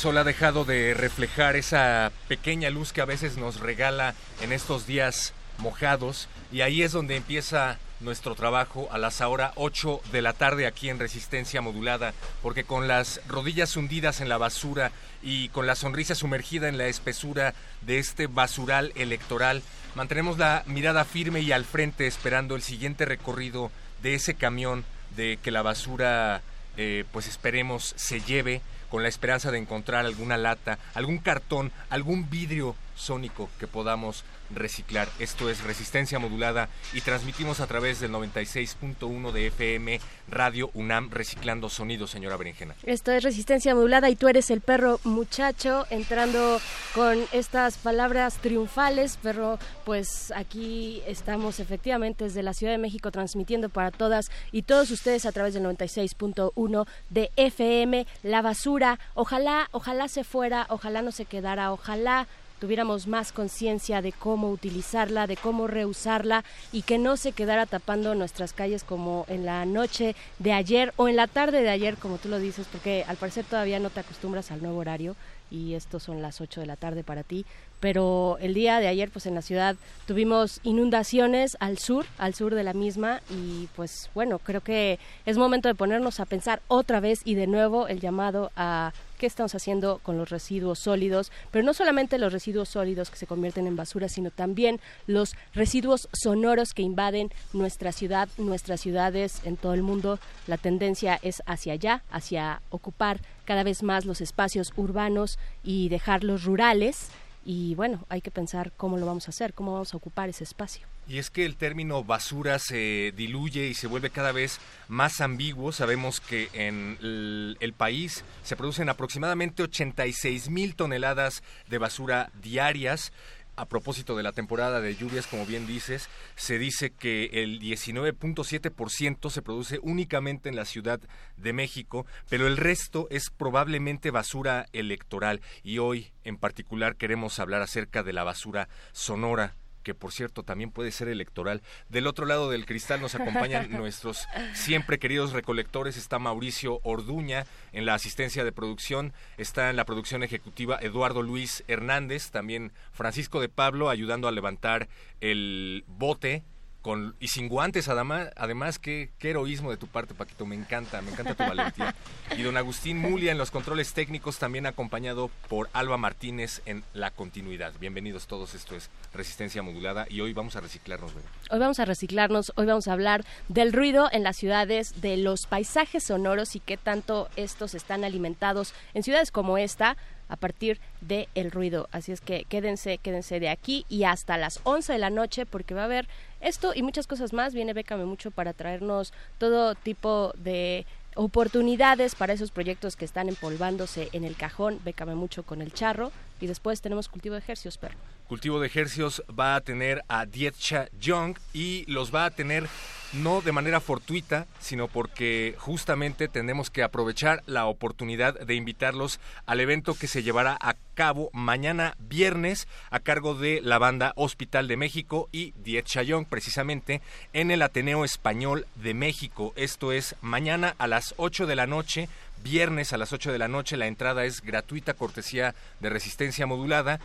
Sol 0.00 0.16
ha 0.16 0.24
dejado 0.24 0.64
de 0.64 0.94
reflejar 0.94 1.56
esa 1.56 2.10
pequeña 2.26 2.70
luz 2.70 2.90
que 2.90 3.02
a 3.02 3.04
veces 3.04 3.36
nos 3.36 3.60
regala 3.60 4.14
en 4.40 4.50
estos 4.50 4.86
días 4.86 5.34
mojados 5.58 6.26
y 6.50 6.62
ahí 6.62 6.82
es 6.82 6.92
donde 6.92 7.16
empieza 7.16 7.76
nuestro 8.00 8.34
trabajo 8.34 8.88
a 8.92 8.96
las 8.96 9.20
ahora 9.20 9.52
8 9.56 10.00
de 10.10 10.22
la 10.22 10.32
tarde 10.32 10.66
aquí 10.66 10.88
en 10.88 10.98
Resistencia 10.98 11.60
Modulada, 11.60 12.14
porque 12.40 12.64
con 12.64 12.88
las 12.88 13.20
rodillas 13.28 13.76
hundidas 13.76 14.22
en 14.22 14.30
la 14.30 14.38
basura 14.38 14.90
y 15.22 15.50
con 15.50 15.66
la 15.66 15.74
sonrisa 15.74 16.14
sumergida 16.14 16.68
en 16.68 16.78
la 16.78 16.86
espesura 16.86 17.52
de 17.82 17.98
este 17.98 18.26
basural 18.26 18.92
electoral, 18.94 19.62
mantenemos 19.94 20.38
la 20.38 20.62
mirada 20.64 21.04
firme 21.04 21.40
y 21.40 21.52
al 21.52 21.66
frente 21.66 22.06
esperando 22.06 22.56
el 22.56 22.62
siguiente 22.62 23.04
recorrido 23.04 23.70
de 24.02 24.14
ese 24.14 24.32
camión 24.32 24.86
de 25.14 25.38
que 25.42 25.50
la 25.50 25.60
basura, 25.60 26.40
eh, 26.78 27.04
pues 27.12 27.26
esperemos, 27.26 27.92
se 27.98 28.22
lleve 28.22 28.62
con 28.90 29.02
la 29.02 29.08
esperanza 29.08 29.50
de 29.50 29.58
encontrar 29.58 30.04
alguna 30.04 30.36
lata, 30.36 30.78
algún 30.94 31.18
cartón, 31.18 31.72
algún 31.88 32.28
vidrio 32.28 32.74
sónico 33.00 33.48
que 33.58 33.66
podamos 33.66 34.24
reciclar. 34.54 35.08
Esto 35.18 35.48
es 35.48 35.62
resistencia 35.64 36.18
modulada 36.18 36.68
y 36.92 37.00
transmitimos 37.00 37.60
a 37.60 37.66
través 37.66 38.00
del 38.00 38.12
96.1 38.12 39.32
de 39.32 39.46
FM 39.46 40.00
Radio 40.28 40.70
UNAM 40.74 41.10
reciclando 41.10 41.68
sonido, 41.68 42.06
señora 42.06 42.36
Berenjena. 42.36 42.74
Esto 42.84 43.12
es 43.12 43.22
resistencia 43.22 43.74
modulada 43.74 44.10
y 44.10 44.16
tú 44.16 44.28
eres 44.28 44.50
el 44.50 44.60
perro 44.60 45.00
muchacho 45.04 45.86
entrando 45.90 46.60
con 46.94 47.18
estas 47.32 47.78
palabras 47.78 48.38
triunfales, 48.38 49.16
perro, 49.16 49.58
pues 49.84 50.32
aquí 50.34 51.02
estamos 51.06 51.60
efectivamente 51.60 52.24
desde 52.24 52.42
la 52.42 52.54
Ciudad 52.54 52.72
de 52.72 52.78
México 52.78 53.10
transmitiendo 53.10 53.68
para 53.68 53.90
todas 53.90 54.30
y 54.52 54.62
todos 54.62 54.90
ustedes 54.90 55.26
a 55.26 55.32
través 55.32 55.54
del 55.54 55.64
96.1 55.64 56.86
de 57.08 57.30
FM 57.36 58.06
la 58.22 58.42
basura. 58.42 58.98
Ojalá, 59.14 59.68
ojalá 59.72 60.08
se 60.08 60.24
fuera, 60.24 60.66
ojalá 60.68 61.02
no 61.02 61.12
se 61.12 61.24
quedara, 61.24 61.72
ojalá 61.72 62.26
tuviéramos 62.60 63.06
más 63.06 63.32
conciencia 63.32 64.02
de 64.02 64.12
cómo 64.12 64.50
utilizarla, 64.50 65.26
de 65.26 65.36
cómo 65.36 65.66
reusarla 65.66 66.44
y 66.70 66.82
que 66.82 66.98
no 66.98 67.16
se 67.16 67.32
quedara 67.32 67.66
tapando 67.66 68.14
nuestras 68.14 68.52
calles 68.52 68.84
como 68.84 69.24
en 69.28 69.46
la 69.46 69.64
noche 69.64 70.14
de 70.38 70.52
ayer 70.52 70.92
o 70.96 71.08
en 71.08 71.16
la 71.16 71.26
tarde 71.26 71.62
de 71.62 71.70
ayer, 71.70 71.96
como 71.96 72.18
tú 72.18 72.28
lo 72.28 72.38
dices, 72.38 72.66
porque 72.70 73.04
al 73.08 73.16
parecer 73.16 73.44
todavía 73.46 73.80
no 73.80 73.90
te 73.90 74.00
acostumbras 74.00 74.50
al 74.50 74.62
nuevo 74.62 74.78
horario 74.78 75.16
y 75.50 75.74
estos 75.74 76.02
son 76.02 76.22
las 76.22 76.40
8 76.40 76.60
de 76.60 76.66
la 76.66 76.76
tarde 76.76 77.04
para 77.04 77.22
ti, 77.22 77.44
pero 77.80 78.36
el 78.40 78.54
día 78.54 78.78
de 78.78 78.88
ayer 78.88 79.10
pues 79.10 79.26
en 79.26 79.34
la 79.34 79.42
ciudad 79.42 79.76
tuvimos 80.06 80.60
inundaciones 80.62 81.56
al 81.60 81.78
sur, 81.78 82.06
al 82.18 82.34
sur 82.34 82.54
de 82.54 82.64
la 82.64 82.74
misma 82.74 83.22
y 83.30 83.68
pues 83.74 84.10
bueno, 84.14 84.38
creo 84.38 84.60
que 84.60 84.98
es 85.26 85.38
momento 85.38 85.68
de 85.68 85.74
ponernos 85.74 86.20
a 86.20 86.26
pensar 86.26 86.60
otra 86.68 87.00
vez 87.00 87.20
y 87.24 87.34
de 87.34 87.46
nuevo 87.46 87.88
el 87.88 88.00
llamado 88.00 88.52
a 88.54 88.92
qué 89.20 89.26
estamos 89.26 89.54
haciendo 89.54 90.00
con 90.02 90.16
los 90.16 90.30
residuos 90.30 90.78
sólidos, 90.78 91.30
pero 91.50 91.62
no 91.62 91.74
solamente 91.74 92.16
los 92.16 92.32
residuos 92.32 92.70
sólidos 92.70 93.10
que 93.10 93.18
se 93.18 93.26
convierten 93.26 93.66
en 93.66 93.76
basura, 93.76 94.08
sino 94.08 94.30
también 94.30 94.80
los 95.06 95.36
residuos 95.52 96.08
sonoros 96.12 96.72
que 96.72 96.80
invaden 96.80 97.30
nuestra 97.52 97.92
ciudad, 97.92 98.30
nuestras 98.38 98.80
ciudades 98.80 99.42
en 99.44 99.58
todo 99.58 99.74
el 99.74 99.82
mundo. 99.82 100.18
La 100.46 100.56
tendencia 100.56 101.18
es 101.22 101.42
hacia 101.44 101.74
allá, 101.74 102.02
hacia 102.10 102.62
ocupar 102.70 103.20
cada 103.50 103.64
vez 103.64 103.82
más 103.82 104.04
los 104.04 104.20
espacios 104.20 104.72
urbanos 104.76 105.36
y 105.64 105.88
dejarlos 105.88 106.44
rurales 106.44 107.10
y 107.44 107.74
bueno, 107.74 108.06
hay 108.08 108.20
que 108.20 108.30
pensar 108.30 108.70
cómo 108.76 108.96
lo 108.96 109.06
vamos 109.06 109.26
a 109.26 109.30
hacer, 109.30 109.54
cómo 109.54 109.72
vamos 109.72 109.92
a 109.92 109.96
ocupar 109.96 110.28
ese 110.28 110.44
espacio. 110.44 110.86
Y 111.08 111.18
es 111.18 111.30
que 111.30 111.44
el 111.44 111.56
término 111.56 112.04
basura 112.04 112.60
se 112.60 113.12
diluye 113.16 113.66
y 113.66 113.74
se 113.74 113.88
vuelve 113.88 114.10
cada 114.10 114.30
vez 114.30 114.60
más 114.86 115.20
ambiguo. 115.20 115.72
Sabemos 115.72 116.20
que 116.20 116.48
en 116.52 116.96
el, 117.02 117.74
país 117.76 118.24
se 118.44 118.54
producen 118.54 118.88
aproximadamente 118.88 119.64
86 119.64 120.48
mil 120.48 120.76
toneladas 120.76 121.42
de 121.68 121.78
basura 121.78 122.30
diarias 122.40 123.12
a 123.60 123.66
propósito 123.66 124.16
de 124.16 124.22
la 124.22 124.32
temporada 124.32 124.80
de 124.80 124.96
lluvias, 124.96 125.26
como 125.26 125.44
bien 125.44 125.66
dices, 125.66 126.08
se 126.34 126.58
dice 126.58 126.90
que 126.90 127.26
el 127.42 127.60
19.7% 127.60 129.30
se 129.30 129.42
produce 129.42 129.78
únicamente 129.82 130.48
en 130.48 130.56
la 130.56 130.64
Ciudad 130.64 130.98
de 131.36 131.52
México, 131.52 132.06
pero 132.30 132.46
el 132.46 132.56
resto 132.56 133.06
es 133.10 133.28
probablemente 133.28 134.10
basura 134.10 134.66
electoral. 134.72 135.42
Y 135.62 135.78
hoy, 135.78 136.10
en 136.24 136.38
particular, 136.38 136.96
queremos 136.96 137.38
hablar 137.38 137.60
acerca 137.60 138.02
de 138.02 138.14
la 138.14 138.24
basura 138.24 138.68
sonora 138.92 139.54
que 139.82 139.94
por 139.94 140.12
cierto 140.12 140.42
también 140.42 140.70
puede 140.70 140.92
ser 140.92 141.08
electoral. 141.08 141.62
Del 141.88 142.06
otro 142.06 142.26
lado 142.26 142.50
del 142.50 142.66
cristal 142.66 143.00
nos 143.00 143.14
acompañan 143.14 143.70
nuestros 143.70 144.26
siempre 144.54 144.98
queridos 144.98 145.32
recolectores. 145.32 145.96
Está 145.96 146.18
Mauricio 146.18 146.80
Orduña 146.82 147.46
en 147.72 147.86
la 147.86 147.94
asistencia 147.94 148.44
de 148.44 148.52
producción, 148.52 149.12
está 149.38 149.70
en 149.70 149.76
la 149.76 149.84
producción 149.84 150.22
ejecutiva 150.22 150.78
Eduardo 150.80 151.22
Luis 151.22 151.64
Hernández, 151.68 152.30
también 152.30 152.72
Francisco 152.92 153.40
de 153.40 153.48
Pablo 153.48 153.90
ayudando 153.90 154.28
a 154.28 154.32
levantar 154.32 154.88
el 155.20 155.84
bote 155.86 156.42
con, 156.82 157.14
y 157.20 157.28
sin 157.28 157.48
guantes, 157.48 157.88
además, 157.88 158.30
además 158.36 158.78
qué, 158.78 159.10
qué 159.18 159.30
heroísmo 159.30 159.70
de 159.70 159.76
tu 159.76 159.86
parte, 159.86 160.14
Paquito, 160.14 160.46
me 160.46 160.54
encanta, 160.54 161.02
me 161.02 161.10
encanta 161.10 161.34
tu 161.34 161.42
valentía. 161.42 161.94
Y 162.36 162.42
don 162.42 162.56
Agustín 162.56 162.98
Mulia 162.98 163.32
en 163.32 163.38
los 163.38 163.50
controles 163.50 163.92
técnicos, 163.92 164.38
también 164.38 164.64
acompañado 164.64 165.30
por 165.48 165.68
Alba 165.72 165.96
Martínez 165.96 166.62
en 166.64 166.84
la 166.94 167.10
continuidad. 167.10 167.72
Bienvenidos 167.80 168.26
todos, 168.26 168.54
esto 168.54 168.76
es 168.76 168.88
Resistencia 169.12 169.62
Modulada 169.62 170.06
y 170.08 170.20
hoy 170.20 170.32
vamos 170.32 170.56
a 170.56 170.60
reciclarnos. 170.60 171.12
Hoy 171.50 171.58
vamos 171.58 171.80
a 171.80 171.84
reciclarnos, 171.84 172.52
hoy 172.56 172.66
vamos 172.66 172.88
a 172.88 172.92
hablar 172.92 173.24
del 173.48 173.72
ruido 173.72 174.08
en 174.12 174.22
las 174.22 174.36
ciudades, 174.36 175.00
de 175.00 175.16
los 175.16 175.46
paisajes 175.46 176.04
sonoros 176.04 176.54
y 176.56 176.60
qué 176.60 176.76
tanto 176.76 177.28
estos 177.36 177.74
están 177.74 178.04
alimentados 178.04 178.74
en 178.94 179.02
ciudades 179.02 179.32
como 179.32 179.58
esta 179.58 179.96
a 180.30 180.36
partir 180.36 180.80
del 181.00 181.28
el 181.34 181.50
ruido. 181.50 181.88
Así 181.90 182.12
es 182.12 182.20
que 182.20 182.44
quédense, 182.44 182.98
quédense 182.98 183.40
de 183.40 183.48
aquí 183.48 183.84
y 183.88 184.04
hasta 184.04 184.38
las 184.38 184.60
11 184.62 184.92
de 184.92 184.98
la 184.98 185.10
noche 185.10 185.44
porque 185.44 185.74
va 185.74 185.82
a 185.82 185.86
haber 185.86 186.08
esto 186.40 186.72
y 186.74 186.82
muchas 186.82 187.06
cosas 187.06 187.32
más. 187.32 187.54
Viene 187.54 187.72
Bécame 187.72 188.04
mucho 188.04 188.30
para 188.30 188.52
traernos 188.52 189.12
todo 189.38 189.74
tipo 189.74 190.32
de 190.36 190.86
oportunidades 191.16 192.14
para 192.14 192.32
esos 192.32 192.50
proyectos 192.50 192.96
que 192.96 193.04
están 193.04 193.28
empolvándose 193.28 194.08
en 194.12 194.24
el 194.24 194.36
cajón. 194.36 194.80
Bécame 194.84 195.14
mucho 195.14 195.42
con 195.42 195.62
el 195.62 195.72
charro 195.72 196.12
y 196.40 196.46
después 196.46 196.80
tenemos 196.80 197.08
cultivo 197.08 197.34
de 197.34 197.40
ejercicios, 197.40 197.78
perro. 197.78 197.98
Cultivo 198.30 198.60
de 198.60 198.68
ejercicios 198.68 199.24
va 199.28 199.56
a 199.56 199.60
tener 199.60 200.04
a 200.06 200.24
Dietcha 200.24 200.88
Young 201.00 201.36
y 201.52 201.84
los 201.90 202.14
va 202.14 202.26
a 202.26 202.30
tener 202.30 202.68
no 203.12 203.40
de 203.40 203.50
manera 203.50 203.80
fortuita, 203.80 204.46
sino 204.60 204.86
porque 204.86 205.56
justamente 205.58 206.28
tenemos 206.28 206.70
que 206.70 206.84
aprovechar 206.84 207.42
la 207.46 207.66
oportunidad 207.66 208.38
de 208.38 208.54
invitarlos 208.54 209.18
al 209.46 209.58
evento 209.58 209.94
que 209.94 210.06
se 210.06 210.22
llevará 210.22 210.56
a 210.60 210.76
cabo 210.94 211.30
mañana 211.32 211.96
viernes 211.98 212.68
a 212.90 213.00
cargo 213.00 213.34
de 213.34 213.60
la 213.62 213.78
banda 213.78 214.12
Hospital 214.14 214.68
de 214.68 214.76
México 214.76 215.28
y 215.32 215.50
Dietcha 215.64 216.04
Young, 216.04 216.24
precisamente 216.24 217.02
en 217.32 217.50
el 217.50 217.62
Ateneo 217.62 218.04
Español 218.04 218.64
de 218.76 218.94
México. 218.94 219.52
Esto 219.56 219.90
es 219.90 220.14
mañana 220.22 220.76
a 220.78 220.86
las 220.86 221.14
8 221.16 221.48
de 221.48 221.56
la 221.56 221.66
noche 221.66 222.08
viernes 222.42 222.92
a 222.92 222.96
las 222.96 223.12
8 223.12 223.32
de 223.32 223.38
la 223.38 223.48
noche. 223.48 223.76
La 223.76 223.86
entrada 223.86 224.24
es 224.24 224.40
gratuita, 224.40 224.94
cortesía 224.94 225.54
de 225.80 225.90
resistencia 225.90 226.46
modulada 226.46 227.00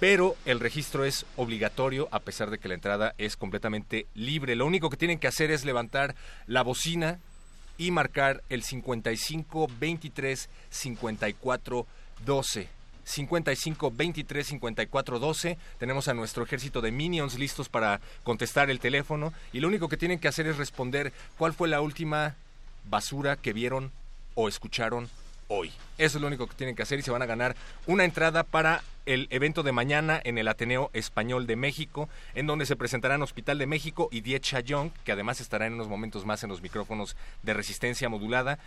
pero 0.00 0.36
el 0.44 0.60
registro 0.60 1.04
es 1.04 1.26
obligatorio 1.36 2.08
a 2.10 2.20
pesar 2.20 2.50
de 2.50 2.58
que 2.58 2.68
la 2.68 2.74
entrada 2.74 3.14
es 3.18 3.36
completamente 3.36 4.06
libre. 4.14 4.56
Lo 4.56 4.66
único 4.66 4.90
que 4.90 4.96
tienen 4.96 5.18
que 5.18 5.26
hacer 5.26 5.50
es 5.50 5.64
levantar 5.64 6.14
la 6.46 6.62
bocina 6.62 7.18
y 7.76 7.90
marcar 7.90 8.42
el 8.48 8.62
55 8.62 9.68
23 9.78 10.48
54 10.70 11.86
12. 12.24 12.68
55 13.04 13.90
23 13.90 14.46
54 14.46 15.18
12. 15.18 15.58
Tenemos 15.78 16.08
a 16.08 16.14
nuestro 16.14 16.44
ejército 16.44 16.80
de 16.80 16.92
minions 16.92 17.38
listos 17.38 17.68
para 17.68 18.00
contestar 18.22 18.70
el 18.70 18.80
teléfono 18.80 19.32
y 19.52 19.60
lo 19.60 19.68
único 19.68 19.88
que 19.88 19.96
tienen 19.96 20.18
que 20.18 20.28
hacer 20.28 20.46
es 20.46 20.58
responder 20.58 21.12
cuál 21.38 21.54
fue 21.54 21.68
la 21.68 21.80
última 21.80 22.36
basura 22.84 23.36
que 23.36 23.52
vieron 23.52 23.90
o 24.34 24.48
escucharon 24.48 25.08
hoy. 25.48 25.72
Eso 25.96 26.18
es 26.18 26.20
lo 26.20 26.26
único 26.26 26.46
que 26.46 26.54
tienen 26.54 26.76
que 26.76 26.82
hacer 26.82 26.98
y 26.98 27.02
se 27.02 27.10
van 27.10 27.22
a 27.22 27.26
ganar 27.26 27.56
una 27.86 28.04
entrada 28.04 28.44
para 28.44 28.82
el 29.08 29.26
evento 29.30 29.62
de 29.62 29.72
mañana 29.72 30.20
en 30.22 30.36
el 30.36 30.48
Ateneo 30.48 30.90
Español 30.92 31.46
de 31.46 31.56
México, 31.56 32.10
en 32.34 32.46
donde 32.46 32.66
se 32.66 32.76
presentarán 32.76 33.22
Hospital 33.22 33.56
de 33.56 33.66
México 33.66 34.10
y 34.12 34.20
Die 34.20 34.38
Young, 34.38 34.90
que 35.02 35.12
además 35.12 35.40
estará 35.40 35.66
en 35.66 35.72
unos 35.72 35.88
momentos 35.88 36.26
más 36.26 36.44
en 36.44 36.50
los 36.50 36.60
micrófonos 36.60 37.16
de 37.42 37.54
resistencia 37.54 38.10
modulada. 38.10 38.58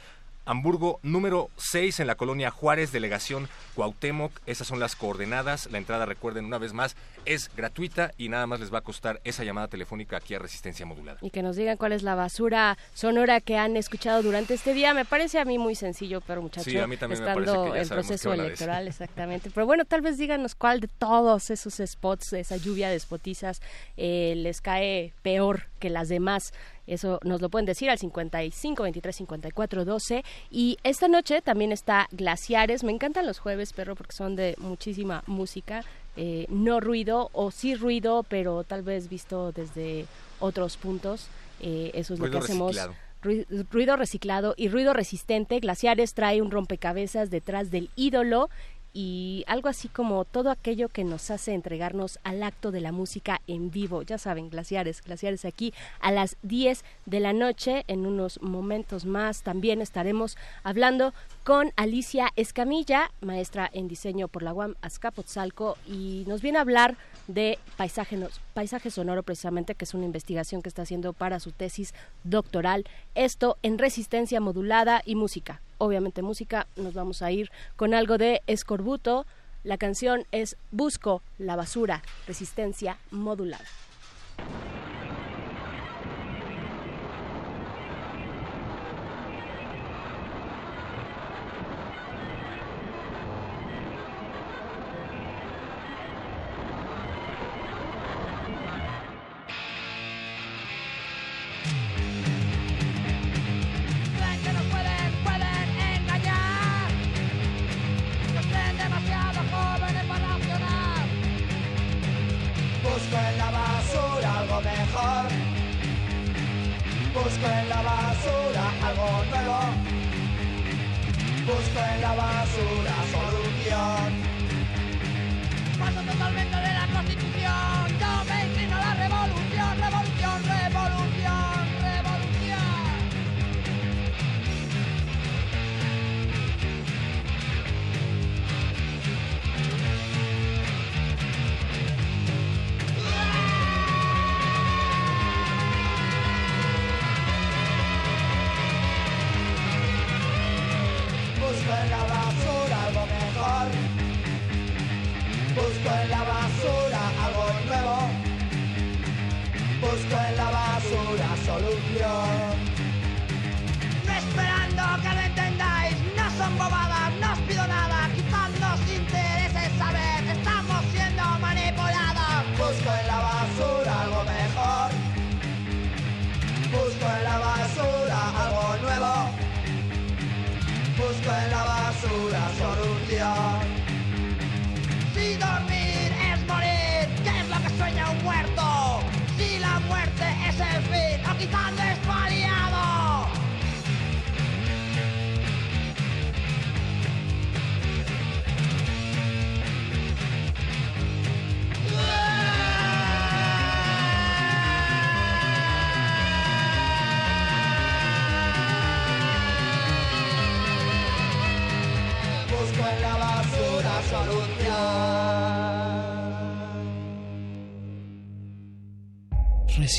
Hamburgo 0.46 1.00
número 1.04 1.50
6 1.58 2.00
en 2.00 2.08
la 2.08 2.16
colonia 2.16 2.52
Juárez, 2.52 2.92
delegación 2.92 3.48
Cuauhtémoc. 3.76 4.32
Esas 4.46 4.68
son 4.68 4.80
las 4.80 4.96
coordenadas. 4.96 5.70
La 5.72 5.78
entrada, 5.78 6.06
recuerden 6.06 6.46
una 6.46 6.58
vez 6.58 6.74
más, 6.74 6.96
es 7.26 7.52
gratuita 7.56 8.12
y 8.18 8.30
nada 8.30 8.48
más 8.48 8.60
les 8.60 8.74
va 8.74 8.80
a 8.80 8.82
costar 8.82 9.22
esa 9.24 9.44
llamada 9.44 9.68
telefónica 9.68 10.18
aquí 10.18 10.34
a 10.34 10.40
Resistencia 10.40 10.86
Modulada. 10.86 11.20
Y 11.22 11.30
que 11.30 11.44
nos 11.44 11.56
digan 11.56 11.78
cuál 11.78 11.92
es 11.92 12.04
la 12.04 12.16
basura 12.16 12.78
sonora 12.94 13.40
que 13.42 13.58
han 13.58 13.78
escuchado 13.78 14.24
durante 14.24 14.54
este 14.56 14.74
día. 14.74 14.94
Me 14.94 15.06
parece 15.06 15.40
a 15.40 15.46
mí 15.46 15.58
muy 15.58 15.76
sencillo, 15.76 16.22
pero 16.22 16.42
muchachos, 16.42 16.72
sí, 16.72 16.78
a 16.78 16.88
mí 16.88 16.98
también 16.98 17.22
estando 17.22 17.74
me 17.74 17.82
en 17.82 17.90
proceso 17.90 18.34
electoral, 18.34 18.88
exactamente. 18.88 19.52
Pero 19.54 19.66
bueno, 19.66 19.86
tal 19.86 20.02
vez 20.02 20.18
díganos 20.18 20.56
cuál 20.56 20.80
de 20.80 20.88
todos 20.88 21.50
esos 21.50 21.82
spots, 21.86 22.34
esa 22.34 22.58
lluvia 22.58 22.90
de 22.90 23.00
spotizas, 23.00 23.62
eh, 23.98 24.34
les 24.38 24.62
cae 24.62 25.14
peor 25.22 25.68
que 25.80 25.90
las 25.90 26.10
demás. 26.10 26.54
Eso 26.88 27.20
nos 27.24 27.42
lo 27.42 27.50
pueden 27.50 27.66
decir 27.66 27.90
al 27.90 27.98
55 27.98 28.84
23 28.84 29.16
54 29.16 29.86
12. 29.86 30.24
Y 30.50 30.78
esta 30.84 31.08
noche 31.08 31.42
también 31.42 31.72
está 31.72 32.08
Glaciares. 32.12 32.84
Me 32.84 32.92
encantan 32.92 33.26
los 33.26 33.40
jueves, 33.40 33.74
perro, 33.74 33.96
porque 33.96 34.14
son 34.14 34.36
de 34.36 34.56
muchísima 34.58 35.24
música. 35.28 35.84
Eh, 36.18 36.46
no 36.50 36.80
ruido 36.80 37.30
o 37.34 37.52
sí 37.52 37.76
ruido, 37.76 38.24
pero 38.28 38.64
tal 38.64 38.82
vez 38.82 39.10
visto 39.10 39.52
desde 39.52 40.06
otros 40.40 40.78
puntos. 40.78 41.28
Eh, 41.62 41.92
eso 41.94 42.14
es 42.14 42.20
lo 42.20 42.30
que 42.30 42.38
hacemos. 42.38 42.78
ruido 43.22 43.96
reciclado 43.96 44.54
y 44.58 44.68
ruido 44.70 44.94
resistente. 44.94 45.60
Glaciares 45.60 46.14
trae 46.14 46.42
un 46.42 46.52
rompecabezas 46.52 47.30
detrás 47.30 47.72
del 47.72 47.90
ídolo 47.96 48.50
y 48.94 49.44
algo 49.48 49.70
así 49.70 49.88
como 49.88 50.26
todo 50.26 50.50
aquello 50.52 50.90
que 50.90 51.04
nos 51.04 51.32
hace 51.32 51.54
entregarnos 51.54 52.20
al 52.24 52.44
acto 52.44 52.72
de 52.72 52.82
la 52.82 52.92
música 52.92 53.42
en 53.48 53.72
vivo. 53.72 54.02
Ya 54.02 54.18
saben, 54.18 54.50
glaciares, 54.50 55.02
glaciares 55.02 55.46
aquí 55.46 55.74
a 56.00 56.12
las 56.12 56.38
10 56.44 56.84
de 57.06 57.20
la 57.20 57.34
noche. 57.34 57.84
En 57.88 58.06
unos 58.06 58.42
momentos 58.42 59.06
más 59.06 59.44
también 59.44 59.82
estaremos 59.82 60.38
hablando 60.64 61.14
con 61.44 61.72
Alicia 61.76 62.30
Escamilla, 62.36 63.12
maestra 63.22 63.70
en 63.74 63.88
diseño 63.88 64.28
por 64.28 64.44
la 64.44 64.54
UAM 64.54 64.76
Azcapotzalco, 64.82 65.78
y 65.88 66.24
nos 66.28 66.42
viene 66.42 66.60
a 66.60 66.62
hablar 66.62 66.98
de 67.34 67.60
paisaje, 67.78 68.18
paisaje 68.54 68.92
sonoro 68.92 69.24
precisamente, 69.24 69.76
que 69.76 69.86
es 69.86 69.94
una 69.94 70.06
investigación 70.06 70.62
que 70.62 70.70
está 70.70 70.84
haciendo 70.84 71.14
para 71.14 71.40
su 71.40 71.52
tesis 71.52 71.94
doctoral. 72.24 72.86
Esto 73.16 73.58
en 73.64 73.78
resistencia 73.78 74.40
modulada 74.40 75.02
y 75.06 75.16
música 75.16 75.62
obviamente 75.82 76.22
música, 76.22 76.68
nos 76.76 76.94
vamos 76.94 77.24
a 77.24 77.32
ir 77.32 77.52
con 77.76 77.94
algo 77.94 78.18
de 78.18 78.42
escorbuto. 78.46 79.26
La 79.64 79.78
canción 79.78 80.26
es 80.32 80.56
Busco 80.72 81.24
la 81.40 81.56
basura, 81.56 82.04
resistencia 82.28 82.98
modulada. 83.10 83.66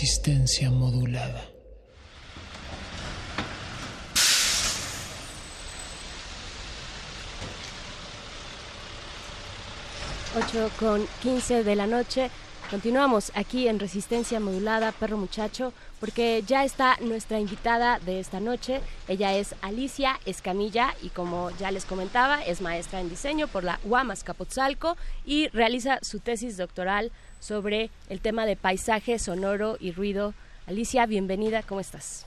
Resistencia 0.03 0.69
modulada. 0.69 1.45
8 10.37 10.71
con 10.81 11.07
15 11.23 11.63
de 11.63 11.77
la 11.77 11.87
noche. 11.87 12.33
Continuamos 12.69 13.31
aquí 13.37 13.69
en 13.69 13.79
Resistencia 13.79 14.41
Modulada, 14.41 14.91
Perro 14.91 15.19
Muchacho, 15.19 15.73
porque 16.01 16.43
ya 16.45 16.65
está 16.65 16.97
nuestra 17.01 17.39
invitada 17.39 18.01
de 18.01 18.19
esta 18.19 18.41
noche. 18.41 18.81
Ella 19.07 19.35
es 19.35 19.55
Alicia 19.63 20.19
Escamilla 20.25 20.97
y 21.01 21.11
como 21.11 21.51
ya 21.59 21.71
les 21.71 21.85
comentaba, 21.85 22.43
es 22.43 22.61
maestra 22.61 23.01
en 23.01 23.09
diseño 23.09 23.47
por 23.47 23.63
la 23.63 23.79
UAMAS 23.85 24.25
Capotzalco 24.25 24.97
y 25.25 25.47
realiza 25.49 26.01
su 26.03 26.19
tesis 26.19 26.57
doctoral 26.57 27.13
sobre 27.43 27.91
el 28.09 28.21
tema 28.21 28.47
de 28.47 28.57
paisaje 28.57 29.19
sonoro 29.19 29.77
y 29.81 29.91
ruido. 29.93 30.33
Alicia, 30.67 31.07
bienvenida, 31.07 31.63
¿cómo 31.63 31.81
estás? 31.81 32.25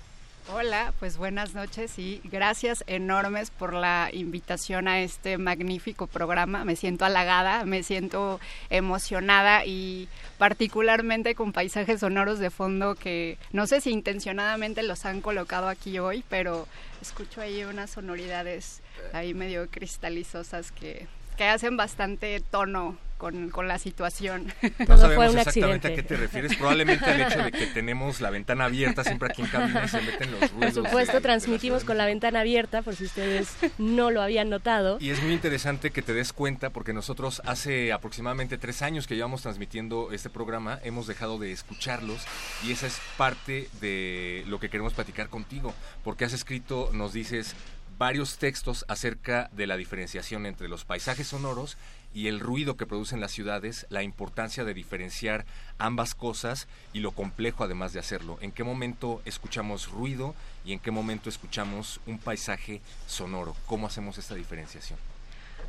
Hola, 0.53 0.93
pues 1.00 1.17
buenas 1.17 1.55
noches 1.55 1.98
y 1.98 2.22
gracias 2.25 2.84
enormes 2.86 3.50
por 3.50 3.74
la 3.74 4.10
invitación 4.13 4.88
a 4.88 5.00
este 5.00 5.39
magnífico 5.39 6.05
programa. 6.05 6.65
Me 6.65 6.75
siento 6.75 7.03
halagada, 7.03 7.65
me 7.65 7.81
siento 7.81 8.39
emocionada 8.69 9.65
y 9.65 10.07
particularmente 10.38 11.34
con 11.34 11.51
paisajes 11.51 12.01
sonoros 12.01 12.38
de 12.38 12.51
fondo 12.51 12.93
que 12.93 13.39
no 13.53 13.65
sé 13.65 13.81
si 13.81 13.89
intencionadamente 13.89 14.84
los 14.84 15.05
han 15.05 15.22
colocado 15.22 15.67
aquí 15.67 15.98
hoy, 15.98 16.24
pero 16.29 16.67
escucho 17.01 17.41
ahí 17.41 17.63
unas 17.63 17.89
sonoridades 17.89 18.81
ahí 19.13 19.34
medio 19.34 19.67
cristalizosas 19.72 20.72
que, 20.72 21.07
que 21.38 21.45
hacen 21.45 21.75
bastante 21.75 22.39
tono 22.51 22.98
con, 23.17 23.50
con 23.50 23.67
la 23.67 23.79
situación. 23.79 24.53
No 24.88 24.98
sabemos 24.98 25.36
exactamente 25.36 25.88
a 25.88 25.95
qué 25.95 26.03
te 26.03 26.17
refieres. 26.17 26.55
Probablemente 26.55 27.05
al 27.05 27.22
hecho 27.22 27.43
de 27.43 27.51
que 27.51 27.67
tenemos 27.74 28.22
la 28.22 28.29
ventana 28.29 28.65
abierta 28.65 29.03
siempre 29.03 29.29
aquí 29.31 29.41
en 29.41 29.48
cabina 29.48 29.84
y 29.86 29.88
se 29.88 30.01
meten 30.01 30.31
los 30.31 30.51
ruidos. 30.51 30.74
Por 30.74 30.86
supuesto, 30.86 31.22
transmitimos 31.22 31.84
con 31.84 31.98
la 31.98 32.05
ventana 32.05 32.41
abierta, 32.41 32.81
por 32.81 32.95
si 32.95 33.05
ustedes 33.05 33.55
no 33.77 34.12
lo 34.12 34.22
habían 34.22 34.50
notado. 34.50 34.98
Y 35.00 35.10
es 35.10 35.22
muy 35.22 35.34
interesante 35.34 35.91
que 35.91 36.01
te 36.01 36.13
des 36.13 36.34
cuenta, 36.34 36.69
porque 36.69 36.93
nosotros 36.93 37.41
hace 37.45 37.93
aproximadamente 37.93 38.57
tres 38.57 38.81
años 38.81 39.07
que 39.07 39.15
llevamos 39.15 39.41
transmitiendo 39.41 40.12
este 40.12 40.29
programa, 40.29 40.79
hemos 40.84 41.07
dejado 41.07 41.38
de 41.39 41.51
escucharlos 41.51 42.25
y 42.65 42.72
esa 42.72 42.88
es 42.88 43.00
parte 43.17 43.69
de 43.81 44.43
lo 44.48 44.60
que 44.60 44.69
queremos 44.69 44.93
platicar 44.93 45.29
contigo, 45.29 45.74
porque 46.03 46.25
has 46.25 46.34
escrito, 46.34 46.89
nos 46.93 47.13
dices, 47.13 47.55
varios 47.97 48.37
textos 48.37 48.85
acerca 48.87 49.49
de 49.53 49.67
la 49.67 49.77
diferenciación 49.77 50.45
entre 50.45 50.67
los 50.67 50.85
paisajes 50.85 51.27
sonoros 51.27 51.77
y 52.13 52.27
el 52.27 52.39
ruido 52.39 52.77
que 52.77 52.85
producen 52.85 53.19
las 53.19 53.31
ciudades, 53.31 53.85
la 53.89 54.01
importancia 54.01 54.63
de 54.63 54.73
diferenciar 54.73 55.45
ambas 55.77 56.15
cosas 56.15 56.67
y 56.93 56.99
lo 56.99 57.11
complejo 57.11 57.63
además 57.63 57.91
de 57.93 57.99
hacerlo. 57.99 58.37
¿En 58.41 58.51
qué 58.51 58.63
momento 58.63 59.21
escuchamos 59.25 59.89
ruido 59.89 60.33
y 60.63 60.73
en 60.73 60.79
qué 60.79 60.91
momento 60.91 61.29
escuchamos 61.29 61.99
un 62.05 62.17
paisaje 62.17 62.81
sonoro? 63.05 63.55
¿Cómo 63.65 63.87
hacemos 63.87 64.17
esta 64.17 64.35
diferenciación? 64.35 64.97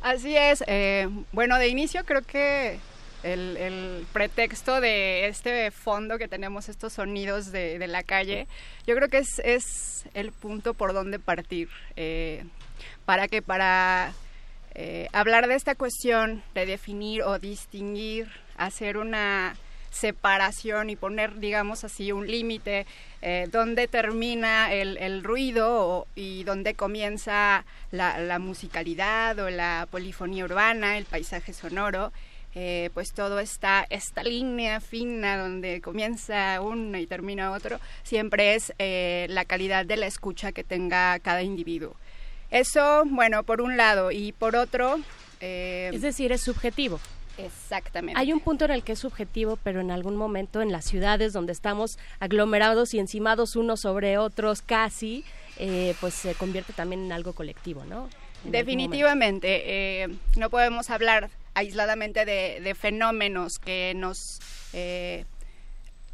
Así 0.01 0.37
es. 0.37 0.63
Eh, 0.67 1.09
bueno, 1.33 1.57
de 1.57 1.67
inicio 1.67 2.05
creo 2.05 2.21
que 2.21 2.79
el, 3.23 4.05
pretexto 4.13 4.79
de 4.81 5.27
este 5.27 5.71
fondo 5.71 6.17
que 6.17 6.27
tenemos, 6.27 6.69
estos 6.69 6.93
sonidos 6.93 7.51
de, 7.51 7.85
la 7.87 8.03
calle, 8.03 8.47
yo 8.85 8.95
creo 8.95 9.09
que 9.09 9.19
es, 9.19 9.39
es 9.43 10.05
el 10.13 10.31
punto 10.31 10.73
por 10.73 10.93
donde 10.93 11.19
partir. 11.19 11.69
Eh, 11.95 12.43
para 13.05 13.27
que 13.27 13.41
para 13.41 14.13
eh, 14.75 15.07
hablar 15.13 15.47
de 15.47 15.55
esta 15.55 15.75
cuestión 15.75 16.43
de 16.53 16.65
definir 16.65 17.23
o 17.23 17.39
distinguir, 17.39 18.29
hacer 18.57 18.97
una 18.97 19.55
separación 19.89 20.89
y 20.89 20.95
poner, 20.95 21.39
digamos 21.39 21.83
así, 21.83 22.11
un 22.11 22.27
límite 22.27 22.85
eh, 23.21 23.47
donde 23.51 23.87
termina 23.87 24.71
el, 24.71 25.23
ruido 25.23 26.07
y 26.15 26.43
donde 26.43 26.75
comienza 26.75 27.65
la, 27.91 28.39
musicalidad 28.39 29.39
o 29.39 29.49
la 29.49 29.87
polifonía 29.89 30.45
urbana, 30.45 30.97
el 30.97 31.05
paisaje 31.05 31.53
sonoro. 31.53 32.11
Eh, 32.59 32.89
pues 32.95 33.13
todo 33.13 33.39
está, 33.39 33.85
esta 33.89 34.23
línea 34.23 34.79
fina 34.81 35.37
donde 35.37 35.79
comienza 35.79 36.59
uno 36.59 36.97
y 36.97 37.05
termina 37.05 37.51
otro, 37.51 37.79
siempre 38.01 38.55
es 38.55 38.73
la 38.79 39.45
calidad 39.45 39.85
de 39.85 39.95
la 39.95 40.07
escucha 40.07 40.51
que 40.51 40.63
tenga 40.63 41.19
cada 41.19 41.43
individuo. 41.43 41.95
Eso, 42.49 43.03
bueno, 43.05 43.43
por 43.43 43.61
un 43.61 43.77
lado. 43.77 44.11
Y 44.11 44.31
por 44.31 44.55
otro... 44.55 44.99
Eh, 45.39 45.91
es 45.93 46.01
decir, 46.01 46.31
es 46.31 46.41
subjetivo. 46.41 46.99
Exactamente. 47.37 48.19
Hay 48.19 48.33
un 48.33 48.39
punto 48.39 48.65
en 48.65 48.71
el 48.71 48.83
que 48.83 48.93
es 48.93 48.99
subjetivo, 48.99 49.59
pero 49.61 49.79
en 49.81 49.91
algún 49.91 50.15
momento 50.15 50.61
en 50.61 50.71
las 50.71 50.85
ciudades 50.85 51.33
donde 51.33 51.51
estamos 51.53 51.99
aglomerados 52.19 52.93
y 52.93 52.99
encimados 52.99 53.55
unos 53.55 53.81
sobre 53.81 54.17
otros 54.17 54.63
casi, 54.63 55.23
eh, 55.57 55.93
pues 56.01 56.15
se 56.15 56.33
convierte 56.33 56.73
también 56.73 57.05
en 57.05 57.11
algo 57.11 57.33
colectivo, 57.33 57.85
¿no? 57.85 58.09
Definitivamente. 58.43 60.03
Eh, 60.03 60.07
no 60.37 60.49
podemos 60.49 60.89
hablar 60.89 61.29
aisladamente 61.53 62.25
de, 62.25 62.75
fenómenos 62.75 63.59
que 63.59 63.93
nos 63.95 64.39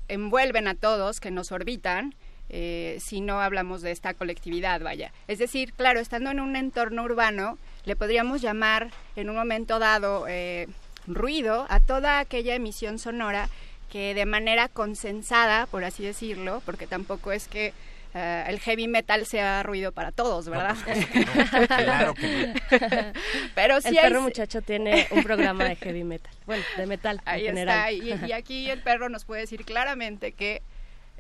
envuelven 0.08 0.68
a 0.68 0.76
todos, 0.76 1.20
que 1.20 1.32
nos 1.32 1.52
orbitan, 1.52 2.14
eh, 2.50 2.98
si 3.00 3.22
no 3.22 3.42
hablamos 3.42 3.82
de 3.82 3.92
esta 3.92 4.14
colectividad, 4.14 4.82
vaya. 4.82 5.12
Es 5.28 5.40
decir, 5.40 5.74
claro, 5.74 6.00
estando 6.00 6.32
en 6.32 6.40
un 6.40 6.56
entorno 6.56 7.04
urbano, 7.04 7.58
le 7.86 7.96
podríamos 7.96 8.42
llamar 8.42 8.92
en 9.16 9.30
un 9.30 9.36
momento 9.36 9.80
dado 9.80 10.26
eh, 10.28 10.68
ruido 11.08 11.66
a 11.70 11.80
toda 11.80 12.20
aquella 12.20 12.56
emisión 12.56 13.00
sonora 13.00 13.50
que 13.92 14.14
de 14.14 14.26
manera 14.26 14.68
consensada, 14.68 15.66
por 15.68 15.84
así 15.84 16.04
decirlo, 16.04 16.62
porque 16.66 16.88
tampoco 16.88 17.32
es 17.32 17.48
que 17.48 17.74
eh, 18.16 18.44
el 18.48 18.60
heavy 18.60 18.88
metal 18.88 19.26
sea 19.26 19.64
ruido 19.64 19.92
para 19.92 20.12
todos, 20.12 20.48
¿verdad? 20.48 20.76
Pues, 20.86 21.68
claro 21.68 22.14
que 22.14 22.54
Pero 23.56 23.82
sí 23.82 23.90
el 23.90 23.96
perro 23.96 24.22
muchacho 24.22 24.62
tiene 24.62 25.08
un 25.10 25.24
programa 25.24 25.64
de 25.64 25.76
heavy 25.78 26.04
metal, 26.04 26.32
bueno, 26.46 26.64
de 26.78 26.86
metal 26.86 27.22
Ahí 27.26 27.48
en 27.48 27.58
general. 27.58 27.94
Está, 27.94 28.28
y, 28.28 28.32
aquí 28.32 28.70
el 28.70 28.82
perro 28.82 29.10
nos 29.10 29.26
puede 29.26 29.42
decir 29.42 29.66
claramente 29.66 30.32
que 30.34 30.62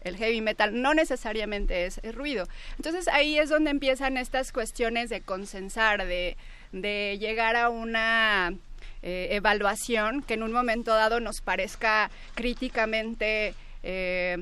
el 0.04 0.18
heavy 0.18 0.42
metal 0.42 0.82
no 0.82 0.94
necesariamente 0.94 1.86
es, 1.86 2.00
ruido. 2.14 2.48
Entonces 2.78 3.08
ahí 3.08 3.40
es 3.40 3.50
donde 3.50 3.72
empiezan 3.72 4.18
estas 4.18 4.52
cuestiones 4.52 5.10
de 5.10 5.22
consensar, 5.22 6.06
de, 6.06 6.38
llegar 6.72 7.56
a 7.56 7.70
una 7.70 8.54
eh, 9.02 9.30
evaluación 9.32 10.22
que 10.22 10.36
en 10.36 10.44
un 10.44 10.52
momento 10.52 10.94
dado 10.94 11.20
nos 11.20 11.42
parezca 11.42 12.12
críticamente 12.36 13.56
eh, 13.82 14.38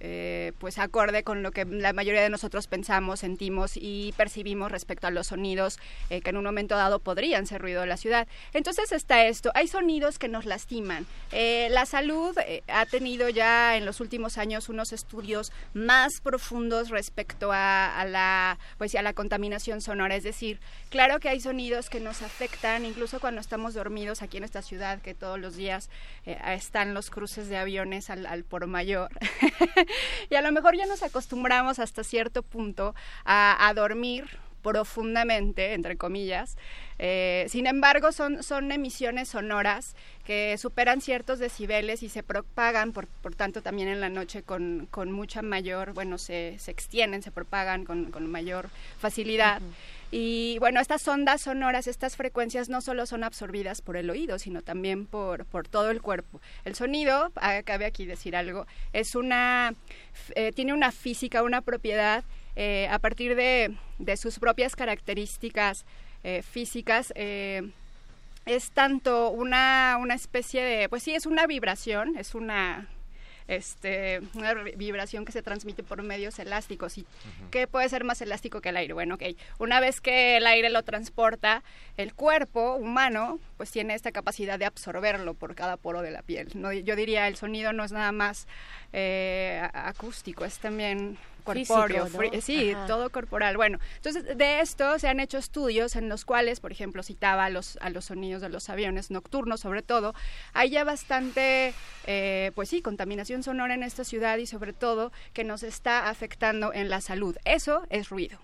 eh, 0.00 0.52
pues 0.58 0.78
acorde 0.78 1.22
con 1.22 1.42
lo 1.42 1.50
que 1.52 1.64
la 1.64 1.92
mayoría 1.92 2.22
de 2.22 2.30
nosotros 2.30 2.66
pensamos, 2.66 3.20
sentimos 3.20 3.72
y 3.76 4.14
percibimos 4.16 4.72
respecto 4.72 5.06
a 5.06 5.10
los 5.10 5.28
sonidos 5.28 5.78
eh, 6.08 6.22
que 6.22 6.30
en 6.30 6.38
un 6.38 6.44
momento 6.44 6.74
dado 6.74 6.98
podrían 7.00 7.46
ser 7.46 7.60
ruido 7.60 7.82
de 7.82 7.86
la 7.86 7.96
ciudad. 7.96 8.26
Entonces 8.54 8.92
está 8.92 9.26
esto, 9.26 9.50
hay 9.54 9.68
sonidos 9.68 10.18
que 10.18 10.28
nos 10.28 10.46
lastiman. 10.46 11.06
Eh, 11.32 11.68
la 11.70 11.84
salud 11.86 12.34
ha 12.68 12.86
tenido 12.86 13.28
ya 13.28 13.76
en 13.76 13.84
los 13.84 14.00
últimos 14.00 14.38
años 14.38 14.68
unos 14.68 14.92
estudios 14.92 15.52
más 15.74 16.20
profundos 16.22 16.88
respecto 16.88 17.50
a, 17.52 18.04
la 18.08 18.58
pues 18.78 18.94
a 18.94 19.02
la 19.02 19.12
contaminación 19.12 19.80
sonora, 19.80 20.16
es 20.16 20.24
decir, 20.24 20.60
claro 20.90 21.20
que 21.20 21.28
hay 21.28 21.40
sonidos 21.40 21.88
que 21.88 22.00
nos 22.00 22.20
afectan 22.22 22.84
incluso 22.84 23.20
cuando 23.20 23.40
estamos 23.40 23.74
dormidos 23.74 24.20
aquí 24.22 24.36
en 24.36 24.44
esta 24.44 24.60
ciudad 24.60 25.00
que 25.00 25.14
todos 25.14 25.38
los 25.38 25.56
días 25.56 25.88
están 26.24 26.92
los 26.92 27.10
cruces 27.10 27.48
de 27.48 27.56
aviones 27.56 28.10
al, 28.10 28.44
por 28.44 28.66
mayor. 28.66 29.10
y 30.30 30.34
a 30.34 30.42
lo 30.42 30.52
mejor 30.52 30.76
ya 30.76 30.86
nos 30.86 31.02
acostumbramos 31.02 31.78
hasta 31.78 32.04
cierto 32.04 32.42
punto 32.42 32.94
a, 33.24 33.72
dormir 33.74 34.28
profundamente, 34.62 35.72
entre 35.72 35.96
comillas. 35.96 36.58
Eh, 36.98 37.46
sin 37.48 37.66
embargo, 37.66 38.12
son, 38.12 38.42
son 38.42 38.70
emisiones 38.72 39.30
sonoras 39.30 39.96
que 40.26 40.58
superan 40.58 41.00
ciertos 41.00 41.38
decibeles 41.38 42.02
y 42.02 42.10
se 42.10 42.22
propagan, 42.22 42.92
por, 42.92 43.06
por 43.06 43.34
tanto, 43.34 43.62
también 43.62 43.88
en 43.88 44.00
la 44.00 44.10
noche 44.10 44.42
con, 44.42 44.86
con 44.90 45.10
mucha 45.10 45.40
mayor, 45.40 45.94
bueno, 45.94 46.18
se, 46.18 46.56
se 46.58 46.70
extienden, 46.70 47.22
se 47.22 47.30
propagan 47.30 47.86
con, 47.86 48.10
con 48.10 48.30
mayor 48.30 48.68
facilidad. 48.98 49.62
Y 50.12 50.58
bueno, 50.58 50.80
estas 50.80 51.06
ondas 51.06 51.42
sonoras, 51.42 51.86
estas 51.86 52.16
frecuencias 52.16 52.68
no 52.68 52.80
solo 52.80 53.06
son 53.06 53.22
absorbidas 53.22 53.80
por 53.80 53.96
el 53.96 54.10
oído, 54.10 54.40
sino 54.40 54.60
también 54.60 55.06
por, 55.06 55.44
por 55.46 55.68
todo 55.68 55.90
el 55.90 56.02
cuerpo. 56.02 56.40
El 56.64 56.74
sonido, 56.74 57.30
ah, 57.36 57.60
cabe 57.64 57.84
aquí 57.84 58.06
decir 58.06 58.34
algo, 58.34 58.66
es 58.92 59.14
una, 59.14 59.74
eh, 60.34 60.50
tiene 60.52 60.72
una 60.72 60.90
física, 60.90 61.44
una 61.44 61.60
propiedad 61.60 62.24
eh, 62.56 62.88
a 62.90 62.98
partir 62.98 63.36
de, 63.36 63.76
de, 63.98 64.16
sus 64.16 64.40
propias 64.40 64.74
características 64.74 65.84
eh, 66.24 66.42
físicas. 66.42 67.12
es 67.14 68.70
tanto 68.72 69.30
una, 69.30 69.96
una 70.00 70.14
especie 70.14 70.64
de, 70.64 70.88
pues 70.88 71.04
sí, 71.04 71.14
es 71.14 71.26
una 71.26 71.46
vibración, 71.46 72.16
es 72.18 72.34
una 72.34 72.88
este, 73.50 74.20
una 74.34 74.54
vibración 74.54 75.24
que 75.24 75.32
se 75.32 75.42
transmite 75.42 75.82
por 75.82 76.02
medios 76.04 76.38
elásticos. 76.38 76.96
¿Y 76.98 77.06
qué 77.50 77.66
puede 77.66 77.88
ser 77.88 78.04
más 78.04 78.22
elástico 78.22 78.60
que 78.60 78.68
el 78.68 78.76
aire? 78.76 78.94
Bueno, 78.94 79.16
ok, 79.16 79.24
una 79.58 79.80
vez 79.80 80.00
que 80.00 80.36
el 80.36 80.46
aire 80.46 80.70
lo 80.70 80.84
transporta, 80.84 81.64
el 81.96 82.14
cuerpo 82.14 82.76
humano 82.76 83.40
pues 83.56 83.72
tiene 83.72 83.94
esta 83.94 84.12
capacidad 84.12 84.56
de 84.56 84.66
absorberlo 84.66 85.34
por 85.34 85.56
cada 85.56 85.76
poro 85.76 86.00
de 86.00 86.12
la 86.12 86.22
piel. 86.22 86.48
¿no? 86.54 86.72
Yo 86.72 86.94
diría, 86.94 87.26
el 87.26 87.34
sonido 87.34 87.72
no 87.72 87.82
es 87.82 87.90
nada 87.90 88.12
más 88.12 88.46
eh, 88.92 89.60
acústico, 89.74 90.44
es 90.44 90.60
también 90.60 91.18
corpóreo, 91.40 92.08
sí, 92.40 92.74
todo 92.86 93.10
corporal. 93.10 93.56
Bueno, 93.56 93.78
entonces 93.96 94.36
de 94.36 94.60
esto 94.60 94.98
se 94.98 95.08
han 95.08 95.20
hecho 95.20 95.38
estudios 95.38 95.96
en 95.96 96.08
los 96.08 96.24
cuales, 96.24 96.60
por 96.60 96.72
ejemplo, 96.72 97.02
citaba 97.02 97.46
a 97.46 97.50
los, 97.50 97.78
a 97.80 97.90
los 97.90 98.06
sonidos 98.06 98.42
de 98.42 98.48
los 98.48 98.68
aviones 98.68 99.10
nocturnos, 99.10 99.60
sobre 99.60 99.82
todo, 99.82 100.14
hay 100.52 100.70
ya 100.70 100.84
bastante, 100.84 101.74
eh, 102.06 102.52
pues 102.54 102.68
sí, 102.68 102.82
contaminación 102.82 103.42
sonora 103.42 103.74
en 103.74 103.82
esta 103.82 104.04
ciudad 104.04 104.38
y 104.38 104.46
sobre 104.46 104.72
todo 104.72 105.12
que 105.32 105.44
nos 105.44 105.62
está 105.62 106.08
afectando 106.08 106.72
en 106.72 106.88
la 106.88 107.00
salud. 107.00 107.36
Eso 107.44 107.86
es 107.90 108.08
ruido. 108.08 108.38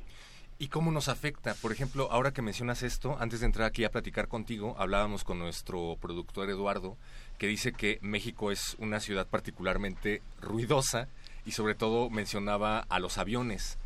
¿Y 0.58 0.68
cómo 0.68 0.90
nos 0.90 1.08
afecta? 1.08 1.54
Por 1.54 1.70
ejemplo, 1.70 2.08
ahora 2.10 2.32
que 2.32 2.40
mencionas 2.40 2.82
esto, 2.82 3.18
antes 3.20 3.40
de 3.40 3.46
entrar 3.46 3.66
aquí 3.66 3.84
a 3.84 3.90
platicar 3.90 4.26
contigo, 4.26 4.74
hablábamos 4.78 5.22
con 5.22 5.38
nuestro 5.38 5.98
productor 6.00 6.48
Eduardo, 6.48 6.96
que 7.36 7.46
dice 7.46 7.72
que 7.72 7.98
México 8.00 8.50
es 8.50 8.74
una 8.78 9.00
ciudad 9.00 9.26
particularmente 9.26 10.22
ruidosa 10.40 11.08
y 11.46 11.52
sobre 11.52 11.74
todo 11.74 12.10
mencionaba 12.10 12.80
a 12.88 12.98
los 12.98 13.16
aviones. 13.16 13.78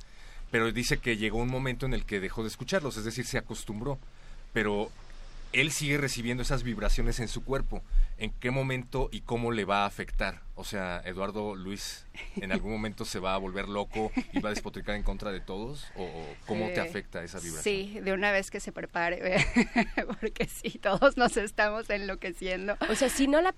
Pero 0.50 0.72
dice 0.72 0.98
que 0.98 1.16
llegó 1.16 1.38
un 1.38 1.50
momento 1.50 1.86
en 1.86 1.94
el 1.94 2.04
que 2.04 2.18
dejó 2.18 2.42
de 2.42 2.48
escucharlos, 2.48 2.96
es 2.96 3.04
decir, 3.04 3.26
se 3.26 3.38
acostumbró. 3.38 3.98
Pero 4.52 4.90
él 5.52 5.70
sigue 5.70 5.98
recibiendo 5.98 6.42
esas 6.42 6.62
vibraciones 6.62 7.20
en 7.20 7.28
su 7.28 7.44
cuerpo. 7.44 7.82
¿En 8.20 8.32
qué 8.32 8.50
momento 8.50 9.08
y 9.10 9.22
cómo 9.22 9.50
le 9.50 9.64
va 9.64 9.84
a 9.84 9.86
afectar? 9.86 10.42
O 10.60 10.64
sea, 10.64 11.00
Eduardo 11.06 11.54
Luis, 11.54 12.04
¿en 12.36 12.52
algún 12.52 12.70
momento 12.70 13.06
se 13.06 13.18
va 13.18 13.32
a 13.32 13.38
volver 13.38 13.66
loco 13.66 14.12
y 14.34 14.40
va 14.40 14.50
a 14.50 14.52
despotricar 14.52 14.94
en 14.94 15.02
contra 15.02 15.32
de 15.32 15.40
todos? 15.40 15.86
¿O, 15.96 16.06
cómo 16.44 16.68
te 16.68 16.80
afecta 16.80 17.24
esa 17.24 17.38
vibración? 17.38 17.62
Sí, 17.62 17.98
de 17.98 18.12
una 18.12 18.30
vez 18.30 18.50
que 18.50 18.60
se 18.60 18.70
prepare, 18.70 19.42
porque 20.20 20.46
sí, 20.46 20.78
todos 20.78 21.16
nos 21.16 21.38
estamos 21.38 21.88
enloqueciendo. 21.88 22.76
O 22.90 22.94
sea, 22.94 23.08
si 23.08 23.26
no 23.26 23.40
la, 23.40 23.54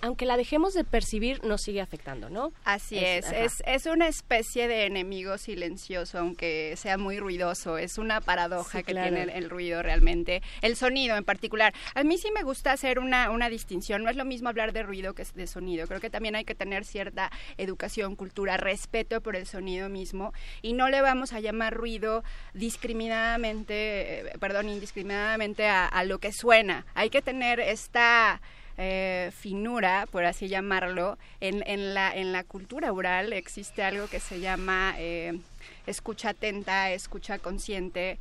aunque 0.00 0.26
la 0.26 0.36
dejemos 0.36 0.74
de 0.74 0.84
percibir, 0.84 1.42
nos 1.42 1.62
sigue 1.62 1.80
afectando, 1.80 2.30
¿no? 2.30 2.52
Así 2.64 2.98
es, 2.98 3.32
es, 3.32 3.60
es, 3.66 3.86
una 3.86 4.06
especie 4.06 4.68
de 4.68 4.86
enemigo 4.86 5.38
silencioso, 5.38 6.20
aunque 6.20 6.74
sea 6.76 6.98
muy 6.98 7.18
ruidoso. 7.18 7.78
Es 7.78 7.98
una 7.98 8.20
paradoja 8.20 8.84
que 8.84 8.92
tiene 8.94 9.22
el 9.22 9.50
ruido 9.50 9.82
realmente. 9.82 10.40
El 10.62 10.76
sonido 10.76 11.16
en 11.16 11.24
particular. 11.24 11.74
A 11.96 12.04
mí 12.04 12.16
sí 12.16 12.30
me 12.30 12.44
gusta 12.44 12.70
hacer 12.70 13.00
una, 13.00 13.30
una 13.30 13.48
distinción. 13.48 14.03
No 14.04 14.10
es 14.10 14.16
lo 14.16 14.26
mismo 14.26 14.50
hablar 14.50 14.72
de 14.74 14.82
ruido 14.82 15.14
que 15.14 15.24
de 15.34 15.46
sonido. 15.46 15.86
Creo 15.86 15.98
que 15.98 16.10
también 16.10 16.36
hay 16.36 16.44
que 16.44 16.54
tener 16.54 16.84
cierta 16.84 17.32
educación, 17.56 18.16
cultura, 18.16 18.58
respeto 18.58 19.22
por 19.22 19.34
el 19.34 19.46
sonido 19.46 19.88
mismo 19.88 20.34
y 20.60 20.74
no 20.74 20.90
le 20.90 21.00
vamos 21.00 21.32
a 21.32 21.40
llamar 21.40 21.72
ruido 21.72 22.22
discriminadamente, 22.52 24.20
eh, 24.20 24.32
perdón, 24.38 24.68
indiscriminadamente 24.68 25.66
a, 25.66 26.04
lo 26.04 26.18
que 26.18 26.32
suena. 26.32 26.84
Hay 26.94 27.10
que 27.10 27.22
tener 27.22 27.58
esta... 27.60 28.40
Eh, 28.76 29.30
finura, 29.32 30.08
por 30.10 30.24
así 30.24 30.48
llamarlo, 30.48 31.16
en, 31.38 31.62
en, 31.68 31.94
la, 31.94 32.12
en 32.12 32.32
la 32.32 32.42
cultura 32.42 32.92
oral 32.92 33.32
existe 33.32 33.84
algo 33.84 34.08
que 34.08 34.18
se 34.18 34.40
llama 34.40 34.96
eh, 34.98 35.38
escucha 35.86 36.30
atenta, 36.30 36.90
escucha 36.90 37.38
consciente, 37.38 38.18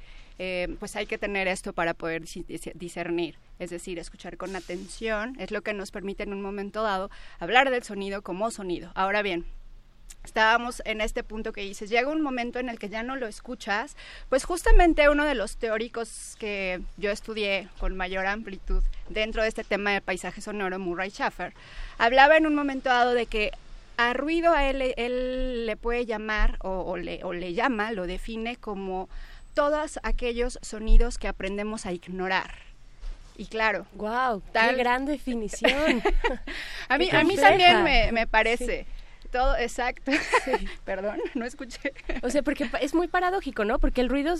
pues 0.79 0.95
hay 0.95 1.05
que 1.05 1.17
tener 1.17 1.47
esto 1.47 1.73
para 1.73 1.93
poder 1.93 2.23
discernir 2.75 3.37
es 3.59 3.69
decir, 3.69 3.99
escuchar 3.99 4.37
con 4.37 4.55
atención, 4.55 5.35
es 5.39 5.51
lo 5.51 5.61
que 5.61 5.73
nos 5.73 5.91
permite 5.91 6.23
en 6.23 6.33
un 6.33 6.41
momento 6.41 6.83
dado 6.83 7.09
hablar 7.39 7.69
del 7.69 7.83
sonido 7.83 8.21
como 8.21 8.51
sonido. 8.51 8.91
Ahora 8.95 9.21
bien, 9.21 9.45
estábamos 10.23 10.81
en 10.85 11.01
este 11.01 11.23
punto 11.23 11.53
que 11.53 11.61
dices, 11.61 11.89
llega 11.89 12.09
un 12.09 12.21
momento 12.21 12.59
en 12.59 12.69
el 12.69 12.79
que 12.79 12.89
ya 12.89 13.03
no 13.03 13.15
lo 13.15 13.27
escuchas, 13.27 13.95
pues 14.29 14.43
justamente 14.43 15.09
uno 15.09 15.25
de 15.25 15.35
los 15.35 15.57
teóricos 15.57 16.35
que 16.39 16.81
yo 16.97 17.11
estudié 17.11 17.69
con 17.79 17.95
mayor 17.95 18.25
amplitud 18.25 18.83
dentro 19.09 19.41
de 19.41 19.49
este 19.49 19.63
tema 19.63 19.91
del 19.91 20.01
paisaje 20.01 20.41
sonoro, 20.41 20.79
Murray 20.79 21.09
Schaffer, 21.09 21.53
hablaba 21.97 22.37
en 22.37 22.47
un 22.47 22.55
momento 22.55 22.89
dado 22.89 23.13
de 23.13 23.25
que 23.25 23.51
a 23.95 24.13
ruido 24.13 24.53
a 24.53 24.67
él, 24.67 25.65
le 25.67 25.77
puede 25.77 26.07
llamar 26.07 26.57
o 26.61 26.97
le 26.97 27.53
llama, 27.53 27.91
lo 27.91 28.07
define 28.07 28.55
como 28.55 29.07
todos 29.53 29.99
aquellos 30.03 30.59
sonidos 30.61 31.17
que 31.17 31.27
aprendemos 31.27 31.85
a 31.85 31.91
ignorar 31.91 32.73
y 33.37 33.45
claro. 33.45 33.85
¡Wow! 33.93 34.41
¡Qué 34.53 34.73
gran 34.75 35.05
definición! 35.05 36.03
a 36.89 36.97
mí, 36.97 37.09
a 37.11 37.23
mí 37.23 37.35
también 37.35 37.83
me, 37.83 38.11
me 38.11 38.27
parece. 38.27 38.85
Todo, 39.33 39.57
exacto. 39.57 40.11
Perdón, 40.85 41.19
no 41.33 41.43
escuché. 41.43 41.91
O 42.21 42.29
sea, 42.29 42.43
porque 42.43 42.69
es 42.81 42.93
muy 42.93 43.07
paradójico, 43.07 43.65
¿no? 43.65 43.79
Porque 43.79 44.01
el 44.01 44.07
ruido 44.07 44.35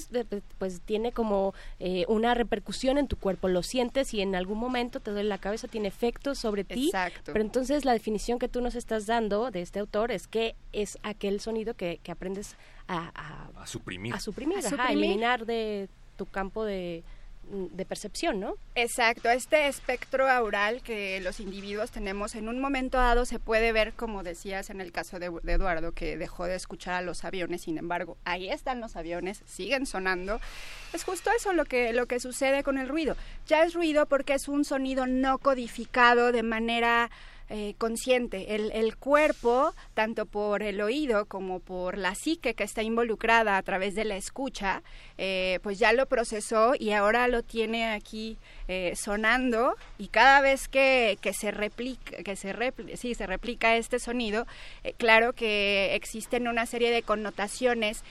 pues 0.59 0.81
tiene 0.81 1.11
como 1.11 1.55
eh, 1.79 2.05
una 2.07 2.35
repercusión 2.35 2.99
en 2.99 3.07
tu 3.07 3.17
cuerpo, 3.17 3.47
lo 3.47 3.63
sientes 3.63 4.13
y 4.13 4.21
en 4.21 4.35
algún 4.35 4.59
momento 4.59 4.99
te 4.99 5.09
duele 5.09 5.29
la 5.29 5.39
cabeza, 5.39 5.67
tiene 5.67 5.87
efectos 5.87 6.37
sobre 6.37 6.63
ti. 6.63 6.85
Exacto. 6.85 7.33
Pero 7.33 7.43
entonces 7.43 7.85
la 7.85 7.93
definición 7.93 8.37
que 8.37 8.47
tú 8.47 8.61
nos 8.61 8.75
estás 8.75 9.07
dando 9.07 9.49
de 9.49 9.63
este 9.63 9.79
autor 9.79 10.11
es 10.11 10.27
que 10.27 10.55
es 10.73 10.99
aquel 11.01 11.39
sonido 11.39 11.73
que, 11.73 11.99
que 12.03 12.11
aprendes 12.11 12.55
a, 12.87 13.49
a, 13.55 13.65
suprimir. 13.65 14.13
A 14.13 14.19
suprimir, 14.19 14.59
a 14.77 14.91
eliminar 14.91 15.47
de 15.47 15.89
tu 16.17 16.27
campo 16.27 16.65
de 16.65 17.03
de 17.49 17.85
percepción, 17.85 18.39
¿no? 18.39 18.55
Exacto, 18.75 19.29
este 19.29 19.67
espectro 19.67 20.29
aural 20.29 20.81
que 20.81 21.19
los 21.21 21.39
individuos 21.39 21.91
tenemos 21.91 22.35
en 22.35 22.47
un 22.47 22.59
momento 22.59 22.97
dado 22.97 23.25
se 23.25 23.39
puede 23.39 23.71
ver, 23.71 23.93
como 23.93 24.23
decías 24.23 24.69
en 24.69 24.81
el 24.81 24.91
caso 24.91 25.19
de, 25.19 25.31
Eduardo, 25.45 25.91
que 25.91 26.17
dejó 26.17 26.45
de 26.45 26.55
escuchar 26.55 26.95
a 26.95 27.01
los 27.01 27.23
aviones, 27.23 27.61
sin 27.63 27.77
embargo, 27.77 28.17
ahí 28.25 28.49
están 28.49 28.81
los 28.81 28.95
aviones, 28.95 29.43
siguen 29.45 29.85
sonando. 29.85 30.39
Es 30.93 31.03
justo 31.03 31.29
eso 31.35 31.53
lo 31.53 31.65
que, 31.65 31.93
lo 31.93 32.07
que 32.07 32.19
sucede 32.19 32.63
con 32.63 32.77
el 32.77 32.87
ruido. 32.87 33.15
Ya 33.47 33.63
es 33.63 33.73
ruido 33.73 34.05
porque 34.05 34.33
es 34.33 34.47
un 34.47 34.65
sonido 34.65 35.05
no 35.05 35.37
codificado 35.37 36.31
de 36.31 36.43
manera 36.43 37.11
eh, 37.49 37.75
consciente. 37.77 38.55
El, 38.55 38.71
el, 38.71 38.95
cuerpo, 38.95 39.73
tanto 39.93 40.25
por 40.25 40.63
el 40.63 40.81
oído 40.81 41.25
como 41.25 41.59
por 41.59 41.97
la 41.97 42.15
psique 42.15 42.53
que 42.53 42.63
está 42.63 42.83
involucrada 42.83 43.57
a 43.57 43.63
través 43.63 43.95
de 43.95 44.05
la 44.05 44.15
escucha, 44.15 44.81
eh, 45.17 45.59
pues 45.61 45.77
ya 45.77 45.91
lo 45.91 46.05
procesó 46.05 46.73
y 46.79 46.91
ahora 46.91 47.27
lo 47.27 47.43
tiene 47.43 47.85
aquí 47.85 48.37
eh, 48.69 48.93
sonando 48.95 49.75
y 49.97 50.07
cada 50.07 50.39
vez 50.39 50.69
que, 50.69 51.17
que 51.21 51.33
se 51.33 51.51
replica, 51.51 52.23
que 52.23 52.35
se, 52.37 52.55
sí, 52.95 53.13
se 53.13 53.27
replica 53.27 53.75
este 53.75 53.99
sonido, 53.99 54.47
claro 54.97 55.33
que 55.33 55.95
existen 55.95 56.47
una 56.47 56.65
serie 56.65 56.91
de 56.91 57.03
connotaciones 57.03 58.03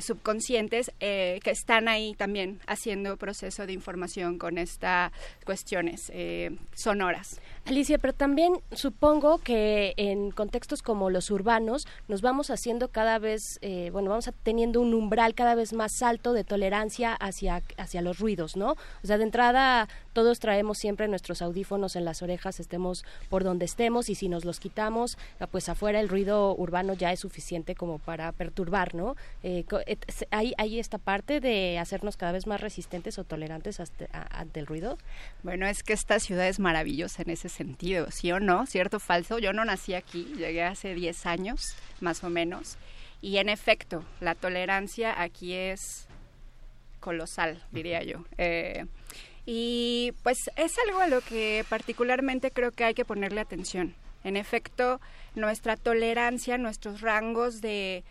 subconscientes 0.00 0.92
que 0.98 1.40
están 1.44 1.88
ahí 1.88 2.14
también 2.14 2.60
haciendo 2.66 3.16
proceso 3.16 3.66
de 3.66 3.72
información 3.72 4.38
con 4.38 4.58
estas 4.58 5.12
cuestiones 5.44 6.12
sonoras. 6.74 7.40
Alicia, 7.64 7.98
pero 7.98 8.12
también 8.12 8.54
supongo 8.72 9.38
que 9.38 9.94
en 9.96 10.32
contextos 10.32 10.82
como 10.82 11.10
los 11.10 11.30
urbanos 11.30 11.86
nos 12.08 12.20
vamos 12.20 12.50
haciendo 12.50 12.88
cada 12.88 13.20
vez, 13.20 13.60
eh, 13.62 13.90
bueno, 13.92 14.10
vamos 14.10 14.28
teniendo 14.42 14.80
un 14.80 14.94
umbral 14.94 15.34
cada 15.34 15.54
vez 15.54 15.72
más 15.72 16.02
alto 16.02 16.32
de 16.32 16.42
tolerancia 16.42 17.14
hacia, 17.14 17.62
hacia 17.76 18.02
los 18.02 18.18
ruidos, 18.18 18.56
¿no? 18.56 18.72
O 18.72 19.06
sea, 19.06 19.16
de 19.16 19.24
entrada 19.24 19.88
todos 20.12 20.38
traemos 20.38 20.78
siempre 20.78 21.08
nuestros 21.08 21.42
audífonos 21.42 21.96
en 21.96 22.04
las 22.04 22.22
orejas, 22.22 22.60
estemos 22.60 23.04
por 23.28 23.44
donde 23.44 23.64
estemos 23.64 24.08
y 24.08 24.14
si 24.14 24.28
nos 24.28 24.44
los 24.44 24.60
quitamos, 24.60 25.18
ah, 25.40 25.46
pues 25.46 25.68
afuera 25.68 26.00
el 26.00 26.08
ruido 26.08 26.54
urbano 26.54 26.94
ya 26.94 27.12
es 27.12 27.20
suficiente 27.20 27.74
como 27.74 27.98
para 27.98 28.32
perturbar, 28.32 28.94
¿no? 28.94 29.16
Eh, 29.42 29.64
¿hay, 30.30 30.54
¿Hay 30.58 30.78
esta 30.78 30.98
parte 30.98 31.40
de 31.40 31.78
hacernos 31.78 32.16
cada 32.16 32.32
vez 32.32 32.46
más 32.46 32.60
resistentes 32.60 33.18
o 33.18 33.24
tolerantes 33.24 33.80
ante 34.10 34.60
el 34.60 34.66
ruido? 34.66 34.98
Bueno, 35.42 35.66
es 35.66 35.82
que 35.82 35.92
esta 35.92 36.18
ciudad 36.20 36.48
es 36.48 36.58
maravillosa 36.58 37.22
en 37.22 37.30
ese 37.30 37.48
sentido, 37.48 38.10
¿sí 38.10 38.32
o 38.32 38.40
no? 38.40 38.66
¿Cierto 38.66 38.98
o 38.98 39.00
falso? 39.00 39.38
Yo 39.38 39.52
no 39.52 39.64
nací 39.64 39.94
aquí, 39.94 40.24
llegué 40.36 40.62
hace 40.64 40.94
10 40.94 41.26
años, 41.26 41.74
más 42.00 42.22
o 42.24 42.30
menos, 42.30 42.76
y 43.22 43.36
en 43.36 43.48
efecto, 43.48 44.04
la 44.20 44.34
tolerancia 44.34 45.22
aquí 45.22 45.54
es 45.54 46.08
colosal, 46.98 47.62
diría 47.70 48.02
yo. 48.02 48.24
Eh, 48.36 48.86
y 49.46 50.12
pues 50.22 50.38
es 50.56 50.72
algo 50.86 51.00
a 51.00 51.08
lo 51.08 51.20
que 51.20 51.64
particularmente 51.68 52.50
creo 52.50 52.70
que 52.70 52.84
hay 52.84 52.94
que 52.94 53.04
ponerle 53.04 53.40
atención. 53.40 53.94
En 54.24 54.36
efecto, 54.36 55.00
nuestra 55.34 55.76
tolerancia, 55.76 56.58
nuestros 56.58 57.00
rangos 57.00 57.60
de, 57.60 58.04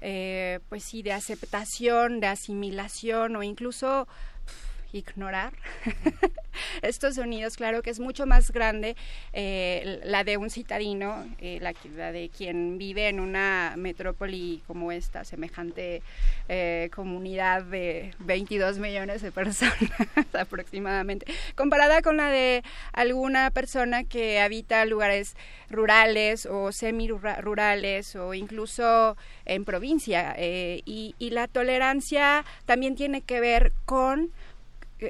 eh, 0.00 0.60
pues 0.68 0.84
sí, 0.84 1.02
de 1.02 1.12
aceptación, 1.12 2.20
de 2.20 2.28
asimilación 2.28 3.36
o 3.36 3.42
incluso 3.42 4.08
ignorar 4.92 5.52
estos 6.82 7.16
sonidos, 7.16 7.56
claro 7.56 7.82
que 7.82 7.90
es 7.90 8.00
mucho 8.00 8.26
más 8.26 8.50
grande 8.50 8.96
eh, 9.32 10.00
la 10.04 10.24
de 10.24 10.36
un 10.36 10.50
citadino, 10.50 11.26
eh, 11.38 11.58
la, 11.60 11.72
de 12.12 12.30
quien 12.36 12.78
vive 12.78 13.08
en 13.08 13.20
una 13.20 13.74
metrópoli 13.76 14.62
como 14.66 14.92
esta, 14.92 15.24
semejante 15.24 16.02
eh, 16.48 16.90
comunidad 16.94 17.64
de 17.64 18.14
22 18.20 18.78
millones 18.78 19.22
de 19.22 19.32
personas 19.32 19.76
aproximadamente, 20.32 21.26
comparada 21.54 22.02
con 22.02 22.16
la 22.16 22.30
de 22.30 22.62
alguna 22.92 23.50
persona 23.50 24.04
que 24.04 24.40
habita 24.40 24.84
lugares 24.84 25.36
rurales 25.70 26.46
o 26.46 26.72
semi-rurales 26.72 28.16
o 28.16 28.34
incluso 28.34 29.16
en 29.44 29.64
provincia. 29.64 30.34
y, 30.38 31.14
la 31.28 31.46
tolerancia 31.46 32.44
también 32.64 32.96
tiene 32.96 33.20
que 33.20 33.38
ver 33.38 33.72
con 33.84 34.32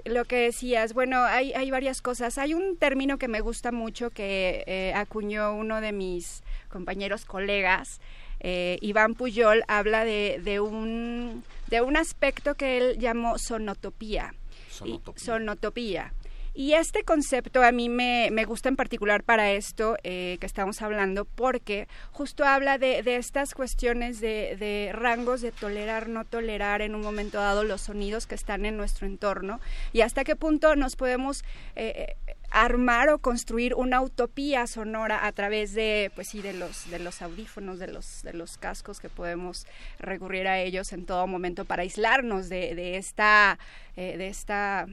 lo 0.05 0.25
que 0.25 0.37
decías, 0.37 0.93
bueno, 0.93 1.23
hay, 1.23 1.53
hay 1.53 1.71
varias 1.71 2.03
cosas. 2.03 2.39
Hay 2.39 2.55
un 2.55 2.77
término 2.77 3.19
que 3.19 3.29
me 3.29 3.41
gusta 3.41 3.73
mucho 3.73 4.11
que 4.11 4.65
eh, 4.67 4.93
acuñó 4.95 5.55
uno 5.55 5.81
de 5.81 5.93
mis 5.93 6.43
compañeros 6.69 7.25
colegas, 7.25 8.01
eh, 8.41 8.79
Iván 8.81 9.15
Puyol, 9.15 9.65
habla 9.67 10.05
de, 10.05 10.41
de, 10.45 10.61
un, 10.61 11.43
de 11.69 11.81
un 11.81 11.97
aspecto 11.97 12.55
que 12.55 12.79
él 12.79 12.99
llamó 12.99 13.39
sonotopía. 13.39 14.35
Sonotopía. 14.71 15.25
sonotopía. 15.25 16.13
Y 16.55 16.75
este 16.75 17.05
concepto 17.05 17.63
a 17.63 17.73
mí 17.73 17.89
me, 17.89 18.31
me 18.33 18.45
gusta 18.45 18.69
en 18.69 18.77
particular 18.77 19.23
para 19.23 19.53
esto 19.53 19.97
eh, 20.03 20.39
que 20.41 20.47
estamos 20.47 20.83
hablando, 20.83 21.25
porque 21.25 21.89
justo 22.11 22.45
habla 22.45 22.79
de, 22.79 23.03
de 23.03 23.17
estas 23.17 23.55
cuestiones 23.55 24.21
de, 24.21 24.57
de, 24.59 24.91
rangos 24.93 25.41
de 25.41 25.53
tolerar, 25.53 26.09
no 26.09 26.25
tolerar 26.25 26.83
en 26.83 26.95
un 26.95 27.03
momento 27.03 27.39
dado 27.39 27.65
los 27.65 27.83
sonidos 27.83 28.27
que 28.27 28.35
están 28.35 28.67
en 28.67 28.77
nuestro 28.77 29.07
entorno 29.07 29.61
y 29.93 30.01
hasta 30.01 30.25
qué 30.25 30.37
punto 30.37 30.75
nos 30.75 30.97
podemos 30.97 31.45
eh, 31.77 32.17
armar 32.51 33.11
o 33.11 33.19
construir 33.19 33.75
una 33.75 34.01
utopía 34.01 34.67
sonora 34.67 35.27
a 35.27 35.33
través 35.33 35.75
de 35.75 36.11
pues 36.15 36.29
sí 36.29 36.41
de 36.41 36.55
los 36.55 36.91
de 36.91 36.99
los 36.99 37.21
audífonos 37.21 37.79
de 37.79 37.89
los 37.89 38.23
de 38.23 38.33
los 38.33 38.57
cascos 38.57 39.01
que 39.01 39.11
podemos 39.11 39.67
recurrir 39.99 40.49
a 40.49 40.59
ellos 40.59 40.93
en 40.93 41.05
todo 41.05 41.27
momento 41.27 41.67
para 41.67 41.83
aislarnos 41.83 42.49
de, 42.49 42.75
de 42.75 42.97
esta 42.97 43.59
eh, 43.97 44.17
de 44.17 44.29
esta 44.29 44.87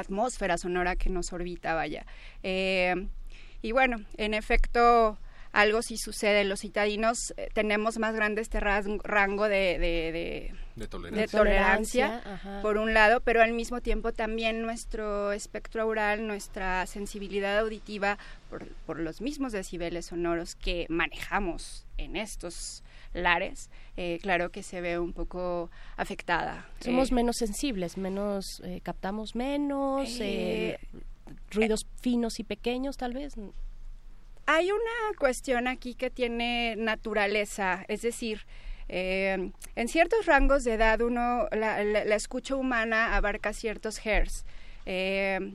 atmósfera 0.00 0.58
sonora 0.58 0.96
que 0.96 1.10
nos 1.10 1.32
orbita, 1.32 1.74
vaya. 1.74 2.06
Eh, 2.42 2.94
y 3.62 3.72
bueno, 3.72 4.04
en 4.16 4.34
efecto, 4.34 5.18
algo 5.52 5.82
sí 5.82 5.96
sucede. 5.96 6.44
Los 6.44 6.60
citadinos 6.60 7.34
eh, 7.36 7.48
tenemos 7.52 7.98
más 7.98 8.14
grande 8.14 8.42
este 8.42 8.60
rango 8.60 9.44
de, 9.48 9.78
de, 9.78 10.12
de, 10.12 10.54
de 10.76 10.88
tolerancia, 10.88 11.20
de 11.20 11.28
tolerancia 11.28 12.60
por 12.62 12.78
un 12.78 12.94
lado, 12.94 13.20
pero 13.20 13.42
al 13.42 13.52
mismo 13.52 13.80
tiempo 13.80 14.12
también 14.12 14.62
nuestro 14.62 15.32
espectro 15.32 15.82
aural, 15.82 16.26
nuestra 16.26 16.86
sensibilidad 16.86 17.58
auditiva 17.58 18.18
por, 18.48 18.68
por 18.86 19.00
los 19.00 19.20
mismos 19.20 19.52
decibeles 19.52 20.06
sonoros 20.06 20.54
que 20.54 20.86
manejamos 20.88 21.86
en 21.96 22.16
estos 22.16 22.82
lares, 23.12 23.70
eh, 23.96 24.18
claro 24.22 24.50
que 24.50 24.62
se 24.62 24.80
ve 24.80 24.98
un 24.98 25.12
poco 25.12 25.70
afectada. 25.96 26.68
Somos 26.80 27.10
eh, 27.10 27.14
menos 27.14 27.36
sensibles, 27.36 27.96
menos 27.96 28.60
eh, 28.64 28.80
captamos 28.82 29.34
menos 29.34 30.18
ruidos 31.50 31.86
finos 32.00 32.38
y 32.40 32.44
pequeños, 32.44 32.96
tal 32.96 33.14
vez. 33.14 33.34
Hay 34.46 34.70
una 34.70 35.18
cuestión 35.18 35.68
aquí 35.68 35.94
que 35.94 36.10
tiene 36.10 36.74
naturaleza, 36.76 37.84
es 37.88 38.00
decir, 38.02 38.46
eh, 38.88 39.50
en 39.76 39.88
ciertos 39.88 40.24
rangos 40.24 40.64
de 40.64 40.74
edad 40.74 41.02
uno 41.02 41.46
la, 41.52 41.84
la, 41.84 42.04
la 42.04 42.14
escucha 42.14 42.56
humana 42.56 43.16
abarca 43.16 43.52
ciertos 43.52 44.04
hertz. 44.04 44.44
Eh, 44.86 45.52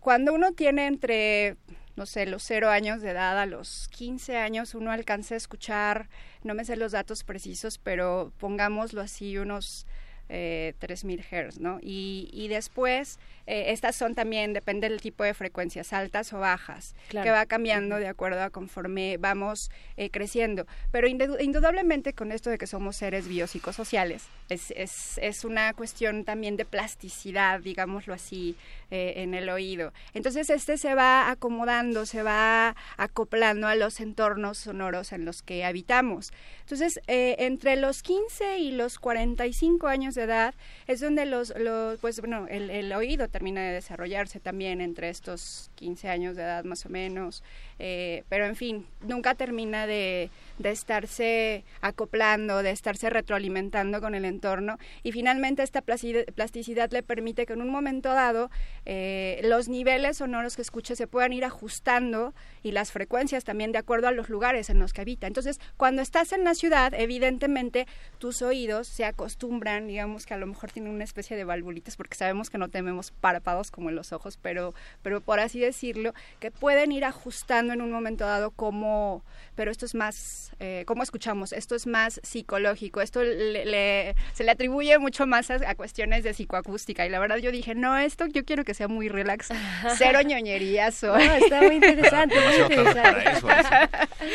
cuando 0.00 0.32
uno 0.32 0.52
tiene 0.52 0.86
entre 0.86 1.56
no 1.96 2.06
sé, 2.06 2.26
los 2.26 2.42
cero 2.42 2.70
años 2.70 3.02
de 3.02 3.10
edad 3.10 3.38
a 3.38 3.46
los 3.46 3.88
15 3.88 4.36
años 4.36 4.74
uno 4.74 4.90
alcanza 4.90 5.34
a 5.34 5.36
escuchar, 5.36 6.08
no 6.42 6.54
me 6.54 6.64
sé 6.64 6.76
los 6.76 6.92
datos 6.92 7.24
precisos, 7.24 7.78
pero 7.78 8.32
pongámoslo 8.38 9.00
así, 9.00 9.38
unos 9.38 9.86
eh, 10.28 10.74
3000 10.78 11.22
Hz, 11.22 11.58
¿no? 11.58 11.78
Y, 11.82 12.30
y 12.32 12.48
después, 12.48 13.18
eh, 13.50 13.72
estas 13.72 13.96
son 13.96 14.14
también, 14.14 14.52
depende 14.52 14.88
del 14.88 15.00
tipo 15.00 15.24
de 15.24 15.34
frecuencias, 15.34 15.92
altas 15.92 16.32
o 16.32 16.38
bajas, 16.38 16.94
claro. 17.08 17.24
que 17.24 17.30
va 17.32 17.46
cambiando 17.46 17.96
uh 17.96 17.98
-huh. 17.98 18.02
de 18.02 18.06
acuerdo 18.06 18.40
a 18.44 18.50
conforme 18.50 19.16
vamos 19.16 19.72
eh, 19.96 20.08
creciendo. 20.08 20.68
Pero 20.92 21.08
indudablemente 21.08 22.12
con 22.12 22.30
esto 22.30 22.48
de 22.48 22.58
que 22.58 22.68
somos 22.68 22.94
seres 22.94 23.26
biopsicosociales, 23.26 24.22
es, 24.50 24.70
es, 24.76 25.18
es 25.18 25.44
una 25.44 25.74
cuestión 25.74 26.24
también 26.24 26.56
de 26.56 26.64
plasticidad, 26.64 27.58
digámoslo 27.58 28.14
así, 28.14 28.54
eh, 28.92 29.14
en 29.16 29.34
el 29.34 29.48
oído. 29.48 29.92
Entonces, 30.14 30.48
este 30.48 30.78
se 30.78 30.94
va 30.94 31.28
acomodando, 31.28 32.06
se 32.06 32.22
va 32.22 32.76
acoplando 32.96 33.66
a 33.66 33.74
los 33.74 33.98
entornos 33.98 34.58
sonoros 34.58 35.12
en 35.12 35.24
los 35.24 35.42
que 35.42 35.64
habitamos. 35.64 36.32
Entonces, 36.60 37.00
entre 37.08 37.74
los 37.74 38.02
15 38.02 38.58
y 38.58 38.70
los 38.70 39.00
45 39.00 39.88
años 39.88 40.14
de 40.14 40.22
edad 40.22 40.54
es 40.86 41.00
donde 41.00 41.26
los, 41.26 41.52
los 41.58 41.98
pues 41.98 42.20
bueno, 42.20 42.46
el, 42.48 42.70
el, 42.70 42.92
oído 42.92 43.28
termina 43.40 43.62
de 43.62 43.72
desarrollarse 43.72 44.38
también 44.38 44.82
entre 44.82 45.08
estos 45.08 45.70
15 45.76 46.10
años 46.10 46.36
de 46.36 46.42
edad 46.42 46.62
más 46.64 46.84
o 46.84 46.90
menos, 46.90 47.42
eh, 47.78 48.22
pero 48.28 48.44
en 48.44 48.54
fin, 48.54 48.86
nunca 49.00 49.34
termina 49.34 49.86
de, 49.86 50.28
de, 50.58 50.70
estarse 50.70 51.64
acoplando, 51.80 52.62
de 52.62 52.70
estarse 52.70 53.08
retroalimentando 53.08 54.02
con 54.02 54.14
el 54.14 54.26
entorno 54.26 54.76
y 55.02 55.12
finalmente 55.12 55.62
esta 55.62 55.80
plasticidad 55.80 56.90
le 56.90 57.02
permite 57.02 57.46
que 57.46 57.54
en 57.54 57.62
un 57.62 57.70
momento 57.70 58.10
dado 58.10 58.50
eh, 58.84 59.40
los 59.44 59.70
niveles 59.70 60.18
sonoros 60.18 60.54
que 60.54 60.60
escuche 60.60 60.94
se 60.94 61.06
puedan 61.06 61.32
ir 61.32 61.46
ajustando 61.46 62.34
y 62.62 62.72
las 62.72 62.92
frecuencias 62.92 63.44
también 63.44 63.72
de 63.72 63.78
acuerdo 63.78 64.08
a 64.08 64.12
los 64.12 64.28
lugares 64.28 64.68
en 64.68 64.78
los 64.78 64.92
que 64.92 65.00
habita. 65.00 65.26
Entonces, 65.26 65.60
cuando 65.78 66.02
estás 66.02 66.32
en 66.32 66.44
la 66.44 66.54
ciudad, 66.54 66.92
evidentemente 66.92 67.86
tus 68.18 68.42
oídos 68.42 68.86
se 68.86 69.06
acostumbran, 69.06 69.86
digamos 69.86 70.26
que 70.26 70.34
a 70.34 70.36
lo 70.36 70.46
mejor 70.46 70.70
tienen 70.70 70.92
una 70.92 71.04
especie 71.04 71.38
de 71.38 71.44
valvulitas 71.44 71.96
porque 71.96 72.16
sabemos 72.16 72.50
que 72.50 72.58
no 72.58 72.68
tenemos 72.68 73.12
párpados 73.30 73.70
como 73.70 73.90
en 73.90 73.96
los 73.96 74.12
ojos, 74.12 74.38
pero, 74.40 74.74
pero 75.02 75.20
por 75.20 75.38
así 75.38 75.60
decirlo, 75.60 76.14
que 76.40 76.50
pueden 76.50 76.90
ir 76.90 77.04
ajustando 77.04 77.72
en 77.72 77.80
un 77.80 77.92
momento 77.92 78.26
dado 78.26 78.50
como, 78.50 79.22
pero 79.54 79.70
esto 79.70 79.86
es 79.86 79.94
más, 79.94 80.52
eh, 80.58 80.82
¿cómo 80.86 81.04
escuchamos? 81.04 81.52
Esto 81.52 81.76
es 81.76 81.86
más 81.86 82.20
psicológico, 82.24 83.00
esto 83.00 83.22
le, 83.22 83.64
le, 83.64 84.16
se 84.32 84.42
le 84.42 84.50
atribuye 84.50 84.98
mucho 84.98 85.26
más 85.26 85.50
a, 85.50 85.60
a, 85.66 85.74
cuestiones 85.76 86.24
de 86.24 86.34
psicoacústica 86.34 87.06
y 87.06 87.08
la 87.08 87.20
verdad 87.20 87.36
yo 87.36 87.52
dije, 87.52 87.76
no, 87.76 87.96
esto 87.96 88.26
yo 88.26 88.44
quiero 88.44 88.64
que 88.64 88.74
sea 88.74 88.88
muy 88.88 89.08
relax, 89.08 89.48
cero 89.96 90.20
ñoñerías. 90.22 91.02
No, 91.04 91.16
está 91.16 91.62
muy 91.62 91.76
interesante, 91.76 92.34
muy 92.40 92.62
interesante. 92.62 93.30
Eso, 93.30 93.48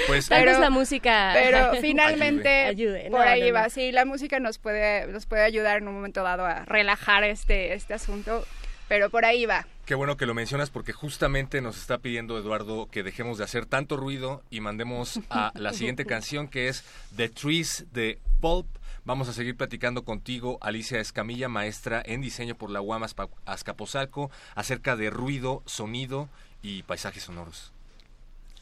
pues, 0.08 0.30
Tal 0.30 0.46
vez 0.46 0.60
la 0.60 0.70
música 0.70 1.34
pero 1.34 1.74
finalmente 1.82 2.50
ayude. 2.66 3.10
No, 3.10 3.18
por 3.18 3.28
ahí 3.28 3.50
no, 3.50 3.56
va, 3.56 3.70
sí, 3.70 3.92
la 3.92 4.06
música 4.06 4.40
nos 4.40 4.58
puede, 4.58 5.08
nos 5.08 5.26
puede 5.26 5.44
ayudar 5.44 5.78
en 5.78 5.88
un 5.88 5.96
momento 5.96 6.24
dado 6.24 6.46
a 6.46 6.66
relajar 6.66 7.24
este, 7.24 7.74
este 7.74 7.94
asunto, 7.94 8.46
pero 8.88 9.10
por 9.10 9.26
ahí 9.26 9.46
va. 9.46 9.66
Qué 9.86 9.96
bueno 9.96 10.18
que 10.18 10.26
lo 10.26 10.34
mencionas 10.34 10.70
porque 10.70 10.94
justamente 10.94 11.62
nos 11.62 11.78
está 11.78 12.00
pidiendo 12.00 12.38
Eduardo 12.38 12.88
que 12.90 13.04
dejemos 13.04 13.38
de 13.38 13.44
hacer 13.44 13.66
tanto 13.66 13.98
ruido 13.98 14.44
y 14.50 14.62
mandemos 14.62 15.20
a 15.30 15.52
la 15.56 15.74
siguiente 15.74 16.06
canción 16.08 16.48
que 16.48 16.68
es 16.68 16.84
The 17.16 17.30
Trees 17.30 17.86
de 17.92 18.20
Pulp. 18.42 18.68
Vamos 19.04 19.30
a 19.30 19.34
seguir 19.34 19.56
platicando 19.56 20.04
contigo, 20.04 20.58
Alicia 20.62 21.00
Escamilla, 21.00 21.48
maestra 21.48 22.02
en 22.04 22.22
diseño 22.22 22.56
por 22.56 22.72
la 22.72 22.82
UAM 22.82 23.06
Azcapotzalco, 23.46 24.32
acerca 24.56 24.96
de 24.96 25.12
ruido, 25.12 25.62
sonido 25.68 26.28
y 26.64 26.82
paisajes 26.84 27.24
sonoros. 27.24 27.72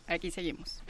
Aquí 0.06 0.32
seguimos. 0.32 0.84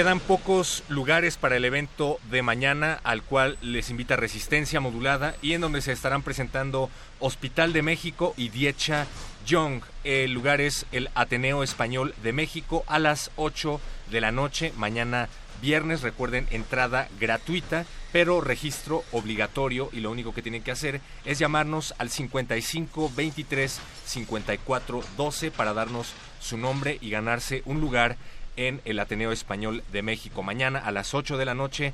Quedan 0.00 0.20
pocos 0.20 0.82
lugares 0.88 1.36
para 1.36 1.56
el 1.56 1.64
evento 1.66 2.20
de 2.30 2.40
mañana 2.40 2.98
al 3.04 3.22
cual 3.22 3.58
les 3.60 3.90
invita 3.90 4.16
Resistencia 4.16 4.80
Modulada 4.80 5.34
y 5.42 5.52
en 5.52 5.60
donde 5.60 5.82
se 5.82 5.92
estarán 5.92 6.22
presentando 6.22 6.88
Hospital 7.18 7.74
de 7.74 7.82
México 7.82 8.32
y 8.38 8.48
Diecha 8.48 9.06
Young. 9.44 9.82
El 10.02 10.32
lugar 10.32 10.62
es 10.62 10.86
el 10.92 11.10
Ateneo 11.14 11.62
Español 11.62 12.14
de 12.22 12.32
México 12.32 12.82
a 12.86 12.98
las 12.98 13.30
8 13.36 13.78
de 14.10 14.22
la 14.22 14.32
noche, 14.32 14.72
mañana 14.74 15.28
viernes. 15.60 16.00
Recuerden, 16.00 16.46
entrada 16.50 17.06
gratuita, 17.20 17.84
pero 18.10 18.40
registro 18.40 19.04
obligatorio 19.12 19.90
y 19.92 20.00
lo 20.00 20.10
único 20.10 20.32
que 20.32 20.40
tienen 20.40 20.62
que 20.62 20.70
hacer 20.70 21.02
es 21.26 21.38
llamarnos 21.38 21.94
al 21.98 22.08
55 22.08 23.12
23 23.14 23.78
54 24.06 25.04
12 25.18 25.50
para 25.50 25.74
darnos 25.74 26.14
su 26.40 26.56
nombre 26.56 26.96
y 27.02 27.10
ganarse 27.10 27.60
un 27.66 27.82
lugar 27.82 28.16
en 28.56 28.80
el 28.84 28.98
Ateneo 28.98 29.32
Español 29.32 29.82
de 29.92 30.02
México. 30.02 30.42
Mañana 30.42 30.78
a 30.78 30.90
las 30.90 31.14
8 31.14 31.36
de 31.36 31.44
la 31.44 31.54
noche 31.54 31.92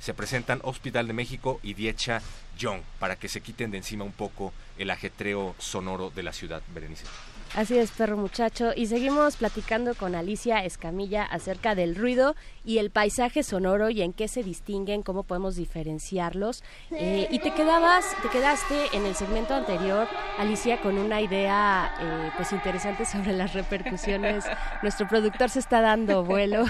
se 0.00 0.14
presentan 0.14 0.60
Hospital 0.62 1.06
de 1.06 1.12
México 1.12 1.60
y 1.62 1.74
Diecha 1.74 2.22
Young 2.58 2.80
para 2.98 3.16
que 3.16 3.28
se 3.28 3.40
quiten 3.40 3.70
de 3.70 3.78
encima 3.78 4.04
un 4.04 4.12
poco 4.12 4.52
el 4.78 4.90
ajetreo 4.90 5.54
sonoro 5.58 6.10
de 6.10 6.22
la 6.22 6.32
ciudad, 6.32 6.62
Berenice. 6.74 7.04
Así 7.56 7.78
es, 7.78 7.90
perro 7.90 8.18
muchacho. 8.18 8.72
Y 8.76 8.84
seguimos 8.84 9.38
platicando 9.38 9.94
con 9.94 10.14
Alicia 10.14 10.62
Escamilla 10.62 11.22
acerca 11.22 11.74
del 11.74 11.96
ruido 11.96 12.36
y 12.66 12.76
el 12.76 12.90
paisaje 12.90 13.42
sonoro 13.42 13.88
y 13.88 14.02
en 14.02 14.12
qué 14.12 14.28
se 14.28 14.42
distinguen, 14.42 15.02
cómo 15.02 15.22
podemos 15.22 15.56
diferenciarlos. 15.56 16.62
Eh, 16.90 17.26
y 17.30 17.38
te 17.38 17.54
quedabas, 17.54 18.04
te 18.20 18.28
quedaste 18.28 18.88
en 18.92 19.06
el 19.06 19.14
segmento 19.14 19.54
anterior, 19.54 20.06
Alicia, 20.36 20.82
con 20.82 20.98
una 20.98 21.22
idea 21.22 21.94
eh, 21.98 22.30
pues 22.36 22.52
interesante 22.52 23.06
sobre 23.06 23.32
las 23.32 23.54
repercusiones. 23.54 24.44
Nuestro 24.82 25.08
productor 25.08 25.48
se 25.48 25.60
está 25.60 25.80
dando 25.80 26.24
vuelo. 26.24 26.66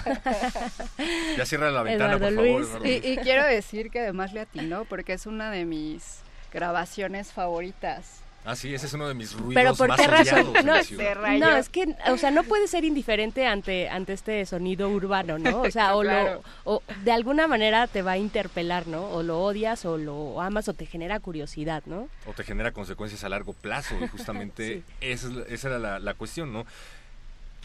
Ya 1.36 1.44
cierra 1.46 1.72
la 1.72 1.82
ventana, 1.82 2.14
Eduardo 2.14 2.36
por 2.36 2.44
favor. 2.44 2.80
Luis. 2.82 2.94
Y, 2.94 3.00
Luis. 3.00 3.18
y 3.18 3.22
quiero 3.24 3.44
decir 3.44 3.90
que 3.90 3.98
además 3.98 4.32
le 4.32 4.42
atinó 4.42 4.84
porque 4.84 5.14
es 5.14 5.26
una 5.26 5.50
de 5.50 5.64
mis 5.64 6.20
grabaciones 6.52 7.32
favoritas. 7.32 8.22
Ah, 8.48 8.54
sí, 8.54 8.72
ese 8.72 8.86
es 8.86 8.92
uno 8.92 9.08
de 9.08 9.14
mis 9.14 9.32
ruidos 9.32 9.54
Pero 9.54 9.74
¿por 9.74 9.88
más 9.88 10.00
qué 10.00 10.06
razón? 10.06 10.52
No, 10.64 10.72
la 10.74 10.80
es- 10.80 10.86
ciudad. 10.86 11.16
no, 11.38 11.56
es 11.56 11.68
que, 11.68 11.96
o 12.08 12.16
sea, 12.16 12.30
no 12.30 12.44
puede 12.44 12.68
ser 12.68 12.84
indiferente 12.84 13.44
ante 13.44 13.88
ante 13.88 14.12
este 14.12 14.46
sonido 14.46 14.88
urbano, 14.88 15.36
¿no? 15.38 15.62
O 15.62 15.70
sea, 15.72 15.96
o, 15.96 16.02
Claro. 16.02 16.42
lo, 16.64 16.72
o 16.76 16.82
de 17.02 17.10
alguna 17.10 17.48
manera 17.48 17.88
te 17.88 18.02
va 18.02 18.12
a 18.12 18.18
interpelar, 18.18 18.86
¿no? 18.86 19.04
O 19.08 19.24
lo 19.24 19.40
odias, 19.40 19.84
o 19.84 19.98
lo 19.98 20.40
amas, 20.40 20.68
o 20.68 20.74
te 20.74 20.86
genera 20.86 21.18
curiosidad, 21.18 21.82
¿no? 21.86 22.08
o 22.24 22.32
te 22.34 22.44
genera 22.44 22.70
consecuencias 22.70 23.24
a 23.24 23.28
largo 23.28 23.52
plazo 23.52 23.96
y 24.00 24.06
justamente 24.06 24.82
esa, 25.00 25.28
esa 25.48 25.68
era 25.68 25.78
la, 25.80 25.98
la 25.98 26.14
cuestión, 26.14 26.52
¿no? 26.52 26.64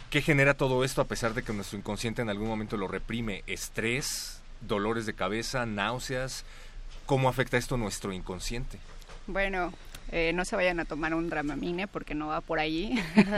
¿Qué 0.10 0.22
genera 0.24 0.56
todo 0.56 0.84
esto 0.84 1.00
a 1.02 1.06
pesar 1.06 1.34
de 1.36 1.44
que 1.44 1.54
nuestro 1.54 1.78
inconsciente 1.78 2.22
en 2.24 2.30
algún 2.30 2.48
momento 2.48 2.76
lo 2.76 2.88
reprime? 2.88 3.44
Estrés, 3.48 4.42
dolores 4.62 5.06
de 5.06 5.14
cabeza, 5.14 5.66
náuseas. 5.66 6.44
¿Cómo 7.06 7.30
afecta 7.30 7.58
esto 7.58 7.78
nuestro 7.78 8.12
inconsciente? 8.14 8.78
Bueno, 9.28 9.72
Eh, 10.12 10.32
no 10.34 10.44
se 10.46 10.56
vayan 10.56 10.80
a 10.80 10.86
tomar 10.86 11.14
un 11.14 11.30
Dramamine 11.30 11.88
porque 11.88 12.14
no 12.16 12.28
va 12.28 12.42
por 12.42 12.60
ahí. 12.60 13.02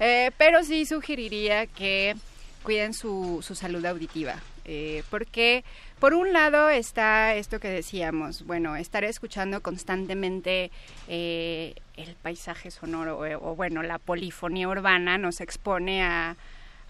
Eh, 0.00 0.32
pero 0.36 0.64
sí 0.64 0.84
sugeriría 0.84 1.66
que 1.66 2.16
cuiden 2.64 2.92
su, 2.92 3.38
su 3.42 3.54
salud 3.54 3.84
auditiva. 3.86 4.34
eh, 4.64 5.04
porque 5.10 5.64
por 6.00 6.14
un 6.14 6.32
lado 6.32 6.68
está 6.70 7.34
esto 7.36 7.60
que 7.60 7.68
decíamos, 7.68 8.44
bueno, 8.44 8.74
estar 8.74 9.04
escuchando 9.04 9.60
constantemente 9.60 10.72
eh, 11.08 11.74
el 11.96 12.14
paisaje 12.16 12.70
sonoro 12.72 13.18
o, 13.18 13.50
o, 13.50 13.54
bueno, 13.54 13.82
la 13.84 13.98
polifonía 13.98 14.68
urbana 14.68 15.18
nos 15.18 15.40
expone 15.40 16.02
a 16.02 16.36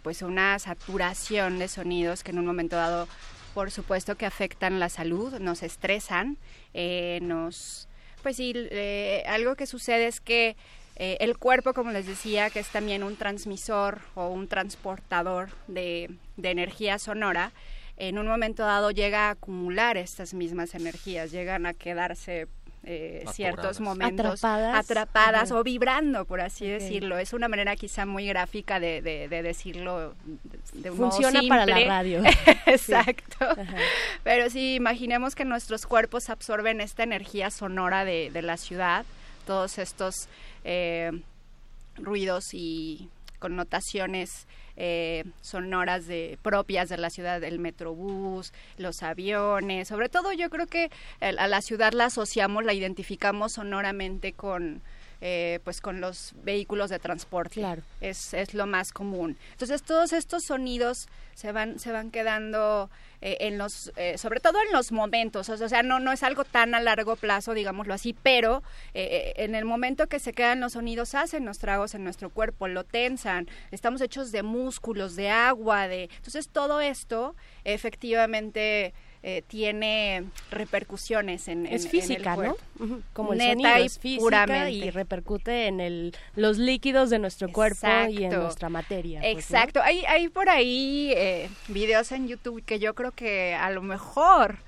pues 0.03 0.22
una 0.22 0.59
saturación 0.59 1.59
de 1.59 1.68
sonidos 1.68 2.22
que 2.25 2.31
en 2.31 2.38
un 2.38 2.46
momento 2.46 2.77
dado 2.77 3.07
por 3.55 3.70
supuesto 3.70 4.16
que 4.16 4.25
afectan 4.27 4.81
la 4.81 4.88
salud, 4.88 5.38
nos 5.38 5.62
estresan, 5.62 6.38
eh, 6.72 7.18
nos 7.22 7.87
pues 8.23 8.37
sí, 8.37 8.53
eh, 8.55 9.25
algo 9.27 9.55
que 9.57 9.67
sucede 9.67 10.07
es 10.07 10.21
que 10.21 10.57
eh, 10.97 11.17
el 11.21 11.39
cuerpo, 11.39 11.75
como 11.75 11.91
les 11.91 12.07
decía, 12.07 12.51
que 12.51 12.61
es 12.61 12.69
también 12.69 13.03
un 13.03 13.17
transmisor 13.17 14.01
o 14.15 14.29
un 14.29 14.49
transportador 14.49 15.51
de, 15.67 16.11
de 16.37 16.51
energía 16.51 16.99
sonora, 16.99 17.53
en 17.97 18.19
un 18.19 18.27
momento 18.27 18.65
dado 18.65 18.91
llega 18.91 19.29
a 19.29 19.31
acumular 19.31 19.97
estas 19.97 20.35
mismas 20.35 20.75
energías, 20.75 21.31
llegan 21.31 21.67
a 21.67 21.75
quedarse 21.75 22.47
eh, 22.85 23.25
ciertos 23.33 23.79
momentos 23.81 24.42
Atrapadas. 24.45 25.53
o 25.53 25.62
vibrando, 25.62 26.25
por 26.25 26.40
así 26.40 26.66
decirlo. 26.66 27.16
Es 27.18 27.33
una 27.33 27.47
manera 27.49 27.77
quizá 27.77 28.07
muy 28.07 28.27
gráfica 28.27 28.81
de, 28.81 29.01
de- 29.03 29.29
de 29.29 29.42
decirlo 29.42 30.14
de 30.73 30.90
un 30.90 30.97
Funciona 30.97 31.40
modo 31.42 31.49
para 31.49 31.66
la 31.66 31.85
radio. 31.87 32.23
Exacto. 32.66 33.47
Pero 34.25 34.51
sí, 34.51 34.75
imaginemos 34.75 35.35
que 35.35 35.45
nuestros 35.45 35.87
cuerpos 35.87 36.29
absorben 36.31 36.81
esta 36.81 37.03
energía 37.05 37.51
sonora 37.51 38.05
de, 38.05 38.31
de 38.33 38.42
la 38.42 38.57
ciudad, 38.57 39.05
todos 39.47 39.79
estos 39.79 40.29
eh, 40.64 41.12
ruidos 41.97 42.55
y 42.55 43.09
connotaciones 43.42 44.46
eh, 44.76 45.24
sonoras 45.40 46.07
de 46.07 46.38
propias 46.42 46.88
de 46.88 46.96
la 46.96 47.11
ciudad, 47.11 47.42
el 47.42 47.59
metrobús, 47.59 48.52
los 48.78 49.02
aviones, 49.02 49.88
sobre 49.88 50.09
todo 50.09 50.33
yo 50.33 50.48
creo 50.48 50.68
que 50.68 50.92
a 51.20 51.48
la 51.48 51.61
ciudad 51.61 51.92
la 51.92 52.05
asociamos, 52.05 52.64
la 52.64 52.72
identificamos 52.72 53.55
sonoramente 53.55 54.33
con 54.33 54.81
eh, 55.25 55.61
pues 55.63 55.81
con 55.81 56.01
los 56.01 56.33
vehículos 56.43 56.91
de 56.91 56.99
transporte. 56.99 57.55
Claro. 57.55 57.83
Es, 58.01 58.35
es 58.35 58.55
lo 58.55 58.67
más 58.67 58.93
común. 58.93 59.39
Entonces 59.53 59.83
todos 59.83 60.13
estos 60.13 60.43
sonidos 60.45 61.09
se 61.35 61.53
van, 61.53 61.79
se 61.79 61.93
van 61.93 62.11
quedando 62.11 62.91
eh, 63.21 63.37
en 63.47 63.57
los, 63.57 63.93
eh, 63.95 64.19
sobre 64.19 64.41
todo 64.41 64.59
en 64.67 64.73
los 64.73 64.91
momentos, 64.91 65.49
o 65.49 65.69
sea, 65.69 65.85
no, 65.85 66.01
no 66.01 66.11
es 66.11 66.25
algo 66.25 66.43
tan 66.43 66.75
a 66.75 66.81
largo 66.81 67.15
plazo, 67.15 67.55
digámoslo 67.55 67.95
así, 67.95 68.17
pero 68.21 68.65
eh, 68.95 69.33
en 69.37 69.55
el 69.55 69.65
momento 69.65 70.09
que 70.09 70.19
se 70.19 70.33
quedan 70.33 70.59
los 70.59 70.73
sonidos 70.73 71.15
hacen 71.15 71.45
los 71.45 71.61
tragos 71.61 71.95
en 71.95 72.03
nuestro 72.03 72.31
cuerpo, 72.31 72.67
lo 72.67 72.83
tensan, 72.83 73.49
estamos 73.71 74.01
hechos 74.01 74.33
de 74.33 74.43
músculos, 74.43 75.15
de 75.15 75.31
agua, 75.31 75.87
de... 75.87 76.11
Entonces 76.17 76.49
todo 76.49 76.81
esto 76.81 77.37
efectivamente 77.63 78.93
eh, 79.25 79.43
tiene 79.47 80.25
repercusiones 80.51 81.49
en, 81.49 81.67
en- 81.67 81.73
es 81.75 81.85
en 81.85 81.91
física, 81.91 82.35
el 82.35 82.41
¿no? 82.41 82.55
cuerpo. 82.55 82.57
Ujú, 82.81 83.03
Como 83.13 83.33
el 83.33 83.39
Neta 83.39 83.53
sonido 83.53 83.79
y 83.79 83.87
es 83.87 83.99
física 83.99 84.23
puramente. 84.23 84.71
y 84.73 84.91
repercute 84.91 85.67
en 85.67 85.81
el, 85.81 86.17
los 86.35 86.59
líquidos 86.59 87.11
de 87.11 87.19
nuestro 87.19 87.49
cuerpo 87.51 87.87
y 88.11 88.25
en 88.25 88.33
nuestra 88.33 88.69
materia. 88.69 89.21
pues, 89.21 89.33
¿no? 89.35 89.39
Exacto. 89.41 89.81
Hay, 89.83 90.05
hay 90.07 90.29
por 90.29 90.49
ahí 90.49 91.13
eh, 91.17 91.49
videos 91.69 92.11
en 92.13 92.27
YouTube 92.29 92.65
que 92.65 92.79
yo 92.79 92.95
creo 92.95 93.13
que 93.13 93.55
a 93.55 93.71
lo 93.71 93.83
mejor 93.83 94.59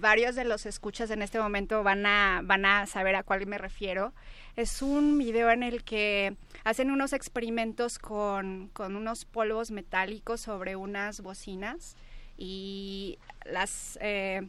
varios 0.00 0.34
de 0.34 0.44
los 0.44 0.66
escuchas 0.66 1.10
en 1.10 1.22
este 1.22 1.38
momento 1.38 1.82
van 1.82 2.04
a, 2.06 2.40
van 2.44 2.64
a 2.66 2.86
saber 2.86 3.14
a 3.16 3.22
cuál 3.22 3.46
me 3.46 3.58
refiero. 3.58 4.12
Es 4.56 4.82
un 4.82 5.18
video 5.18 5.50
en 5.50 5.62
el 5.62 5.84
que 5.84 6.34
hacen 6.64 6.90
unos 6.90 7.12
experimentos 7.12 7.98
con, 7.98 8.70
con 8.72 8.96
unos 8.96 9.24
polvos 9.24 9.70
metálicos 9.70 10.40
sobre 10.40 10.76
unas 10.76 11.20
bocinas 11.20 11.94
y 12.38 13.18
las, 13.44 13.98
eh, 14.00 14.48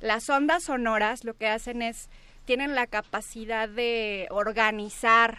las 0.00 0.28
ondas 0.30 0.64
sonoras 0.64 1.24
lo 1.24 1.34
que 1.34 1.46
hacen 1.46 1.82
es, 1.82 2.08
tienen 2.46 2.74
la 2.74 2.86
capacidad 2.86 3.68
de 3.68 4.26
organizar 4.30 5.38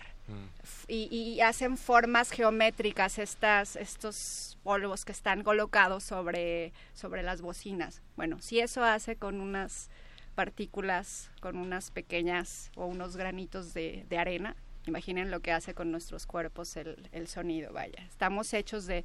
f- 0.62 0.86
y, 0.88 1.08
y 1.12 1.42
hacen 1.42 1.78
formas 1.78 2.32
geométricas 2.32 3.18
estas, 3.18 3.76
estos 3.76 4.58
polvos 4.64 5.06
que 5.06 5.14
están 5.14 5.44
colocados 5.44 6.04
sobre, 6.04 6.74
sobre 6.94 7.24
las 7.24 7.42
bocinas. 7.42 8.02
Bueno, 8.16 8.40
si 8.42 8.60
eso 8.60 8.84
hace 8.84 9.16
con 9.16 9.40
unas 9.42 9.90
partículas, 10.36 11.32
con 11.40 11.58
unas 11.58 11.90
pequeñas 11.92 12.72
o 12.76 12.86
unos 12.86 13.18
granitos 13.18 13.74
de, 13.74 14.06
de 14.08 14.18
arena, 14.18 14.56
imaginen 14.88 15.32
lo 15.32 15.40
que 15.40 15.52
hace 15.52 15.74
con 15.74 15.92
nuestros 15.92 16.26
cuerpos 16.26 16.76
el, 16.78 17.10
el 17.12 17.28
sonido, 17.28 17.74
vaya. 17.74 18.04
Estamos 18.08 18.54
hechos 18.54 18.86
de, 18.86 19.04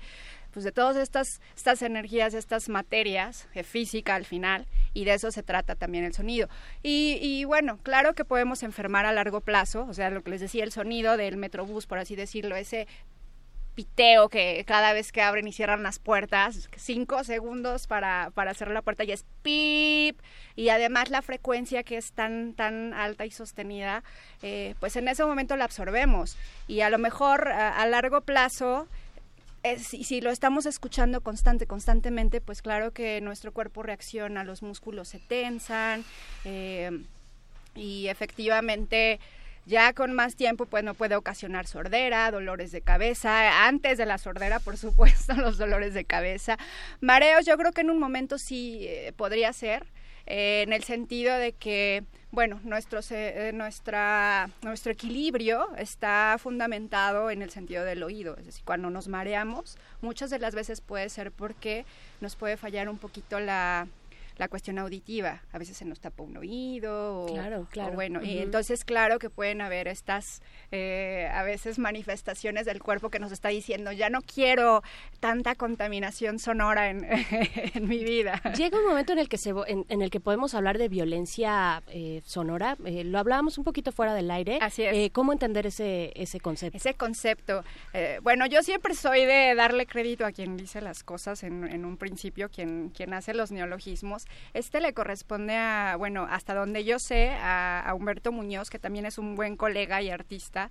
pues 0.52 0.64
de 0.64 0.72
todas 0.72 0.96
estas, 0.96 1.40
estas 1.56 1.82
energías, 1.82 2.34
estas 2.34 2.68
materias, 2.68 3.48
de 3.54 3.64
física 3.64 4.14
al 4.14 4.24
final, 4.24 4.66
y 4.94 5.04
de 5.04 5.14
eso 5.14 5.30
se 5.30 5.42
trata 5.42 5.74
también 5.74 6.04
el 6.04 6.14
sonido. 6.14 6.48
Y, 6.82 7.18
y 7.20 7.44
bueno, 7.44 7.78
claro 7.82 8.14
que 8.14 8.24
podemos 8.24 8.62
enfermar 8.62 9.06
a 9.06 9.12
largo 9.12 9.40
plazo, 9.40 9.86
o 9.88 9.94
sea, 9.94 10.10
lo 10.10 10.22
que 10.22 10.30
les 10.30 10.40
decía, 10.40 10.64
el 10.64 10.72
sonido 10.72 11.16
del 11.16 11.36
metrobús, 11.36 11.86
por 11.86 11.98
así 11.98 12.16
decirlo, 12.16 12.56
ese 12.56 12.86
piteo 13.74 14.28
que 14.28 14.64
cada 14.66 14.92
vez 14.92 15.12
que 15.12 15.22
abren 15.22 15.48
y 15.48 15.52
cierran 15.52 15.82
las 15.82 15.98
puertas, 15.98 16.68
cinco 16.76 17.24
segundos 17.24 17.86
para, 17.86 18.30
para 18.34 18.54
cerrar 18.54 18.74
la 18.74 18.82
puerta 18.82 19.04
y 19.04 19.12
es 19.12 19.24
pip, 19.42 20.20
y 20.56 20.68
además 20.68 21.10
la 21.10 21.22
frecuencia 21.22 21.82
que 21.82 21.96
es 21.96 22.12
tan, 22.12 22.54
tan 22.54 22.92
alta 22.92 23.24
y 23.24 23.30
sostenida, 23.30 24.04
eh, 24.42 24.74
pues 24.80 24.96
en 24.96 25.08
ese 25.08 25.24
momento 25.24 25.56
la 25.56 25.64
absorbemos. 25.64 26.36
Y 26.68 26.80
a 26.80 26.90
lo 26.90 26.98
mejor 26.98 27.48
a, 27.48 27.84
largo 27.86 28.20
plazo, 28.20 28.86
eh, 29.62 29.78
si, 29.78 30.04
si 30.04 30.20
lo 30.20 30.30
estamos 30.30 30.66
escuchando 30.66 31.22
constante, 31.22 31.66
constantemente, 31.66 32.40
pues 32.40 32.60
claro 32.60 32.92
que 32.92 33.20
nuestro 33.20 33.52
cuerpo 33.52 33.82
reacciona, 33.82 34.44
los 34.44 34.62
músculos 34.62 35.08
se 35.08 35.18
tensan, 35.18 36.04
eh, 36.44 36.90
y 37.74 38.08
efectivamente 38.08 39.18
ya 39.66 39.92
con 39.92 40.12
más 40.12 40.36
tiempo 40.36 40.66
pues 40.66 40.84
no 40.84 40.94
puede 40.94 41.16
ocasionar 41.16 41.66
sordera, 41.66 42.30
dolores 42.30 42.72
de 42.72 42.80
cabeza, 42.80 43.66
antes 43.66 43.98
de 43.98 44.06
la 44.06 44.18
sordera 44.18 44.58
por 44.58 44.76
supuesto 44.76 45.34
los 45.36 45.58
dolores 45.58 45.94
de 45.94 46.04
cabeza, 46.04 46.58
mareos 47.00 47.46
yo 47.46 47.56
creo 47.56 47.72
que 47.72 47.82
en 47.82 47.90
un 47.90 47.98
momento 47.98 48.38
sí 48.38 48.86
eh, 48.88 49.12
podría 49.16 49.52
ser, 49.52 49.86
eh, 50.26 50.62
en 50.62 50.72
el 50.72 50.84
sentido 50.84 51.36
de 51.36 51.52
que 51.52 52.04
bueno, 52.32 52.60
nuestro, 52.64 53.00
eh, 53.10 53.50
nuestra, 53.52 54.48
nuestro 54.62 54.90
equilibrio 54.90 55.68
está 55.76 56.36
fundamentado 56.40 57.30
en 57.30 57.42
el 57.42 57.50
sentido 57.50 57.84
del 57.84 58.02
oído, 58.02 58.38
es 58.38 58.46
decir, 58.46 58.64
cuando 58.64 58.88
nos 58.88 59.06
mareamos, 59.06 59.76
muchas 60.00 60.30
de 60.30 60.38
las 60.38 60.54
veces 60.54 60.80
puede 60.80 61.10
ser 61.10 61.30
porque 61.30 61.84
nos 62.22 62.34
puede 62.34 62.56
fallar 62.56 62.88
un 62.88 62.96
poquito 62.96 63.38
la, 63.38 63.86
la 64.36 64.48
cuestión 64.48 64.78
auditiva, 64.78 65.42
a 65.52 65.58
veces 65.58 65.76
se 65.76 65.84
nos 65.84 66.00
tapa 66.00 66.22
un 66.22 66.36
oído, 66.36 67.24
o, 67.24 67.26
Claro, 67.26 67.66
claro. 67.70 67.92
o 67.92 67.94
bueno, 67.94 68.22
y 68.22 68.38
entonces 68.38 68.84
claro 68.84 69.18
que 69.18 69.30
pueden 69.30 69.60
haber 69.60 69.88
estas, 69.88 70.40
eh, 70.70 71.28
a 71.32 71.42
veces 71.42 71.78
manifestaciones 71.78 72.66
del 72.66 72.82
cuerpo 72.82 73.10
que 73.10 73.18
nos 73.18 73.32
está 73.32 73.48
diciendo, 73.48 73.92
ya 73.92 74.10
no 74.10 74.20
quiero 74.22 74.82
tanta 75.20 75.54
contaminación 75.54 76.38
sonora 76.38 76.90
en, 76.90 77.04
en 77.74 77.88
mi 77.88 78.04
vida. 78.04 78.40
Llega 78.56 78.78
un 78.78 78.86
momento 78.86 79.12
en 79.12 79.18
el 79.18 79.28
que 79.28 79.38
se 79.38 79.52
en 79.66 80.02
el 80.02 80.10
que 80.10 80.20
podemos 80.20 80.54
hablar 80.54 80.78
de 80.78 80.88
violencia 80.88 81.82
eh, 81.88 82.22
sonora. 82.24 82.76
Eh, 82.84 83.04
lo 83.04 83.18
hablábamos 83.18 83.58
un 83.58 83.64
poquito 83.64 83.92
fuera 83.92 84.14
del 84.14 84.30
aire. 84.30 84.58
Así 84.60 84.82
es. 84.82 84.94
Eh, 84.94 85.10
¿Cómo 85.12 85.32
entender 85.32 85.66
ese 85.66 86.12
ese 86.16 86.40
concepto? 86.40 86.76
Ese 86.76 86.94
concepto. 86.94 87.64
eh, 87.92 88.18
bueno, 88.22 88.46
yo 88.46 88.62
siempre 88.62 88.94
soy 88.94 89.24
de 89.26 89.54
darle 89.54 89.86
crédito 89.86 90.24
a 90.24 90.32
quien 90.32 90.56
dice 90.56 90.80
las 90.80 91.02
cosas 91.04 91.42
en, 91.42 91.64
en 91.64 91.84
un 91.84 91.96
principio, 91.96 92.48
quien, 92.48 92.90
quien 92.90 93.12
hace 93.14 93.34
los 93.34 93.50
neologismos. 93.52 94.21
Este 94.54 94.80
le 94.80 94.92
corresponde 94.92 95.56
a, 95.56 95.96
bueno, 95.96 96.26
hasta 96.30 96.54
donde 96.54 96.84
yo 96.84 96.98
sé, 96.98 97.30
a, 97.40 97.92
Humberto 97.94 98.32
Muñoz, 98.32 98.70
que 98.70 98.78
también 98.78 99.06
es 99.06 99.18
un 99.18 99.34
buen 99.34 99.56
colega 99.56 100.02
y 100.02 100.10
artista. 100.10 100.70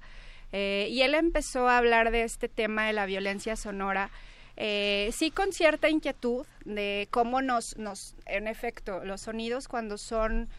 eh, 0.52 0.88
y 0.90 1.02
él 1.02 1.16
empezó 1.16 1.70
a 1.70 1.78
hablar 1.78 2.12
de 2.12 2.24
este 2.24 2.50
tema 2.50 2.86
de 2.88 2.94
la 2.94 3.06
violencia 3.06 3.56
sonora. 3.56 4.10
eh, 4.58 5.10
sí 5.14 5.32
con 5.32 5.54
cierta 5.54 5.90
inquietud 5.90 6.46
de 6.66 7.08
cómo 7.10 7.42
nos, 7.42 7.78
nos, 7.78 8.16
en 8.26 8.48
efecto, 8.48 9.04
los 9.06 9.22
sonidos 9.22 9.68
cuando 9.68 9.98
son 9.98 10.50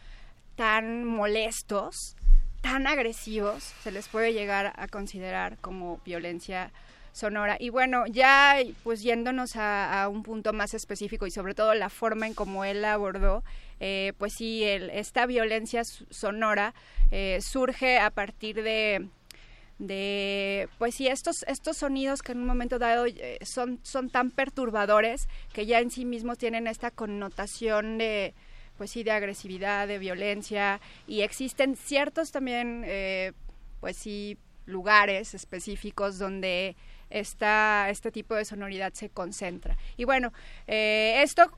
tan 0.55 1.05
molestos, 1.05 2.15
tan 2.61 2.87
agresivos, 2.87 3.63
se 3.83 3.91
les 3.91 4.07
puede 4.07 4.33
llegar 4.33 4.73
a 4.77 4.87
considerar 4.87 5.57
como 5.59 5.99
violencia 6.05 6.71
sonora. 7.13 7.55
Y 7.59 7.69
bueno, 7.69 8.05
ya 8.07 8.57
pues 8.83 9.01
yéndonos 9.01 9.55
a, 9.55 10.09
un 10.11 10.23
punto 10.23 10.51
más 10.51 10.73
específico 10.73 11.25
y 11.25 11.31
sobre 11.31 11.53
todo 11.53 11.73
la 11.75 11.89
forma 11.89 12.27
en 12.27 12.33
cómo 12.33 12.65
él 12.65 12.83
abordó, 12.83 13.43
eh, 13.79 14.13
pues 14.17 14.33
sí, 14.33 14.63
esta 14.63 15.25
violencia 15.25 15.83
sonora 15.83 16.73
eh, 17.11 17.39
surge 17.41 17.99
a 17.99 18.09
partir 18.09 18.61
de 18.61 19.07
de 19.79 20.69
pues 20.77 20.93
sí 20.95 21.07
estos 21.07 21.43
estos 21.47 21.77
sonidos 21.77 22.21
que 22.21 22.31
en 22.31 22.37
un 22.37 22.45
momento 22.45 22.77
dado 22.77 23.07
eh, 23.07 23.39
son 23.41 23.79
son 23.81 24.09
tan 24.09 24.29
perturbadores 24.29 25.27
que 25.51 25.65
ya 25.65 25.79
en 25.79 25.89
sí 25.89 26.05
mismos 26.05 26.37
tienen 26.37 26.67
esta 26.67 26.91
connotación 26.91 27.97
de 27.97 28.35
pues 28.77 28.91
sí, 28.91 29.03
de 29.03 29.11
agresividad, 29.11 29.87
de 29.87 29.99
violencia, 29.99 30.81
y 31.05 31.21
existen 31.21 31.75
ciertos 31.75 32.31
también, 32.31 32.83
pues 33.79 33.97
sí, 33.97 34.39
lugares 34.65 35.33
específicos 35.33 36.17
donde 36.17 36.75
esta, 37.13 37.87
este 37.89 38.11
tipo 38.11 38.35
de 38.35 38.43
sonoridad 38.43 38.91
se 38.93 39.09
concentra. 39.09 39.77
Y 39.97 40.03
bueno, 40.03 40.33
eh, 40.67 41.21
esto, 41.23 41.49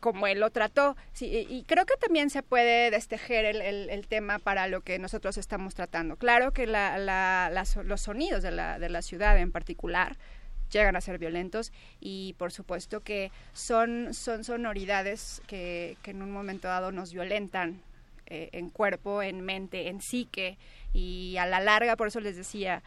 como 0.00 0.26
él 0.26 0.38
lo 0.40 0.50
trató, 0.50 0.96
sí, 1.12 1.46
y 1.48 1.64
creo 1.64 1.86
que 1.86 1.96
también 1.96 2.30
se 2.30 2.42
puede 2.42 2.90
destejer 2.90 3.44
el, 3.44 3.60
el- 3.62 3.90
el 3.90 4.06
tema 4.06 4.38
para 4.38 4.68
lo 4.68 4.82
que 4.82 4.98
nosotros 4.98 5.38
estamos 5.38 5.74
tratando. 5.74 6.16
Claro 6.16 6.52
que 6.52 6.66
la- 6.66 6.98
la- 6.98 7.50
las- 7.52 7.76
los 7.76 8.00
sonidos 8.02 8.42
de 8.42 8.50
la, 8.50 8.78
de 8.78 8.88
la 8.88 9.02
ciudad 9.02 9.38
en 9.38 9.50
particular 9.50 10.16
llegan 10.70 10.96
a 10.96 11.00
ser 11.00 11.18
violentos 11.18 11.72
y 11.98 12.34
por 12.38 12.52
supuesto 12.52 13.00
que 13.00 13.32
son, 13.54 14.12
son 14.12 14.44
sonoridades 14.44 15.40
que, 15.46 15.96
que 16.02 16.10
en 16.10 16.20
un 16.22 16.30
momento 16.30 16.68
dado 16.68 16.92
nos 16.92 17.12
violentan 17.14 17.80
eh, 18.26 18.50
en 18.52 18.68
cuerpo, 18.68 19.22
en 19.22 19.40
mente, 19.40 19.88
en 19.88 20.02
psique 20.02 20.58
y 20.92 21.36
a 21.38 21.46
la 21.46 21.60
larga, 21.60 21.96
por 21.96 22.08
eso 22.08 22.20
les 22.20 22.36
decía, 22.36 22.82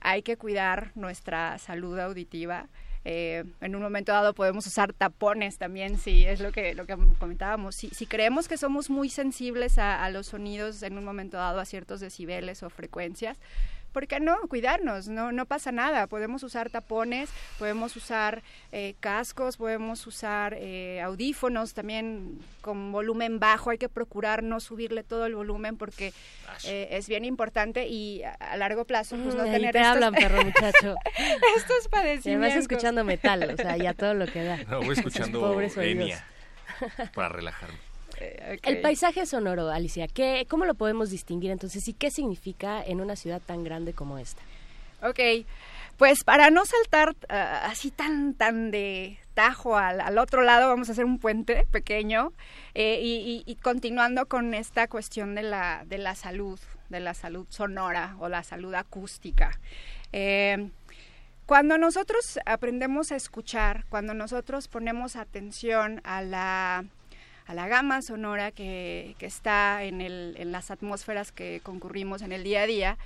hay 0.00 0.22
que 0.22 0.36
cuidar 0.36 0.92
nuestra 0.94 1.58
salud 1.58 1.98
auditiva. 1.98 2.68
Eh, 3.04 3.44
en 3.60 3.76
un 3.76 3.82
momento 3.82 4.10
dado 4.10 4.34
podemos 4.34 4.66
usar 4.66 4.92
tapones 4.92 5.58
también, 5.58 5.96
si 5.96 6.24
es 6.24 6.40
lo 6.40 6.50
que, 6.50 6.74
lo 6.74 6.86
que 6.86 6.96
comentábamos. 7.20 7.76
Si, 7.76 7.88
si 7.90 8.06
creemos 8.06 8.48
que 8.48 8.56
somos 8.56 8.90
muy 8.90 9.10
sensibles 9.10 9.78
a, 9.78 10.04
a 10.04 10.10
los 10.10 10.26
sonidos 10.26 10.82
en 10.82 10.98
un 10.98 11.04
momento 11.04 11.36
dado, 11.36 11.60
a 11.60 11.64
ciertos 11.64 12.00
decibeles 12.00 12.64
o 12.64 12.70
frecuencias, 12.70 13.38
¿por 13.96 14.06
qué 14.06 14.20
no? 14.20 14.36
Cuidarnos, 14.50 15.08
no, 15.08 15.32
no 15.32 15.46
pasa 15.46 15.72
nada. 15.72 16.06
Podemos 16.06 16.42
usar 16.42 16.68
tapones, 16.68 17.30
podemos 17.58 17.96
usar 17.96 18.42
eh, 18.70 18.94
cascos, 19.00 19.56
podemos 19.56 20.06
usar 20.06 20.52
eh, 20.58 21.00
audífonos 21.00 21.72
también 21.72 22.38
con 22.60 22.92
volumen 22.92 23.38
bajo. 23.40 23.70
Hay 23.70 23.78
que 23.78 23.88
procurar 23.88 24.42
no 24.42 24.60
subirle 24.60 25.02
todo 25.02 25.24
el 25.24 25.34
volumen 25.34 25.78
porque 25.78 26.12
eh, 26.64 26.88
es 26.90 27.08
bien 27.08 27.24
importante 27.24 27.86
y 27.86 28.22
a, 28.22 28.32
a 28.32 28.58
largo 28.58 28.84
plazo 28.84 29.16
pues 29.16 29.34
no 29.34 29.44
ahí 29.44 29.50
tener 29.52 29.72
te 29.72 29.78
estos, 29.78 29.94
hablan, 29.94 30.12
perro 30.12 30.44
muchacho. 30.44 30.94
estos 31.56 31.86
Y 31.86 31.88
padecimientos. 31.88 32.48
vas 32.50 32.58
escuchando 32.58 33.02
metal, 33.02 33.50
o 33.50 33.56
sea, 33.56 33.78
ya 33.78 33.94
todo 33.94 34.12
lo 34.12 34.26
que 34.26 34.44
da. 34.44 34.58
No, 34.64 34.82
voy 34.82 34.94
escuchando. 34.94 35.58
Enya 35.80 36.22
para 37.14 37.30
relajarme. 37.30 37.85
El 38.62 38.80
paisaje 38.80 39.26
sonoro, 39.26 39.68
Alicia, 39.70 40.08
¿qué, 40.08 40.46
¿cómo 40.48 40.64
lo 40.64 40.74
podemos 40.74 41.10
distinguir 41.10 41.50
entonces 41.50 41.86
y 41.88 41.92
qué 41.92 42.10
significa 42.10 42.82
en 42.82 43.00
una 43.00 43.16
ciudad 43.16 43.40
tan 43.44 43.62
grande 43.64 43.92
como 43.92 44.18
esta? 44.18 44.40
Ok, 45.02 45.20
pues 45.98 46.24
para 46.24 46.50
no 46.50 46.64
saltar 46.64 47.14
ah, 47.28 47.66
así 47.70 47.90
tan 47.90 48.34
tan 48.34 48.70
de 48.70 49.18
tajo 49.34 49.76
al, 49.76 50.00
al 50.00 50.16
otro 50.18 50.40
lado, 50.42 50.68
vamos 50.68 50.88
a 50.88 50.92
hacer 50.92 51.04
un 51.04 51.18
puente 51.18 51.66
pequeño 51.70 52.32
eh, 52.74 53.00
y, 53.02 53.44
y- 53.46 53.50
y 53.50 53.56
continuando 53.56 54.26
con 54.26 54.54
esta 54.54 54.88
cuestión 54.88 55.34
de 55.34 55.42
la, 55.42 55.84
de 55.86 55.98
la 55.98 56.14
salud, 56.14 56.58
de 56.88 57.00
la 57.00 57.12
salud 57.12 57.46
sonora 57.50 58.16
o 58.18 58.28
la 58.30 58.42
salud 58.42 58.72
acústica. 58.74 59.58
Eh, 60.12 60.70
cuando 61.44 61.76
nosotros 61.76 62.40
aprendemos 62.46 63.12
a 63.12 63.16
escuchar, 63.16 63.84
cuando 63.90 64.14
nosotros 64.14 64.68
ponemos 64.68 65.14
atención 65.16 66.00
a 66.04 66.22
la, 66.22 66.84
a 67.46 67.54
la 67.54 67.68
gama 67.68 68.02
sonora 68.02 68.50
que, 68.52 69.14
que 69.18 69.26
está 69.26 69.84
en, 69.84 70.00
el, 70.00 70.34
en 70.38 70.52
las 70.52 70.70
atmósferas 70.70 71.32
que 71.32 71.60
concurrimos 71.62 72.22
en 72.22 72.32
el 72.32 72.42
día 72.42 72.62
a 72.62 72.66
día, 72.66 72.98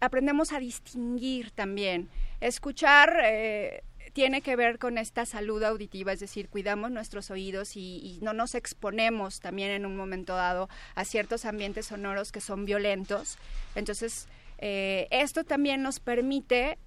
aprendemos 0.00 0.52
a 0.52 0.58
distinguir 0.58 1.50
también. 1.50 2.08
Escuchar 2.40 3.18
eh, 3.24 3.82
tiene 4.12 4.40
que 4.40 4.56
ver 4.56 4.78
con 4.78 4.98
esta 4.98 5.26
salud 5.26 5.62
auditiva, 5.62 6.12
es 6.12 6.20
decir, 6.20 6.48
cuidamos 6.48 6.90
nuestros 6.90 7.30
oídos 7.30 7.76
y, 7.76 8.18
no 8.22 8.32
nos 8.32 8.54
exponemos 8.54 9.40
también 9.40 9.70
en 9.70 9.86
un 9.86 9.96
momento 9.96 10.34
dado 10.34 10.68
a 10.94 11.04
ciertos 11.04 11.44
ambientes 11.44 11.86
sonoros 11.86 12.32
que 12.32 12.40
son 12.40 12.64
violentos. 12.64 13.38
Entonces, 13.74 14.28
eh, 14.58 15.06
esto 15.10 15.44
también 15.44 15.82
nos 15.82 16.00
permite 16.00 16.78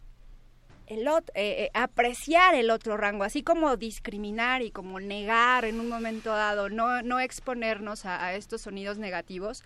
el 0.90 1.08
ot- 1.08 1.32
eh, 1.36 1.66
eh, 1.66 1.72
apreciar 1.74 2.56
el 2.56 2.70
otro 2.72 2.98
rango, 2.98 3.24
así 3.24 3.44
como 3.44 3.78
discriminar 3.78 4.62
y 4.62 4.72
como 4.72 5.00
negar 5.00 5.64
en 5.64 5.80
un 5.80 5.88
momento 5.88 6.32
dado, 6.32 6.70
no, 6.70 7.02
no 7.04 7.20
exponernos 7.20 8.06
a, 8.06 8.26
a 8.26 8.34
estos 8.34 8.62
sonidos 8.62 8.98
negativos, 8.98 9.64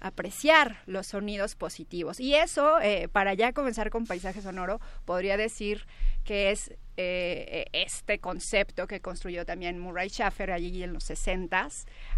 apreciar 0.00 0.78
los 0.86 1.08
sonidos 1.08 1.56
positivos. 1.56 2.20
Y 2.20 2.34
eso, 2.34 2.80
eh, 2.80 3.08
para 3.12 3.34
ya 3.34 3.52
comenzar 3.52 3.90
con 3.90 4.06
paisaje 4.06 4.40
sonoro, 4.40 4.80
podría 5.04 5.36
decir 5.36 5.86
que 6.24 6.50
es 6.50 6.72
eh, 7.02 7.66
este 7.72 8.18
concepto 8.18 8.86
que 8.86 9.00
construyó 9.00 9.44
también 9.46 9.78
Murray 9.78 10.08
Schaffer 10.08 10.50
allí 10.50 10.82
en 10.82 10.92
los 10.92 11.04
60 11.04 11.68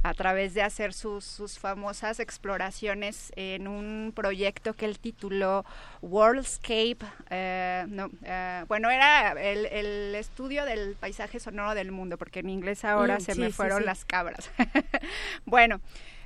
a 0.03 0.15
través 0.15 0.55
de 0.55 0.63
hacer 0.63 0.93
sus, 0.93 1.25
sus 1.25 1.59
famosas 1.59 2.21
exploraciones 2.21 3.33
en 3.37 3.69
un 3.69 4.13
proyecto 4.15 4.75
que 4.75 4.85
él 4.87 4.99
tituló 4.99 5.65
Worldscape. 6.03 6.99
eh, 7.31 7.85
no, 7.89 8.11
eh, 8.25 8.65
bueno, 8.69 8.91
era 8.91 9.33
el, 9.33 9.67
el 9.67 10.15
estudio 10.15 10.65
del 10.65 10.97
paisaje 10.97 11.41
sonoro 11.41 11.75
del 11.75 11.93
mundo, 11.93 12.19
porque 12.19 12.41
en 12.41 12.51
inglés 12.51 12.85
ahora 12.85 13.19
Mm, 13.19 13.21
se 13.21 13.35
sí, 13.35 13.41
me 13.41 13.51
sí, 13.51 13.53
fueron 13.53 13.81
sí. 13.81 13.85
las 13.85 14.05
cabras. 14.05 14.51
bueno. 15.45 15.81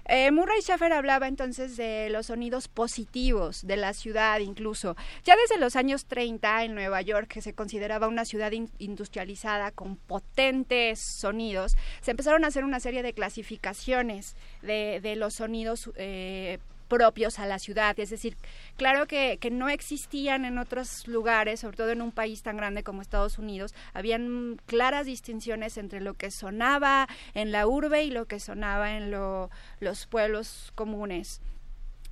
Eh, 0.08 0.30
Murray 0.30 0.60
Schaffer 0.62 0.92
hablaba 0.92 1.26
entonces 1.28 1.76
de 1.76 2.08
los 2.10 2.26
sonidos 2.26 2.68
positivos 2.68 3.66
de 3.66 3.76
la 3.76 3.92
ciudad 3.92 4.38
incluso. 4.40 4.96
Ya 5.24 5.34
desde 5.36 5.58
los 5.58 5.74
años 5.76 6.06
30 6.06 6.64
en 6.64 6.74
Nueva 6.74 7.02
York, 7.02 7.28
que 7.28 7.42
se 7.42 7.54
consideraba 7.54 8.06
una 8.06 8.24
ciudad 8.24 8.52
in- 8.52 8.70
industrializada 8.78 9.70
con 9.72 9.96
potentes 9.96 11.00
sonidos, 11.00 11.76
se 12.02 12.12
empezaron 12.12 12.44
a 12.44 12.48
hacer 12.48 12.64
una 12.64 12.80
serie 12.80 13.02
de 13.02 13.12
clasificaciones 13.14 14.36
de, 14.62 15.00
de 15.02 15.16
los 15.16 15.34
sonidos 15.34 15.90
eh, 15.96 16.58
propios 16.88 17.38
a 17.38 17.46
la 17.46 17.58
ciudad. 17.58 17.98
Es 17.98 18.10
decir, 18.10 18.36
claro 18.76 19.06
que, 19.06 19.38
no 19.50 19.68
existían 19.68 20.44
en 20.44 20.58
otros 20.58 21.06
lugares, 21.06 21.60
sobre 21.60 21.76
todo 21.76 21.90
en 21.90 22.02
un 22.02 22.12
país 22.12 22.42
tan 22.42 22.56
grande 22.56 22.82
como 22.82 23.02
Estados 23.02 23.38
Unidos, 23.38 23.74
habían 23.94 24.60
claras 24.66 25.06
distinciones 25.06 25.76
entre 25.76 26.00
lo 26.00 26.14
que 26.14 26.30
sonaba 26.30 27.08
en 27.34 27.52
la 27.52 27.66
urbe 27.66 28.04
y 28.04 28.10
lo 28.10 28.26
que 28.26 28.40
sonaba 28.40 28.96
en 28.96 29.10
lo- 29.10 29.50
los 29.80 30.06
pueblos 30.06 30.72
comunes. 30.74 31.40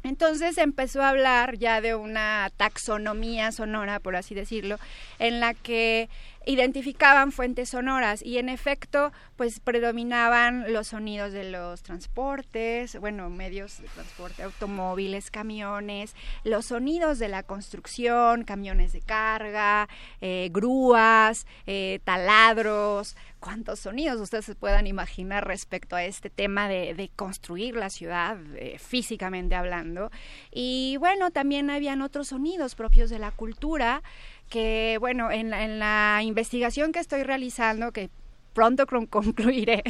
Entonces 0.04 0.58
empezó 0.58 1.02
a 1.02 1.08
hablar 1.08 1.56
ya 1.56 1.80
de 1.80 1.94
una 1.94 2.50
taxonomía 2.58 3.52
sonora, 3.52 4.00
por 4.00 4.16
así 4.16 4.34
decirlo, 4.34 4.78
en 5.18 5.40
la 5.40 5.54
que 5.54 6.10
identificaban 6.46 7.32
fuentes 7.32 7.70
sonoras 7.70 8.22
y 8.22 8.38
en 8.38 8.48
efecto 8.48 9.12
pues 9.36 9.60
predominaban 9.60 10.72
los 10.72 10.88
sonidos 10.88 11.32
de 11.32 11.50
los 11.50 11.82
transportes, 11.82 12.98
bueno, 13.00 13.30
medios 13.30 13.80
de 13.80 13.88
transporte, 13.88 14.42
automóviles, 14.42 15.30
camiones, 15.30 16.14
los 16.44 16.66
sonidos 16.66 17.18
de 17.18 17.28
la 17.28 17.42
construcción, 17.42 18.44
camiones 18.44 18.92
de 18.92 19.00
carga, 19.00 19.88
eh, 20.20 20.48
grúas, 20.52 21.46
eh, 21.66 22.00
taladros, 22.04 23.16
cuántos 23.44 23.80
sonidos 23.80 24.18
ustedes 24.20 24.46
se 24.46 24.54
puedan 24.54 24.86
imaginar 24.86 25.46
respecto 25.46 25.96
a 25.96 26.04
este 26.04 26.30
tema 26.30 26.66
de, 26.66 27.10
construir 27.14 27.76
la 27.76 27.90
ciudad 27.90 28.38
eh, 28.56 28.78
físicamente 28.78 29.54
hablando. 29.54 30.10
Y 30.50 30.96
bueno, 30.98 31.30
también 31.30 31.68
habían 31.68 32.00
otros 32.00 32.28
sonidos 32.28 32.74
propios 32.74 33.10
de 33.10 33.18
la 33.18 33.30
cultura 33.30 34.02
que, 34.48 34.96
bueno, 35.00 35.30
en 35.30 35.50
la, 35.50 35.64
en 35.64 35.78
la 35.78 36.20
investigación 36.22 36.92
que 36.92 37.00
estoy 37.00 37.22
realizando, 37.22 37.92
que 37.92 38.10
pronto 38.52 38.86
con- 38.86 39.06
concluiré, 39.08 39.82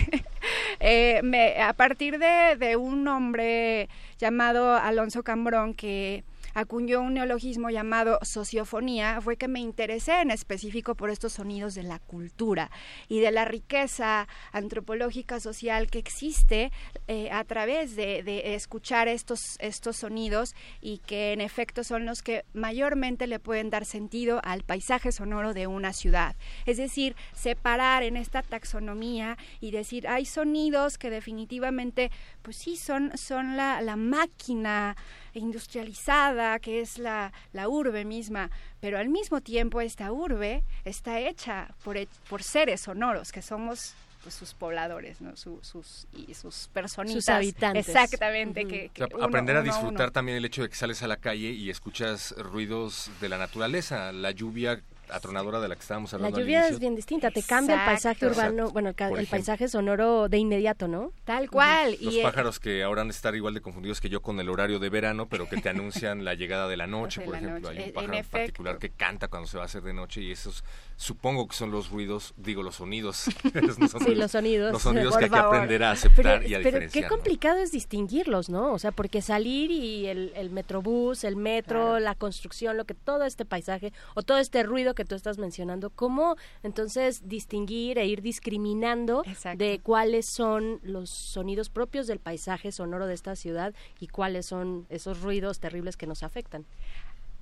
eh, 0.80 1.20
me- 1.22 1.60
a 1.60 1.72
partir 1.72 2.18
de, 2.18 2.56
de 2.58 2.76
un 2.76 3.06
hombre 3.08 3.88
llamado 4.18 4.74
Alonso 4.76 5.22
Cambrón 5.22 5.74
que 5.74 6.24
acuñó 6.54 7.00
un 7.00 7.14
neologismo 7.14 7.70
llamado 7.70 8.18
sociofonía, 8.22 9.20
fue 9.20 9.36
que 9.36 9.48
me 9.48 9.60
interesé 9.60 10.20
en 10.20 10.30
específico 10.30 10.94
por 10.94 11.10
estos 11.10 11.34
sonidos 11.34 11.74
de 11.74 11.82
la 11.82 11.98
cultura 11.98 12.70
y 13.08 13.20
de 13.20 13.30
la 13.30 13.44
riqueza 13.44 14.28
antropológica 14.52 15.40
social 15.40 15.88
que 15.88 15.98
existe 15.98 16.72
eh, 17.08 17.30
a 17.30 17.44
través 17.44 17.96
de, 17.96 18.22
de 18.22 18.54
escuchar 18.54 19.08
estos, 19.08 19.56
estos 19.58 19.96
sonidos 19.96 20.54
y 20.80 20.98
que 20.98 21.32
en 21.32 21.40
efecto 21.40 21.84
son 21.84 22.06
los 22.06 22.22
que 22.22 22.44
mayormente 22.52 23.26
le 23.26 23.38
pueden 23.38 23.70
dar 23.70 23.84
sentido 23.84 24.40
al 24.44 24.62
paisaje 24.62 25.12
sonoro 25.12 25.54
de 25.54 25.66
una 25.66 25.92
ciudad. 25.92 26.36
Es 26.66 26.76
decir, 26.76 27.16
separar 27.34 28.02
en 28.02 28.16
esta 28.16 28.42
taxonomía 28.42 29.36
y 29.60 29.70
decir, 29.70 30.08
hay 30.08 30.24
sonidos 30.24 30.98
que 30.98 31.10
definitivamente, 31.10 32.10
pues 32.44 32.56
sí, 32.58 32.76
son, 32.76 33.10
son 33.16 33.56
la, 33.56 33.80
la 33.80 33.96
máquina 33.96 34.94
industrializada 35.32 36.58
que 36.58 36.80
es 36.80 36.98
la, 36.98 37.32
la 37.52 37.68
urbe 37.68 38.04
misma, 38.04 38.50
pero 38.80 38.98
al 38.98 39.08
mismo 39.08 39.40
tiempo 39.40 39.80
esta 39.80 40.12
urbe 40.12 40.62
está 40.84 41.18
hecha 41.20 41.68
por, 41.82 41.96
por 42.28 42.42
seres 42.42 42.82
sonoros 42.82 43.32
que 43.32 43.40
somos 43.42 43.94
pues, 44.22 44.34
sus 44.34 44.52
pobladores, 44.54 45.20
¿no? 45.20 45.34
Su- 45.36 45.58
sus, 45.62 46.06
y 46.12 46.34
sus 46.34 46.68
personitas. 46.72 47.24
Sus 47.24 47.28
habitantes. 47.30 47.88
Exactamente. 47.88 48.60
Ujú. 48.62 48.68
que, 48.70 48.86
O 48.86 48.96
sea, 48.96 49.06
que 49.08 49.14
uno- 49.16 49.24
aprender 49.24 49.56
a 49.56 49.60
uno 49.60 49.70
disfrutar 49.72 50.06
uno. 50.06 50.12
también 50.12 50.38
el 50.38 50.44
hecho 50.44 50.62
de 50.62 50.68
que 50.68 50.76
sales 50.76 51.02
a 51.02 51.08
la 51.08 51.16
calle 51.16 51.50
y 51.50 51.70
escuchas 51.70 52.34
ruidos 52.38 53.10
de 53.20 53.28
la 53.30 53.38
naturaleza, 53.38 54.12
la 54.12 54.30
lluvia 54.30 54.82
atronadora 55.10 55.60
de 55.60 55.68
la 55.68 55.74
que 55.76 55.80
estábamos 55.82 56.12
La 56.12 56.16
hablando 56.16 56.36
al 56.38 56.42
lluvia 56.42 56.60
es 56.60 56.66
inicio. 56.66 56.80
bien 56.80 56.94
distinta, 56.96 57.30
te 57.30 57.42
cambia 57.42 57.74
el 57.76 57.84
paisaje 57.84 58.26
Exacto. 58.26 58.40
urbano, 58.42 58.70
bueno, 58.70 58.88
el, 58.90 58.94
ejemplo. 58.96 59.26
paisaje 59.30 59.68
sonoro 59.68 60.28
de 60.28 60.38
inmediato, 60.38 60.88
¿no? 60.88 61.12
Tal 61.24 61.50
cual. 61.50 61.96
Los 62.00 62.14
y, 62.14 62.20
eh, 62.20 62.22
pájaros 62.22 62.58
que 62.60 62.82
ahora 62.82 63.02
han 63.02 63.08
de 63.08 63.12
estar 63.14 63.34
igual 63.34 63.54
de 63.54 63.60
confundidos 63.60 64.00
que 64.00 64.08
yo 64.08 64.22
con 64.22 64.38
el 64.40 64.48
horario 64.48 64.78
de 64.78 64.88
verano, 64.90 65.28
pero 65.28 65.48
que 65.48 65.56
te 65.60 65.68
anuncian 65.68 66.24
la 66.24 66.34
llegada 66.34 66.68
de 66.68 66.76
la 66.76 66.86
noche, 66.88 67.20
De 67.20 67.26
por 67.26 67.34
la 67.34 67.40
ejemplo. 67.40 67.68
noche. 67.70 67.78
Hay 67.78 67.82
En 67.84 67.88
un 67.90 67.94
pájaro 67.94 68.12
en 68.12 68.18
efecto. 68.18 68.38
particular 68.38 68.78
que 68.78 68.90
canta 68.90 69.28
cuando 69.28 69.48
se 69.48 69.56
va 69.56 69.64
a 69.64 69.66
hacer 69.66 69.82
de 69.82 69.92
noche 69.92 70.20
y 70.22 70.32
esos 70.32 70.64
supongo 70.96 71.48
que 71.48 71.56
son 71.56 71.70
los 71.70 71.90
ruidos, 71.90 72.34
digo 72.36 72.62
los 72.62 72.76
sonidos. 72.76 73.26
no 73.78 73.88
son 73.88 74.00
Sí, 74.02 74.14
los 74.14 74.30
sonidos. 74.32 74.72
Los 74.72 74.82
sonidos 74.82 75.10
Por 75.12 75.18
que 75.18 75.24
hay 75.24 75.30
que 75.30 75.38
aprender 75.38 75.82
a 75.82 75.90
aceptar 75.92 76.40
pero, 76.40 76.48
y 76.48 76.54
a 76.54 76.58
pero 76.58 76.70
diferenciar. 76.70 77.04
qué 77.04 77.08
¿no? 77.08 77.08
complicado 77.08 77.58
es 77.58 77.72
distinguirlos, 77.72 78.48
¿no? 78.48 78.72
O 78.72 78.78
sea, 78.78 78.92
porque 78.92 79.22
salir 79.22 79.70
y 79.70 80.06
el, 80.06 80.32
el 80.36 80.50
metrobús, 80.50 81.24
el 81.24 81.36
metro, 81.36 81.98
la 81.98 82.14
construcción, 82.14 82.76
lo 82.76 82.84
que 82.84 82.94
todo 82.94 83.24
este 83.24 83.44
paisaje 83.44 83.92
o 84.14 84.22
todo 84.22 84.38
este 84.38 84.62
ruido 84.62 84.94
que 84.94 85.04
tú 85.04 85.14
estás 85.14 85.38
mencionando, 85.38 85.90
¿cómo 85.90 86.36
entonces 86.62 87.28
distinguir 87.28 87.98
e 87.98 88.06
ir 88.06 88.22
discriminando 88.22 89.22
de 89.56 89.80
cuáles 89.82 90.26
son 90.26 90.80
los 90.82 91.10
sonidos 91.10 91.68
propios 91.68 92.06
del 92.06 92.18
paisaje 92.20 92.72
sonoro 92.72 93.06
de 93.06 93.14
esta 93.14 93.36
ciudad 93.36 93.74
y 94.00 94.08
cuáles 94.08 94.46
son 94.46 94.86
esos 94.88 95.20
ruidos 95.22 95.60
terribles 95.60 95.96
que 95.96 96.06
nos 96.06 96.22
afectan? 96.22 96.64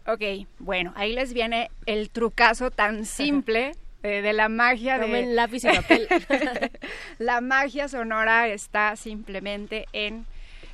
Ok, 0.06 0.22
bueno, 0.58 0.92
ahí 0.96 1.12
les 1.14 1.32
viene 1.32 1.70
el 1.86 2.10
trucazo 2.10 2.70
tan 2.70 3.04
simple 3.06 3.72
de 4.02 4.32
la 4.32 4.48
magia 4.48 4.98
de... 4.98 5.26
Lápiz 5.26 5.62
y 5.64 5.68
papel. 5.68 6.08
la 7.18 7.40
magia 7.40 7.86
sonora 7.86 8.48
está 8.48 8.96
simplemente 8.96 9.86
en... 9.92 10.26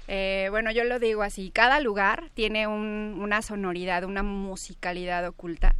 eh, 0.06 0.46
bueno, 0.50 0.70
yo 0.70 0.84
lo 0.84 0.98
digo 0.98 1.22
así, 1.22 1.50
cada 1.50 1.78
lugar 1.80 2.30
tiene 2.32 2.66
un- 2.66 3.18
una 3.20 3.42
sonoridad, 3.42 4.04
una 4.04 4.22
musicalidad 4.22 5.26
oculta 5.28 5.74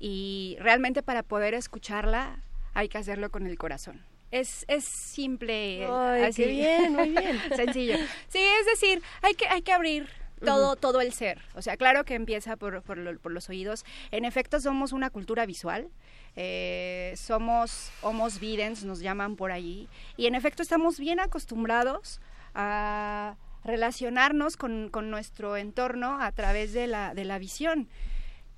y 0.00 0.56
realmente 0.60 1.02
para 1.02 1.22
poder 1.22 1.52
escucharla 1.54 2.38
hay 2.72 2.88
que 2.88 2.96
hacerlo 2.98 3.30
con 3.30 3.46
el 3.46 3.58
corazón. 3.58 4.00
Es, 4.30 4.64
es 4.68 4.84
simple, 4.84 5.86
Ay, 5.86 6.22
así. 6.24 6.42
qué 6.44 6.48
bien, 6.48 6.94
muy 6.94 7.10
bien. 7.10 7.38
sencillo. 7.56 7.96
Sí, 8.28 8.38
es 8.60 8.66
decir, 8.66 9.02
hay 9.22 9.34
que, 9.34 9.46
hay 9.48 9.60
que 9.62 9.72
abrir 9.72 10.08
todo, 10.44 10.76
todo 10.76 11.00
el 11.00 11.12
ser. 11.12 11.40
O 11.54 11.62
sea, 11.62 11.76
claro 11.76 12.04
que 12.04 12.14
empieza 12.14 12.56
por, 12.56 12.82
por, 12.82 12.98
lo- 12.98 13.18
por 13.18 13.32
los 13.32 13.48
oídos. 13.48 13.84
En 14.10 14.24
efecto, 14.24 14.60
somos 14.60 14.92
una 14.92 15.10
cultura 15.10 15.46
visual. 15.46 15.88
eh, 16.38 17.14
somos 17.16 17.90
homos 18.02 18.38
videns, 18.40 18.84
nos 18.84 19.00
llaman 19.00 19.36
por 19.36 19.50
allí. 19.52 19.88
Y 20.18 20.26
en 20.26 20.34
efecto, 20.34 20.62
estamos 20.62 20.98
bien 20.98 21.18
acostumbrados 21.18 22.20
a 22.54 23.36
relacionarnos 23.64 24.56
con, 24.56 24.90
con 24.90 25.10
nuestro 25.10 25.56
entorno 25.56 26.20
a 26.20 26.30
través 26.32 26.72
de 26.74 26.86
la, 26.86 27.14
de 27.14 27.24
la 27.24 27.38
visión. 27.38 27.88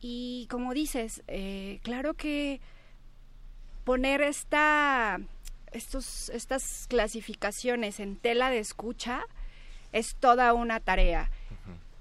Y 0.00 0.46
como 0.50 0.74
dices, 0.74 1.22
eh, 1.28 1.78
claro 1.82 2.14
que 2.14 2.60
poner 3.84 4.20
esta, 4.22 5.18
estos, 5.72 6.28
estas 6.30 6.86
clasificaciones 6.88 8.00
en 8.00 8.16
tela 8.16 8.50
de 8.50 8.58
escucha 8.58 9.22
es 9.92 10.14
toda 10.16 10.52
una 10.52 10.80
tarea, 10.80 11.30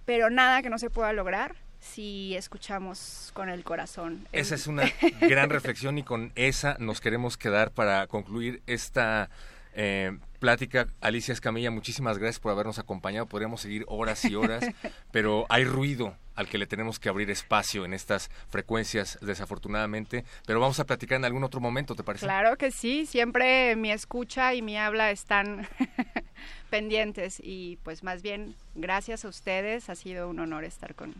pero 0.07 0.29
nada 0.29 0.61
que 0.61 0.69
no 0.69 0.79
se 0.79 0.89
pueda 0.89 1.11
lograr 1.11 1.53
si 1.81 2.33
escuchamos 2.37 3.31
con 3.33 3.49
el 3.49 3.65
corazón. 3.65 4.25
Esa 4.31 4.55
es 4.55 4.65
una 4.67 4.89
gran 5.19 5.49
reflexión 5.49 5.97
y 5.97 6.03
con 6.03 6.31
esa 6.35 6.77
nos 6.79 7.01
queremos 7.01 7.37
quedar 7.37 7.71
para 7.71 8.07
concluir 8.07 8.63
esta 8.67 9.29
eh, 9.73 10.17
plática. 10.37 10.87
Alicia 11.01 11.33
Escamilla, 11.33 11.71
muchísimas 11.71 12.17
gracias 12.17 12.39
por 12.39 12.51
habernos 12.51 12.79
acompañado. 12.79 13.25
Podríamos 13.25 13.61
seguir 13.61 13.85
horas 13.87 14.23
y 14.25 14.35
horas, 14.35 14.63
pero 15.11 15.45
hay 15.49 15.65
ruido 15.65 16.15
al 16.35 16.47
que 16.47 16.57
le 16.57 16.67
tenemos 16.67 16.99
que 16.99 17.09
abrir 17.09 17.29
espacio 17.31 17.83
en 17.83 17.93
estas 17.93 18.29
frecuencias, 18.49 19.17
desafortunadamente. 19.21 20.23
Pero 20.45 20.59
vamos 20.59 20.79
a 20.79 20.85
platicar 20.85 21.17
en 21.17 21.25
algún 21.25 21.43
otro 21.43 21.59
momento, 21.59 21.95
¿te 21.95 22.03
parece? 22.03 22.25
Claro 22.25 22.57
que 22.57 22.71
sí, 22.71 23.05
siempre 23.05 23.75
mi 23.75 23.91
escucha 23.91 24.53
y 24.53 24.61
mi 24.61 24.77
habla 24.77 25.09
están 25.11 25.67
pendientes 26.69 27.41
y 27.43 27.77
pues 27.83 28.03
más 28.03 28.21
bien 28.21 28.55
gracias 28.75 29.25
a 29.25 29.29
ustedes, 29.29 29.89
ha 29.89 29.95
sido 29.95 30.29
un 30.29 30.39
honor 30.39 30.63
estar 30.63 30.93
con, 30.93 31.15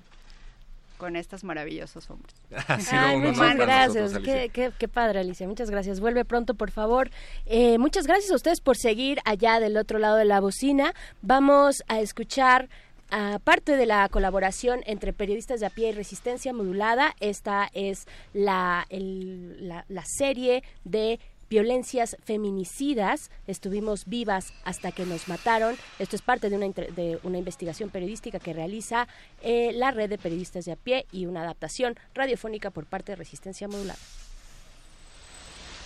con 0.97 1.15
estos 1.15 1.43
maravillosos 1.43 2.09
hombres. 2.09 2.35
Ay, 2.91 3.17
muchas 3.17 3.55
gracias. 3.55 3.95
nosotros, 4.11 4.23
qué, 4.25 4.49
qué- 4.51 4.71
qué 4.77 4.87
padre, 4.87 5.19
Alicia. 5.19 5.47
Muchas 5.47 5.69
gracias. 5.69 5.99
Vuelve 5.99 6.25
pronto, 6.25 6.55
por 6.55 6.71
favor. 6.71 7.09
Eh, 7.45 7.77
muchas 7.77 8.07
gracias 8.07 8.31
a 8.31 8.35
ustedes 8.35 8.61
por 8.61 8.77
seguir 8.77 9.19
allá 9.25 9.59
del 9.59 9.77
otro 9.77 9.99
lado 9.99 10.17
de 10.17 10.25
la 10.25 10.39
bocina. 10.39 10.93
Vamos 11.21 11.83
a 11.87 11.99
escuchar 12.01 12.69
aparte 13.09 13.77
de 13.77 13.85
la 13.85 14.09
colaboración 14.09 14.81
entre 14.85 15.13
periodistas 15.13 15.61
de 15.61 15.65
a 15.67 15.69
pie 15.69 15.89
y 15.89 15.91
resistencia 15.93 16.51
modulada, 16.51 17.15
esta 17.21 17.69
es 17.73 18.05
la, 18.33 18.85
el- 18.89 19.65
la, 19.67 19.85
la 19.87 20.03
serie 20.05 20.61
de 20.83 21.19
violencias 21.49 22.17
feminicidas, 22.23 23.31
estuvimos 23.47 24.05
vivas 24.05 24.53
hasta 24.63 24.91
que 24.91 25.05
nos 25.05 25.27
mataron. 25.27 25.75
Esto 25.99 26.15
es 26.15 26.21
parte 26.21 26.49
de 26.49 26.55
una, 26.57 26.67
de 26.67 27.19
una 27.23 27.37
investigación 27.37 27.89
periodística 27.89 28.39
que 28.39 28.53
realiza 28.53 29.07
eh, 29.41 29.71
la 29.73 29.91
red 29.91 30.09
de 30.09 30.17
periodistas 30.17 30.65
de 30.65 30.73
a 30.73 30.75
pie 30.75 31.05
y 31.11 31.25
una 31.25 31.41
adaptación 31.41 31.95
radiofónica 32.13 32.69
por 32.71 32.85
parte 32.85 33.11
de 33.13 33.17
Resistencia 33.17 33.67
Modulada. 33.67 33.99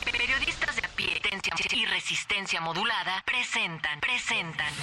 Periodistas 0.03 0.75
de 0.75 0.85
a 0.85 0.89
pie 0.95 1.21
y 1.73 1.85
resistencia 1.85 2.61
modulada 2.61 3.23
presentan, 3.25 3.99
presentan. 3.99 4.73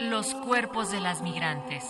Los 0.00 0.34
cuerpos 0.34 0.90
de 0.90 1.00
las 1.00 1.22
migrantes. 1.22 1.84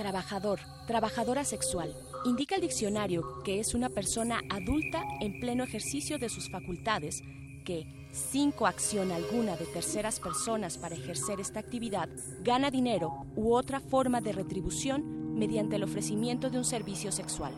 Trabajador, 0.00 0.60
trabajadora 0.86 1.44
sexual. 1.44 1.94
Indica 2.24 2.54
el 2.54 2.62
diccionario 2.62 3.42
que 3.44 3.60
es 3.60 3.74
una 3.74 3.90
persona 3.90 4.40
adulta 4.48 5.04
en 5.20 5.38
pleno 5.40 5.62
ejercicio 5.62 6.18
de 6.18 6.30
sus 6.30 6.50
facultades 6.50 7.22
que, 7.66 8.08
sin 8.10 8.50
coacción 8.50 9.12
alguna 9.12 9.58
de 9.58 9.66
terceras 9.66 10.18
personas 10.18 10.78
para 10.78 10.94
ejercer 10.94 11.38
esta 11.38 11.60
actividad, 11.60 12.08
gana 12.40 12.70
dinero 12.70 13.26
u 13.36 13.52
otra 13.52 13.78
forma 13.78 14.22
de 14.22 14.32
retribución 14.32 15.34
mediante 15.38 15.76
el 15.76 15.84
ofrecimiento 15.84 16.48
de 16.48 16.56
un 16.56 16.64
servicio 16.64 17.12
sexual. 17.12 17.52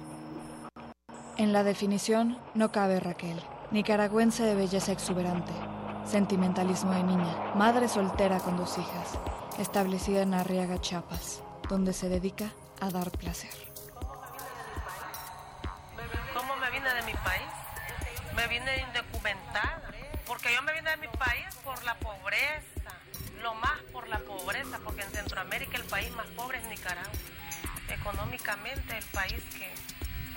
En 1.37 1.53
la 1.53 1.63
definición 1.63 2.39
no 2.57 2.73
cabe 2.73 2.99
Raquel, 2.99 3.39
nicaragüense 3.71 4.43
de 4.43 4.57
belleza 4.57 4.91
exuberante, 4.91 5.53
sentimentalismo 6.05 6.91
de 6.91 7.05
niña, 7.05 7.53
madre 7.55 7.87
soltera 7.87 8.41
con 8.41 8.57
dos 8.57 8.79
hijas, 8.79 9.17
establecida 9.61 10.23
en 10.23 10.35
Arriaga, 10.35 10.81
Chiapas, 10.81 11.41
donde 11.73 11.95
se 11.95 12.11
dedica 12.11 12.53
a 12.83 12.91
dar 12.91 13.11
placer. 13.13 13.49
¿Cómo 16.35 16.55
me 16.57 16.71
vine 16.71 16.93
de 16.93 17.03
mi 17.05 17.15
país? 17.15 17.49
Me 18.37 18.47
vine 18.47 18.85
indocumentada, 18.89 19.81
porque 20.27 20.53
yo 20.55 20.61
me 20.61 20.75
vine 20.75 20.91
de 20.91 20.97
mi 20.99 21.09
país 21.09 21.47
por 21.65 21.83
la 21.85 21.95
pobreza, 21.95 22.93
lo 23.43 23.55
más 23.55 23.81
por 23.91 24.07
la 24.09 24.19
pobreza, 24.19 24.81
porque 24.85 25.01
en 25.01 25.11
Centroamérica 25.13 25.79
el 25.79 25.85
país 25.85 26.15
más 26.15 26.27
pobre 26.37 26.59
es 26.59 26.69
Nicaragua. 26.69 27.11
Económicamente 27.89 28.99
el 28.99 29.05
país 29.07 29.43
que 29.57 29.73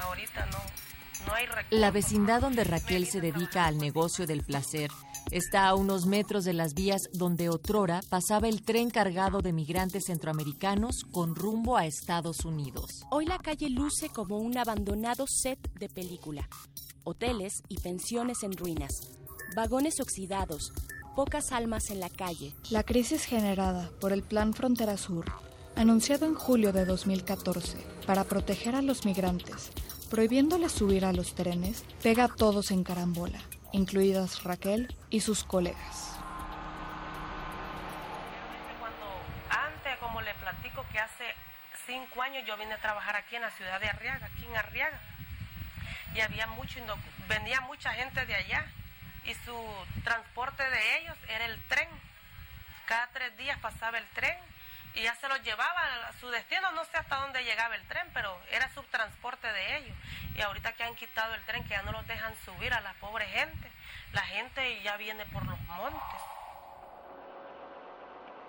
ahorita 0.01 0.45
no, 0.45 0.61
no 1.27 1.33
hay 1.33 1.47
recursos. 1.47 1.79
La 1.79 1.91
vecindad 1.91 2.39
donde 2.39 2.63
Raquel 2.63 3.07
se 3.07 3.19
dedica 3.19 3.65
al 3.65 3.77
negocio 3.77 4.25
del 4.25 4.41
placer 4.41 4.89
está 5.37 5.67
a 5.67 5.75
unos 5.75 6.05
metros 6.05 6.45
de 6.45 6.53
las 6.53 6.73
vías 6.73 7.09
donde 7.11 7.49
otrora 7.49 8.01
pasaba 8.09 8.47
el 8.47 8.61
tren 8.61 8.89
cargado 8.89 9.41
de 9.41 9.51
migrantes 9.51 10.05
centroamericanos 10.05 11.03
con 11.11 11.35
rumbo 11.35 11.75
a 11.75 11.85
Estados 11.85 12.45
Unidos. 12.45 13.03
Hoy 13.11 13.25
la 13.25 13.37
calle 13.37 13.69
luce 13.69 14.07
como 14.07 14.37
un 14.37 14.57
abandonado 14.57 15.25
set 15.27 15.59
de 15.73 15.89
película. 15.89 16.47
Hoteles 17.03 17.63
y 17.67 17.81
pensiones 17.81 18.43
en 18.43 18.55
ruinas. 18.55 19.11
Vagones 19.57 19.99
oxidados. 19.99 20.71
Pocas 21.17 21.51
almas 21.51 21.89
en 21.89 21.99
la 21.99 22.09
calle. 22.09 22.53
La 22.69 22.83
crisis 22.83 23.25
generada 23.25 23.91
por 23.99 24.13
el 24.13 24.23
Plan 24.23 24.53
Frontera 24.53 24.95
Sur, 24.95 25.25
anunciado 25.75 26.25
en 26.27 26.35
julio 26.35 26.71
de 26.71 26.85
2014 26.85 27.77
para 28.07 28.23
proteger 28.23 28.73
a 28.73 28.81
los 28.81 29.05
migrantes, 29.05 29.71
prohibiéndoles 30.09 30.71
subir 30.71 31.03
a 31.03 31.11
los 31.11 31.35
trenes, 31.35 31.83
pega 32.01 32.25
a 32.25 32.33
todos 32.33 32.71
en 32.71 32.83
carambola, 32.83 33.41
incluidas 33.75 34.43
Raquel 34.43 34.95
y 35.09 35.21
sus 35.21 35.43
colegas. 35.43 36.17
Antes, 39.49 39.97
como 39.99 40.21
le 40.21 40.33
platico, 40.35 40.85
que 40.91 40.99
hace 40.99 41.25
cinco 41.85 42.21
años 42.21 42.43
yo 42.47 42.57
vine 42.57 42.73
a 42.73 42.81
trabajar 42.81 43.15
aquí 43.15 43.35
en 43.35 43.41
la 43.41 43.51
ciudad 43.51 43.79
de 43.79 43.89
Arriaga, 43.89 44.25
aquí 44.27 44.45
en 44.45 44.55
Arriaga. 44.55 44.99
Y 46.15 46.21
había 46.21 46.47
mucho, 46.47 46.79
venía 47.27 47.59
mucha 47.61 47.91
gente 47.93 48.25
de 48.25 48.35
allá 48.35 48.65
y 49.25 49.33
su 49.45 49.57
transporte 50.03 50.63
de 50.63 50.97
ellos 50.99 51.17
era 51.27 51.45
el 51.45 51.61
tren. 51.67 51.89
Cada 52.85 53.07
tres 53.07 53.35
días 53.37 53.59
pasaba 53.59 53.97
el 53.97 54.07
tren 54.09 54.37
y 54.95 55.03
ya 55.03 55.15
se 55.15 55.27
los 55.27 55.41
llevaba 55.43 55.81
a 56.07 56.13
su 56.19 56.29
destino, 56.29 56.71
no 56.71 56.85
sé 56.85 56.97
hasta 56.97 57.17
dónde 57.17 57.43
llegaba 57.43 57.75
el 57.75 57.85
tren, 57.87 58.09
pero 58.13 58.39
era 58.51 58.69
su 58.73 58.81
transporte 58.83 59.51
de 59.51 59.77
ellos. 59.77 59.97
Y 60.35 60.41
ahorita 60.41 60.73
que 60.73 60.83
han 60.83 60.95
quitado 60.95 61.33
el 61.33 61.45
tren, 61.45 61.63
que 61.63 61.71
ya 61.71 61.81
no 61.83 61.91
los 61.91 62.07
dejan 62.07 62.33
subir 62.45 62.73
a 62.73 62.81
la 62.81 62.93
pobre 62.93 63.25
gente, 63.25 63.71
la 64.13 64.21
gente 64.21 64.81
ya 64.81 64.95
viene 64.97 65.25
por 65.27 65.45
los 65.45 65.59
montes. 65.61 66.21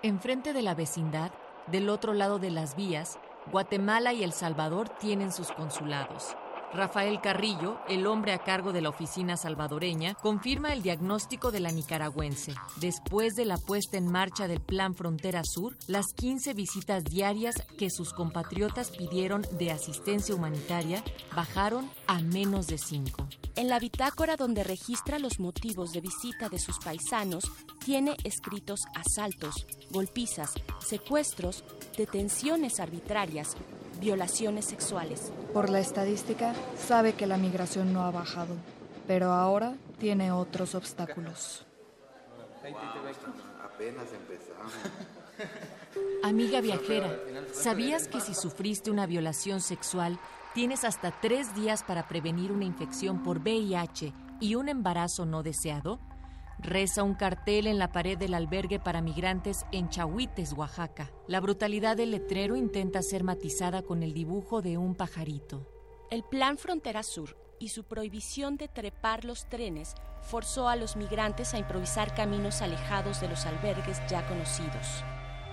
Enfrente 0.03 0.53
de 0.53 0.61
la 0.61 0.73
vecindad, 0.73 1.31
del 1.67 1.89
otro 1.89 2.13
lado 2.13 2.39
de 2.39 2.51
las 2.51 2.75
vías, 2.75 3.19
Guatemala 3.47 4.13
y 4.13 4.23
El 4.23 4.31
Salvador 4.31 4.89
tienen 4.89 5.33
sus 5.33 5.51
consulados. 5.51 6.37
Rafael 6.73 7.21
Carrillo, 7.21 7.79
el 7.87 8.05
hombre 8.05 8.33
a 8.33 8.39
cargo 8.39 8.73
de 8.73 8.81
la 8.81 8.89
oficina 8.89 9.37
salvadoreña, 9.37 10.15
confirma 10.15 10.73
el 10.73 10.81
diagnóstico 10.81 11.51
de 11.51 11.61
la 11.61 11.71
nicaragüense. 11.71 12.53
Después 12.75 13.35
de 13.35 13.45
la 13.45 13.57
puesta 13.57 13.97
en 13.97 14.11
marcha 14.11 14.47
del 14.47 14.59
Plan 14.59 14.93
Frontera 14.93 15.43
Sur, 15.43 15.75
las 15.87 16.07
15 16.13 16.53
visitas 16.53 17.03
diarias 17.05 17.55
que 17.77 17.89
sus 17.89 18.13
compatriotas 18.13 18.91
pidieron 18.91 19.45
de 19.57 19.71
asistencia 19.71 20.35
humanitaria 20.35 21.03
bajaron 21.35 21.89
a 22.05 22.21
menos 22.21 22.67
de 22.67 22.77
5. 22.77 23.27
En 23.55 23.69
la 23.69 23.79
bitácora 23.79 24.35
donde 24.35 24.63
registra 24.63 25.19
los 25.19 25.39
motivos 25.39 25.91
de 25.93 26.01
visita 26.01 26.49
de 26.49 26.59
sus 26.59 26.79
paisanos, 26.79 27.45
tiene 27.83 28.17
escritos 28.23 28.81
asaltos, 28.93 29.65
golpizas, 29.89 30.53
secuestros, 30.79 31.63
detenciones 31.97 32.79
arbitrarias, 32.79 33.55
violaciones 33.99 34.65
sexuales. 34.65 35.31
Por 35.53 35.69
la 35.69 35.79
estadística, 35.79 36.53
sabe 36.77 37.13
que 37.13 37.27
la 37.27 37.37
migración 37.37 37.93
no 37.93 38.03
ha 38.03 38.11
bajado, 38.11 38.55
pero 39.07 39.31
ahora 39.31 39.75
tiene 39.99 40.31
otros 40.31 40.75
obstáculos. 40.75 41.65
Apenas 43.63 44.07
empezamos. 44.13 44.73
Amiga 46.23 46.61
viajera, 46.61 47.15
¿sabías 47.53 48.07
que 48.07 48.19
si 48.19 48.33
sufriste 48.33 48.91
una 48.91 49.05
violación 49.05 49.61
sexual, 49.61 50.19
tienes 50.53 50.83
hasta 50.83 51.11
tres 51.11 51.53
días 51.55 51.83
para 51.83 52.07
prevenir 52.07 52.51
una 52.51 52.65
infección 52.65 53.23
por 53.23 53.39
VIH 53.39 54.13
y 54.39 54.55
un 54.55 54.69
embarazo 54.69 55.25
no 55.25 55.43
deseado? 55.43 55.99
Reza 56.59 57.03
un 57.03 57.13
cartel 57.13 57.67
en 57.67 57.77
la 57.77 57.91
pared 57.91 58.17
del 58.17 58.33
albergue 58.33 58.79
para 58.79 59.01
migrantes 59.01 59.65
en 59.71 59.89
Chahuites, 59.89 60.53
Oaxaca. 60.53 61.11
La 61.27 61.39
brutalidad 61.39 61.95
del 61.95 62.09
letrero 62.09 62.55
intenta 62.55 63.03
ser 63.03 63.23
matizada 63.23 63.83
con 63.83 64.01
el 64.01 64.13
dibujo 64.13 64.63
de 64.63 64.77
un 64.77 64.95
pajarito. 64.95 65.67
El 66.09 66.23
Plan 66.23 66.57
Frontera 66.57 67.03
Sur 67.03 67.37
y 67.59 67.69
su 67.69 67.83
prohibición 67.83 68.57
de 68.57 68.67
trepar 68.67 69.23
los 69.23 69.47
trenes 69.49 69.93
forzó 70.21 70.67
a 70.67 70.75
los 70.75 70.95
migrantes 70.95 71.53
a 71.53 71.59
improvisar 71.59 72.15
caminos 72.15 72.63
alejados 72.63 73.21
de 73.21 73.29
los 73.29 73.45
albergues 73.45 74.01
ya 74.09 74.27
conocidos. 74.27 75.03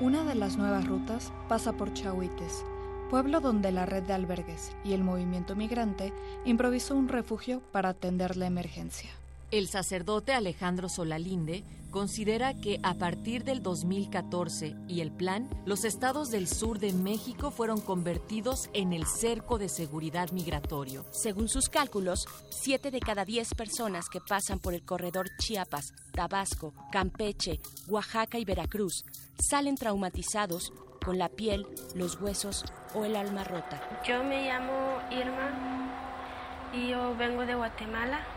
Una 0.00 0.24
de 0.24 0.34
las 0.34 0.57
nuevas 0.57 0.86
rutas 0.86 1.32
pasa 1.48 1.74
por 1.74 1.92
Chahuites, 1.92 2.64
pueblo 3.11 3.40
donde 3.40 3.72
la 3.72 3.84
red 3.84 4.05
de 4.05 4.14
albergues 4.14 4.74
y 4.84 4.94
el 4.94 5.05
movimiento 5.05 5.55
migrante 5.55 6.14
improvisó 6.46 6.96
un 6.96 7.09
refugio 7.09 7.61
para 7.72 7.90
atender 7.90 8.36
la 8.36 8.46
emergencia. 8.46 9.11
El 9.55 9.68
sacerdote 9.68 10.32
Alejandro 10.32 10.88
Solalinde 10.88 11.62
considera 11.92 12.55
que 12.55 12.80
a 12.82 12.94
partir 12.94 13.44
del 13.44 13.62
2014 13.62 14.74
y 14.88 15.00
el 15.00 15.12
plan, 15.12 15.48
los 15.64 15.84
estados 15.84 16.32
del 16.32 16.48
sur 16.48 16.80
de 16.80 16.92
México 16.92 17.52
fueron 17.52 17.80
convertidos 17.80 18.68
en 18.72 18.92
el 18.92 19.07
cerco 19.07 19.57
de 19.57 19.68
seguridad 19.68 20.32
migratorio. 20.32 21.07
Según 21.12 21.48
sus 21.48 21.68
cálculos, 21.68 22.26
7 22.50 22.90
de 22.90 22.98
cada 22.98 23.24
10 23.24 23.55
personas 23.55 24.09
que 24.09 24.18
pasan 24.20 24.59
por 24.59 24.74
el 24.74 24.84
corredor 24.84 25.28
Chiapas, 25.38 25.94
Tabasco, 26.11 26.74
Campeche, 26.90 27.61
Oaxaca 27.86 28.40
y 28.40 28.44
Veracruz 28.44 29.05
salen 29.38 29.76
traumatizados 29.76 30.72
con 31.05 31.16
la 31.16 31.28
piel, 31.28 31.64
los 31.94 32.20
huesos 32.20 32.64
o 32.92 33.05
el 33.05 33.14
alma 33.14 33.44
rota. 33.44 34.02
Yo 34.05 34.24
me 34.24 34.48
llamo 34.48 34.98
Irma 35.12 36.72
y 36.72 36.88
yo 36.88 37.14
vengo 37.16 37.46
de 37.46 37.55
Guatemala. 37.55 38.34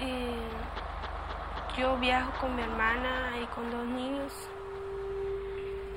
Y 0.00 1.80
yo 1.80 1.96
viajo 1.98 2.32
con 2.40 2.56
mi 2.56 2.62
hermana 2.62 3.32
y 3.42 3.46
con 3.46 3.70
dos 3.70 3.86
niños. 3.86 4.32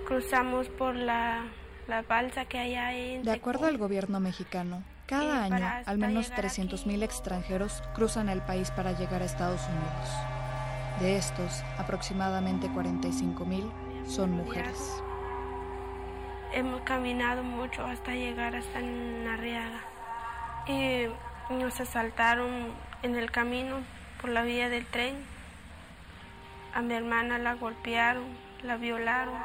Cruzamos 0.08 0.68
por 0.70 0.96
la, 0.96 1.46
la 1.88 2.02
balsa 2.04 2.46
que 2.46 2.60
hay 2.60 2.76
ahí. 2.76 3.16
en 3.16 3.24
De 3.24 3.32
acuerdo 3.32 3.68
al 3.68 3.78
gobierno 3.78 4.20
mexicano, 4.20 4.84
cada 5.06 5.48
Y 5.48 5.52
año 5.52 5.68
al 5.86 5.98
menos 5.98 6.30
llegar 6.30 6.46
300.000 6.46 7.04
extranjeros 7.04 7.84
cruzan 7.94 8.30
el 8.30 8.42
país 8.42 8.72
para 8.72 8.92
llegar 8.94 9.22
a 9.22 9.26
Estados 9.26 9.62
Unidos. 9.68 10.32
De 11.00 11.18
estos, 11.18 11.64
aproximadamente 11.78 12.68
45.000 12.70 13.72
son 14.06 14.32
mujeres. 14.32 15.02
Hemos 16.54 16.82
caminado 16.82 17.44
mucho 17.44 17.86
hasta 17.86 18.14
llegar 18.14 18.56
hasta 18.56 18.80
Arriaga. 19.28 19.82
Y 20.68 21.08
nos 21.54 21.80
asaltaron 21.80 22.72
en 23.04 23.16
el 23.16 23.32
camino 23.32 23.78
por 24.20 24.30
la 24.30 24.44
vía 24.44 24.70
del 24.70 24.86
tren. 24.86 25.16
A 26.74 26.82
mi 26.82 26.94
hermana 26.94 27.38
la 27.38 27.56
golpearon, 27.56 28.26
la 28.64 28.78
violaron. 28.78 29.36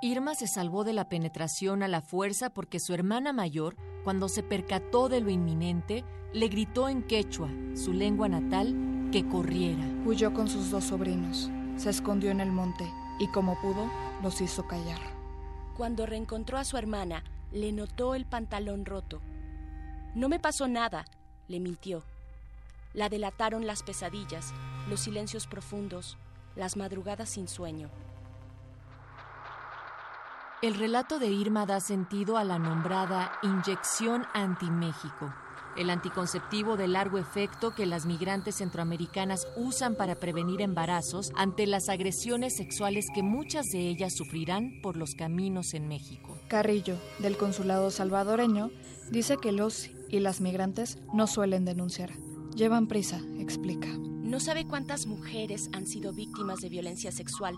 Irma 0.00 0.34
se 0.34 0.46
salvó 0.46 0.84
de 0.84 0.92
la 0.92 1.08
penetración 1.08 1.82
a 1.82 1.88
la 1.88 2.00
fuerza 2.00 2.50
porque 2.50 2.78
su 2.78 2.94
hermana 2.94 3.32
mayor, 3.32 3.76
cuando 4.04 4.28
se 4.28 4.42
percató 4.42 5.08
de 5.08 5.20
lo 5.20 5.28
inminente, 5.28 6.04
le 6.32 6.48
gritó 6.48 6.88
en 6.88 7.02
quechua, 7.02 7.48
su 7.74 7.92
lengua 7.92 8.28
natal, 8.28 9.08
que 9.10 9.26
corriera. 9.26 9.84
Huyó 10.04 10.32
con 10.32 10.48
sus 10.48 10.70
dos 10.70 10.84
sobrinos, 10.84 11.50
se 11.76 11.90
escondió 11.90 12.30
en 12.30 12.40
el 12.40 12.52
monte 12.52 12.84
y 13.18 13.26
como 13.28 13.60
pudo, 13.60 13.90
los 14.22 14.40
hizo 14.40 14.66
callar. 14.68 15.00
Cuando 15.76 16.06
reencontró 16.06 16.58
a 16.58 16.64
su 16.64 16.76
hermana, 16.76 17.24
le 17.50 17.72
notó 17.72 18.14
el 18.14 18.24
pantalón 18.24 18.84
roto. 18.84 19.20
No 20.14 20.28
me 20.28 20.38
pasó 20.38 20.68
nada, 20.68 21.04
le 21.48 21.60
mintió. 21.60 22.02
La 22.94 23.08
delataron 23.08 23.66
las 23.66 23.82
pesadillas, 23.82 24.52
los 24.88 25.00
silencios 25.00 25.46
profundos, 25.46 26.16
las 26.56 26.76
madrugadas 26.76 27.30
sin 27.30 27.48
sueño. 27.48 27.90
El 30.60 30.74
relato 30.74 31.18
de 31.18 31.28
Irma 31.28 31.66
da 31.66 31.78
sentido 31.78 32.36
a 32.36 32.44
la 32.44 32.58
nombrada 32.58 33.38
Inyección 33.42 34.26
Anti-México, 34.34 35.32
el 35.76 35.88
anticonceptivo 35.88 36.76
de 36.76 36.88
largo 36.88 37.18
efecto 37.18 37.72
que 37.72 37.86
las 37.86 38.06
migrantes 38.06 38.56
centroamericanas 38.56 39.46
usan 39.54 39.94
para 39.94 40.16
prevenir 40.16 40.60
embarazos 40.60 41.30
ante 41.36 41.68
las 41.68 41.88
agresiones 41.88 42.56
sexuales 42.56 43.06
que 43.14 43.22
muchas 43.22 43.66
de 43.66 43.88
ellas 43.88 44.16
sufrirán 44.16 44.80
por 44.82 44.96
los 44.96 45.14
caminos 45.14 45.74
en 45.74 45.86
México. 45.86 46.36
Carrillo, 46.48 46.96
del 47.20 47.36
consulado 47.36 47.92
salvadoreño, 47.92 48.72
dice 49.12 49.36
que 49.36 49.52
los 49.52 49.90
y 50.10 50.20
las 50.20 50.40
migrantes 50.40 50.98
no 51.12 51.26
suelen 51.26 51.64
denunciar. 51.64 52.12
Llevan 52.54 52.88
prisa, 52.88 53.20
explica. 53.38 53.88
No 53.88 54.40
sabe 54.40 54.66
cuántas 54.66 55.06
mujeres 55.06 55.70
han 55.72 55.86
sido 55.86 56.12
víctimas 56.12 56.60
de 56.60 56.68
violencia 56.68 57.12
sexual. 57.12 57.56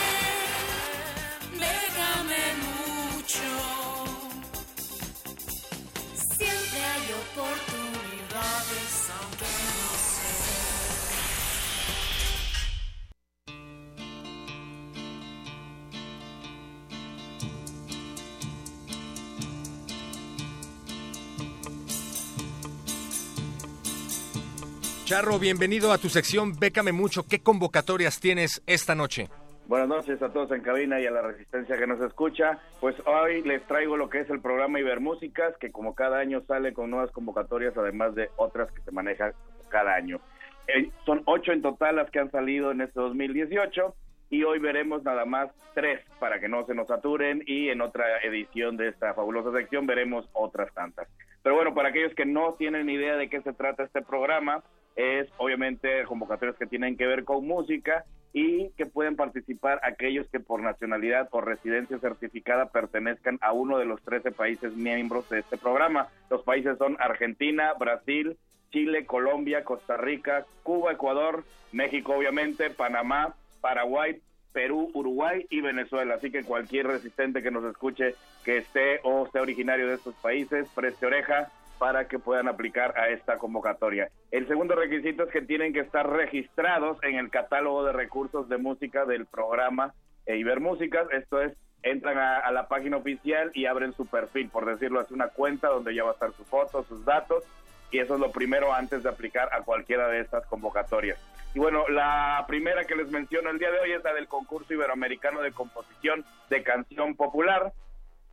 Charro, 25.15 25.39
bienvenido 25.39 25.93
a 25.93 25.99
tu 25.99 26.09
sección 26.09 26.59
Bécame 26.59 26.91
Mucho. 26.91 27.23
¿Qué 27.23 27.41
convocatorias 27.41 28.19
tienes 28.19 28.65
esta 28.67 28.97
noche? 28.97 29.29
Buenas 29.69 29.87
noches 29.87 30.21
a 30.21 30.33
todos 30.33 30.51
en 30.51 30.61
cabina 30.61 31.01
y 31.01 31.07
a 31.07 31.13
la 31.13 31.23
resistencia 31.23 31.79
que 31.79 31.87
nos 31.87 32.01
escucha. 32.01 32.59
Pues 32.81 32.97
hoy 33.07 33.41
les 33.43 33.65
traigo 33.69 33.97
lo 33.97 34.11
que 34.11 34.19
es 34.19 34.31
el 34.31 34.41
programa 34.41 34.81
Ibermúsicas, 34.81 35.57
que 35.59 35.71
como 35.71 35.95
cada 35.95 36.19
año 36.19 36.43
sale 36.49 36.73
con 36.73 36.91
nuevas 36.91 37.13
convocatorias, 37.13 37.77
además 37.77 38.17
de 38.17 38.29
otras 38.35 38.73
que 38.73 38.83
se 38.83 38.91
manejan 38.91 39.35
cada 39.69 39.95
año. 39.95 40.19
Eh, 40.67 40.91
son 41.07 41.23
ocho 41.27 41.53
en 41.53 41.63
total 41.63 41.95
las 41.95 42.11
que 42.11 42.19
han 42.19 42.33
salido 42.33 42.73
en 42.73 42.81
este 42.81 42.99
2018 42.99 43.95
y 44.31 44.43
hoy 44.43 44.59
veremos 44.59 45.05
nada 45.05 45.25
más 45.25 45.49
tres 45.75 46.01
para 46.19 46.41
que 46.41 46.49
no 46.49 46.67
se 46.67 46.75
nos 46.75 46.89
saturen 46.89 47.45
y 47.47 47.69
en 47.69 47.83
otra 47.83 48.05
edición 48.25 48.77
de 48.77 48.89
esta 48.89 49.15
fabulosa 49.15 49.53
sección 49.53 49.87
veremos 49.87 50.29
otras 50.33 50.75
tantas. 50.75 51.07
Pero 51.45 51.55
bueno, 51.55 51.73
para 51.73 51.91
aquellos 51.91 52.17
que 52.17 52.27
no 52.27 52.55
tienen 52.55 52.91
idea 52.91 53.15
de 53.15 53.29
qué 53.29 53.43
se 53.43 53.53
trata 53.53 53.85
este 53.85 54.03
programa, 54.03 54.65
es 54.97 55.29
obviamente 55.39 56.05
convocatorias 56.05 56.57
que 56.57 56.67
tienen 56.67 56.97
que 56.97 57.07
ver 57.07 57.25
con 57.25 57.47
música 57.47 58.05
y 58.33 58.71
que 58.71 58.87
pueden 58.87 59.15
participar 59.15 59.81
aquellos 59.85 60.29
que 60.29 60.41
por 60.41 60.61
nacionalidad 60.61 61.29
o 61.31 61.41
residencia 61.41 61.99
certificada 61.99 62.67
pertenezcan 62.67 63.39
a 63.41 63.53
uno 63.53 63.79
de 63.79 63.85
los 63.85 64.03
13 64.03 64.33
países 64.33 64.75
miembros 64.75 65.29
de 65.31 65.39
este 65.39 65.57
programa. 65.57 66.09
Los 66.31 66.43
países 66.43 66.77
son 66.79 66.97
Argentina, 66.99 67.73
Brasil, 67.79 68.37
Chile, 68.73 69.07
Colombia, 69.07 69.63
Costa 69.63 69.97
Rica, 69.97 70.47
Cuba, 70.65 70.93
Ecuador, 70.93 71.45
México 71.71 72.15
obviamente, 72.17 72.71
Panamá, 72.71 73.37
Paraguay, 73.61 74.21
Perú, 74.53 74.91
Uruguay 74.95 75.47
y 75.49 75.61
Venezuela. 75.61 76.15
Así 76.15 76.33
que 76.33 76.43
cualquier 76.43 76.89
resistente 76.89 77.41
que 77.41 77.53
nos 77.53 77.65
escuche 77.65 78.17
que 78.45 78.59
esté 78.59 78.99
o 79.05 79.29
sea 79.31 79.43
originario 79.43 79.87
de 79.87 79.95
estos 79.95 80.15
países, 80.17 80.69
preste 80.75 81.07
oreja 81.07 81.53
para 81.85 82.09
que 82.09 82.19
puedan 82.19 82.49
aplicar 82.49 82.99
a 82.99 83.11
esta 83.11 83.37
convocatoria. 83.37 84.09
El 84.31 84.49
segundo 84.49 84.75
requisito 84.75 85.25
es 85.25 85.31
que 85.31 85.43
tienen 85.43 85.75
que 85.75 85.81
estar 85.81 86.09
registrados 86.09 86.97
en 87.03 87.17
el 87.17 87.29
catálogo 87.29 87.85
de 87.85 87.93
recursos 87.93 88.49
de 88.49 88.57
música 88.57 89.05
del 89.05 89.27
programa 89.27 89.93
e 90.25 90.39
Ibermúsicas. 90.39 91.07
Esto 91.13 91.43
es, 91.43 91.53
entran 91.83 92.17
a, 92.17 92.39
a 92.39 92.51
la 92.53 92.69
página 92.69 92.97
oficial 92.97 93.51
y 93.53 93.67
abren 93.67 93.93
su 93.93 94.07
perfil, 94.07 94.49
por 94.49 94.65
decirlo 94.65 94.99
así, 94.99 95.13
una 95.13 95.29
cuenta 95.29 95.69
donde 95.69 95.95
ya 95.95 96.05
va 96.05 96.13
a 96.13 96.15
estar 96.15 96.33
su 96.33 96.47
foto, 96.47 96.85
sus 96.85 97.05
datos, 97.05 97.45
y 97.91 97.99
eso 97.99 98.15
es 98.15 98.21
lo 98.21 98.33
primero 98.33 98.73
antes 98.73 99.03
de 99.03 99.11
aplicar 99.11 99.51
a 99.53 99.61
cualquiera 99.61 100.09
de 100.09 100.21
estas 100.21 100.47
convocatorias. 100.47 101.19
Y 101.55 101.59
bueno, 101.59 101.87
la 101.91 102.47
primera 102.49 102.87
que 102.87 102.97
les 102.97 103.11
menciono 103.11 103.51
el 103.51 103.59
día 103.59 103.71
de 103.71 103.81
hoy 103.81 103.93
es 103.93 104.03
la 104.03 104.15
del 104.15 104.27
concurso 104.27 104.73
iberoamericano 104.73 105.43
de 105.43 105.53
composición 105.53 106.25
de 106.49 106.63
canción 106.63 107.15
popular. 107.15 107.75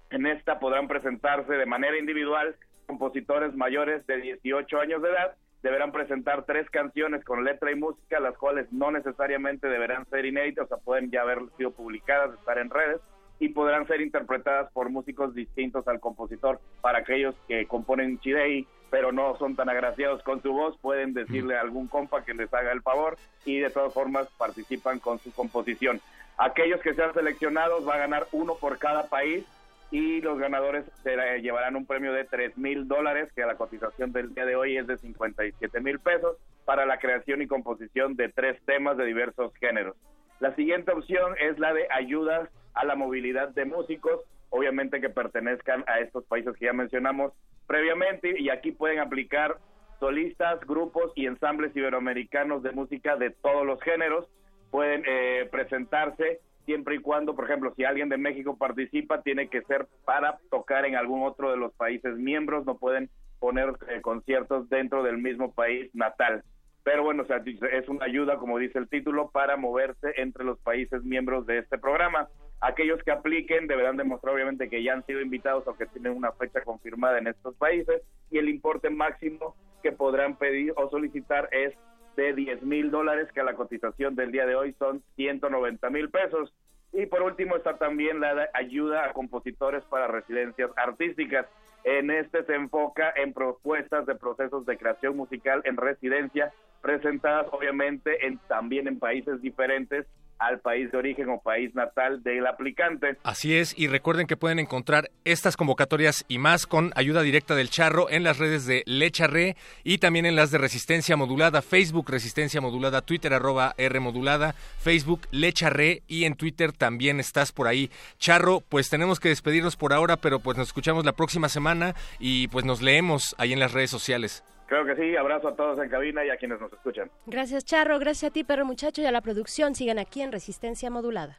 En 0.09 0.25
esta 0.25 0.57
podrán 0.57 0.87
presentarse 0.87 1.51
de 1.51 1.65
manera 1.65 1.97
individual 1.97 2.55
compositores 2.91 3.55
mayores 3.55 4.05
de 4.05 4.17
18 4.17 4.79
años 4.79 5.01
de 5.01 5.09
edad. 5.09 5.35
Deberán 5.63 5.93
presentar 5.93 6.43
tres 6.43 6.69
canciones 6.69 7.23
con 7.23 7.45
letra 7.45 7.71
y 7.71 7.75
música, 7.75 8.19
las 8.19 8.37
cuales 8.37 8.67
no 8.73 8.91
necesariamente 8.91 9.67
deberán 9.67 10.05
ser 10.09 10.25
inéditas, 10.25 10.65
o 10.65 10.67
sea, 10.67 10.77
pueden 10.77 11.09
ya 11.09 11.21
haber 11.21 11.39
sido 11.55 11.71
publicadas, 11.71 12.37
estar 12.37 12.57
en 12.57 12.69
redes, 12.69 12.99
y 13.39 13.49
podrán 13.49 13.87
ser 13.87 14.01
interpretadas 14.01 14.69
por 14.73 14.89
músicos 14.89 15.33
distintos 15.33 15.87
al 15.87 16.01
compositor. 16.01 16.59
Para 16.81 16.99
aquellos 16.99 17.33
que 17.47 17.65
componen 17.65 18.19
chidei, 18.19 18.67
pero 18.89 19.13
no 19.13 19.37
son 19.37 19.55
tan 19.55 19.69
agraciados 19.69 20.21
con 20.23 20.41
su 20.41 20.51
voz, 20.51 20.77
pueden 20.81 21.13
decirle 21.13 21.55
a 21.55 21.61
algún 21.61 21.87
compa 21.87 22.25
que 22.25 22.33
les 22.33 22.53
haga 22.53 22.73
el 22.73 22.81
favor 22.81 23.17
y 23.45 23.59
de 23.59 23.69
todas 23.69 23.93
formas 23.93 24.27
participan 24.37 24.99
con 24.99 25.17
su 25.19 25.31
composición. 25.31 26.01
Aquellos 26.37 26.81
que 26.81 26.93
sean 26.93 27.13
seleccionados 27.13 27.87
va 27.87 27.95
a 27.95 27.99
ganar 27.99 28.27
uno 28.33 28.55
por 28.55 28.79
cada 28.79 29.07
país 29.07 29.45
y 29.91 30.21
los 30.21 30.39
ganadores 30.39 30.85
se 31.03 31.15
llevarán 31.41 31.75
un 31.75 31.85
premio 31.85 32.13
de 32.13 32.23
3 32.23 32.57
mil 32.57 32.87
dólares, 32.87 33.29
que 33.35 33.43
a 33.43 33.47
la 33.47 33.57
cotización 33.57 34.13
del 34.13 34.33
día 34.33 34.45
de 34.45 34.55
hoy 34.55 34.77
es 34.77 34.87
de 34.87 34.97
57 34.97 35.81
mil 35.81 35.99
pesos, 35.99 36.37
para 36.63 36.85
la 36.85 36.97
creación 36.97 37.41
y 37.41 37.47
composición 37.47 38.15
de 38.15 38.29
tres 38.29 38.57
temas 38.65 38.95
de 38.95 39.05
diversos 39.05 39.53
géneros. 39.55 39.97
La 40.39 40.55
siguiente 40.55 40.91
opción 40.91 41.35
es 41.41 41.59
la 41.59 41.73
de 41.73 41.87
ayudas 41.91 42.49
a 42.73 42.85
la 42.85 42.95
movilidad 42.95 43.49
de 43.49 43.65
músicos, 43.65 44.21
obviamente 44.49 45.01
que 45.01 45.09
pertenezcan 45.09 45.83
a 45.87 45.99
estos 45.99 46.23
países 46.25 46.55
que 46.57 46.65
ya 46.65 46.73
mencionamos 46.73 47.33
previamente, 47.67 48.39
y 48.39 48.49
aquí 48.49 48.71
pueden 48.71 48.99
aplicar 48.99 49.57
solistas, 49.99 50.61
grupos 50.61 51.11
y 51.15 51.27
ensambles 51.27 51.75
iberoamericanos 51.75 52.63
de 52.63 52.71
música 52.71 53.17
de 53.17 53.31
todos 53.31 53.65
los 53.65 53.81
géneros. 53.81 54.27
Pueden 54.71 55.03
eh, 55.05 55.49
presentarse 55.51 56.39
siempre 56.71 56.95
y 56.95 56.99
cuando, 56.99 57.35
por 57.35 57.43
ejemplo, 57.43 57.73
si 57.75 57.83
alguien 57.83 58.07
de 58.07 58.15
México 58.15 58.55
participa, 58.57 59.21
tiene 59.23 59.49
que 59.49 59.61
ser 59.63 59.87
para 60.05 60.39
tocar 60.49 60.85
en 60.85 60.95
algún 60.95 61.23
otro 61.23 61.51
de 61.51 61.57
los 61.57 61.73
países 61.73 62.15
miembros, 62.15 62.65
no 62.65 62.77
pueden 62.77 63.09
poner 63.39 63.73
eh, 63.89 63.99
conciertos 63.99 64.69
dentro 64.69 65.03
del 65.03 65.17
mismo 65.17 65.53
país 65.53 65.93
natal. 65.93 66.45
Pero 66.85 67.03
bueno, 67.03 67.23
o 67.23 67.25
sea, 67.25 67.43
es 67.45 67.89
una 67.89 68.05
ayuda, 68.05 68.37
como 68.37 68.57
dice 68.57 68.79
el 68.79 68.87
título, 68.87 69.31
para 69.31 69.57
moverse 69.57 70.13
entre 70.15 70.45
los 70.45 70.59
países 70.59 71.03
miembros 71.03 71.45
de 71.45 71.57
este 71.57 71.77
programa. 71.77 72.29
Aquellos 72.61 73.03
que 73.03 73.11
apliquen 73.11 73.67
deberán 73.67 73.97
demostrar 73.97 74.33
obviamente 74.33 74.69
que 74.69 74.81
ya 74.81 74.93
han 74.93 75.05
sido 75.05 75.19
invitados 75.19 75.67
o 75.67 75.75
que 75.75 75.87
tienen 75.87 76.15
una 76.15 76.31
fecha 76.31 76.61
confirmada 76.61 77.17
en 77.17 77.27
estos 77.27 77.53
países 77.57 78.01
y 78.29 78.37
el 78.37 78.47
importe 78.47 78.89
máximo 78.89 79.57
que 79.83 79.91
podrán 79.91 80.37
pedir 80.37 80.71
o 80.77 80.89
solicitar 80.89 81.49
es 81.51 81.73
de 82.15 82.33
10 82.33 82.63
mil 82.63 82.91
dólares, 82.91 83.29
que 83.33 83.41
a 83.41 83.43
la 83.43 83.55
cotización 83.55 84.15
del 84.15 84.31
día 84.31 84.45
de 84.45 84.55
hoy 84.55 84.73
son 84.79 85.03
190 85.15 85.89
mil 85.89 86.09
pesos. 86.09 86.53
Y 86.93 87.05
por 87.05 87.21
último 87.21 87.55
está 87.55 87.77
también 87.77 88.19
la 88.19 88.49
ayuda 88.53 89.05
a 89.05 89.13
compositores 89.13 89.83
para 89.85 90.07
residencias 90.07 90.71
artísticas. 90.75 91.45
En 91.83 92.11
este 92.11 92.43
se 92.43 92.53
enfoca 92.53 93.13
en 93.15 93.33
propuestas 93.33 94.05
de 94.05 94.15
procesos 94.15 94.65
de 94.65 94.77
creación 94.77 95.15
musical 95.15 95.61
en 95.63 95.77
residencia, 95.77 96.53
presentadas 96.81 97.47
obviamente 97.51 98.25
en, 98.27 98.37
también 98.47 98.87
en 98.87 98.99
países 98.99 99.41
diferentes 99.41 100.05
al 100.41 100.59
país 100.59 100.91
de 100.91 100.97
origen 100.97 101.29
o 101.29 101.39
país 101.39 101.73
natal 101.75 102.23
del 102.23 102.47
aplicante. 102.47 103.15
Así 103.23 103.55
es, 103.55 103.77
y 103.77 103.87
recuerden 103.87 104.25
que 104.25 104.37
pueden 104.37 104.57
encontrar 104.57 105.11
estas 105.23 105.55
convocatorias 105.55 106.25
y 106.27 106.39
más 106.39 106.65
con 106.65 106.91
ayuda 106.95 107.21
directa 107.21 107.53
del 107.53 107.69
Charro 107.69 108.09
en 108.09 108.23
las 108.23 108.39
redes 108.39 108.65
de 108.65 108.81
Lecharre 108.87 109.55
y 109.83 109.99
también 109.99 110.25
en 110.25 110.35
las 110.35 110.49
de 110.49 110.57
Resistencia 110.57 111.15
Modulada, 111.15 111.61
Facebook 111.61 112.09
Resistencia 112.09 112.59
Modulada, 112.59 113.01
Twitter 113.03 113.35
arroba 113.35 113.75
R 113.77 113.99
Modulada, 113.99 114.55
Facebook 114.79 115.27
Lecharre 115.29 116.01
y 116.07 116.25
en 116.25 116.33
Twitter 116.33 116.71
también 116.71 117.19
estás 117.19 117.51
por 117.51 117.67
ahí. 117.67 117.91
Charro, 118.17 118.61
pues 118.61 118.89
tenemos 118.89 119.19
que 119.19 119.29
despedirnos 119.29 119.77
por 119.77 119.93
ahora, 119.93 120.17
pero 120.17 120.39
pues 120.39 120.57
nos 120.57 120.69
escuchamos 120.69 121.05
la 121.05 121.13
próxima 121.13 121.49
semana 121.49 121.93
y 122.19 122.47
pues 122.47 122.65
nos 122.65 122.81
leemos 122.81 123.35
ahí 123.37 123.53
en 123.53 123.59
las 123.59 123.73
redes 123.73 123.91
sociales. 123.91 124.43
Creo 124.71 124.85
que 124.85 124.95
sí, 124.95 125.17
abrazo 125.17 125.49
a 125.49 125.55
todos 125.57 125.77
en 125.79 125.89
cabina 125.89 126.23
y 126.23 126.29
a 126.29 126.37
quienes 126.37 126.61
nos 126.61 126.71
escuchan. 126.71 127.11
Gracias, 127.25 127.65
Charro. 127.65 127.99
Gracias 127.99 128.29
a 128.29 128.33
ti, 128.33 128.45
perro 128.45 128.63
muchacho, 128.63 129.01
y 129.01 129.05
a 129.05 129.11
la 129.11 129.19
producción. 129.19 129.75
Sigan 129.75 129.99
aquí 129.99 130.21
en 130.21 130.31
Resistencia 130.31 130.89
Modulada. 130.89 131.37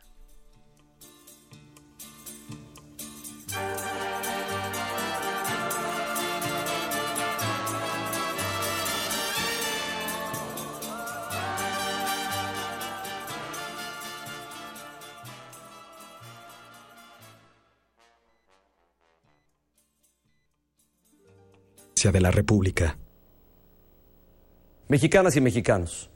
de 22.10 22.20
la 22.20 22.32
República. 22.32 22.98
Mexicanas 24.92 25.36
y 25.36 25.40
mexicanos, 25.40 26.10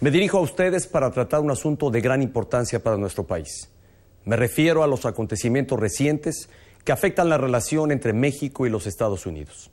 me 0.00 0.12
dirijo 0.12 0.38
a 0.38 0.42
ustedes 0.42 0.86
para 0.86 1.10
tratar 1.10 1.40
un 1.40 1.50
asunto 1.50 1.90
de 1.90 2.00
gran 2.00 2.22
importancia 2.22 2.80
para 2.80 2.96
nuestro 2.96 3.26
país. 3.26 3.68
Me 4.24 4.36
refiero 4.36 4.84
a 4.84 4.86
los 4.86 5.04
acontecimientos 5.04 5.80
recientes 5.80 6.48
que 6.84 6.92
afectan 6.92 7.28
la 7.28 7.38
relación 7.38 7.90
entre 7.90 8.12
México 8.12 8.64
y 8.64 8.70
los 8.70 8.86
Estados 8.86 9.26
Unidos. 9.26 9.72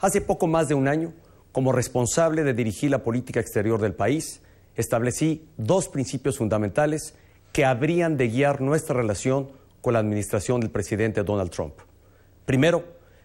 Hace 0.00 0.20
poco 0.20 0.48
más 0.48 0.66
de 0.66 0.74
un 0.74 0.88
año, 0.88 1.12
como 1.52 1.70
responsable 1.70 2.42
de 2.42 2.52
dirigir 2.52 2.90
la 2.90 3.04
política 3.04 3.38
exterior 3.38 3.80
del 3.80 3.94
país, 3.94 4.40
establecí 4.74 5.46
dos 5.56 5.88
principios 5.88 6.38
fundamentales 6.38 7.14
que 7.52 7.64
habrían 7.64 8.16
de 8.16 8.26
guiar 8.26 8.60
nuestra 8.60 8.96
relación 8.96 9.50
con 9.82 9.92
la 9.92 10.00
administración 10.00 10.60
del 10.60 10.70
presidente 10.70 11.22
Donald 11.22 11.52
Trump. 11.52 11.74
Primero, 12.44 12.82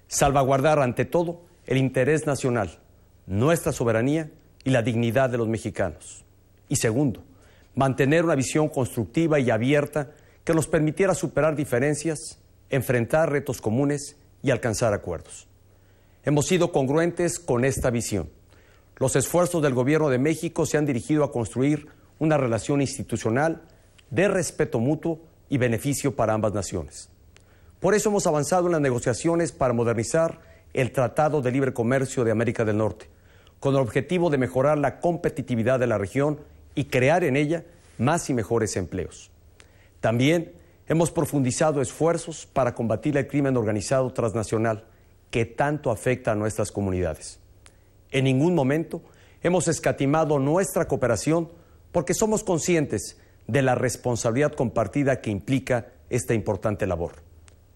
salvaguardar 0.08 0.78
ante 0.78 1.06
todo 1.06 1.42
el 1.66 1.80
interés 1.80 2.28
nacional, 2.28 2.78
nuestra 3.26 3.72
soberanía 3.72 4.30
y 4.70 4.72
la 4.72 4.84
dignidad 4.84 5.32
de 5.32 5.40
los 5.40 5.48
mexicanos. 5.48 6.24
Y 6.68 6.76
segundo, 6.76 7.24
mantener 7.74 8.24
una 8.24 8.36
visión 8.36 8.70
constructiva 8.70 9.40
y 9.40 9.50
abierta 9.50 10.12
que 10.44 10.54
nos 10.54 10.68
permitiera 10.68 11.16
superar 11.16 11.56
diferencias, 11.56 12.38
enfrentar 12.70 13.32
retos 13.32 13.62
comunes 13.62 14.16
y 14.44 14.52
alcanzar 14.52 14.94
acuerdos. 14.94 15.48
Hemos 16.24 16.46
sido 16.46 16.72
congruentes 16.72 17.40
con 17.40 17.66
esta 17.66 17.90
visión. 17.90 18.30
Los 18.98 19.16
esfuerzos 19.16 19.64
del 19.64 19.74
Gobierno 19.74 20.08
de 20.10 20.20
México 20.20 20.68
se 20.68 20.78
han 20.78 20.86
dirigido 20.86 21.24
a 21.24 21.32
construir 21.32 21.88
una 22.20 22.38
relación 22.38 22.80
institucional 22.80 23.64
de 24.12 24.28
respeto 24.28 24.80
mutuo 24.80 25.20
y 25.50 25.58
beneficio 25.58 26.16
para 26.16 26.34
ambas 26.34 26.54
naciones. 26.54 27.10
Por 27.80 27.96
eso 27.96 28.10
hemos 28.10 28.28
avanzado 28.28 28.68
en 28.68 28.74
las 28.74 28.82
negociaciones 28.82 29.52
para 29.52 29.74
modernizar 29.74 30.42
el 30.74 30.92
Tratado 30.92 31.42
de 31.42 31.52
Libre 31.52 31.74
Comercio 31.74 32.24
de 32.24 32.30
América 32.30 32.66
del 32.66 32.78
Norte, 32.78 33.10
con 33.60 33.76
el 33.76 33.82
objetivo 33.82 34.30
de 34.30 34.38
mejorar 34.38 34.78
la 34.78 35.00
competitividad 35.00 35.80
de 35.80 35.88
la 35.88 35.98
región 35.98 36.40
y 36.76 36.86
crear 36.86 37.24
en 37.24 37.36
ella 37.36 37.66
más 37.98 38.30
y 38.30 38.34
mejores 38.34 38.78
empleos. 38.78 39.32
También 40.00 40.54
hemos 40.88 41.12
profundizado 41.12 41.82
esfuerzos 41.82 42.46
para 42.46 42.74
combatir 42.74 43.18
el 43.18 43.28
crimen 43.28 43.58
organizado 43.58 44.12
transnacional 44.12 44.86
que 45.30 45.46
tanto 45.46 45.92
afecta 45.92 46.32
a 46.32 46.36
nuestras 46.36 46.72
comunidades. 46.72 47.40
En 48.12 48.24
ningún 48.24 48.56
momento 48.56 49.02
hemos 49.44 49.68
escatimado 49.68 50.40
nuestra 50.40 50.88
cooperación 50.88 51.50
porque 51.92 52.14
somos 52.14 52.44
conscientes 52.44 53.18
de 53.48 53.62
la 53.62 53.76
responsabilidad 53.76 54.54
compartida 54.54 55.22
que 55.22 55.32
implica 55.32 55.88
esta 56.10 56.34
importante 56.34 56.88
labor. 56.88 57.14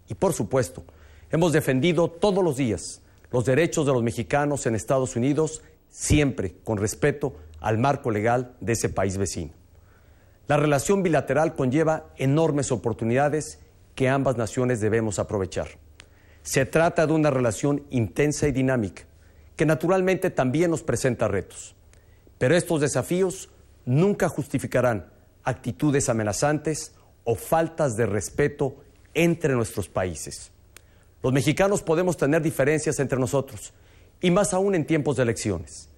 Y 0.08 0.16
por 0.16 0.34
supuesto, 0.34 0.84
hemos 1.32 1.52
defendido 1.52 2.10
todos 2.10 2.44
los 2.44 2.58
días 2.58 3.02
los 3.34 3.46
derechos 3.46 3.88
de 3.88 3.92
los 3.92 4.04
mexicanos 4.04 4.68
en 4.68 4.76
Estados 4.76 5.16
Unidos, 5.16 5.64
siempre 5.94 6.56
con 6.64 6.80
respeto 6.80 7.36
al 7.62 7.78
marco 7.78 8.10
legal 8.10 8.56
de 8.60 8.74
ese 8.74 8.90
país 8.90 9.16
vecino. 9.18 9.52
La 10.48 10.58
relación 10.58 11.04
bilateral 11.04 11.54
conlleva 11.54 12.08
enormes 12.18 12.72
oportunidades 12.72 13.60
que 13.94 14.10
ambas 14.10 14.36
naciones 14.36 14.82
debemos 14.82 15.20
aprovechar. 15.20 15.68
Se 16.42 16.66
trata 16.66 17.06
de 17.06 17.14
una 17.14 17.30
relación 17.30 17.86
intensa 17.92 18.48
y 18.48 18.52
dinámica, 18.52 19.04
que 19.56 19.68
naturalmente 19.68 20.32
también 20.32 20.72
nos 20.72 20.82
presenta 20.82 21.28
retos. 21.28 21.76
Pero 22.40 22.56
estos 22.56 22.82
desafíos 22.82 23.50
nunca 23.86 24.28
justificarán 24.30 25.12
actitudes 25.44 26.10
amenazantes 26.10 26.96
o 27.24 27.36
faltas 27.36 27.96
de 27.96 28.08
respeto 28.08 28.78
entre 29.14 29.54
nuestros 29.54 29.90
países. 29.90 30.52
Los 31.22 31.32
mexicanos 31.32 31.84
podemos 31.84 32.18
tener 32.18 32.42
diferencias 32.42 33.00
entre 33.00 33.20
nosotros, 33.20 33.74
y 34.24 34.32
más 34.32 34.54
aún 34.54 34.74
en 34.74 34.86
tiempos 34.86 35.18
de 35.18 35.24
elecciones, 35.24 35.90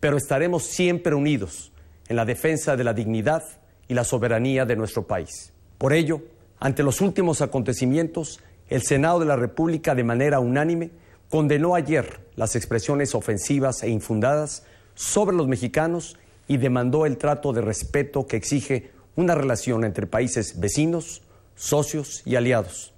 pero 0.00 0.18
estaremos 0.18 0.64
siempre 0.64 1.14
unidos 1.14 1.72
en 2.08 2.16
la 2.16 2.26
defensa 2.26 2.76
de 2.76 2.84
la 2.84 2.92
dignidad 2.92 3.42
y 3.88 3.94
la 3.94 4.04
soberanía 4.04 4.66
de 4.66 4.76
nuestro 4.76 5.06
país. 5.06 5.54
Por 5.78 5.94
ello, 5.94 6.20
ante 6.58 6.82
los 6.82 7.00
últimos 7.00 7.40
acontecimientos, 7.40 8.40
el 8.68 8.82
Senado 8.82 9.18
de 9.18 9.24
la 9.24 9.36
República 9.36 9.94
de 9.94 10.04
manera 10.04 10.40
unánime 10.40 10.90
condenó 11.30 11.74
ayer 11.74 12.20
las 12.36 12.54
expresiones 12.54 13.14
ofensivas 13.14 13.82
e 13.82 13.88
infundadas 13.88 14.64
sobre 14.94 15.34
los 15.34 15.48
mexicanos 15.48 16.18
y 16.48 16.58
demandó 16.58 17.06
el 17.06 17.16
trato 17.16 17.54
de 17.54 17.62
respeto 17.62 18.26
que 18.26 18.36
exige 18.36 18.90
una 19.16 19.34
relación 19.34 19.84
entre 19.84 20.06
países 20.06 20.60
vecinos, 20.60 21.22
socios 21.54 22.20
y 22.26 22.36
aliados. 22.36 22.92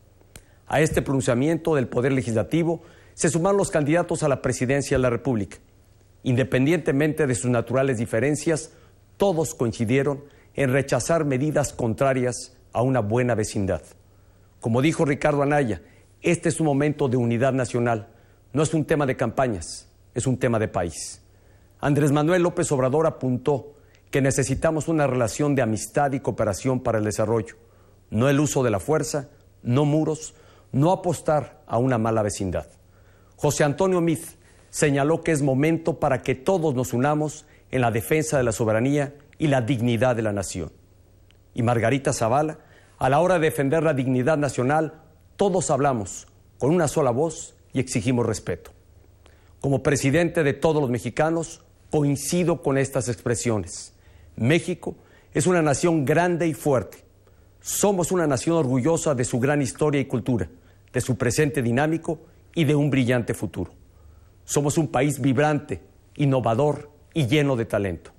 A 0.66 0.80
este 0.80 1.02
pronunciamiento 1.02 1.76
del 1.76 1.86
Poder 1.86 2.10
Legislativo 2.10 2.82
se 3.14 3.28
sumaron 3.28 3.58
los 3.58 3.70
candidatos 3.70 4.22
a 4.22 4.28
la 4.28 4.42
presidencia 4.42 4.96
de 4.96 5.02
la 5.02 5.10
República. 5.10 5.58
Independientemente 6.22 7.26
de 7.26 7.34
sus 7.34 7.50
naturales 7.50 7.98
diferencias, 7.98 8.72
todos 9.16 9.54
coincidieron 9.54 10.24
en 10.54 10.72
rechazar 10.72 11.24
medidas 11.24 11.72
contrarias 11.72 12.56
a 12.72 12.82
una 12.82 13.00
buena 13.00 13.34
vecindad. 13.34 13.82
Como 14.60 14.82
dijo 14.82 15.04
Ricardo 15.04 15.42
Anaya, 15.42 15.82
este 16.20 16.48
es 16.48 16.60
un 16.60 16.66
momento 16.66 17.08
de 17.08 17.16
unidad 17.16 17.52
nacional, 17.52 18.08
no 18.52 18.62
es 18.62 18.74
un 18.74 18.84
tema 18.84 19.06
de 19.06 19.16
campañas, 19.16 19.88
es 20.14 20.26
un 20.26 20.38
tema 20.38 20.58
de 20.58 20.68
país. 20.68 21.22
Andrés 21.80 22.12
Manuel 22.12 22.42
López 22.42 22.70
Obrador 22.70 23.06
apuntó 23.06 23.74
que 24.10 24.20
necesitamos 24.20 24.88
una 24.88 25.06
relación 25.06 25.54
de 25.54 25.62
amistad 25.62 26.12
y 26.12 26.20
cooperación 26.20 26.80
para 26.80 26.98
el 26.98 27.04
desarrollo, 27.04 27.56
no 28.10 28.28
el 28.28 28.38
uso 28.38 28.62
de 28.62 28.70
la 28.70 28.78
fuerza, 28.78 29.30
no 29.62 29.84
muros, 29.84 30.34
no 30.70 30.92
apostar 30.92 31.62
a 31.66 31.78
una 31.78 31.98
mala 31.98 32.22
vecindad. 32.22 32.66
José 33.42 33.64
Antonio 33.64 34.00
Miz 34.00 34.36
señaló 34.70 35.22
que 35.22 35.32
es 35.32 35.42
momento 35.42 35.98
para 35.98 36.22
que 36.22 36.36
todos 36.36 36.76
nos 36.76 36.92
unamos 36.92 37.44
en 37.72 37.80
la 37.80 37.90
defensa 37.90 38.38
de 38.38 38.44
la 38.44 38.52
soberanía 38.52 39.14
y 39.36 39.48
la 39.48 39.60
dignidad 39.60 40.14
de 40.14 40.22
la 40.22 40.32
nación. 40.32 40.70
Y 41.52 41.64
Margarita 41.64 42.12
Zavala, 42.12 42.60
a 42.98 43.08
la 43.08 43.18
hora 43.18 43.40
de 43.40 43.46
defender 43.46 43.82
la 43.82 43.94
dignidad 43.94 44.38
nacional, 44.38 44.94
todos 45.34 45.72
hablamos 45.72 46.28
con 46.56 46.70
una 46.70 46.86
sola 46.86 47.10
voz 47.10 47.56
y 47.72 47.80
exigimos 47.80 48.26
respeto. 48.26 48.70
Como 49.60 49.82
presidente 49.82 50.44
de 50.44 50.52
todos 50.52 50.80
los 50.80 50.92
mexicanos, 50.92 51.64
coincido 51.90 52.62
con 52.62 52.78
estas 52.78 53.08
expresiones. 53.08 53.92
México 54.36 54.94
es 55.34 55.48
una 55.48 55.62
nación 55.62 56.04
grande 56.04 56.46
y 56.46 56.54
fuerte. 56.54 56.98
Somos 57.60 58.12
una 58.12 58.28
nación 58.28 58.54
orgullosa 58.54 59.16
de 59.16 59.24
su 59.24 59.40
gran 59.40 59.62
historia 59.62 60.00
y 60.00 60.04
cultura, 60.04 60.48
de 60.92 61.00
su 61.00 61.16
presente 61.18 61.60
dinámico 61.60 62.20
y 62.54 62.64
de 62.64 62.74
un 62.74 62.90
brillante 62.90 63.34
futuro. 63.34 63.72
Somos 64.44 64.78
un 64.78 64.88
país 64.88 65.20
vibrante, 65.20 65.82
innovador 66.16 66.90
y 67.14 67.26
lleno 67.26 67.56
de 67.56 67.64
talento. 67.64 68.10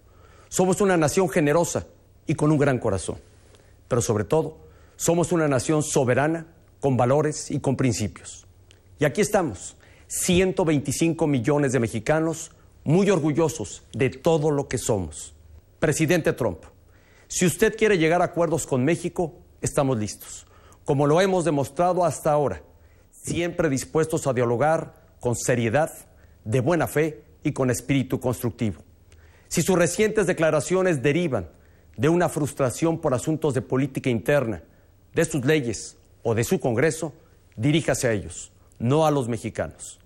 Somos 0.49 0.81
una 0.81 0.97
nación 0.97 1.29
generosa 1.29 1.87
y 2.27 2.35
con 2.35 2.51
un 2.51 2.57
gran 2.57 2.79
corazón. 2.79 3.17
Pero 3.87 4.01
sobre 4.01 4.23
todo, 4.23 4.57
somos 4.95 5.31
una 5.31 5.47
nación 5.47 5.83
soberana, 5.83 6.47
con 6.79 6.97
valores 6.97 7.49
y 7.49 7.59
con 7.59 7.75
principios. 7.75 8.45
Y 8.99 9.05
aquí 9.05 9.21
estamos, 9.21 9.77
125 10.07 11.27
millones 11.27 11.71
de 11.71 11.79
mexicanos 11.79 12.51
muy 12.83 13.09
orgullosos 13.09 13.83
de 13.93 14.09
todo 14.09 14.51
lo 14.51 14.67
que 14.67 14.77
somos. 14.77 15.33
Presidente 15.79 16.33
Trump, 16.33 16.59
si 17.27 17.45
usted 17.45 17.75
quiere 17.75 17.97
llegar 17.97 18.21
a 18.21 18.25
acuerdos 18.25 18.67
con 18.67 18.83
México, 18.83 19.33
estamos 19.61 19.97
listos, 19.97 20.45
como 20.85 21.07
lo 21.07 21.21
hemos 21.21 21.45
demostrado 21.45 22.05
hasta 22.05 22.31
ahora, 22.31 22.61
siempre 23.23 23.69
dispuestos 23.69 24.27
a 24.27 24.33
dialogar 24.33 24.93
con 25.19 25.35
seriedad, 25.35 25.91
de 26.43 26.59
buena 26.59 26.87
fe 26.87 27.23
y 27.43 27.53
con 27.53 27.69
espíritu 27.69 28.19
constructivo. 28.19 28.81
Si 29.47 29.61
sus 29.61 29.77
recientes 29.77 30.27
declaraciones 30.27 31.01
derivan 31.01 31.47
de 31.95 32.09
una 32.09 32.27
frustración 32.27 32.99
por 32.99 33.13
asuntos 33.13 33.53
de 33.53 33.61
política 33.61 34.09
interna, 34.09 34.63
de 35.13 35.25
sus 35.25 35.45
leyes 35.45 35.97
o 36.23 36.35
de 36.35 36.43
su 36.43 36.59
Congreso, 36.59 37.13
diríjase 37.55 38.07
a 38.07 38.11
ellos, 38.11 38.51
no 38.79 39.05
a 39.05 39.11
los 39.11 39.29
mexicanos. 39.29 39.99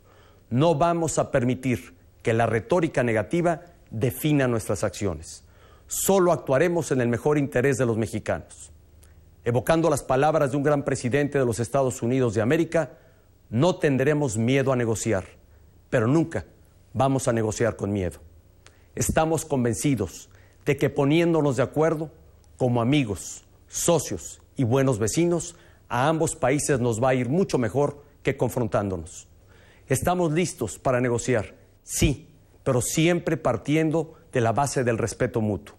No 0.49 0.75
vamos 0.75 1.17
a 1.17 1.31
permitir 1.31 1.95
que 2.21 2.33
la 2.33 2.45
retórica 2.45 3.03
negativa 3.03 3.61
defina 3.89 4.47
nuestras 4.47 4.83
acciones. 4.83 5.43
Solo 5.87 6.33
actuaremos 6.33 6.91
en 6.91 7.01
el 7.01 7.07
mejor 7.07 7.37
interés 7.37 7.77
de 7.77 7.85
los 7.85 7.97
mexicanos. 7.97 8.71
Evocando 9.45 9.89
las 9.89 10.03
palabras 10.03 10.51
de 10.51 10.57
un 10.57 10.63
gran 10.63 10.83
presidente 10.83 11.39
de 11.39 11.45
los 11.45 11.59
Estados 11.59 12.01
Unidos 12.01 12.33
de 12.33 12.41
América, 12.41 12.91
no 13.49 13.75
tendremos 13.75 14.37
miedo 14.37 14.71
a 14.71 14.75
negociar, 14.75 15.25
pero 15.89 16.07
nunca 16.07 16.45
vamos 16.93 17.27
a 17.27 17.33
negociar 17.33 17.75
con 17.75 17.91
miedo. 17.91 18.19
Estamos 18.95 19.45
convencidos 19.45 20.29
de 20.65 20.77
que 20.77 20.89
poniéndonos 20.89 21.55
de 21.55 21.63
acuerdo 21.63 22.11
como 22.57 22.81
amigos, 22.81 23.45
socios 23.67 24.41
y 24.55 24.63
buenos 24.63 24.99
vecinos, 24.99 25.55
a 25.87 26.07
ambos 26.07 26.35
países 26.35 26.79
nos 26.79 27.01
va 27.01 27.09
a 27.09 27.15
ir 27.15 27.29
mucho 27.29 27.57
mejor 27.57 28.03
que 28.23 28.35
confrontándonos. 28.35 29.27
Estamos 29.87 30.33
listos 30.33 30.79
para 30.79 30.99
negociar, 30.99 31.53
sí, 31.83 32.27
pero 32.63 32.81
siempre 32.81 33.37
partiendo 33.37 34.15
de 34.33 34.41
la 34.41 34.51
base 34.51 34.83
del 34.83 34.97
respeto 34.97 35.39
mutuo. 35.39 35.75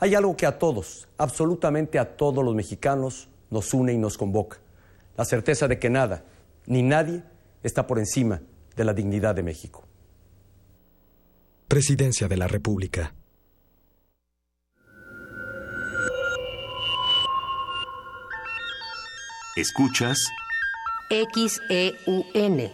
Hay 0.00 0.14
algo 0.14 0.36
que 0.36 0.46
a 0.46 0.58
todos, 0.58 1.06
absolutamente 1.18 1.98
a 1.98 2.16
todos 2.16 2.44
los 2.44 2.54
mexicanos, 2.54 3.28
nos 3.50 3.72
une 3.74 3.92
y 3.92 3.98
nos 3.98 4.18
convoca. 4.18 4.58
La 5.16 5.24
certeza 5.24 5.68
de 5.68 5.78
que 5.78 5.90
nada, 5.90 6.24
ni 6.68 6.82
nadie, 6.82 7.24
está 7.62 7.86
por 7.86 7.98
encima 7.98 8.42
de 8.76 8.84
la 8.84 8.92
dignidad 8.92 9.34
de 9.34 9.42
México. 9.42 9.84
Presidencia 11.66 12.28
de 12.28 12.36
la 12.36 12.46
República. 12.46 13.14
Escuchas 19.56 20.28
XEUN 21.10 22.70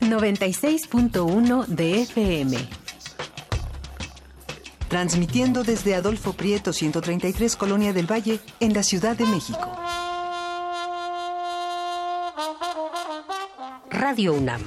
96.1 0.00 1.66
de 1.66 2.02
FM. 2.02 2.56
Transmitiendo 4.88 5.62
desde 5.62 5.94
Adolfo 5.94 6.32
Prieto 6.34 6.72
133 6.72 7.56
Colonia 7.56 7.92
del 7.92 8.10
Valle 8.10 8.40
en 8.60 8.74
la 8.74 8.82
Ciudad 8.82 9.16
de 9.16 9.26
México. 9.26 9.85
Radio 14.08 14.34
UNAM. 14.34 14.62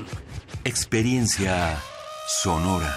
Experiencia 0.65 1.81
sonora. 2.27 2.93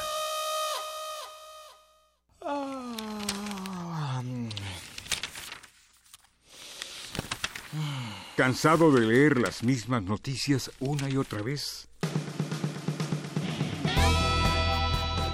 ¿Cansado 8.37 8.91
de 8.91 9.03
leer 9.03 9.39
las 9.39 9.63
mismas 9.63 10.03
noticias 10.03 10.73
una 10.81 11.09
y 11.09 11.17
otra 11.17 11.43
vez? 11.43 11.89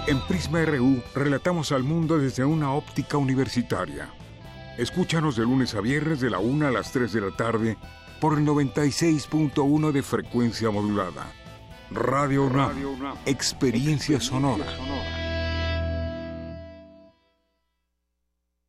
En 0.05 0.19
Prisma 0.27 0.63
RU 0.63 1.01
relatamos 1.15 1.71
al 1.71 1.81
mundo 1.81 2.19
desde 2.19 2.45
una 2.45 2.71
óptica 2.73 3.17
universitaria. 3.17 4.13
Escúchanos 4.77 5.35
de 5.35 5.41
lunes 5.41 5.73
a 5.73 5.81
viernes 5.81 6.19
de 6.19 6.29
la 6.29 6.37
1 6.37 6.67
a 6.67 6.71
las 6.71 6.91
3 6.91 7.11
de 7.11 7.21
la 7.21 7.35
tarde 7.35 7.77
por 8.19 8.37
el 8.37 8.45
96.1 8.45 9.91
de 9.91 10.03
frecuencia 10.03 10.69
modulada. 10.69 11.31
Radio 11.91 12.43
UNAM, 12.43 12.75
experiencia 13.25 14.19
sonora. 14.19 14.65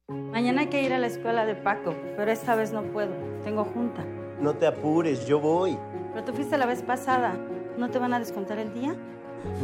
Mañana 0.08 0.62
hay 0.62 0.68
que 0.68 0.82
ir 0.82 0.92
a 0.92 0.98
la 0.98 1.06
escuela 1.06 1.44
de 1.44 1.54
Paco, 1.54 1.94
pero 2.16 2.30
esta 2.30 2.54
vez 2.54 2.72
no 2.72 2.82
puedo. 2.84 3.12
Tengo 3.44 3.64
junta. 3.64 4.04
No 4.40 4.54
te 4.54 4.66
apures, 4.66 5.26
yo 5.26 5.38
voy. 5.38 5.76
Pero 6.12 6.24
tú 6.24 6.32
fuiste 6.32 6.56
la 6.56 6.66
vez 6.66 6.82
pasada. 6.82 7.36
¿No 7.76 7.90
te 7.90 7.98
van 7.98 8.14
a 8.14 8.18
descontar 8.18 8.58
el 8.58 8.72
día? 8.72 8.94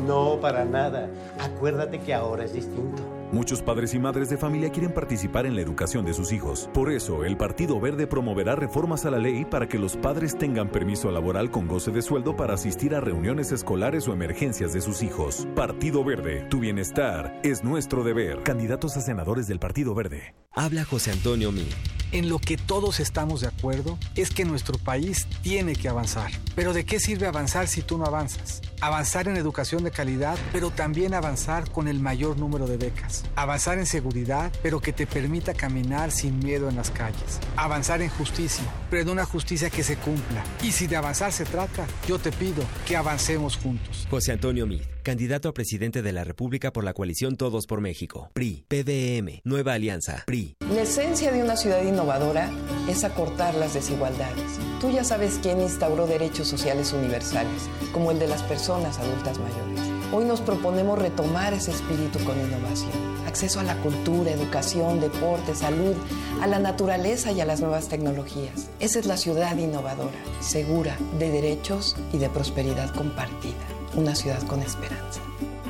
No, 0.06 0.38
para 0.40 0.64
nada. 0.64 1.08
Acuérdate 1.40 2.00
que 2.00 2.12
ahora 2.12 2.44
es 2.44 2.52
distinto. 2.52 3.02
Muchos 3.32 3.62
padres 3.62 3.94
y 3.94 3.98
madres 3.98 4.28
de 4.28 4.36
familia 4.36 4.70
quieren 4.70 4.92
participar 4.92 5.46
en 5.46 5.54
la 5.54 5.62
educación 5.62 6.04
de 6.04 6.14
sus 6.14 6.32
hijos. 6.32 6.70
Por 6.72 6.90
eso, 6.90 7.24
el 7.24 7.36
Partido 7.36 7.80
Verde 7.80 8.06
promoverá 8.06 8.56
reformas 8.56 9.04
a 9.04 9.10
la 9.10 9.18
ley 9.18 9.44
para 9.44 9.68
que 9.68 9.78
los 9.78 9.96
padres 9.96 10.36
tengan 10.38 10.68
permiso 10.68 11.10
laboral 11.10 11.50
con 11.50 11.66
goce 11.66 11.90
de 11.90 12.02
sueldo 12.02 12.36
para 12.36 12.54
asistir 12.54 12.94
a 12.94 13.00
reuniones 13.00 13.52
escolares 13.52 14.06
o 14.08 14.12
emergencias 14.12 14.72
de 14.72 14.80
sus 14.80 15.02
hijos. 15.02 15.46
Partido 15.54 16.04
Verde, 16.04 16.46
tu 16.50 16.60
bienestar 16.60 17.40
es 17.42 17.64
nuestro 17.64 18.04
deber. 18.04 18.42
Candidatos 18.42 18.96
a 18.96 19.00
senadores 19.00 19.48
del 19.48 19.58
Partido 19.58 19.94
Verde. 19.94 20.34
Habla 20.52 20.84
José 20.84 21.12
Antonio 21.12 21.52
Mí. 21.52 21.68
En 22.12 22.28
lo 22.28 22.38
que 22.38 22.56
todos 22.56 23.00
estamos 23.00 23.40
de 23.40 23.48
acuerdo 23.48 23.98
es 24.14 24.30
que 24.30 24.44
nuestro 24.44 24.78
país 24.78 25.26
tiene 25.42 25.74
que 25.74 25.88
avanzar. 25.88 26.30
Pero 26.54 26.72
¿de 26.72 26.84
qué 26.84 27.00
sirve 27.00 27.26
avanzar 27.26 27.66
si 27.66 27.82
tú 27.82 27.98
no 27.98 28.04
avanzas? 28.04 28.62
Avanzar 28.80 29.26
en 29.28 29.36
educación 29.36 29.82
de 29.84 29.90
calidad, 29.90 30.38
pero 30.52 30.70
también 30.70 31.14
avanzar 31.14 31.70
con 31.70 31.88
el 31.88 31.98
mayor 31.98 32.38
número 32.38 32.66
de 32.66 32.76
becas. 32.76 33.24
Avanzar 33.34 33.78
en 33.78 33.86
seguridad, 33.86 34.52
pero 34.62 34.80
que 34.80 34.92
te 34.92 35.06
permita 35.06 35.54
caminar 35.54 36.12
sin 36.12 36.38
miedo 36.38 36.68
en 36.68 36.76
las 36.76 36.90
calles. 36.90 37.40
Avanzar 37.56 38.02
en 38.02 38.10
justicia, 38.10 38.64
pero 38.88 39.02
en 39.02 39.08
una 39.08 39.24
justicia 39.24 39.70
que 39.70 39.82
se 39.82 39.96
cumpla. 39.96 40.44
Y 40.62 40.72
si 40.72 40.86
de 40.86 40.96
avanzar 40.96 41.32
se 41.32 41.44
trata, 41.44 41.86
yo 42.06 42.18
te 42.18 42.30
pido 42.32 42.62
que 42.86 42.96
avancemos 42.96 43.56
juntos. 43.56 44.06
José 44.08 44.32
Antonio 44.32 44.66
Mid, 44.66 44.82
candidato 45.06 45.48
a 45.48 45.54
presidente 45.54 46.02
de 46.02 46.12
la 46.12 46.24
República 46.24 46.72
por 46.72 46.82
la 46.82 46.92
coalición 46.92 47.36
Todos 47.36 47.68
por 47.68 47.80
México. 47.80 48.28
PRI, 48.32 48.64
PDM, 48.66 49.40
Nueva 49.44 49.74
Alianza, 49.74 50.24
PRI. 50.26 50.56
La 50.74 50.82
esencia 50.82 51.30
de 51.30 51.44
una 51.44 51.56
ciudad 51.56 51.80
innovadora 51.84 52.50
es 52.88 53.04
acortar 53.04 53.54
las 53.54 53.72
desigualdades. 53.72 54.58
Tú 54.80 54.90
ya 54.90 55.04
sabes 55.04 55.38
quién 55.40 55.60
instauró 55.60 56.08
derechos 56.08 56.48
sociales 56.48 56.92
universales, 56.92 57.70
como 57.92 58.10
el 58.10 58.18
de 58.18 58.26
las 58.26 58.42
personas 58.42 58.98
adultas 58.98 59.38
mayores. 59.38 59.80
Hoy 60.12 60.24
nos 60.24 60.40
proponemos 60.40 60.98
retomar 60.98 61.54
ese 61.54 61.70
espíritu 61.70 62.18
con 62.24 62.40
innovación. 62.40 62.90
Acceso 63.28 63.60
a 63.60 63.62
la 63.62 63.80
cultura, 63.82 64.32
educación, 64.32 65.00
deporte, 65.00 65.54
salud, 65.54 65.94
a 66.42 66.48
la 66.48 66.58
naturaleza 66.58 67.30
y 67.30 67.40
a 67.40 67.44
las 67.44 67.60
nuevas 67.60 67.88
tecnologías. 67.88 68.70
Esa 68.80 68.98
es 68.98 69.06
la 69.06 69.18
ciudad 69.18 69.56
innovadora, 69.56 70.18
segura, 70.40 70.98
de 71.20 71.30
derechos 71.30 71.94
y 72.12 72.18
de 72.18 72.28
prosperidad 72.28 72.92
compartida. 72.92 73.54
Una 73.96 74.14
ciudad 74.14 74.46
con 74.46 74.60
esperanza. 74.60 75.22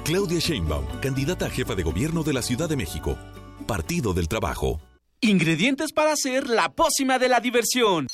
Claudia 0.04 0.40
Sheinbaum, 0.40 1.00
candidata 1.00 1.46
a 1.46 1.50
jefa 1.50 1.76
de 1.76 1.84
gobierno 1.84 2.24
de 2.24 2.32
la 2.32 2.42
Ciudad 2.42 2.68
de 2.68 2.74
México. 2.74 3.16
Partido 3.68 4.14
del 4.14 4.26
Trabajo. 4.26 4.80
Ingredientes 5.20 5.92
para 5.92 6.10
hacer 6.10 6.48
la 6.48 6.68
pócima 6.70 7.20
de 7.20 7.28
la 7.28 7.38
diversión. 7.38 8.08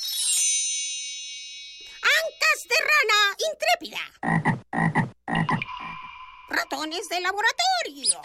Ancas 2.03 2.67
de 2.69 2.75
rana 2.91 3.35
intrépida. 3.51 4.01
Ratones 6.47 7.09
de 7.09 7.19
laboratorio. 7.19 8.21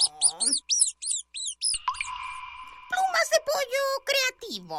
Plumas 2.91 3.31
de 3.33 3.39
pollo 3.49 3.85
creativo. 4.05 4.79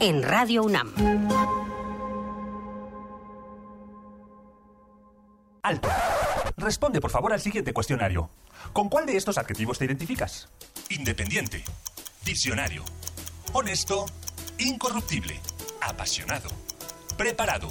en 0.00 0.22
Radio 0.22 0.62
UNAM. 0.62 0.92
Alto. 5.62 5.88
Responde, 6.56 7.00
por 7.00 7.10
favor, 7.10 7.32
al 7.32 7.40
siguiente 7.40 7.72
cuestionario. 7.72 8.30
¿Con 8.72 8.88
cuál 8.88 9.06
de 9.06 9.16
estos 9.16 9.38
adjetivos 9.38 9.78
te 9.78 9.84
identificas? 9.84 10.48
Independiente. 10.88 11.62
Diccionario. 12.24 12.82
Honesto. 13.52 14.06
Incorruptible. 14.58 15.38
Apasionado. 15.82 16.48
Preparado. 17.16 17.68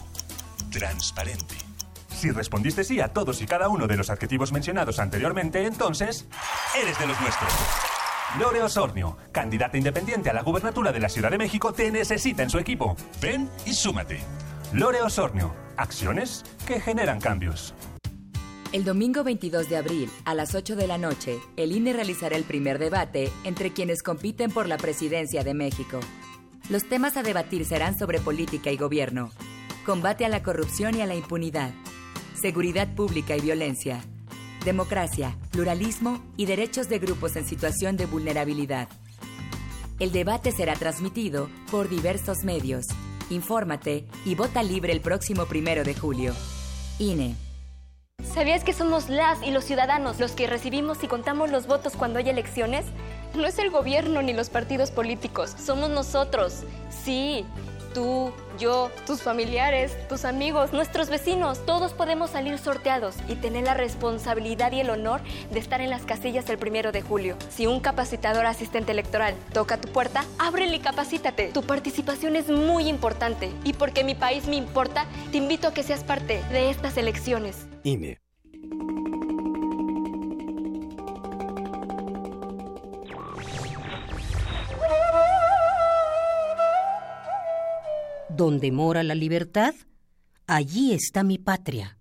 Transparente. 0.71 1.55
Si 2.09 2.32
respondiste 2.32 2.84
sí 2.84 2.99
a 2.99 3.13
todos 3.13 3.41
y 3.41 3.45
cada 3.45 3.69
uno 3.69 3.88
de 3.88 3.97
los 3.97 4.09
adjetivos 4.09 4.51
mencionados 4.51 4.99
anteriormente, 4.99 5.65
entonces 5.65 6.27
eres 6.80 6.99
de 6.99 7.07
los 7.07 7.19
nuestros. 7.21 7.53
Lore 8.38 8.61
Osornio, 8.61 9.17
candidata 9.32 9.77
independiente 9.77 10.30
a 10.30 10.34
la 10.34 10.43
gubernatura 10.43 10.91
de 10.91 10.99
la 10.99 11.09
Ciudad 11.09 11.32
de 11.32 11.39
México, 11.39 11.73
te 11.73 11.89
necesita 11.89 12.43
en 12.43 12.49
su 12.51 12.59
equipo. 12.59 12.95
Ven 13.19 13.49
y 13.65 13.73
súmate. 13.73 14.19
Lore 14.71 15.01
Osornio, 15.01 15.51
acciones 15.77 16.43
que 16.67 16.80
generan 16.80 17.19
cambios. 17.19 17.73
El 18.71 18.86
domingo 18.86 19.23
22 19.23 19.67
de 19.67 19.77
abril, 19.77 20.11
a 20.25 20.36
las 20.36 20.53
8 20.53 20.75
de 20.75 20.86
la 20.86 20.99
noche, 20.99 21.39
el 21.57 21.71
INE 21.71 21.91
realizará 21.91 22.36
el 22.36 22.43
primer 22.43 22.77
debate 22.77 23.32
entre 23.45 23.73
quienes 23.73 24.03
compiten 24.03 24.51
por 24.51 24.67
la 24.67 24.77
presidencia 24.77 25.43
de 25.43 25.55
México. 25.55 25.99
Los 26.69 26.88
temas 26.88 27.17
a 27.17 27.23
debatir 27.23 27.65
serán 27.65 27.97
sobre 27.97 28.19
política 28.19 28.69
y 28.69 28.77
gobierno, 28.77 29.32
combate 29.88 30.23
a 30.23 30.30
la 30.30 30.43
corrupción 30.43 30.93
y 30.93 31.01
a 31.01 31.07
la 31.07 31.15
impunidad, 31.15 31.71
seguridad 32.39 32.93
pública 32.93 33.36
y 33.36 33.41
violencia, 33.41 34.03
democracia, 34.66 35.36
pluralismo 35.51 36.24
y 36.38 36.45
derechos 36.45 36.89
de 36.89 36.99
grupos 36.99 37.36
en 37.36 37.45
situación 37.45 37.97
de 37.97 38.05
vulnerabilidad. 38.05 38.88
El 39.99 40.12
debate 40.12 40.51
será 40.51 40.76
transmitido 40.76 41.49
por 41.72 41.89
diversos 41.89 42.43
medios. 42.43 42.86
Infórmate 43.30 44.05
y 44.26 44.36
vota 44.36 44.64
libre 44.64 44.93
el 44.93 45.01
próximo 45.01 45.45
primero 45.45 45.84
de 45.84 45.93
julio. 45.93 46.34
INE. 46.99 47.36
¿Sabías 48.34 48.64
que 48.64 48.74
somos 48.74 49.10
las 49.10 49.41
y 49.43 49.51
los 49.51 49.64
ciudadanos 49.64 50.20
los 50.20 50.34
que 50.34 50.47
recibimos 50.47 51.03
y 51.03 51.07
contamos 51.07 51.49
los 51.49 51.68
votos 51.68 51.95
cuando 51.95 52.20
hay 52.20 52.30
elecciones? 52.30 52.86
No 53.34 53.45
es 53.45 53.60
el 53.60 53.70
gobierno 53.70 54.22
ni 54.22 54.34
los 54.34 54.49
partidos 54.49 54.91
políticos, 54.91 55.55
somos 55.57 55.89
nosotros. 55.89 56.64
Sí, 56.89 57.45
tú, 57.94 58.32
yo, 58.58 58.92
tus 59.06 59.22
familiares, 59.22 59.96
tus 60.08 60.26
amigos, 60.26 60.74
nuestros 60.74 61.10
vecinos, 61.10 61.66
todos 61.66 61.94
podemos 61.94 62.32
salir 62.32 62.58
sorteados 62.58 63.16
y 63.28 63.36
tener 63.36 63.66
la 63.66 63.74
responsabilidad 63.74 64.72
y 64.72 64.82
el 64.82 64.90
honor 64.90 65.22
de 65.52 65.60
estar 65.60 65.82
en 65.82 65.90
las 65.90 66.04
casillas 66.04 66.50
el 66.50 66.58
primero 66.58 66.92
de 66.92 67.02
julio. 67.02 67.38
Si 67.50 67.68
un 67.68 67.80
capacitador 67.80 68.46
asistente 68.46 68.92
electoral 68.92 69.36
toca 69.54 69.78
tu 69.78 69.88
puerta, 69.90 70.26
ábrele 70.38 70.78
y 70.78 70.80
capacítate. 70.80 71.52
Tu 71.54 71.64
participación 71.64 72.36
es 72.36 72.50
muy 72.50 72.88
importante 72.88 73.50
y 73.64 73.74
porque 73.74 74.04
mi 74.04 74.16
país 74.16 74.48
me 74.48 74.56
importa, 74.56 75.06
te 75.32 75.38
invito 75.38 75.68
a 75.68 75.74
que 75.74 75.84
seas 75.84 76.04
parte 76.04 76.44
de 76.52 76.70
estas 76.70 76.98
elecciones. 76.98 77.68
INE. 77.84 78.20
Donde 88.40 88.72
mora 88.72 89.04
la 89.04 89.16
libertad, 89.16 89.76
allí 90.48 90.94
está 90.94 91.24
mi 91.24 91.38
patria. 91.38 91.98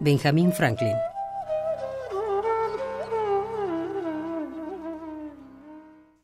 Benjamin 0.00 0.50
Franklin. 0.50 0.96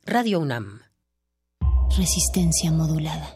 Radio 0.07 0.41
UNAM. 0.41 0.81
Resistencia 1.99 2.73
modulada. 2.73 3.36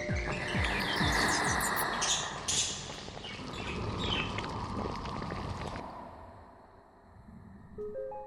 thank 7.93 8.11
you 8.11 8.20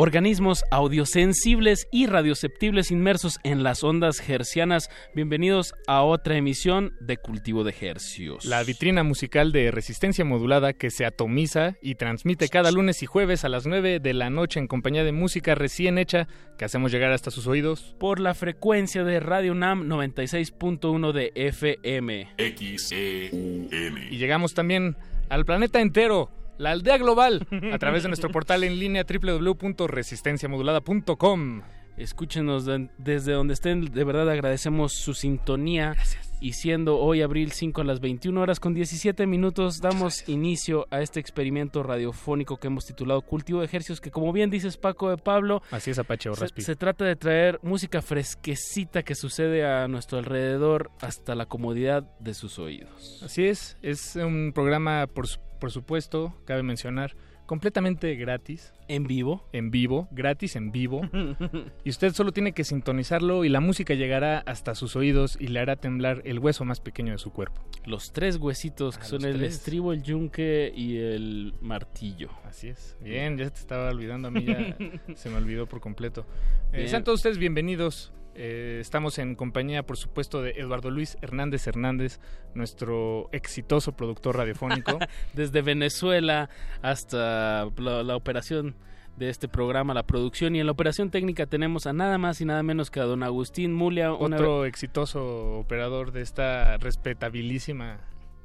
organismos 0.00 0.64
audiosensibles 0.70 1.86
y 1.92 2.06
radioceptibles 2.06 2.90
inmersos 2.90 3.38
en 3.44 3.62
las 3.62 3.84
ondas 3.84 4.26
hercianas. 4.26 4.88
Bienvenidos 5.14 5.74
a 5.86 6.02
otra 6.04 6.38
emisión 6.38 6.94
de 7.00 7.18
Cultivo 7.18 7.64
de 7.64 7.74
Hercios. 7.78 8.46
La 8.46 8.62
vitrina 8.62 9.02
musical 9.02 9.52
de 9.52 9.70
resistencia 9.70 10.24
modulada 10.24 10.72
que 10.72 10.90
se 10.90 11.04
atomiza 11.04 11.74
y 11.82 11.96
transmite 11.96 12.48
cada 12.48 12.72
lunes 12.72 13.02
y 13.02 13.06
jueves 13.06 13.44
a 13.44 13.50
las 13.50 13.66
9 13.66 14.00
de 14.00 14.14
la 14.14 14.30
noche 14.30 14.58
en 14.58 14.68
compañía 14.68 15.04
de 15.04 15.12
música 15.12 15.54
recién 15.54 15.98
hecha 15.98 16.28
que 16.56 16.64
hacemos 16.64 16.92
llegar 16.92 17.12
hasta 17.12 17.30
sus 17.30 17.46
oídos. 17.46 17.94
Por 17.98 18.20
la 18.20 18.32
frecuencia 18.32 19.04
de 19.04 19.20
Radio 19.20 19.54
NAM 19.54 19.86
96.1 19.86 21.12
de 21.12 21.30
FM. 21.34 22.28
XEUM. 22.38 23.98
Y 24.10 24.16
llegamos 24.16 24.54
también 24.54 24.96
al 25.28 25.44
planeta 25.44 25.78
entero 25.78 26.30
la 26.60 26.70
aldea 26.72 26.98
global, 26.98 27.46
a 27.72 27.78
través 27.78 28.02
de 28.02 28.10
nuestro 28.10 28.28
portal 28.30 28.64
en 28.64 28.78
línea 28.78 29.04
www.resistenciamodulada.com. 29.04 31.62
Escúchenos 31.96 32.66
desde 32.98 33.32
donde 33.32 33.54
estén. 33.54 33.86
De 33.86 34.04
verdad 34.04 34.28
agradecemos 34.28 34.92
su 34.92 35.14
sintonía. 35.14 35.96
Y 36.42 36.54
siendo 36.54 36.98
hoy 36.98 37.20
abril 37.20 37.52
5 37.52 37.82
a 37.82 37.84
las 37.84 38.00
21 38.00 38.40
horas 38.40 38.60
con 38.60 38.72
17 38.72 39.26
minutos, 39.26 39.80
damos 39.80 40.26
inicio 40.26 40.86
a 40.90 41.02
este 41.02 41.20
experimento 41.20 41.82
radiofónico 41.82 42.56
que 42.56 42.68
hemos 42.68 42.86
titulado 42.86 43.20
Cultivo 43.20 43.60
de 43.60 43.66
Ejercicios, 43.66 44.00
que 44.00 44.10
como 44.10 44.32
bien 44.32 44.48
dices 44.48 44.78
Paco 44.78 45.10
de 45.10 45.18
Pablo, 45.18 45.60
así 45.70 45.90
es 45.90 45.98
Apache 45.98 46.30
se, 46.34 46.48
se, 46.62 46.76
trata 46.76 47.04
de 47.04 47.16
traer 47.16 47.60
música 47.62 48.00
fresquecita 48.00 49.02
que 49.02 49.14
sucede 49.14 49.66
a 49.66 49.86
nuestro 49.86 50.16
alrededor 50.16 50.90
hasta 51.02 51.34
la 51.34 51.44
comodidad 51.44 52.04
de 52.20 52.32
sus 52.32 52.58
oídos. 52.58 53.20
Así 53.22 53.44
es, 53.44 53.76
es 53.82 54.16
un 54.16 54.52
programa 54.54 55.06
por, 55.08 55.26
por 55.60 55.70
supuesto, 55.70 56.34
cabe 56.44 56.64
mencionar, 56.64 57.14
completamente 57.46 58.14
gratis. 58.14 58.72
En 58.88 59.06
vivo. 59.06 59.44
En 59.52 59.70
vivo, 59.70 60.08
gratis 60.10 60.56
en 60.56 60.72
vivo. 60.72 61.02
y 61.84 61.90
usted 61.90 62.12
solo 62.12 62.32
tiene 62.32 62.52
que 62.52 62.64
sintonizarlo 62.64 63.44
y 63.44 63.48
la 63.48 63.60
música 63.60 63.94
llegará 63.94 64.38
hasta 64.38 64.74
sus 64.74 64.96
oídos 64.96 65.36
y 65.38 65.48
le 65.48 65.60
hará 65.60 65.76
temblar 65.76 66.22
el 66.24 66.38
hueso 66.38 66.64
más 66.64 66.80
pequeño 66.80 67.12
de 67.12 67.18
su 67.18 67.32
cuerpo. 67.32 67.60
Los 67.84 68.12
tres 68.12 68.36
huesitos 68.36 68.98
que 68.98 69.04
son 69.04 69.24
el 69.24 69.42
estribo, 69.44 69.92
el 69.92 70.02
yunque 70.02 70.72
y 70.74 70.96
el 70.96 71.54
martillo. 71.60 72.30
Así 72.44 72.68
es. 72.68 72.96
Bien, 73.00 73.36
ya 73.36 73.50
te 73.50 73.60
estaba 73.60 73.90
olvidando 73.90 74.28
a 74.28 74.30
mí, 74.30 74.44
ya 74.44 74.76
se 75.14 75.28
me 75.28 75.36
olvidó 75.36 75.66
por 75.66 75.80
completo. 75.80 76.26
Eh, 76.72 76.88
sean 76.88 77.04
todos 77.04 77.18
ustedes 77.18 77.38
bienvenidos 77.38 78.12
eh, 78.34 78.78
estamos 78.80 79.18
en 79.18 79.34
compañía, 79.34 79.82
por 79.82 79.96
supuesto, 79.96 80.42
de 80.42 80.50
Eduardo 80.52 80.90
Luis 80.90 81.18
Hernández 81.20 81.66
Hernández, 81.66 82.20
nuestro 82.54 83.28
exitoso 83.32 83.92
productor 83.92 84.36
radiofónico. 84.36 84.98
Desde 85.34 85.62
Venezuela 85.62 86.48
hasta 86.82 87.68
la, 87.76 88.16
operación 88.16 88.76
de 89.16 89.30
este 89.30 89.48
programa, 89.48 89.94
la 89.94 90.04
producción 90.04 90.54
y 90.54 90.60
en 90.60 90.66
la 90.66 90.72
operación 90.72 91.10
técnica 91.10 91.46
tenemos 91.46 91.86
a 91.86 91.92
nada 91.92 92.18
más 92.18 92.40
y 92.40 92.44
nada 92.44 92.62
menos 92.62 92.90
que 92.90 93.00
a 93.00 93.04
don 93.04 93.22
Agustín 93.22 93.74
Mulia. 93.74 94.12
Otro 94.12 94.64
exitoso 94.64 95.58
operador 95.58 96.12
de 96.12 96.22
esta 96.22 96.76
respetabilísima 96.78 97.98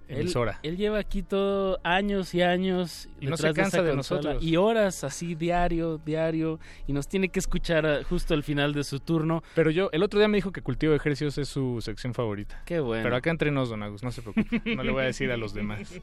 emisora. 0.07 0.59
Él, 0.63 0.77
lleva 0.77 0.99
aquí 0.99 1.23
todo 1.23 1.79
años 1.83 2.33
y 2.33 2.41
años. 2.41 3.09
Y 3.19 3.27
no 3.27 3.37
se 3.37 3.53
cansa 3.53 3.81
de, 3.81 3.95
nosotros. 3.95 4.43
Y 4.43 4.55
horas 4.57 5.03
así, 5.03 5.35
diario, 5.35 5.97
diario. 5.97 6.59
Y 6.87 6.93
nos 6.93 7.07
tiene 7.07 7.29
que 7.29 7.39
escuchar 7.39 8.03
justo 8.03 8.33
al 8.33 8.43
final 8.43 8.73
de 8.73 8.83
su 8.83 8.99
turno. 8.99 9.43
Pero 9.55 9.71
yo, 9.71 9.89
el 9.91 10.03
otro 10.03 10.19
día 10.19 10.27
me 10.27 10.37
dijo 10.37 10.51
que 10.51 10.61
cultivo 10.61 10.91
de 10.91 10.97
ejercicios 10.97 11.37
es 11.37 11.49
su 11.49 11.81
sección 11.81 12.13
favorita. 12.13 12.61
Qué 12.65 12.79
bueno. 12.79 13.03
Pero 13.03 13.15
acá 13.15 13.29
entre 13.29 13.51
nos, 13.51 13.69
don 13.69 13.83
Agus, 13.83 14.03
no 14.03 14.11
se 14.11 14.21
preocupe. 14.21 14.61
No 14.75 14.83
le 14.83 14.91
voy 14.91 15.03
a 15.03 15.05
decir 15.05 15.31
a 15.31 15.37
los 15.37 15.53
demás. 15.53 15.99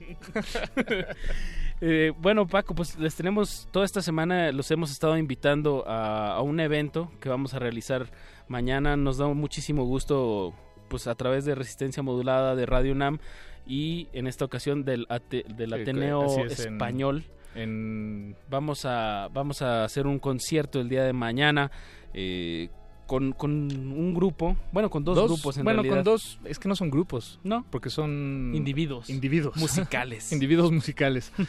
Eh, 1.84 2.12
bueno, 2.16 2.46
Paco, 2.46 2.76
pues 2.76 2.96
les 2.96 3.16
tenemos, 3.16 3.66
toda 3.72 3.84
esta 3.84 4.02
semana 4.02 4.52
los 4.52 4.70
hemos 4.70 4.92
estado 4.92 5.18
invitando 5.18 5.82
a, 5.88 6.36
a 6.36 6.40
un 6.40 6.60
evento 6.60 7.10
que 7.18 7.28
vamos 7.28 7.54
a 7.54 7.58
realizar 7.58 8.12
mañana. 8.46 8.96
Nos 8.96 9.18
da 9.18 9.26
muchísimo 9.26 9.84
gusto, 9.84 10.54
pues 10.88 11.08
a 11.08 11.16
través 11.16 11.44
de 11.44 11.56
Resistencia 11.56 12.00
Modulada 12.04 12.54
de 12.54 12.66
Radio 12.66 12.92
UNAM 12.92 13.18
y 13.66 14.08
en 14.12 14.26
esta 14.26 14.44
ocasión 14.44 14.84
del, 14.84 15.06
del 15.30 15.72
Ateneo 15.72 16.44
Español. 16.46 17.24
En... 17.54 18.34
Vamos, 18.48 18.84
a, 18.84 19.28
vamos 19.32 19.62
a 19.62 19.84
hacer 19.84 20.06
un 20.06 20.18
concierto 20.18 20.80
el 20.80 20.88
día 20.88 21.04
de 21.04 21.12
mañana 21.12 21.70
eh, 22.14 22.70
con, 23.06 23.32
con, 23.32 23.52
un 23.52 24.14
grupo, 24.14 24.56
bueno, 24.72 24.88
con 24.88 25.04
dos, 25.04 25.22
grupos 25.28 25.58
en 25.58 25.64
bueno, 25.64 25.84
con 25.84 26.02
dos, 26.02 26.38
es 26.44 26.58
que 26.58 26.66
no 26.66 26.74
son 26.74 26.88
grupos, 26.88 27.40
¿no? 27.44 27.66
Porque 27.70 27.90
son... 27.90 28.52
Individuos. 28.54 29.10
Individuos. 29.10 29.56
Musicales. 29.56 30.32
individuos 30.32 30.72
musicales. 30.72 31.32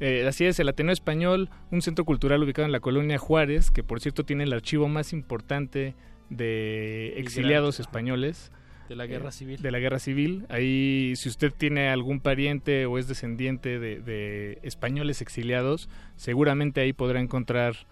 Eh, 0.00 0.26
así 0.26 0.46
es, 0.46 0.58
el 0.58 0.68
Ateneo 0.68 0.94
Español, 0.94 1.50
un 1.70 1.82
centro 1.82 2.06
cultural 2.06 2.42
ubicado 2.42 2.64
en 2.64 2.72
la 2.72 2.80
colonia 2.80 3.18
Juárez, 3.18 3.70
que 3.70 3.82
por 3.82 4.00
cierto 4.00 4.24
tiene 4.24 4.44
el 4.44 4.52
archivo 4.52 4.88
más 4.88 5.12
importante 5.12 5.94
de 6.30 7.18
exiliados 7.18 7.80
españoles 7.80 8.50
de 8.90 8.96
la 8.96 9.06
guerra 9.06 9.30
civil. 9.30 9.62
De 9.62 9.70
la 9.70 9.78
guerra 9.78 10.00
civil. 10.00 10.46
Ahí, 10.48 11.14
si 11.14 11.28
usted 11.28 11.52
tiene 11.56 11.90
algún 11.90 12.18
pariente 12.18 12.86
o 12.86 12.98
es 12.98 13.06
descendiente 13.06 13.78
de, 13.78 14.58
españoles 14.62 15.22
exiliados, 15.22 15.88
seguramente 16.16 16.80
ahí 16.80 16.92
podrá 16.92 17.20
encontrar 17.20 17.86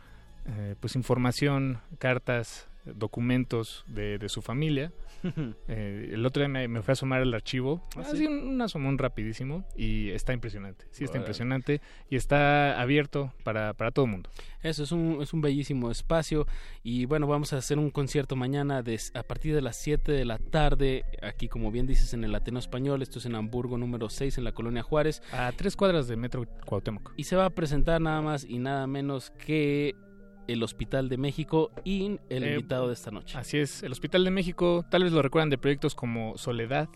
eh, 0.47 0.75
pues 0.81 0.97
información, 0.97 1.79
cartas, 2.01 2.69
documentos 2.85 3.85
de, 3.87 4.19
de 4.19 4.29
su 4.29 4.43
familia 4.43 4.91
Eh, 5.69 6.11
el 6.13 6.25
otro 6.25 6.41
día 6.41 6.49
me, 6.49 6.83
fue 6.83 6.93
a 6.93 6.95
asomar 6.95 7.21
el 7.21 7.35
archivo, 7.35 7.83
¿Ah, 7.97 8.01
así 8.01 8.27
un, 8.27 8.61
asomón 8.61 8.97
rapidísimo 8.97 9.65
y 9.77 10.11
está 10.11 10.33
impresionante, 10.33 10.87
sí 10.91 11.05
está 11.05 11.19
impresionante 11.19 11.81
y 12.09 12.17
está 12.17 12.81
abierto 12.81 13.33
para, 13.45 13.75
para 13.75 13.91
todo 13.91 14.07
el 14.07 14.11
mundo. 14.13 14.31
Eso 14.63 14.83
es 14.83 14.93
un, 14.93 15.19
es 15.21 15.33
un 15.33 15.41
bellísimo 15.41 15.91
espacio 15.91 16.47
y 16.83 17.05
bueno, 17.05 17.27
vamos 17.27 17.53
a 17.53 17.59
hacer 17.59 17.79
un 17.79 17.91
concierto 17.91 18.35
mañana 18.35 18.83
a 19.15 19.23
partir 19.23 19.55
de 19.55 19.61
las 19.61 19.77
7 19.77 20.11
de 20.11 20.25
la 20.25 20.39
tarde, 20.39 21.05
aquí 21.23 21.49
como 21.49 21.71
bien 21.71 21.87
dices 21.87 22.15
en 22.15 22.25
el 22.25 22.35
Ateneo 22.35 22.61
Español, 22.61 23.03
esto 23.03 23.19
es 23.19 23.27
en 23.27 23.35
Hamburgo 23.35 23.79
número 23.79 24.09
6 24.09 24.39
en 24.39 24.45
la 24.45 24.53
Colonia 24.53 24.83
Juárez. 24.83 25.23
A 25.33 25.53
tres 25.53 25.77
cuadras 25.77 26.09
de 26.09 26.17
Metro 26.17 26.47
Cuauhtémoc. 26.67 27.13
Y 27.17 27.25
se 27.25 27.37
va 27.37 27.47
a 27.47 27.51
presentar 27.51 28.01
nada 28.01 28.21
más 28.23 28.45
y 28.45 28.59
nada 28.59 28.87
menos 28.87 29.31
que 29.31 29.95
el 30.49 30.63
Hospital 30.63 31.09
de 31.09 31.19
México 31.19 31.71
y 31.85 32.19
el 32.29 32.43
eh, 32.43 32.51
invitado 32.55 32.89
de 32.89 32.95
esta 32.95 33.11
noche. 33.11 33.39
Así 33.39 33.59
es, 33.59 33.83
el 33.83 33.93
Hospital 33.93 34.25
de 34.25 34.31
México, 34.31 34.85
tal 34.91 35.05
vez 35.05 35.13
lo 35.13 35.23
recuerdan 35.23 35.51
de 35.51 35.59
proyectos 35.59 35.95
como 35.95 36.37
Soledad, 36.37 36.89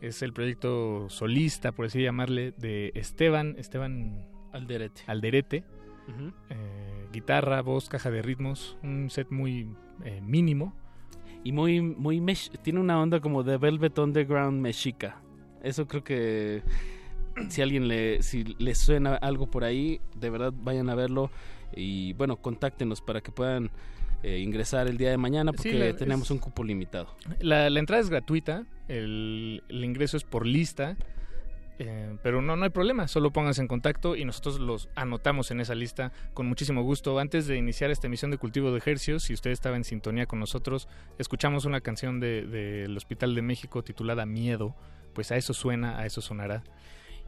es 0.00 0.22
el 0.22 0.32
proyecto 0.32 1.08
solista, 1.08 1.72
por 1.72 1.86
así 1.86 2.02
llamarle, 2.02 2.52
de 2.58 2.92
Esteban, 2.94 3.56
Esteban 3.58 4.26
Alderete. 4.52 5.02
Alderete. 5.06 5.64
Eh, 6.50 7.08
guitarra, 7.12 7.62
voz, 7.62 7.88
caja 7.88 8.10
de 8.10 8.22
ritmos, 8.22 8.76
un 8.82 9.10
set 9.10 9.30
muy 9.30 9.74
eh, 10.04 10.20
mínimo. 10.22 10.74
Y 11.42 11.52
muy, 11.52 11.80
muy 11.80 12.22
tiene 12.62 12.80
una 12.80 13.00
onda 13.00 13.20
como 13.20 13.42
de 13.42 13.58
Velvet 13.58 13.98
Underground 13.98 14.60
mexica. 14.60 15.22
Eso 15.62 15.86
creo 15.86 16.04
que 16.04 16.62
si 17.48 17.62
alguien 17.62 17.88
le, 17.88 18.22
si 18.22 18.44
le 18.44 18.74
suena 18.74 19.14
algo 19.14 19.50
por 19.50 19.64
ahí, 19.64 20.00
de 20.16 20.30
verdad 20.30 20.52
vayan 20.54 20.88
a 20.88 20.94
verlo. 20.94 21.30
Y 21.74 22.12
bueno, 22.14 22.36
contáctenos 22.36 23.00
para 23.00 23.20
que 23.20 23.32
puedan 23.32 23.70
eh, 24.24 24.38
ingresar 24.38 24.88
el 24.88 24.96
día 24.96 25.10
de 25.10 25.18
mañana 25.18 25.52
porque 25.52 25.92
tenemos 25.92 26.30
un 26.30 26.38
cupo 26.38 26.64
limitado. 26.64 27.14
La, 27.40 27.66
entrada 27.66 28.00
es 28.00 28.08
gratuita, 28.08 28.64
el, 28.88 29.62
ingreso 29.68 30.16
es 30.16 30.24
por 30.24 30.46
lista. 30.46 30.96
Eh, 31.78 32.16
pero 32.22 32.40
no, 32.40 32.56
no 32.56 32.64
hay 32.64 32.70
problema, 32.70 33.08
solo 33.08 33.32
pónganse 33.32 33.60
en 33.60 33.66
contacto 33.66 34.14
y 34.14 34.24
nosotros 34.24 34.60
los 34.60 34.88
anotamos 34.94 35.50
en 35.50 35.60
esa 35.60 35.74
lista 35.74 36.12
con 36.32 36.46
muchísimo 36.46 36.82
gusto. 36.82 37.18
Antes 37.18 37.46
de 37.48 37.56
iniciar 37.58 37.90
esta 37.90 38.06
emisión 38.06 38.30
de 38.30 38.38
Cultivo 38.38 38.70
de 38.70 38.78
Ejercios, 38.78 39.24
si 39.24 39.34
usted 39.34 39.50
estaba 39.50 39.76
en 39.76 39.84
sintonía 39.84 40.24
con 40.24 40.38
nosotros, 40.38 40.88
escuchamos 41.18 41.64
una 41.64 41.80
canción 41.80 42.20
del 42.20 42.50
de, 42.50 42.94
Hospital 42.96 43.34
de 43.34 43.42
México 43.42 43.82
titulada 43.82 44.24
Miedo, 44.24 44.74
pues 45.14 45.32
a 45.32 45.36
eso 45.36 45.52
suena, 45.52 45.98
a 45.98 46.06
eso 46.06 46.22
sonará. 46.22 46.62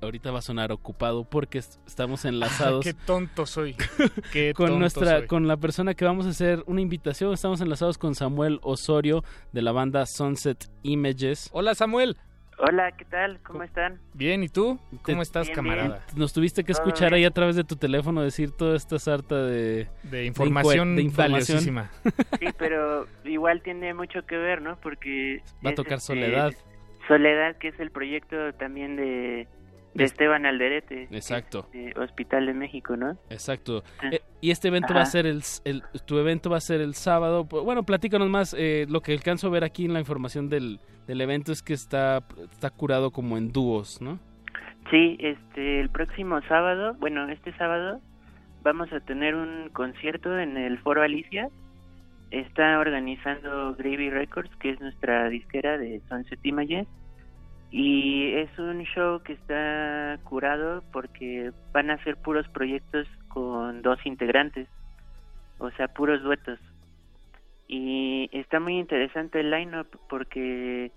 ahorita 0.00 0.30
va 0.30 0.38
a 0.38 0.42
sonar 0.42 0.72
ocupado 0.72 1.24
porque 1.24 1.58
estamos 1.58 2.24
enlazados. 2.24 2.84
qué 2.84 2.94
tonto 2.94 3.46
soy. 3.46 3.74
con 4.54 4.78
nuestra, 4.78 5.26
con 5.26 5.48
la 5.48 5.56
persona 5.56 5.94
que 5.94 6.04
vamos 6.04 6.26
a 6.26 6.30
hacer 6.30 6.62
una 6.66 6.80
invitación. 6.80 7.32
Estamos 7.32 7.60
enlazados 7.60 7.98
con 7.98 8.14
Samuel 8.14 8.60
Osorio 8.62 9.24
de 9.52 9.62
la 9.62 9.72
banda 9.72 10.06
Sunset 10.06 10.70
Images. 10.82 11.48
Hola 11.52 11.74
Samuel. 11.74 12.16
Hola, 12.58 12.92
¿qué 12.92 13.04
tal? 13.04 13.40
¿Cómo 13.42 13.62
están? 13.62 13.98
Bien, 14.12 14.42
¿y 14.42 14.48
tú? 14.48 14.78
¿Cómo 15.02 15.22
estás, 15.22 15.50
camarada? 15.50 16.00
Nos 16.16 16.32
tuviste 16.32 16.64
que 16.64 16.72
escuchar 16.72 17.12
ahí 17.14 17.24
a 17.24 17.30
través 17.30 17.56
de 17.56 17.64
tu 17.64 17.76
teléfono 17.76 18.22
decir 18.22 18.52
toda 18.52 18.76
esta 18.76 18.98
sarta 18.98 19.42
de... 19.42 19.88
De 20.04 20.24
información, 20.24 20.96
de, 20.96 21.10
valiosísima. 21.14 21.90
Sí, 22.38 22.46
pero 22.58 23.06
igual 23.24 23.62
tiene 23.62 23.92
mucho 23.94 24.24
que 24.26 24.36
ver, 24.36 24.62
¿no? 24.62 24.76
Porque... 24.76 25.42
Va 25.64 25.70
a 25.70 25.74
tocar 25.74 25.98
este, 25.98 26.14
Soledad. 26.14 26.52
Soledad, 27.08 27.56
que 27.56 27.68
es 27.68 27.80
el 27.80 27.90
proyecto 27.90 28.52
también 28.54 28.96
de, 28.96 29.48
de 29.94 30.04
Esteban 30.04 30.44
Alderete. 30.44 31.08
Exacto. 31.10 31.68
Hospital 31.96 32.46
de 32.46 32.54
México, 32.54 32.96
¿no? 32.96 33.12
Exacto. 33.30 33.84
Eh, 34.10 34.20
y 34.40 34.50
este 34.50 34.68
evento 34.68 34.92
va 34.92 35.02
a 35.02 35.06
ser 35.06 35.26
el, 35.26 35.42
tu 36.04 36.18
evento 36.18 36.50
va 36.50 36.58
a 36.58 36.60
ser 36.60 36.80
el 36.80 36.94
sábado. 36.94 37.44
Bueno, 37.44 37.84
platícanos 37.84 38.28
más. 38.28 38.54
Eh, 38.58 38.86
lo 38.88 39.00
que 39.00 39.12
alcanzo 39.12 39.46
a 39.46 39.50
ver 39.50 39.64
aquí 39.64 39.84
en 39.84 39.92
la 39.92 40.00
información 40.00 40.48
del, 40.48 40.80
del 41.06 41.20
evento 41.20 41.52
es 41.52 41.62
que 41.62 41.72
está, 41.72 42.24
está 42.50 42.70
curado 42.70 43.10
como 43.10 43.38
en 43.38 43.52
dúos, 43.52 44.00
¿no? 44.02 44.18
Sí, 44.90 45.16
este, 45.20 45.80
el 45.80 45.88
próximo 45.88 46.40
sábado, 46.42 46.94
bueno, 46.98 47.28
este 47.30 47.56
sábado 47.56 48.00
vamos 48.62 48.92
a 48.92 49.00
tener 49.00 49.34
un 49.34 49.70
concierto 49.72 50.38
en 50.38 50.56
el 50.56 50.78
Foro 50.78 51.02
Alicia. 51.02 51.48
Está 52.30 52.78
organizando 52.80 53.74
Gravy 53.76 54.10
Records, 54.10 54.50
que 54.56 54.70
es 54.70 54.80
nuestra 54.80 55.28
disquera 55.28 55.78
de 55.78 56.00
Sunset 56.08 56.44
Images 56.44 56.88
y 57.76 58.32
es 58.34 58.56
un 58.56 58.84
show 58.84 59.20
que 59.24 59.32
está 59.32 60.20
curado 60.22 60.84
porque 60.92 61.50
van 61.72 61.90
a 61.90 62.00
ser 62.04 62.16
puros 62.16 62.46
proyectos 62.50 63.08
con 63.26 63.82
dos 63.82 63.98
integrantes, 64.06 64.68
o 65.58 65.72
sea, 65.72 65.88
puros 65.88 66.22
duetos. 66.22 66.60
Y 67.66 68.30
está 68.30 68.60
muy 68.60 68.78
interesante 68.78 69.40
el 69.40 69.50
line-up 69.50 69.88
porque 70.08 70.92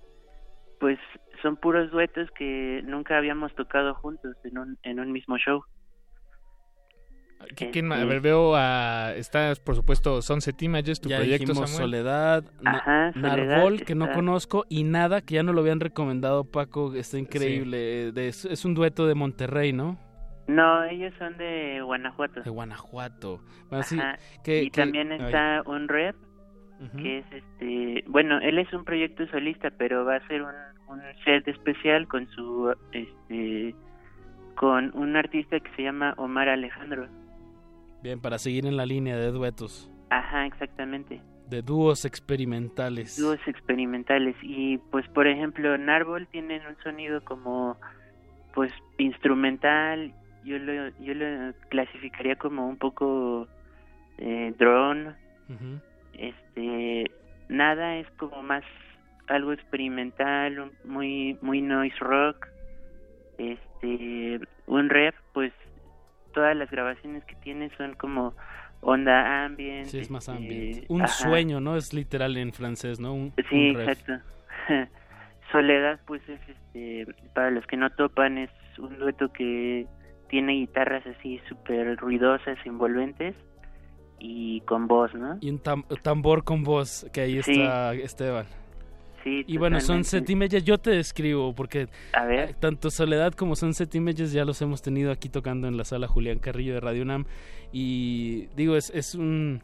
pues 0.80 1.00
son 1.42 1.56
puros 1.56 1.90
duetos 1.90 2.30
que 2.38 2.84
nunca 2.86 3.18
habíamos 3.18 3.56
tocado 3.56 3.96
juntos 3.96 4.36
en 4.44 4.60
un, 4.60 4.78
en 4.84 5.00
un 5.00 5.12
mismo 5.12 5.40
show. 5.40 5.64
¿Quién, 7.56 7.92
a 7.92 8.06
ver, 8.06 8.22
veo 8.22 8.56
a. 8.56 9.14
Está, 9.16 9.54
por 9.64 9.76
supuesto, 9.76 10.22
Sunset 10.22 10.62
Images, 10.62 11.00
tu 11.00 11.10
ya 11.10 11.18
proyecto, 11.18 11.54
Samuel. 11.54 11.70
Soledad, 11.70 12.44
Ajá, 12.66 13.12
Narbol, 13.16 13.84
que 13.84 13.96
no 13.96 14.12
conozco, 14.12 14.66
y 14.70 14.84
Nada, 14.84 15.22
que 15.22 15.36
ya 15.36 15.44
no 15.44 15.54
lo 15.54 15.62
habían 15.62 15.80
recomendado, 15.80 16.46
Paco, 16.46 16.94
está 16.94 17.18
increíble. 17.18 18.12
De, 18.12 18.28
es, 18.28 18.66
un 18.66 18.74
dueto 18.74 19.08
de 19.08 19.16
Monterrey, 19.16 19.72
¿no? 19.72 20.00
No, 20.48 20.84
ellos 20.86 21.14
son 21.20 21.38
de 21.38 21.82
Guanajuato. 21.82 22.42
De 22.42 22.50
Guanajuato. 22.50 23.42
Y 24.46 24.70
también 24.72 25.12
está 25.12 25.62
un 25.66 25.88
rep, 25.88 26.16
que 26.98 27.20
es 27.20 27.26
este. 27.32 28.04
Bueno, 28.08 28.40
él 28.40 28.58
es 28.58 28.72
un 28.74 28.84
proyecto 28.84 29.28
solista, 29.28 29.70
pero 29.78 30.06
va 30.06 30.16
a 30.16 30.28
ser 30.28 30.42
un, 30.42 30.56
un 30.88 31.02
set 31.24 31.48
especial 31.48 32.08
con 32.08 32.28
su. 32.30 32.74
este 32.92 33.76
con 34.56 34.92
un 34.98 35.16
artista 35.16 35.60
que 35.60 35.70
se 35.76 35.84
llama 35.84 36.16
Omar 36.18 36.50
Alejandro. 36.50 37.08
Bien, 38.02 38.22
para 38.22 38.38
seguir 38.38 38.66
en 38.66 38.78
la 38.78 38.86
línea 38.86 39.18
de 39.18 39.32
duetos. 39.32 39.92
Ajá, 40.10 40.46
exactamente. 40.46 41.22
De 41.50 41.62
dúos 41.62 42.06
experimentales. 42.06 43.18
Dúos 43.18 43.40
experimentales. 43.48 44.36
Y 44.42 44.78
pues, 44.92 45.08
por 45.10 45.28
ejemplo, 45.28 45.78
Narvol 45.78 46.28
tienen 46.28 46.62
un 46.68 46.78
sonido 46.84 47.24
como, 47.24 47.78
pues, 48.54 48.72
instrumental. 48.98 50.14
Yo 50.44 50.60
lo, 50.60 50.90
yo 51.00 51.14
lo 51.14 51.54
clasificaría 51.70 52.36
como 52.36 52.68
un 52.68 52.78
poco 52.78 53.48
eh, 54.18 54.54
drone. 54.58 55.14
Este, 56.14 57.12
nada 57.50 57.98
es 57.98 58.10
como 58.18 58.44
más 58.44 58.64
algo 59.28 59.54
experimental, 59.54 60.72
muy, 60.86 61.38
muy 61.42 61.62
noise 61.62 61.98
rock. 62.00 62.48
Este, 63.38 64.40
un 64.66 64.90
rap, 64.90 65.16
pues 65.34 65.54
todas 66.38 66.56
las 66.56 66.70
grabaciones 66.70 67.26
que 67.26 67.34
tiene 67.38 67.72
son 67.78 67.96
como 67.96 68.36
onda 68.82 69.44
ambient. 69.44 69.88
Sí, 69.88 69.98
es 69.98 70.12
más 70.12 70.28
este, 70.28 70.38
ambient. 70.38 70.86
Un 70.88 71.08
sueño, 71.08 71.60
¿no? 71.60 71.76
Es 71.76 71.96
literal 71.96 72.38
en 72.38 72.54
francés, 72.54 73.00
¿no? 73.00 73.16
Un, 73.16 73.34
sí, 73.50 73.70
exacto. 73.70 74.14
Soledad, 75.52 76.00
pues 76.06 76.22
es 76.30 76.40
este, 76.48 77.08
para 77.34 77.50
los 77.50 77.66
que 77.66 77.76
no 77.76 77.90
topan, 77.90 78.38
es 78.38 78.52
un 78.78 79.00
dueto 79.00 79.34
que 79.34 79.88
tiene 80.30 80.54
guitarras 80.54 81.08
así 81.08 81.42
súper 81.50 81.98
ruidosas, 81.98 82.60
envolventes 82.66 83.34
y 84.20 84.62
con 84.62 84.86
voz, 84.86 85.12
¿no? 85.16 85.40
Y 85.42 85.50
un 85.50 85.60
tambor 86.04 86.44
con 86.44 86.64
voz, 86.64 87.10
que 87.12 87.22
ahí 87.22 87.40
está 87.40 87.96
Esteban 87.96 88.46
y 89.26 89.58
bueno, 89.58 89.80
son 89.82 90.04
Images, 90.28 90.64
yo 90.64 90.78
te 90.78 90.92
describo, 90.92 91.54
porque 91.54 91.88
tanto 92.60 92.90
Soledad 92.90 93.34
como 93.34 93.56
son 93.56 93.74
Images 93.94 94.32
ya 94.32 94.46
los 94.46 94.62
hemos 94.62 94.82
tenido 94.82 95.12
aquí 95.12 95.30
tocando 95.30 95.68
en 95.68 95.78
la 95.78 95.84
sala 95.84 96.08
Julián 96.08 96.40
Carrillo 96.40 96.74
de 96.74 96.80
Radio 96.80 97.04
UNAM. 97.04 97.26
Y 97.72 98.48
digo, 98.56 98.76
es, 98.76 98.90
es 98.92 99.16
un 99.16 99.62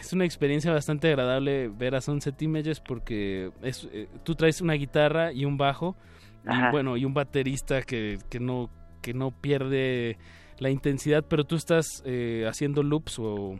es 0.00 0.12
una 0.12 0.24
experiencia 0.24 0.72
bastante 0.72 1.08
agradable 1.08 1.68
ver 1.68 1.94
a 1.94 2.00
Sunset 2.00 2.40
Images 2.42 2.80
porque 2.80 3.50
es, 3.62 3.88
eh, 3.92 4.08
tú 4.24 4.34
traes 4.34 4.60
una 4.60 4.74
guitarra 4.74 5.32
y 5.32 5.44
un 5.44 5.56
bajo 5.56 5.96
y 6.44 6.70
bueno 6.70 6.96
y 6.96 7.04
un 7.04 7.14
baterista 7.14 7.82
que, 7.82 8.18
que 8.28 8.40
no 8.40 8.70
que 9.02 9.14
no 9.14 9.30
pierde 9.30 10.18
la 10.58 10.70
intensidad 10.70 11.24
pero 11.26 11.44
tú 11.44 11.56
estás 11.56 12.02
eh, 12.04 12.46
haciendo 12.48 12.82
loops 12.82 13.18
o 13.18 13.58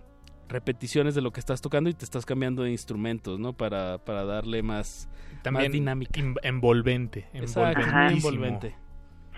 repeticiones 0.50 1.14
de 1.14 1.22
lo 1.22 1.30
que 1.30 1.40
estás 1.40 1.62
tocando 1.62 1.88
y 1.88 1.94
te 1.94 2.04
estás 2.04 2.26
cambiando 2.26 2.64
de 2.64 2.70
instrumentos, 2.70 3.38
¿no? 3.38 3.52
Para, 3.52 3.98
para 3.98 4.24
darle 4.24 4.62
más, 4.62 5.08
También 5.42 5.72
dinámica. 5.72 6.20
envolvente, 6.42 7.28
envolvente. 7.32 8.74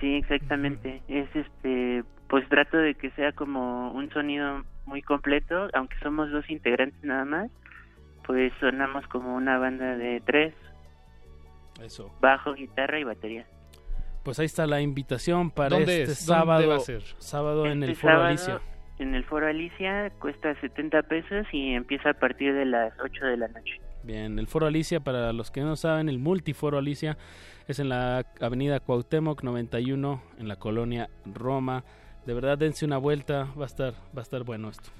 Sí, 0.00 0.14
exactamente. 0.16 1.02
Es 1.06 1.28
este, 1.36 2.02
pues 2.28 2.48
trato 2.48 2.78
de 2.78 2.94
que 2.94 3.10
sea 3.10 3.32
como 3.32 3.92
un 3.92 4.10
sonido 4.10 4.64
muy 4.86 5.02
completo, 5.02 5.68
aunque 5.74 5.96
somos 6.02 6.30
dos 6.32 6.48
integrantes 6.50 7.02
nada 7.04 7.24
más, 7.24 7.50
pues 8.26 8.52
sonamos 8.58 9.06
como 9.08 9.36
una 9.36 9.58
banda 9.58 9.96
de 9.96 10.20
tres. 10.24 10.54
Eso. 11.80 12.12
Bajo, 12.20 12.54
guitarra 12.54 12.98
y 12.98 13.04
batería. 13.04 13.46
Pues 14.24 14.38
ahí 14.38 14.46
está 14.46 14.66
la 14.66 14.80
invitación 14.80 15.50
para 15.50 15.78
este 15.78 16.06
sábado. 16.14 16.68
va 16.68 16.76
a 16.76 16.80
ser? 16.80 17.02
Sábado 17.18 17.66
en 17.66 17.82
el 17.82 17.90
este 17.90 18.02
Foro 18.02 18.22
Alicia 18.22 18.60
en 19.02 19.14
el 19.14 19.24
Foro 19.24 19.46
Alicia 19.46 20.10
cuesta 20.18 20.54
70 20.60 21.02
pesos 21.02 21.46
y 21.52 21.74
empieza 21.74 22.10
a 22.10 22.14
partir 22.14 22.54
de 22.54 22.64
las 22.64 22.92
8 23.00 23.26
de 23.26 23.36
la 23.36 23.48
noche. 23.48 23.80
Bien, 24.04 24.38
el 24.38 24.46
Foro 24.46 24.66
Alicia, 24.66 25.00
para 25.00 25.32
los 25.32 25.50
que 25.50 25.60
no 25.60 25.76
saben, 25.76 26.08
el 26.08 26.18
Multiforo 26.18 26.78
Alicia 26.78 27.16
es 27.68 27.78
en 27.78 27.88
la 27.88 28.24
avenida 28.40 28.80
Cuauhtémoc 28.80 29.42
91, 29.42 30.22
en 30.38 30.48
la 30.48 30.56
colonia 30.56 31.08
Roma. 31.26 31.84
De 32.26 32.34
verdad, 32.34 32.58
dense 32.58 32.84
una 32.84 32.98
vuelta, 32.98 33.48
va 33.58 33.64
a 33.64 33.66
estar, 33.66 33.94
va 34.16 34.20
a 34.20 34.22
estar 34.22 34.44
bueno 34.44 34.70
esto. 34.70 34.90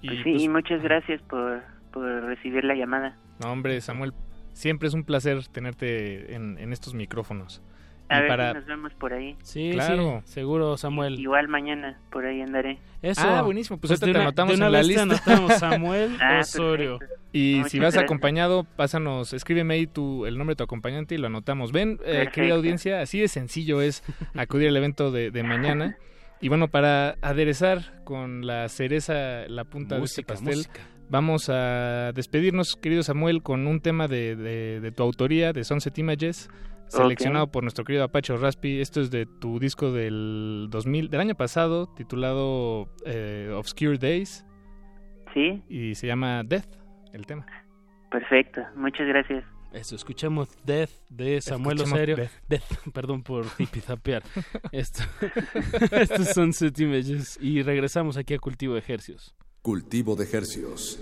Y, 0.00 0.08
pues 0.08 0.22
sí, 0.22 0.32
pues, 0.32 0.48
muchas 0.48 0.82
gracias 0.82 1.22
por, 1.22 1.62
por 1.92 2.04
recibir 2.04 2.64
la 2.64 2.74
llamada. 2.74 3.16
No, 3.42 3.50
hombre, 3.52 3.80
Samuel, 3.80 4.12
siempre 4.52 4.88
es 4.88 4.94
un 4.94 5.04
placer 5.04 5.46
tenerte 5.48 6.34
en, 6.34 6.58
en 6.58 6.72
estos 6.72 6.94
micrófonos. 6.94 7.62
A 8.08 8.20
ver 8.20 8.28
para... 8.28 8.54
nos 8.54 8.66
vemos 8.66 8.92
por 8.94 9.12
ahí. 9.12 9.36
Sí, 9.42 9.70
claro. 9.72 10.22
seguro, 10.24 10.76
Samuel. 10.76 11.18
Igual 11.18 11.48
mañana, 11.48 11.98
por 12.10 12.26
ahí 12.26 12.42
andaré. 12.42 12.78
Eso. 13.02 13.22
Ah, 13.24 13.42
buenísimo. 13.42 13.78
Pues, 13.78 13.98
pues 13.98 14.00
te 14.00 14.18
anotamos 14.18 14.54
en 14.54 14.72
la 14.72 14.82
lista. 14.82 15.02
anotamos 15.02 15.54
Samuel 15.58 16.16
ah, 16.20 16.40
Osorio. 16.40 16.98
Y 17.32 17.62
si 17.64 17.78
vas 17.78 17.96
acompañado, 17.96 18.64
pásanos, 18.64 19.32
escríbeme 19.32 19.74
ahí 19.74 19.86
tu, 19.86 20.26
el 20.26 20.36
nombre 20.36 20.52
de 20.52 20.58
tu 20.58 20.64
acompañante 20.64 21.14
y 21.14 21.18
lo 21.18 21.26
anotamos. 21.26 21.72
Ven, 21.72 21.98
eh, 22.04 22.28
querida 22.32 22.54
audiencia, 22.54 23.00
así 23.00 23.20
de 23.20 23.28
sencillo 23.28 23.80
es 23.80 24.04
acudir 24.34 24.68
al 24.68 24.76
evento 24.76 25.10
de, 25.10 25.30
de 25.30 25.42
mañana. 25.42 25.96
Y 26.40 26.48
bueno, 26.48 26.68
para 26.68 27.16
aderezar 27.22 28.04
con 28.04 28.46
la 28.46 28.68
cereza, 28.68 29.48
la 29.48 29.64
punta 29.64 29.96
de 29.96 30.04
este 30.04 30.22
pastel, 30.22 30.66
vamos 31.08 31.48
a 31.48 32.12
despedirnos, 32.14 32.76
querido 32.76 33.02
Samuel, 33.02 33.42
con 33.42 33.66
un 33.66 33.80
tema 33.80 34.08
de, 34.08 34.36
de, 34.36 34.80
de 34.80 34.92
tu 34.92 35.02
autoría, 35.02 35.52
de 35.52 35.64
Sunset 35.64 35.96
Images 35.98 36.50
seleccionado 36.94 37.50
por 37.50 37.62
nuestro 37.62 37.84
querido 37.84 38.04
Apache 38.04 38.36
Raspi. 38.36 38.80
Esto 38.80 39.00
es 39.00 39.10
de 39.10 39.26
tu 39.26 39.58
disco 39.58 39.92
del 39.92 40.68
2000, 40.70 41.10
del 41.10 41.20
año 41.20 41.34
pasado, 41.34 41.86
titulado 41.94 42.88
eh, 43.04 43.50
Obscure 43.54 43.98
Days. 43.98 44.46
Sí. 45.32 45.62
Y 45.68 45.94
se 45.94 46.06
llama 46.06 46.42
Death, 46.44 46.76
el 47.12 47.26
tema. 47.26 47.46
Perfecto, 48.10 48.62
muchas 48.76 49.06
gracias. 49.08 49.44
Eso, 49.74 49.96
escuchamos 49.96 50.48
Death 50.64 50.90
de 51.08 51.40
Samuel 51.40 51.80
Osorio. 51.80 52.16
Death. 52.48 52.62
perdón 52.94 53.24
por 53.24 53.44
tipizapear. 53.56 54.22
Esto, 54.72 55.02
estos 55.90 56.28
son 56.28 56.52
Set 56.52 56.78
Images 56.78 57.36
y 57.40 57.60
regresamos 57.62 58.16
aquí 58.16 58.34
a 58.34 58.38
Cultivo 58.38 58.74
de 58.74 58.78
Ejercios. 58.78 59.34
Cultivo 59.62 60.14
de 60.14 60.24
Ejercios. 60.24 61.00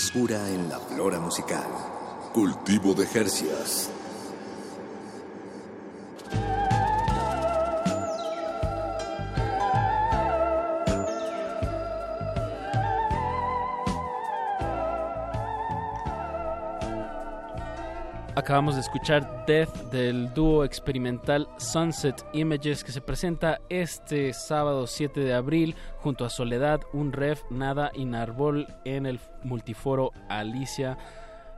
Frescura 0.00 0.48
en 0.48 0.70
la 0.70 0.80
flora 0.80 1.20
musical. 1.20 1.66
Cultivo 2.32 2.94
de 2.94 3.06
Jercias. 3.06 3.89
Acabamos 18.50 18.74
de 18.74 18.80
escuchar 18.80 19.44
Death 19.46 19.92
del 19.92 20.34
dúo 20.34 20.64
experimental 20.64 21.46
Sunset 21.56 22.26
Images 22.32 22.82
que 22.82 22.90
se 22.90 23.00
presenta 23.00 23.60
este 23.68 24.32
sábado 24.32 24.88
7 24.88 25.20
de 25.20 25.34
abril 25.34 25.76
junto 25.98 26.24
a 26.24 26.30
Soledad, 26.30 26.80
Un 26.92 27.12
Ref, 27.12 27.44
Nada 27.48 27.92
y 27.94 28.06
Narbol 28.06 28.66
en 28.84 29.06
el 29.06 29.20
multiforo 29.44 30.10
Alicia. 30.28 30.98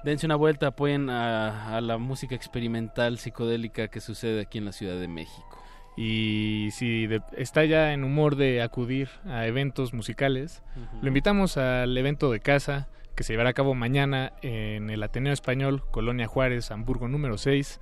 Dense 0.04 0.26
una 0.26 0.36
vuelta, 0.36 0.66
apoyen 0.66 1.08
a, 1.08 1.80
la 1.80 1.96
música 1.96 2.34
experimental 2.34 3.16
psicodélica 3.16 3.88
que 3.88 4.02
sucede 4.02 4.42
aquí 4.42 4.58
en 4.58 4.66
la 4.66 4.72
Ciudad 4.72 5.00
de 5.00 5.08
México. 5.08 5.64
Y 5.96 6.68
si 6.72 7.08
está 7.38 7.64
ya 7.64 7.94
en 7.94 8.04
humor 8.04 8.36
de 8.36 8.60
acudir 8.60 9.08
a 9.24 9.46
eventos 9.46 9.94
musicales, 9.94 10.62
lo 11.00 11.08
invitamos 11.08 11.56
al 11.56 11.96
evento 11.96 12.30
de 12.30 12.40
casa 12.40 12.86
que 13.14 13.24
se 13.24 13.32
llevará 13.32 13.48
a 13.50 13.54
cabo 13.54 13.74
mañana 13.74 14.32
en 14.42 14.90
el 14.90 15.02
Ateneo 15.02 15.32
Español, 15.32 15.82
Colonia 15.90 16.26
Juárez, 16.26 16.70
Hamburgo 16.70 17.08
número 17.08 17.38
6. 17.38 17.80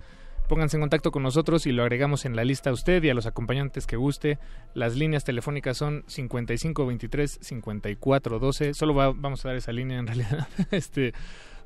Pónganse 0.48 0.77
en 0.77 0.81
contacto 0.81 1.11
con 1.12 1.23
nosotros 1.23 1.66
y 1.66 1.73
lo 1.73 1.82
agregamos 1.82 2.24
en 2.24 2.35
la 2.35 2.44
lista 2.44 2.70
a 2.70 2.73
usted 2.73 3.05
y 3.05 3.11
a 3.11 3.15
los 3.15 3.27
acompañantes 3.27 3.86
que 3.86 3.97
guste. 3.97 4.39
Las 4.74 4.97
líneas 4.97 5.23
telefónicas 5.23 5.77
son 5.77 6.02
5523-5412. 6.07 8.74
Solo 8.74 8.94
vamos 8.94 9.44
a 9.44 9.48
dar 9.48 9.57
esa 9.57 9.70
línea 9.70 10.01
en 10.01 10.07
realidad. 10.09 10.48
este, 10.73 11.12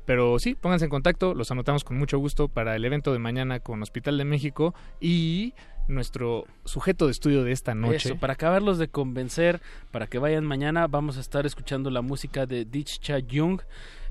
pero 0.04 0.38
sí, 0.38 0.54
pónganse 0.54 0.84
en 0.84 0.90
contacto, 0.90 1.34
los 1.34 1.50
anotamos 1.50 1.82
con 1.82 1.96
mucho 1.96 2.18
gusto 2.18 2.48
para 2.48 2.76
el 2.76 2.84
evento 2.84 3.10
de 3.12 3.18
mañana 3.18 3.60
con 3.60 3.82
Hospital 3.82 4.18
de 4.18 4.26
México 4.26 4.74
y 5.00 5.54
nuestro 5.88 6.46
sujeto 6.64 7.06
de 7.06 7.12
estudio 7.12 7.44
de 7.44 7.52
esta 7.52 7.74
noche. 7.74 8.08
Eso, 8.08 8.16
para 8.16 8.34
acabarlos 8.34 8.78
de 8.78 8.88
convencer, 8.88 9.60
para 9.90 10.06
que 10.06 10.18
vayan 10.18 10.44
mañana, 10.44 10.86
vamos 10.86 11.16
a 11.16 11.20
estar 11.20 11.46
escuchando 11.46 11.90
la 11.90 12.02
música 12.02 12.46
de 12.46 12.64
Dich 12.64 13.00
Cha 13.00 13.18
Jung, 13.20 13.60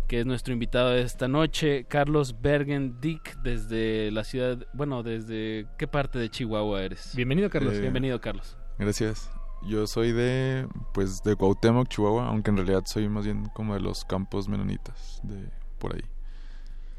que 0.08 0.20
es 0.20 0.26
nuestro 0.26 0.54
invitado 0.54 0.92
de 0.92 1.02
esta 1.02 1.28
noche, 1.28 1.86
Carlos 1.86 2.42
Bergen 2.42 3.00
Dick, 3.00 3.38
desde 3.42 4.12
la 4.12 4.24
ciudad, 4.24 4.66
bueno, 4.74 5.04
desde 5.04 5.68
qué 5.78 5.88
parte 5.88 6.20
de 6.20 6.30
Chihuahua 6.30 6.84
eres. 6.84 7.14
Bienvenido, 7.16 7.50
Carlos. 7.50 7.74
Eh, 7.76 7.82
Bienvenido, 7.82 8.20
Carlos. 8.22 8.58
Gracias. 8.78 9.32
Yo 9.66 9.88
soy 9.88 10.12
de, 10.12 10.68
pues, 10.94 11.24
de 11.24 11.36
Cuauhtémoc, 11.38 11.88
Chihuahua, 11.88 12.28
aunque 12.28 12.52
en 12.52 12.58
realidad 12.58 12.84
soy 12.86 13.08
más 13.08 13.24
bien 13.24 13.46
como 13.54 13.74
de 13.74 13.80
los 13.80 14.04
campos 14.04 14.50
menonitas, 14.50 15.22
de 15.24 15.50
por 15.80 15.96
ahí. 15.96 16.04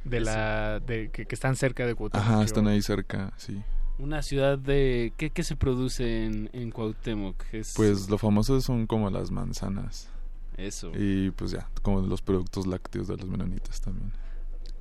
De 0.05 0.20
la, 0.20 0.80
de 0.80 1.10
que, 1.10 1.26
están 1.28 1.56
cerca 1.56 1.86
de 1.86 1.94
Cuauhtémoc. 1.94 2.26
Ajá, 2.26 2.42
están 2.42 2.66
ahí 2.66 2.80
cerca, 2.80 3.32
sí. 3.36 3.62
Una 3.98 4.22
ciudad 4.22 4.58
de... 4.58 5.12
¿Qué, 5.16 5.30
qué 5.30 5.42
se 5.44 5.56
produce 5.56 6.24
en, 6.24 6.50
en 6.52 6.70
Cuauhtémoc? 6.70 7.44
Pues 7.76 8.08
lo 8.10 8.18
famoso 8.18 8.60
son 8.60 8.86
como 8.86 9.08
las 9.10 9.30
manzanas. 9.30 10.08
Eso. 10.56 10.92
Y 10.94 11.30
pues 11.30 11.50
ya, 11.50 11.68
como 11.82 12.00
los 12.00 12.22
productos 12.22 12.66
lácteos 12.66 13.08
de 13.08 13.16
los 13.16 13.28
menonitas 13.28 13.80
también. 13.80 14.12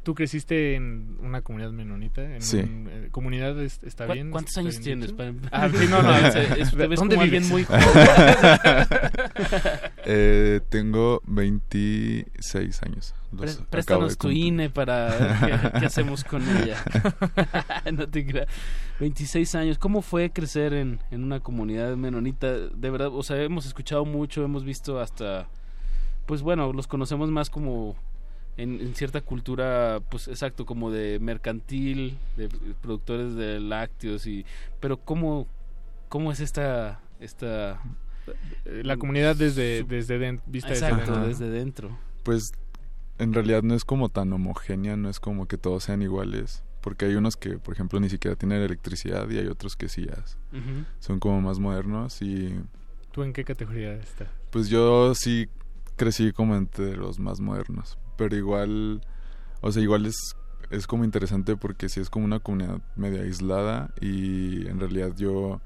¿Tú 0.04 0.16
creciste 0.16 0.76
en 0.76 1.18
una 1.22 1.42
comunidad 1.42 1.72
menonita? 1.72 2.36
En 2.36 2.42
sí. 2.42 2.60
Eh, 2.60 3.08
¿Comunidad 3.12 3.58
está 3.62 4.06
bien? 4.06 4.32
¿Cuántos 4.32 4.58
años 4.58 4.82
tienes? 4.82 5.14
Ah, 5.50 5.70
sí, 5.70 5.88
no, 5.90 6.04
no. 6.04 6.14
Es, 6.14 6.72
¿Dónde 6.98 7.16
vives? 7.16 7.50
muy 7.50 7.66
eh, 10.06 10.60
tengo 10.68 11.22
26 11.26 12.84
años. 12.84 13.16
préstanos 13.70 14.18
tu 14.18 14.30
INE 14.30 14.70
para 14.70 15.08
ver 15.42 15.72
qué, 15.80 15.86
hacemos 15.86 16.26
con 16.26 16.44
ella. 16.58 16.84
no 17.94 18.10
te 18.10 18.26
creas. 18.26 18.50
26 19.00 19.56
años. 19.56 19.78
¿Cómo 19.78 20.02
fue 20.02 20.32
crecer 20.32 20.74
en, 20.74 21.00
en 21.12 21.24
una 21.24 21.40
comunidad 21.40 21.96
menonita? 21.96 22.52
De 22.52 22.90
verdad, 22.90 23.08
o 23.08 23.24
sea, 23.24 23.42
hemos 23.42 23.66
escuchado 23.66 24.04
mucho, 24.04 24.44
hemos 24.44 24.66
visto 24.66 25.00
hasta... 25.00 25.48
Pues 26.26 26.42
bueno, 26.42 26.74
los 26.74 26.88
conocemos 26.88 27.32
más 27.32 27.50
como 27.50 27.96
en, 28.58 28.94
cierta 28.96 29.22
cultura, 29.22 30.00
pues 30.10 30.28
exacto, 30.28 30.66
como 30.66 30.92
de 30.92 31.20
mercantil, 31.20 32.18
de 32.38 32.50
productores 32.82 33.36
de 33.36 33.60
lácteos, 33.60 34.28
y 34.28 34.46
pero 34.80 34.98
¿cómo, 34.98 35.48
cómo 36.10 36.32
es 36.32 36.40
esta... 36.40 37.00
esta 37.20 37.82
la 38.66 38.96
comunidad 38.96 39.36
desde, 39.36 39.84
desde 39.84 40.40
vista 40.46 40.70
desde 40.70 41.50
dentro. 41.50 41.98
Pues 42.24 42.54
en 43.18 43.34
realidad 43.34 43.64
no 43.64 43.76
es 43.76 43.86
como 43.86 44.10
tan 44.10 44.32
homogénea, 44.34 44.96
no 44.98 45.10
es 45.10 45.20
como 45.20 45.48
que 45.48 45.58
todos 45.58 45.84
sean 45.84 46.02
iguales, 46.02 46.64
porque 46.82 47.06
hay 47.06 47.16
unos 47.16 47.36
que, 47.36 47.58
por 47.58 47.74
ejemplo, 47.74 48.00
ni 48.00 48.10
siquiera 48.10 48.36
tienen 48.36 48.62
electricidad 48.62 49.30
y 49.30 49.38
hay 49.38 49.48
otros 49.48 49.76
que 49.76 49.90
sí 49.90 50.06
ya 50.06 50.24
son 51.00 51.20
como 51.20 51.42
más 51.42 51.60
modernos 51.60 52.22
y... 52.22 52.56
¿Tú 53.12 53.24
en 53.24 53.34
qué 53.34 53.44
categoría 53.44 53.94
estás? 53.94 54.28
Pues 54.50 54.70
yo 54.70 55.14
sí 55.16 55.48
crecí 55.96 56.32
como 56.32 56.56
entre 56.56 56.96
los 56.98 57.20
más 57.20 57.40
modernos, 57.40 57.98
pero 58.18 58.36
igual, 58.36 59.02
o 59.62 59.72
sea, 59.72 59.82
igual 59.82 60.06
es, 60.06 60.16
es 60.70 60.88
como 60.88 61.04
interesante 61.04 61.56
porque 61.56 61.90
sí 61.90 62.00
es 62.00 62.10
como 62.10 62.26
una 62.26 62.40
comunidad 62.40 62.82
media 62.96 63.22
aislada 63.22 63.94
y 64.02 64.68
en 64.68 64.80
realidad 64.80 65.14
yo 65.16 65.62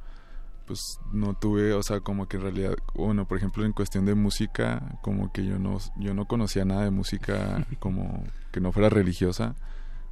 pues 0.65 0.81
no 1.13 1.33
tuve, 1.33 1.71
o 1.71 1.81
sea, 1.81 2.01
como 2.01 2.27
que 2.27 2.35
en 2.35 2.43
realidad, 2.43 2.75
bueno, 2.93 3.25
por 3.25 3.37
ejemplo, 3.37 3.65
en 3.65 3.71
cuestión 3.71 4.05
de 4.05 4.15
música, 4.15 4.99
como 5.01 5.31
que 5.31 5.45
yo 5.45 5.57
no 5.59 5.77
yo 5.97 6.13
no 6.13 6.25
conocía 6.25 6.65
nada 6.65 6.83
de 6.83 6.91
música 6.91 7.65
como 7.79 8.25
que 8.51 8.59
no 8.59 8.71
fuera 8.71 8.89
religiosa 8.89 9.55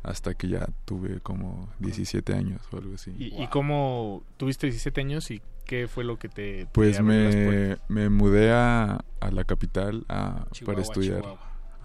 hasta 0.05 0.35
que 0.35 0.47
ya 0.47 0.67
tuve 0.85 1.19
como 1.19 1.69
17 1.79 2.33
años 2.33 2.61
o 2.71 2.77
algo 2.77 2.93
así. 2.93 3.11
¿Y, 3.17 3.47
cómo 3.47 4.23
tuviste 4.37 4.67
17 4.67 5.01
años 5.01 5.31
y 5.31 5.41
qué 5.65 5.87
fue 5.87 6.03
lo 6.03 6.19
que 6.19 6.29
te... 6.29 6.67
Pues 6.71 7.01
me, 7.01 7.77
me 7.87 8.09
mudé 8.09 8.51
a, 8.51 9.03
a 9.19 9.31
la 9.31 9.43
capital 9.45 10.05
a, 10.07 10.45
para 10.63 10.81
estudiar. 10.81 11.23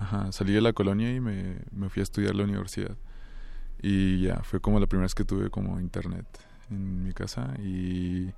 Ajá, 0.01 0.33
salí 0.33 0.55
de 0.55 0.63
la 0.63 0.73
colonia 0.73 1.15
y 1.15 1.21
me, 1.21 1.59
me 1.73 1.91
fui 1.91 2.01
a 2.01 2.05
estudiar 2.05 2.35
la 2.35 2.45
universidad. 2.45 2.97
Y 3.83 4.23
ya, 4.23 4.43
fue 4.43 4.61
como 4.61 4.81
la 4.81 4.87
primera 4.87 5.05
vez 5.05 5.15
que 5.15 5.25
tuve 5.25 5.51
como 5.51 5.79
internet 5.79 6.27
en 6.71 7.05
mi 7.05 7.13
casa 7.13 7.55
y, 7.59 8.33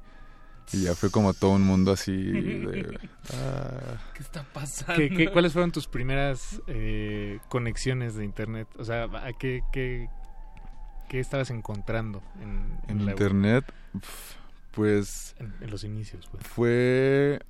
y 0.72 0.82
ya 0.84 0.94
fue 0.94 1.10
como 1.10 1.34
todo 1.34 1.52
un 1.52 1.62
mundo 1.62 1.93
así 1.93 2.12
de... 2.12 2.98
Ah. 3.34 4.01
¿Qué 4.14 4.22
está 4.22 4.43
pasando? 4.43 4.94
¿Qué, 4.97 5.30
cuáles 5.32 5.52
fueron 5.52 5.70
tus 5.70 5.86
primeras 5.86 6.60
eh, 6.66 7.39
conexiones 7.48 8.16
de 8.16 8.24
internet? 8.24 8.66
O 8.78 8.84
sea, 8.84 9.05
¿a 9.05 9.32
qué, 9.32 9.62
qué, 9.72 10.09
qué 11.09 11.20
estabas 11.20 11.51
encontrando 11.51 12.22
en, 12.40 12.78
en, 12.89 13.09
internet? 13.09 13.64
Pues... 14.72 15.36
En, 15.39 15.70
los 15.70 15.84
inicios. 15.84 16.26
Pues. 16.26 16.44
Fue... 16.44 17.40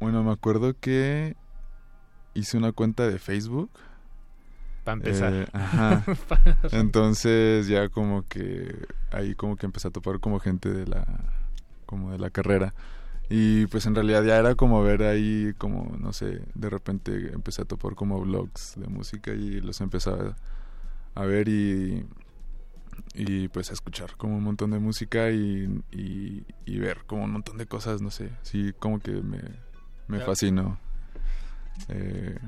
Bueno, 0.00 0.22
me 0.22 0.32
acuerdo 0.32 0.78
que 0.78 1.34
hice 2.38 2.56
una 2.56 2.72
cuenta 2.72 3.06
de 3.08 3.18
Facebook. 3.18 3.70
Para 4.84 4.96
empezar. 4.96 5.32
Eh, 5.32 5.46
ajá. 5.52 6.04
Entonces 6.72 7.66
ya 7.66 7.88
como 7.88 8.26
que 8.26 8.74
ahí 9.10 9.34
como 9.34 9.56
que 9.56 9.66
empecé 9.66 9.88
a 9.88 9.90
topar 9.90 10.20
como 10.20 10.38
gente 10.40 10.70
de 10.70 10.86
la 10.86 11.06
como 11.86 12.12
de 12.12 12.18
la 12.18 12.30
carrera. 12.30 12.74
Y 13.30 13.66
pues 13.66 13.84
en 13.86 13.94
realidad 13.94 14.24
ya 14.24 14.38
era 14.38 14.54
como 14.54 14.82
ver 14.82 15.02
ahí 15.02 15.52
como 15.58 15.96
no 15.98 16.12
sé, 16.12 16.40
de 16.54 16.70
repente 16.70 17.32
empecé 17.32 17.62
a 17.62 17.64
topar 17.66 17.94
como 17.94 18.20
blogs 18.20 18.74
de 18.76 18.88
música 18.88 19.32
y 19.32 19.60
los 19.60 19.80
empecé 19.82 20.10
a, 21.14 21.24
ver 21.24 21.48
y 21.48 22.06
y 23.14 23.48
pues 23.48 23.70
a 23.70 23.74
escuchar 23.74 24.16
como 24.16 24.36
un 24.36 24.44
montón 24.44 24.70
de 24.70 24.78
música 24.78 25.30
y, 25.30 25.82
y, 25.92 26.78
ver 26.78 27.04
como 27.06 27.24
un 27.24 27.32
montón 27.32 27.58
de 27.58 27.66
cosas, 27.66 28.00
no 28.00 28.10
sé, 28.10 28.30
sí 28.42 28.72
como 28.78 28.98
que 28.98 29.10
me, 29.10 29.40
me 30.06 30.20
fascinó. 30.20 30.78
Eh, 31.88 32.38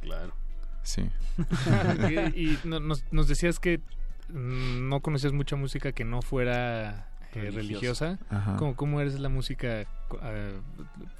claro. 0.00 0.34
Sí. 0.82 1.08
y, 2.34 2.58
nos, 2.64 3.04
nos, 3.12 3.28
decías 3.28 3.58
que 3.58 3.80
no 4.28 5.00
conocías 5.00 5.32
mucha 5.32 5.56
música 5.56 5.92
que 5.92 6.04
no 6.04 6.22
fuera 6.22 7.08
eh, 7.34 7.50
religiosa. 7.50 8.18
¿Cómo, 8.58 8.76
¿Cómo, 8.76 9.00
eres 9.00 9.18
la 9.18 9.28
música, 9.28 9.86
uh, 10.10 10.16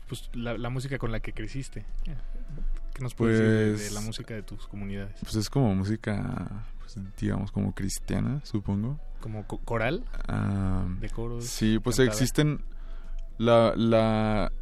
pues, 0.08 0.30
la, 0.34 0.58
la, 0.58 0.68
música 0.70 0.98
con 0.98 1.12
la 1.12 1.20
que 1.20 1.32
creciste? 1.32 1.84
¿Qué 2.94 3.02
nos 3.02 3.14
puedes 3.14 3.38
decir 3.38 3.76
de, 3.76 3.90
la 3.90 4.00
pues, 4.00 4.06
música 4.06 4.34
de 4.34 4.42
tus 4.42 4.66
comunidades? 4.66 5.16
Pues 5.20 5.36
es 5.36 5.48
como 5.48 5.74
música, 5.74 6.66
pues, 6.78 6.96
digamos, 7.18 7.50
como 7.50 7.74
cristiana, 7.74 8.40
supongo. 8.44 9.00
¿Como 9.20 9.46
coral? 9.46 10.04
Ah, 10.28 10.84
¿De 11.00 11.08
coros? 11.08 11.46
Sí, 11.46 11.78
pues 11.78 11.98
existen... 11.98 12.64
La, 13.38 13.72
la, 13.74 14.52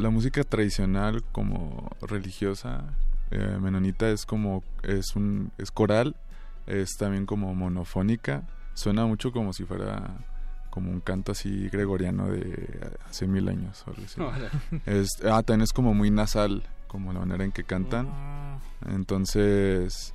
la 0.00 0.10
música 0.10 0.42
tradicional 0.44 1.22
como 1.32 1.90
religiosa 2.00 2.84
eh, 3.30 3.58
menonita 3.60 4.10
es 4.10 4.26
como 4.26 4.64
es 4.82 5.14
un 5.14 5.52
es 5.58 5.70
coral 5.70 6.16
es 6.66 6.96
también 6.98 7.26
como 7.26 7.54
monofónica 7.54 8.44
suena 8.74 9.06
mucho 9.06 9.32
como 9.32 9.52
si 9.52 9.64
fuera 9.64 10.18
como 10.70 10.90
un 10.90 11.00
canto 11.00 11.32
así 11.32 11.68
gregoriano 11.68 12.28
de 12.28 12.96
hace 13.08 13.26
mil 13.26 13.48
años 13.48 13.84
o 13.86 13.90
algo 13.90 14.02
así. 14.04 14.20
es, 14.86 15.08
ah, 15.24 15.42
también 15.42 15.62
es 15.62 15.72
como 15.72 15.94
muy 15.94 16.10
nasal 16.10 16.62
como 16.86 17.12
la 17.12 17.20
manera 17.20 17.44
en 17.44 17.52
que 17.52 17.64
cantan. 17.64 18.08
Entonces, 18.86 20.14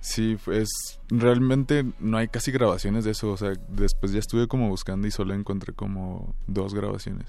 sí, 0.00 0.36
es 0.50 0.98
realmente 1.08 1.84
no 2.00 2.16
hay 2.16 2.28
casi 2.28 2.50
grabaciones 2.52 3.04
de 3.04 3.12
eso. 3.12 3.30
O 3.30 3.36
sea, 3.36 3.52
después 3.68 4.12
ya 4.12 4.18
estuve 4.18 4.48
como 4.48 4.68
buscando 4.68 5.06
y 5.06 5.10
solo 5.10 5.34
encontré 5.34 5.72
como 5.72 6.34
dos 6.46 6.74
grabaciones. 6.74 7.26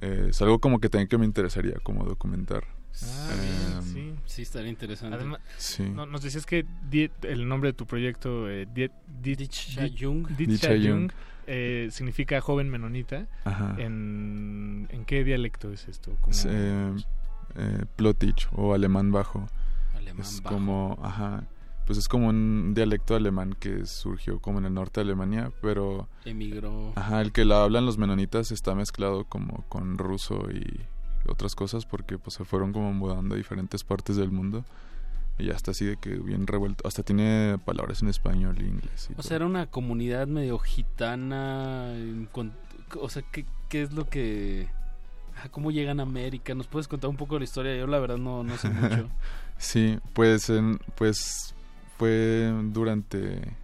Eh, 0.00 0.28
es 0.30 0.40
algo 0.42 0.58
como 0.58 0.80
que 0.80 0.88
también 0.88 1.08
que 1.08 1.18
me 1.18 1.26
interesaría 1.26 1.74
como 1.82 2.04
documentar. 2.04 2.64
Ah, 3.02 3.80
sí, 3.82 4.14
sí, 4.26 4.42
estaría 4.42 4.68
interesante. 4.68 5.16
Además, 5.16 5.40
nos 6.08 6.22
decías 6.22 6.44
que 6.46 6.66
el 7.22 7.48
nombre 7.48 7.70
de 7.70 7.72
tu 7.74 7.86
proyecto, 7.86 8.50
eh, 8.50 8.66
Diet, 8.72 8.92
Jung, 9.98 10.26
eh, 11.46 11.88
significa 11.90 12.40
joven 12.40 12.68
menonita. 12.68 13.26
¿En, 13.78 14.88
¿En, 14.90 15.04
qué 15.04 15.24
dialecto 15.24 15.72
es 15.72 15.88
esto? 15.88 16.12
Eh, 16.46 16.96
eh, 17.56 17.84
Plotich 17.96 18.48
o 18.52 18.74
alemán 18.74 19.12
bajo. 19.12 19.46
es 20.18 20.40
como, 20.42 20.98
ajá, 21.02 21.44
pues 21.90 21.98
es 21.98 22.06
como 22.06 22.28
un 22.28 22.72
dialecto 22.72 23.16
alemán 23.16 23.56
que 23.58 23.84
surgió 23.84 24.38
como 24.38 24.60
en 24.60 24.66
el 24.66 24.74
norte 24.74 25.00
de 25.00 25.06
Alemania, 25.06 25.50
pero... 25.60 26.06
Emigró. 26.24 26.92
Ajá, 26.94 27.20
el 27.20 27.32
que 27.32 27.44
la 27.44 27.64
hablan 27.64 27.84
los 27.84 27.98
menonitas 27.98 28.52
está 28.52 28.76
mezclado 28.76 29.24
como 29.24 29.64
con 29.68 29.98
ruso 29.98 30.48
y 30.52 30.82
otras 31.28 31.56
cosas 31.56 31.86
porque 31.86 32.16
pues 32.16 32.34
se 32.34 32.44
fueron 32.44 32.72
como 32.72 32.92
mudando 32.92 33.34
a 33.34 33.38
diferentes 33.38 33.82
partes 33.82 34.14
del 34.14 34.30
mundo 34.30 34.64
y 35.36 35.46
ya 35.46 35.54
está 35.54 35.72
así 35.72 35.84
de 35.84 35.96
que 35.96 36.10
bien 36.10 36.46
revuelto. 36.46 36.86
Hasta 36.86 37.02
tiene 37.02 37.58
palabras 37.64 38.02
en 38.02 38.08
español 38.08 38.54
e 38.60 38.66
inglés 38.68 39.08
o 39.16 39.22
sea 39.24 39.38
era 39.38 39.46
una 39.46 39.66
comunidad 39.66 40.28
medio 40.28 40.60
gitana 40.60 41.92
o 43.00 43.08
sea 43.08 43.22
¿qué, 43.32 43.46
qué 43.68 43.82
es 43.82 43.90
lo 43.90 44.08
que 44.08 44.68
cómo 45.50 45.72
llegan 45.72 45.98
a 45.98 46.04
América 46.04 46.54
nos 46.54 46.68
puedes 46.68 46.86
contar 46.86 47.10
un 47.10 47.16
poco 47.16 47.34
de 47.34 47.40
la 47.40 47.44
historia 47.46 47.76
yo 47.76 47.88
la 47.88 47.98
verdad 47.98 48.18
no, 48.18 48.44
no 48.44 48.56
sé 48.58 48.68
mucho. 48.70 49.08
Sí 49.58 49.98
pues 50.14 50.50
en, 50.50 50.78
pues 50.94 51.56
fue 52.00 52.50
durante 52.64 53.56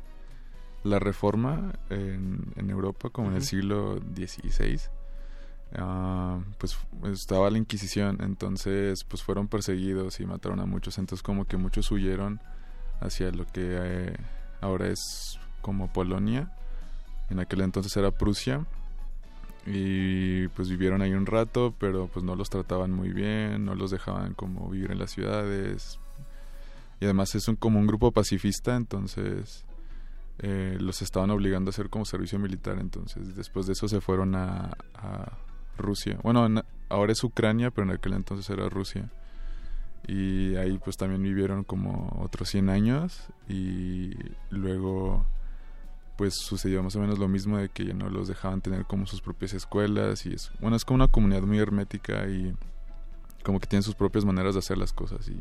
la 0.84 0.98
reforma 0.98 1.72
en, 1.90 2.52
en 2.54 2.70
Europa 2.70 3.10
como 3.10 3.30
en 3.30 3.36
el 3.36 3.42
siglo 3.42 3.98
XVI 4.14 4.78
Ah, 5.74 6.40
pues 6.58 6.78
estaba 7.12 7.50
la 7.50 7.58
Inquisición, 7.58 8.18
entonces 8.20 9.04
pues 9.04 9.22
fueron 9.22 9.48
perseguidos 9.48 10.20
y 10.20 10.26
mataron 10.26 10.60
a 10.60 10.66
muchos, 10.66 10.98
entonces 10.98 11.22
como 11.22 11.44
que 11.44 11.56
muchos 11.56 11.90
huyeron 11.90 12.40
hacia 13.00 13.30
lo 13.30 13.46
que 13.46 13.76
eh, 13.78 14.16
ahora 14.60 14.88
es 14.88 15.38
como 15.62 15.92
Polonia, 15.92 16.52
en 17.30 17.40
aquel 17.40 17.62
entonces 17.62 17.96
era 17.96 18.12
Prusia, 18.12 18.64
y 19.66 20.46
pues 20.48 20.68
vivieron 20.68 21.02
ahí 21.02 21.12
un 21.12 21.26
rato, 21.26 21.74
pero 21.80 22.06
pues 22.06 22.24
no 22.24 22.36
los 22.36 22.48
trataban 22.48 22.92
muy 22.92 23.10
bien, 23.10 23.64
no 23.64 23.74
los 23.74 23.90
dejaban 23.90 24.34
como 24.34 24.70
vivir 24.70 24.92
en 24.92 24.98
las 25.00 25.10
ciudades, 25.10 25.98
y 27.00 27.04
además 27.04 27.34
es 27.34 27.48
un, 27.48 27.56
como 27.56 27.78
un 27.78 27.86
grupo 27.86 28.12
pacifista, 28.12 28.76
entonces... 28.76 29.64
Eh, 30.40 30.76
los 30.80 31.00
estaban 31.00 31.30
obligando 31.30 31.70
a 31.70 31.72
hacer 31.72 31.88
como 31.88 32.04
servicio 32.04 32.38
militar, 32.38 32.76
entonces 32.78 33.34
después 33.36 33.64
de 33.64 33.72
eso 33.72 33.88
se 33.88 34.02
fueron 34.02 34.34
a 34.34 34.76
Rusia. 35.76 36.18
Bueno, 36.22 36.62
ahora 36.88 37.12
es 37.12 37.22
Ucrania, 37.24 37.70
pero 37.70 37.86
en 37.86 37.96
aquel 37.96 38.14
entonces 38.14 38.48
era 38.50 38.68
Rusia. 38.68 39.10
Y 40.06 40.54
ahí 40.56 40.78
pues 40.78 40.96
también 40.96 41.22
vivieron 41.22 41.64
como 41.64 42.16
otros 42.22 42.48
100 42.50 42.68
años 42.68 43.26
y 43.48 44.10
luego 44.50 45.26
pues 46.16 46.34
sucedió 46.36 46.82
más 46.82 46.96
o 46.96 47.00
menos 47.00 47.18
lo 47.18 47.28
mismo 47.28 47.58
de 47.58 47.68
que 47.68 47.84
ya 47.84 47.92
no 47.92 48.08
los 48.08 48.28
dejaban 48.28 48.62
tener 48.62 48.86
como 48.86 49.06
sus 49.06 49.20
propias 49.20 49.52
escuelas 49.52 50.24
y 50.24 50.32
es 50.32 50.50
bueno 50.60 50.76
es 50.76 50.84
como 50.84 50.94
una 50.94 51.08
comunidad 51.08 51.42
muy 51.42 51.58
hermética 51.58 52.26
y 52.26 52.54
como 53.42 53.60
que 53.60 53.66
tienen 53.66 53.82
sus 53.82 53.94
propias 53.94 54.24
maneras 54.24 54.54
de 54.54 54.60
hacer 54.60 54.78
las 54.78 54.94
cosas 54.94 55.28
y 55.28 55.38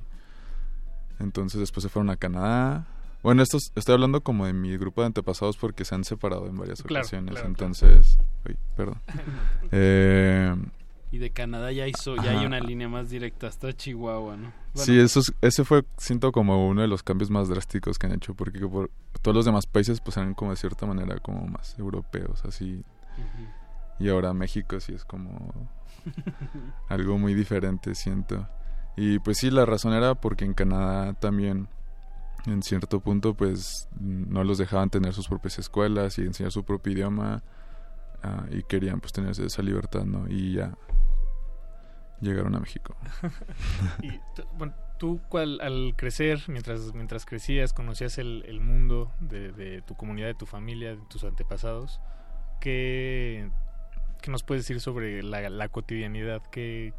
entonces 1.20 1.60
después 1.60 1.84
se 1.84 1.90
fueron 1.90 2.10
a 2.10 2.18
Canadá 2.18 2.88
bueno, 3.26 3.42
esto, 3.42 3.58
estoy 3.58 3.94
hablando 3.94 4.22
como 4.22 4.46
de 4.46 4.54
mi 4.54 4.78
grupo 4.78 5.02
de 5.02 5.08
antepasados 5.08 5.58
porque 5.58 5.84
se 5.84 5.96
han 5.96 6.04
separado 6.04 6.46
en 6.46 6.56
varias 6.56 6.82
ocasiones. 6.82 7.42
entonces, 7.44 8.20
perdón. 8.76 9.02
Eh, 9.72 10.56
y 11.12 11.18
de 11.18 11.32
Canadá 11.32 11.72
ya 11.72 11.88
hizo, 11.88 12.16
ya 12.18 12.38
hay 12.38 12.46
una 12.46 12.60
línea 12.60 12.88
más 12.88 13.10
directa 13.10 13.48
hasta 13.48 13.74
Chihuahua, 13.74 14.38
¿no? 14.38 14.54
Sí, 14.76 15.00
eso 15.00 15.22
ese 15.42 15.66
fue, 15.66 15.86
siento 15.98 16.32
como 16.32 16.68
uno 16.68 16.82
de 16.82 16.88
los 16.88 17.02
cambios 17.02 17.32
más 17.32 17.50
drásticos 17.50 17.98
que 17.98 18.06
han 18.06 18.14
hecho, 18.14 18.36
porque 18.36 18.60
por, 18.60 18.92
todos 19.24 19.34
los 19.34 19.46
demás 19.46 19.66
países 19.66 20.02
pues 20.02 20.18
eran 20.18 20.36
como 20.36 20.52
de 20.52 20.58
cierta 20.58 20.86
manera 20.86 21.18
como 21.18 21.48
más 21.48 21.80
europeos, 21.80 22.46
así. 22.46 22.84
Y 23.98 24.08
ahora 24.10 24.36
México 24.36 24.80
sí 24.80 24.94
es 24.94 25.04
como 25.04 25.68
algo 26.90 27.18
muy 27.18 27.34
diferente, 27.34 27.96
siento. 27.96 28.48
Y 28.98 29.20
pues 29.20 29.38
sí, 29.38 29.52
la 29.52 29.66
razón 29.66 29.94
era 29.94 30.16
porque 30.16 30.46
en 30.46 30.54
Canadá 30.54 31.14
también 31.14 31.68
en 32.46 32.62
cierto 32.62 33.00
punto 33.00 33.34
pues 33.34 33.88
no 34.00 34.44
los 34.44 34.58
dejaban 34.58 34.90
tener 34.90 35.14
sus 35.14 35.28
propias 35.28 35.60
escuelas 35.60 36.18
y 36.18 36.22
enseñar 36.22 36.52
su 36.52 36.64
propio 36.64 36.94
idioma 36.94 37.44
ah, 38.24 38.46
y 38.52 38.64
querían 38.64 39.00
pues 39.00 39.14
tener 39.14 39.32
esa 39.32 39.62
libertad 39.62 40.06
no 40.06 40.28
y 40.30 40.54
ya 40.54 40.78
llegaron 42.22 42.56
a 42.56 42.60
México. 42.60 42.96
Y 44.02 44.20
bueno, 44.58 44.74
tú 44.98 45.22
cual, 45.30 45.60
al 45.62 45.94
crecer 45.98 46.44
mientras 46.48 46.94
mientras 46.94 47.26
crecías 47.26 47.74
conocías 47.74 48.18
el, 48.18 48.44
el 48.48 48.62
mundo 48.62 49.12
de, 49.20 49.82
tu 49.86 49.96
comunidad 49.96 50.28
de 50.28 50.36
tu 50.36 50.46
familia 50.46 50.96
de 50.96 51.02
tus 51.10 51.24
antepasados 51.24 52.00
qué, 52.62 53.50
qué 54.22 54.32
nos 54.32 54.44
puedes 54.44 54.64
decir 54.64 54.80
sobre 54.80 55.22
la, 55.24 55.50
la 55.50 55.68
cotidianidad 55.68 56.42
qué, 56.52 56.94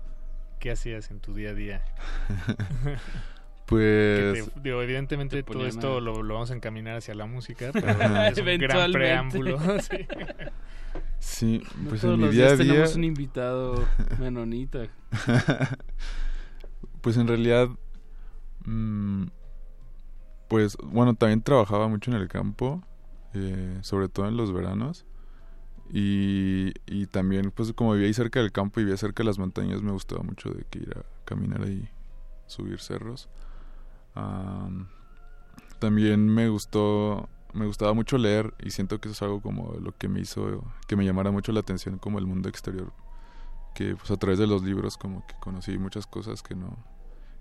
qué 0.59 0.71
hacías 0.71 1.11
en 1.11 1.21
tu 1.21 1.35
día 1.35 1.51
a 1.51 1.55
día 1.55 1.85
Pues. 3.67 4.49
digo, 4.63 4.81
evidentemente 4.81 5.43
todo 5.43 5.67
esto 5.67 6.01
lo, 6.01 6.23
vamos 6.23 6.53
a 6.53 6.55
encaminar 6.55 6.97
hacia 6.97 7.15
la 7.15 7.27
música, 7.27 7.71
pero 7.73 7.91
es 8.27 8.39
un 8.39 8.59
gran 8.59 8.93
preámbulo. 8.93 9.59
sí. 11.19 11.63
pues 11.89 12.05
en 12.05 12.21
mi 12.21 12.29
día 12.29 12.47
a 12.47 12.57
día. 12.57 12.59
tenemos 12.59 12.95
un 12.95 13.03
invitado 13.03 13.85
menonita. 14.21 14.87
pues 17.01 17.17
en 17.17 17.27
realidad. 17.27 17.69
Mmm, 18.65 19.25
pues 20.49 20.77
bueno, 20.81 21.15
también 21.15 21.43
trabajaba 21.43 21.89
mucho 21.89 22.13
en 22.13 22.19
el 22.19 22.29
campo, 22.29 22.85
eh, 23.35 23.79
sobre 23.83 24.09
todo 24.09 24.29
en 24.29 24.37
los 24.37 24.53
veranos. 24.53 25.07
Y, 25.93 26.73
y 26.87 27.07
también, 27.07 27.53
pues 27.53 27.73
como 27.73 27.93
vivía 27.93 28.09
ahí 28.09 28.15
cerca 28.15 28.41
del 28.41 28.53
campo 28.53 28.81
y 28.81 28.85
vivía 28.85 28.97
cerca 28.97 29.23
de 29.23 29.29
las 29.29 29.39
montañas, 29.39 29.83
me 29.83 29.93
gustaba 29.93 30.23
mucho 30.23 30.51
de 30.51 30.65
que 30.71 30.81
ir 30.81 30.95
a 30.97 31.05
caminar 31.25 31.63
ahí, 31.63 31.89
subir 32.47 32.81
cerros 32.81 33.29
también 35.79 36.27
me 36.29 36.49
gustó, 36.49 37.29
me 37.53 37.67
gustaba 37.67 37.93
mucho 37.93 38.19
leer 38.19 38.55
y 38.63 38.71
siento 38.71 39.01
que 39.01 39.09
eso 39.09 39.15
es 39.15 39.23
algo 39.23 39.41
como 39.41 39.75
lo 39.81 39.93
que 39.97 40.09
me 40.09 40.21
hizo 40.21 40.65
que 40.87 40.97
me 40.97 41.05
llamara 41.05 41.31
mucho 41.31 41.53
la 41.53 41.61
atención 41.61 41.99
como 41.99 42.19
el 42.19 42.27
mundo 42.27 42.49
exterior. 42.49 42.93
Que 43.75 43.95
pues 43.95 44.11
a 44.11 44.17
través 44.17 44.39
de 44.39 44.47
los 44.47 44.63
libros 44.63 44.97
como 44.97 45.27
que 45.27 45.35
conocí 45.41 45.77
muchas 45.79 46.07
cosas 46.07 46.43
que 46.43 46.55
no, 46.55 46.79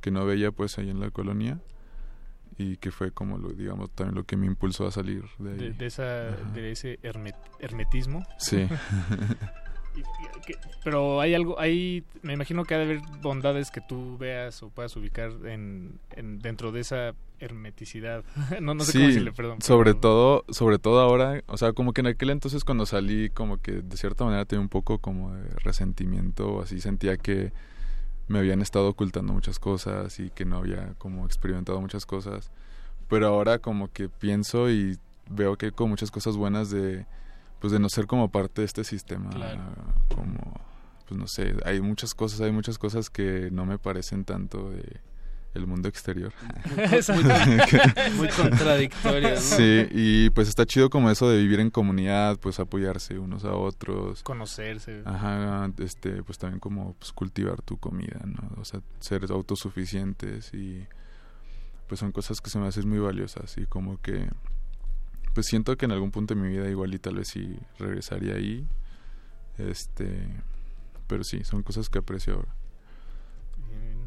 que 0.01 0.11
no 0.11 0.25
veía 0.25 0.51
pues 0.51 0.77
ahí 0.77 0.89
en 0.89 0.99
la 0.99 1.09
colonia 1.11 1.61
y 2.57 2.77
que 2.77 2.91
fue 2.91 3.11
como 3.11 3.37
lo 3.37 3.49
digamos 3.49 3.91
también 3.91 4.15
lo 4.15 4.23
que 4.23 4.37
me 4.37 4.45
impulsó 4.45 4.87
a 4.87 4.91
salir 4.91 5.23
de 5.39 5.51
ahí. 5.51 5.73
De, 5.73 5.85
esa, 5.85 6.31
de 6.53 6.71
ese 6.71 6.99
hermetismo. 7.59 8.23
Sí. 8.37 8.67
pero 10.83 11.21
hay 11.21 11.33
algo, 11.33 11.59
hay, 11.59 12.03
me 12.21 12.33
imagino 12.33 12.63
que 12.63 12.75
ha 12.75 12.77
de 12.77 12.83
haber 12.85 13.01
bondades 13.21 13.71
que 13.71 13.81
tú 13.81 14.17
veas 14.17 14.61
o 14.63 14.69
puedas 14.69 14.95
ubicar 14.95 15.31
en, 15.45 15.99
dentro 16.15 16.71
de 16.71 16.81
esa 16.81 17.13
hermeticidad. 17.39 18.23
no, 18.61 18.73
no 18.73 18.83
sé 18.83 18.93
cómo 18.93 19.07
decirle, 19.07 19.31
perdón. 19.31 19.61
Sobre 19.61 19.93
todo, 19.93 20.45
sobre 20.49 20.79
todo 20.79 20.99
ahora, 20.99 21.43
o 21.47 21.57
sea, 21.57 21.73
como 21.73 21.93
que 21.93 22.01
en 22.01 22.07
aquel 22.07 22.29
entonces 22.29 22.63
cuando 22.63 22.85
salí, 22.85 23.29
como 23.29 23.57
que 23.57 23.73
de 23.73 23.97
cierta 23.97 24.23
manera 24.25 24.45
tenía 24.45 24.61
un 24.61 24.69
poco 24.69 24.99
como 24.99 25.33
de 25.33 25.49
resentimiento, 25.63 26.61
así 26.61 26.79
sentía 26.79 27.17
que 27.17 27.51
me 28.27 28.39
habían 28.39 28.61
estado 28.61 28.89
ocultando 28.89 29.33
muchas 29.33 29.59
cosas 29.59 30.19
y 30.19 30.29
que 30.29 30.45
no 30.45 30.57
había 30.57 30.93
como 30.97 31.25
experimentado 31.25 31.79
muchas 31.81 32.05
cosas. 32.05 32.51
Pero 33.07 33.27
ahora 33.27 33.59
como 33.59 33.91
que 33.91 34.09
pienso 34.09 34.69
y 34.69 34.97
veo 35.29 35.57
que 35.57 35.67
hay 35.67 35.71
como 35.71 35.89
muchas 35.89 36.11
cosas 36.11 36.37
buenas 36.37 36.69
de 36.69 37.05
pues 37.59 37.71
de 37.71 37.79
no 37.79 37.89
ser 37.89 38.05
como 38.05 38.29
parte 38.29 38.61
de 38.61 38.65
este 38.65 38.83
sistema 38.83 39.29
como 40.13 40.59
pues 41.07 41.19
no 41.19 41.27
sé 41.27 41.55
hay 41.65 41.81
muchas 41.81 42.13
cosas 42.13 42.41
hay 42.41 42.51
muchas 42.51 42.77
cosas 42.77 43.09
que 43.09 43.49
no 43.51 43.65
me 43.65 43.79
parecen 43.79 44.23
tanto 44.23 44.69
de 44.69 45.01
el 45.55 45.67
mundo 45.67 45.89
exterior 45.89 46.33
muy, 48.17 48.27
contradictorio 48.37 49.37
sí 49.37 49.87
y 49.91 50.29
pues 50.31 50.47
está 50.47 50.65
chido 50.65 50.89
como 50.89 51.09
eso 51.09 51.29
de 51.29 51.37
vivir 51.37 51.59
en 51.59 51.69
comunidad 51.69 52.37
pues 52.39 52.59
apoyarse 52.59 53.17
unos 53.17 53.43
a 53.45 53.53
otros 53.53 54.21
conocerse 54.23 55.01
ajá 55.05 55.71
este 55.79 56.23
pues 56.23 56.37
también 56.37 56.59
como 56.59 56.93
pues 56.93 57.11
cultivar 57.11 57.61
tu 57.61 57.77
comida 57.77 58.19
no 58.25 58.61
o 58.61 58.65
sea 58.65 58.81
ser 58.99 59.25
autosuficientes 59.29 60.53
y 60.53 60.85
pues 61.87 61.99
son 61.99 62.11
cosas 62.11 62.41
que 62.41 62.49
se 62.49 62.59
me 62.59 62.67
hacen 62.67 62.87
muy 62.87 62.99
valiosas 62.99 63.57
y 63.57 63.65
como 63.65 64.01
que 64.01 64.27
pues 65.35 65.47
siento 65.47 65.75
que 65.75 65.85
en 65.85 65.91
algún 65.91 66.11
punto 66.11 66.33
de 66.33 66.41
mi 66.41 66.47
vida 66.47 66.69
igual 66.69 66.93
y 66.93 66.97
tal 66.97 67.15
vez 67.15 67.27
sí 67.27 67.59
regresaría 67.77 68.35
ahí. 68.35 68.65
Este, 69.57 70.27
pero 71.07 71.25
sí, 71.25 71.43
son 71.43 71.61
cosas 71.61 71.89
que 71.89 71.99
aprecio 71.99 72.35
ahora. 72.35 72.55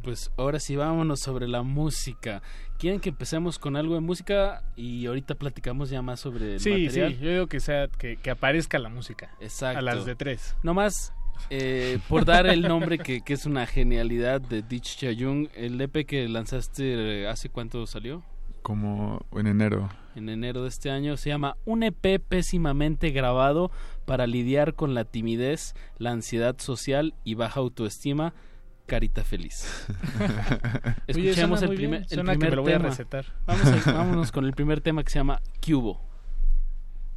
Pues 0.09 0.33
ahora 0.39 0.59
sí 0.59 0.75
vámonos 0.75 1.21
sobre 1.21 1.47
la 1.47 1.63
música. 1.63 2.41
¿Quieren 2.79 2.99
que 2.99 3.11
empecemos 3.11 3.59
con 3.59 3.77
algo 3.77 3.93
de 3.93 4.01
música 4.01 4.63
y 4.75 5.05
ahorita 5.05 5.35
platicamos 5.35 5.91
ya 5.91 6.01
más 6.01 6.19
sobre 6.19 6.55
el 6.55 6.61
sí, 6.61 6.71
material? 6.71 7.13
Sí, 7.13 7.19
yo 7.21 7.31
digo 7.31 7.47
que 7.47 7.61
sea 7.61 7.89
que, 7.89 8.17
que, 8.17 8.31
aparezca 8.31 8.79
la 8.79 8.89
música. 8.89 9.35
Exacto. 9.39 9.81
A 9.81 9.83
las 9.83 10.07
de 10.07 10.15
tres. 10.15 10.57
Nomás 10.63 11.13
eh, 11.51 11.99
por 12.09 12.25
dar 12.25 12.47
el 12.47 12.63
nombre 12.63 12.97
que, 12.97 13.21
que, 13.21 13.35
es 13.35 13.45
una 13.45 13.67
genialidad 13.67 14.41
de 14.41 14.63
Ditch 14.63 14.97
Chayung, 14.97 15.49
el 15.55 15.79
EP 15.79 16.07
que 16.07 16.27
lanzaste 16.27 17.25
eh, 17.25 17.29
hace 17.29 17.51
cuánto 17.51 17.87
salió? 17.87 18.23
Como 18.63 19.27
en 19.33 19.47
enero. 19.47 19.91
En 20.15 20.31
enero 20.31 20.63
de 20.63 20.71
este 20.71 20.91
año 20.91 21.19
se 21.19 21.29
llama 21.29 21.59
un 21.67 21.83
EP 21.83 22.19
pésimamente 22.27 23.11
grabado 23.11 23.71
para 24.07 24.27
lidiar 24.27 24.73
con 24.73 24.95
la 24.95 25.05
timidez, 25.05 25.75
la 25.99 26.13
ansiedad 26.13 26.57
social 26.59 27.13
y 27.25 27.35
baja 27.35 27.61
autoestima 27.61 28.33
carita 28.89 29.23
feliz. 29.23 29.87
Escuchemos 31.07 31.63
el 31.63 31.75
primer, 31.75 32.01
el 32.01 32.09
primer 32.09 32.39
que 32.39 32.51
me 32.51 32.57
lo 32.57 32.63
voy 32.63 32.73
tema. 32.73 32.87
a 32.87 32.89
recetar. 32.89 33.27
Vamos 33.47 33.87
a, 33.87 33.93
vámonos 34.01 34.33
con 34.33 34.45
el 34.45 34.53
primer 34.53 34.81
tema 34.81 35.05
que 35.05 35.11
se 35.11 35.19
llama 35.19 35.41
Cubo. 35.65 36.01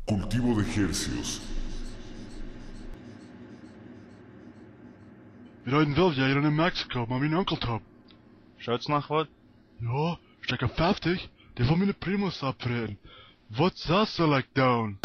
Cultivo 0.05 0.55
de 0.55 0.67
ejercicios. 0.67 1.41
Wir 5.63 5.73
rijden 5.75 6.43
in 6.43 6.55
Mexico 6.55 7.05
met 7.05 7.19
mijn 7.19 7.45
nach 8.87 9.07
wat? 9.07 9.27
Ja, 9.79 10.17
stekker 10.39 10.69
50, 10.69 11.29
die 11.53 11.65
van 11.65 11.77
mijn 11.77 11.97
primos 11.97 12.41
afreden. 12.43 12.99
Wat 13.47 13.77
zou 13.77 14.05
ze 14.05 14.27
like 14.27 14.47
down? 14.53 14.99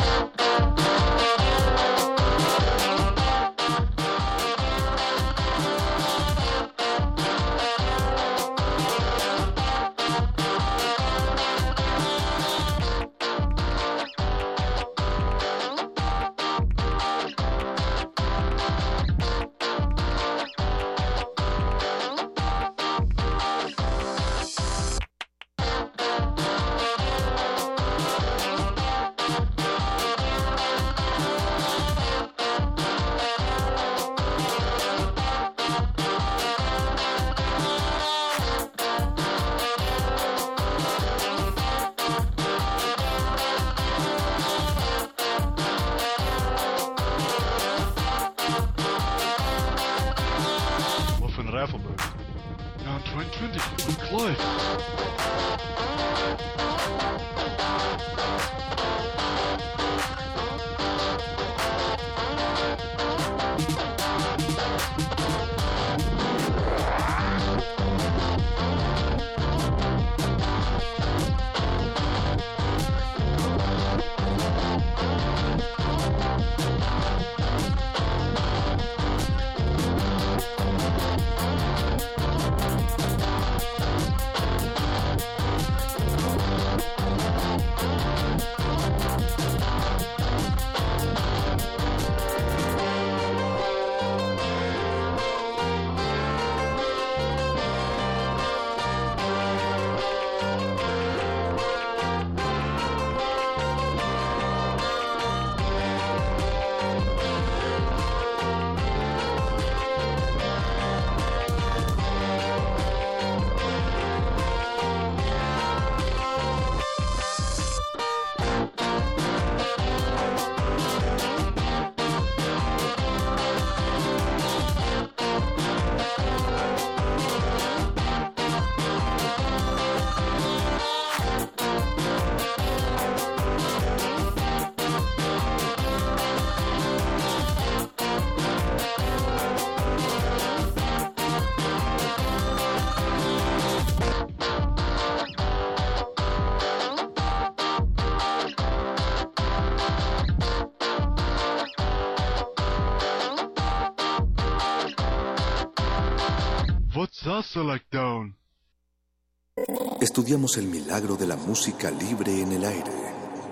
Estudiamos 160.27 160.57
el 160.57 160.67
milagro 160.67 161.15
de 161.15 161.25
la 161.25 161.37
música 161.37 161.89
libre 161.89 162.43
en 162.43 162.51
el 162.51 162.65
aire. 162.65 162.91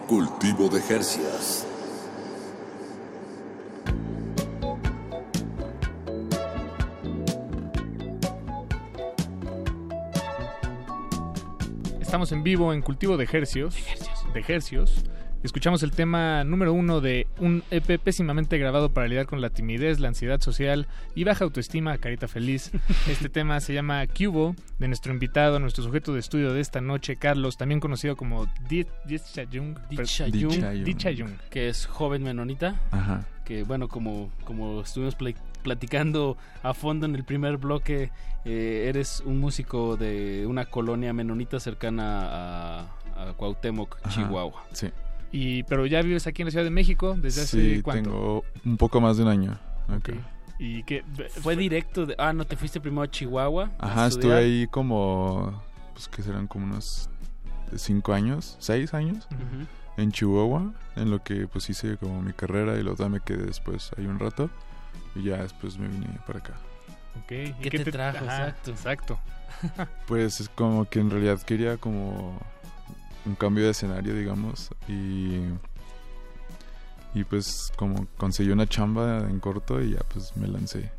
Cultivo 0.09 0.69
de 0.69 0.83
Jercias. 0.83 1.65
Estamos 12.01 12.33
en 12.33 12.43
vivo 12.43 12.73
en 12.73 12.83
Cultivo 12.83 13.17
de 13.17 13.29
Hercios. 13.33 13.77
De 14.35 14.41
Hercios. 14.41 15.05
Escuchamos 15.45 15.83
el 15.83 15.91
tema 15.91 16.43
número 16.43 16.73
uno 16.73 17.03
de 17.03 17.27
un 17.39 17.63
EP 17.71 18.01
pésimamente 18.01 18.57
grabado 18.57 18.89
para 18.95 19.07
lidiar 19.07 19.27
con 19.27 19.43
la 19.43 19.51
timidez, 19.51 20.01
la 20.01 20.09
ansiedad 20.09 20.41
social 20.41 20.87
y 21.15 21.25
baja 21.25 21.45
autoestima, 21.45 21.99
carita 21.99 22.29
feliz. 22.29 22.73
Este 23.09 23.29
tema 23.29 23.61
se 23.61 23.75
llama 23.75 24.07
Cubo, 24.07 24.57
de 24.79 24.89
nuestro 24.89 25.13
invitado, 25.13 25.59
nuestro 25.61 25.85
sujeto 25.85 26.15
de 26.15 26.21
estudio 26.21 26.55
de 26.55 26.63
esta 26.63 26.81
noche, 26.81 27.17
Carlos, 27.17 27.59
también 27.59 27.79
conocido 27.79 28.17
como. 28.17 28.47
Dichayung, 28.71 29.77
Chayung. 30.97 31.31
que 31.51 31.69
es 31.69 31.85
joven 31.87 32.23
menonita. 32.23 32.81
Ajá. 32.91 33.27
Que 33.45 33.65
bueno, 33.65 33.89
como, 33.89 34.31
como 34.45 34.81
estuvimos 34.81 35.15
pla- 35.15 35.35
platicando 35.63 36.39
a 36.63 36.73
fondo 36.73 37.05
en 37.05 37.15
el 37.15 37.25
primer 37.25 37.59
bloque, 37.59 38.11
eh, 38.47 38.87
eres 38.89 39.23
un 39.27 39.41
músico 39.41 39.99
de 39.99 40.47
una 40.49 40.65
colonia 40.65 41.13
menonita 41.13 41.61
cercana 41.61 42.23
a, 42.31 42.81
a 43.15 43.33
Cuauhtémoc, 43.37 43.99
Ajá, 44.03 44.11
Chihuahua. 44.15 44.65
Sí. 44.73 44.89
Y, 45.37 45.65
pero 45.65 45.85
ya 45.87 46.01
vives 46.01 46.29
aquí 46.29 46.43
en 46.43 46.47
la 46.47 46.51
Ciudad 46.53 46.65
de 46.65 46.71
México 46.71 47.17
desde 47.19 47.43
hace 47.43 47.77
Sí, 47.77 47.83
cuánto? 47.83 48.09
tengo 48.11 48.45
un 48.65 48.77
poco 48.77 49.01
más 49.01 49.17
de 49.17 49.25
un 49.25 49.29
año. 49.31 49.59
acá. 49.89 50.13
Y 50.61 50.85
que 50.85 51.03
Fue 51.43 51.57
directo 51.57 52.07
de... 52.07 52.15
Ah, 52.19 52.33
no, 52.33 52.45
te 52.45 52.55
fuiste 52.57 52.81
primero 52.81 53.03
a 53.03 53.11
Chihuahua. 53.11 53.73
a 53.81 53.87
Ajá, 53.87 54.07
estuve 54.07 54.33
ahí 54.35 54.69
como, 54.71 55.61
pues 55.93 56.07
que 56.07 56.23
serán 56.23 56.47
como 56.47 56.67
unos 56.67 57.11
cinco 57.75 58.13
años, 58.13 58.57
seis 58.61 58.95
años, 58.95 59.27
en 59.97 60.13
Chihuahua, 60.13 60.73
en 60.95 61.11
lo 61.11 61.21
que 61.25 61.49
pues 61.49 61.69
hice 61.69 61.97
como 61.97 62.23
mi 62.23 62.33
carrera 62.33 62.79
y 62.79 62.85
luego 62.85 63.09
me 63.09 63.19
quedé 63.19 63.47
después 63.47 63.91
ahí 63.99 64.07
un 64.07 64.21
rato 64.21 64.49
y 65.17 65.25
ya 65.25 65.43
después 65.43 65.77
me 65.79 65.89
vine 65.89 66.07
para 66.29 66.39
acá. 66.39 66.55
Ok, 67.25 67.33
¿y 67.61 67.69
¿Qué 67.71 67.79
te 67.81 67.91
trajo? 67.91 68.19
Ajá, 68.25 68.49
Exacto. 68.51 68.71
Exacto. 68.71 69.19
Pues 70.07 70.41
es 70.41 70.49
como 70.49 70.85
que 70.89 71.01
en 71.01 71.11
realidad 71.11 71.41
quería 71.43 71.77
como 71.77 72.39
un 73.27 73.35
cambio 73.35 73.65
de 73.65 73.71
escenario, 73.71 74.15
digamos, 74.15 74.71
y 74.89 75.41
y 77.15 77.23
pues 77.23 77.73
como 77.77 78.07
conseguí 78.17 78.51
una 78.51 78.67
chamba 78.67 79.21
en 79.31 79.39
corto 79.39 79.81
y 79.81 79.93
ya 79.93 80.01
pues 80.13 80.37
me 80.37 80.49
lancé. 80.49 80.91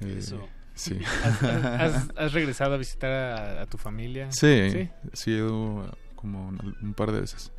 Eh, 0.00 0.16
Eso. 0.18 0.40
sí. 0.74 0.98
¿Has, 1.44 2.32
regresado 2.32 2.74
a 2.74 2.76
visitar 2.76 3.58
a, 3.58 3.66
tu 3.66 3.78
familia? 3.78 4.30
Sí, 4.32 4.70
sí, 4.70 4.90
sí 5.12 5.30
he 5.30 5.36
ido 5.36 5.84
como 6.16 6.48
un, 6.48 6.94
par 6.94 7.12
de 7.12 7.20
veces. 7.20 7.52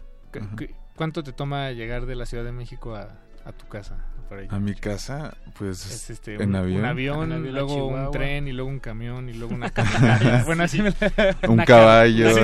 ¿Cuánto 0.96 1.24
te 1.24 1.32
toma 1.32 1.72
llegar 1.72 2.06
de 2.06 2.16
la 2.16 2.26
Ciudad 2.26 2.44
de 2.44 2.52
México 2.52 2.94
a, 2.94 3.18
a 3.46 3.52
tu 3.54 3.68
casa? 3.68 4.06
A 4.50 4.60
mi 4.60 4.74
casa, 4.74 5.38
pues 5.58 6.10
este, 6.10 6.36
en 6.36 6.50
un, 6.50 6.56
avión. 6.56 6.80
Un 6.80 6.86
avión, 6.86 7.52
luego 7.52 7.88
un 7.88 8.12
tren, 8.12 8.48
y 8.48 8.54
luego 8.54 8.70
un 8.70 8.80
camión, 8.80 9.30
y 9.30 9.34
luego 9.34 9.54
una 9.54 9.70
camioneta. 9.74 10.44
bueno, 10.46 10.64
así 10.64 10.82
me 10.82 10.94
Un 11.48 11.58
caballo. 11.60 12.30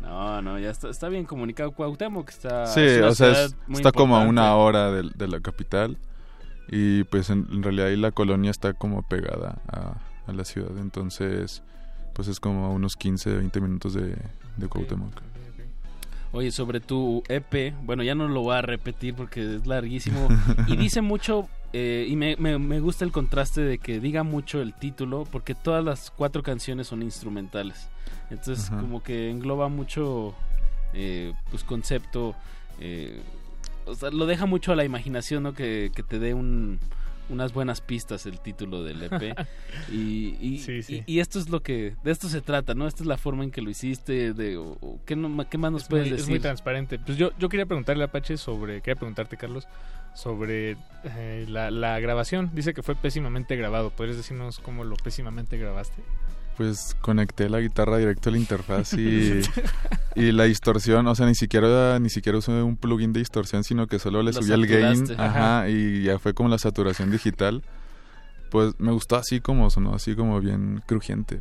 no, 0.00 0.40
no, 0.42 0.58
ya 0.58 0.70
está, 0.70 0.88
está 0.88 1.08
bien 1.08 1.24
comunicado. 1.24 1.72
Cuauhtémoc 1.72 2.30
está... 2.30 2.66
Sí, 2.66 2.80
o 2.80 3.14
sea, 3.14 3.48
está 3.70 3.92
como 3.92 4.16
a 4.16 4.20
una 4.20 4.54
hora 4.56 4.90
de, 4.90 5.10
de, 5.14 5.28
la 5.28 5.40
capital. 5.40 5.98
Y 6.70 7.04
pues 7.04 7.30
en, 7.30 7.62
realidad 7.62 7.88
ahí 7.88 7.96
la 7.96 8.12
colonia 8.12 8.50
está 8.50 8.72
como 8.72 9.02
pegada 9.02 9.60
a, 9.68 9.98
a, 10.26 10.32
la 10.32 10.44
ciudad. 10.44 10.76
Entonces, 10.78 11.62
pues 12.14 12.28
es 12.28 12.40
como 12.40 12.72
unos 12.72 12.96
15, 12.96 13.36
20 13.36 13.60
minutos 13.60 13.94
de, 13.94 14.16
de 14.56 14.68
Cuauhtémoc. 14.68 15.27
Oye, 16.32 16.50
sobre 16.50 16.80
tu 16.80 17.22
EP, 17.28 17.74
bueno, 17.82 18.02
ya 18.02 18.14
no 18.14 18.28
lo 18.28 18.42
voy 18.42 18.56
a 18.56 18.62
repetir 18.62 19.14
porque 19.14 19.56
es 19.56 19.66
larguísimo 19.66 20.28
y 20.66 20.76
dice 20.76 21.00
mucho 21.00 21.48
eh, 21.72 22.06
y 22.08 22.16
me, 22.16 22.36
me, 22.36 22.80
gusta 22.80 23.04
el 23.04 23.12
contraste 23.12 23.60
de 23.60 23.78
que 23.78 24.00
diga 24.00 24.22
mucho 24.22 24.60
el 24.60 24.74
título 24.74 25.24
porque 25.30 25.54
todas 25.54 25.84
las 25.84 26.10
cuatro 26.10 26.42
canciones 26.42 26.88
son 26.88 27.02
instrumentales. 27.02 27.88
Entonces 28.30 28.70
como 28.70 29.02
que 29.02 29.30
engloba 29.30 29.68
mucho 29.68 30.34
eh, 30.94 31.32
pues 31.50 31.64
concepto, 31.64 32.34
eh, 32.80 33.22
o 33.86 33.94
sea, 33.94 34.10
lo 34.10 34.26
deja 34.26 34.46
mucho 34.46 34.72
a 34.72 34.76
la 34.76 34.84
imaginación, 34.84 35.42
¿no? 35.42 35.54
Que, 35.54 35.90
que 35.94 36.02
te 36.02 36.18
dé 36.18 36.34
un, 36.34 36.78
unas 37.28 37.52
buenas 37.52 37.80
pistas 37.80 38.26
el 38.26 38.40
título 38.40 38.82
del 38.82 39.02
EP. 39.02 39.36
y, 39.92 40.62
y, 41.06 41.20
esto 41.20 41.38
es 41.38 41.48
lo 41.48 41.62
que, 41.62 41.94
de 42.02 42.10
esto 42.10 42.28
se 42.28 42.40
trata, 42.40 42.74
¿no? 42.74 42.86
Esta 42.86 43.02
es 43.02 43.06
la 43.06 43.18
forma 43.18 43.44
en 43.44 43.50
que 43.50 43.62
lo 43.62 43.70
hiciste, 43.70 44.32
de 44.32 44.60
¿qué, 45.04 45.16
no, 45.16 45.48
¿qué, 45.48 45.58
más 45.58 45.72
nos 45.72 45.84
puedes 45.84 46.10
decir? 46.10 46.20
Es 46.24 46.28
muy 46.28 46.40
transparente. 46.40 46.98
Pues 46.98 47.18
yo, 47.18 47.30
yo 47.38 47.48
quería 47.48 47.66
preguntarle 47.66 48.04
a 48.04 48.06
Apache 48.06 48.36
sobre, 48.36 48.80
quería 48.80 48.96
preguntarte, 48.96 49.36
Carlos, 49.36 49.66
sobre 50.14 50.76
eh, 51.04 51.46
la, 51.48 51.70
la 51.70 52.00
grabación. 52.00 52.50
Dice 52.54 52.74
que 52.74 52.82
fue 52.82 52.94
pésimamente 52.94 53.56
grabado. 53.56 53.90
¿Podrías 53.90 54.16
decirnos 54.16 54.58
cómo 54.58 54.84
lo 54.84 54.96
pésimamente 54.96 55.56
grabaste? 55.58 56.02
Pues 56.58 56.96
conecté 57.00 57.48
la 57.48 57.60
guitarra 57.60 57.98
directo 57.98 58.28
a 58.28 58.32
la 58.32 58.38
interfaz 58.38 58.92
y, 58.94 59.40
y 60.16 60.32
la 60.32 60.44
distorsión, 60.44 61.06
o 61.06 61.14
sea, 61.14 61.26
ni 61.26 61.36
siquiera 61.36 61.98
ni 62.00 62.10
siquiera 62.10 62.36
usé 62.36 62.50
un 62.50 62.76
plugin 62.76 63.12
de 63.12 63.20
distorsión, 63.20 63.62
sino 63.62 63.86
que 63.86 64.00
solo 64.00 64.24
le 64.24 64.32
subí 64.32 64.50
el 64.50 64.66
gain, 64.66 65.04
ajá, 65.18 65.68
y 65.68 66.02
ya 66.02 66.18
fue 66.18 66.34
como 66.34 66.48
la 66.48 66.58
saturación 66.58 67.12
digital. 67.12 67.62
Pues 68.50 68.74
me 68.78 68.90
gustó 68.92 69.16
así 69.16 69.40
como 69.40 69.70
sonó, 69.70 69.94
así 69.94 70.16
como 70.16 70.40
bien 70.40 70.82
crujiente 70.86 71.40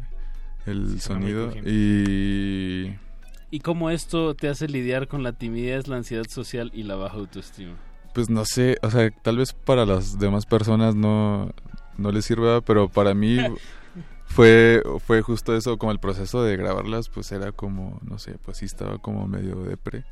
el 0.65 1.01
sonido 1.01 1.51
y 1.65 2.93
¿Y 3.49 3.61
cómo 3.61 3.89
esto 3.89 4.35
te 4.35 4.49
hace 4.49 4.67
lidiar 4.67 5.07
con 5.07 5.23
la 5.23 5.31
timidez, 5.31 5.87
la 5.87 5.95
ansiedad 5.95 6.25
social 6.27 6.69
y 6.75 6.83
la 6.83 6.95
baja 6.95 7.15
autoestima? 7.15 7.75
Pues 8.13 8.29
no 8.29 8.43
sé, 8.45 8.77
o 8.83 8.91
sea, 8.91 9.09
tal 9.09 9.37
vez 9.37 9.53
para 9.53 9.85
las 9.85 10.19
demás 10.19 10.45
personas 10.45 10.95
no 10.95 11.51
no 11.97 12.11
les 12.11 12.25
sirva, 12.25 12.61
pero 12.61 12.89
para 12.89 13.15
mí 13.15 13.37
fue, 14.27 14.83
fue 15.05 15.21
justo 15.21 15.55
eso, 15.55 15.77
como 15.77 15.91
el 15.91 15.99
proceso 15.99 16.43
de 16.43 16.57
grabarlas, 16.57 17.09
pues 17.09 17.31
era 17.31 17.51
como, 17.51 17.99
no 18.03 18.19
sé, 18.19 18.37
pues 18.43 18.57
sí 18.57 18.65
estaba 18.65 18.99
como 18.99 19.27
medio 19.27 19.63
depre. 19.63 20.05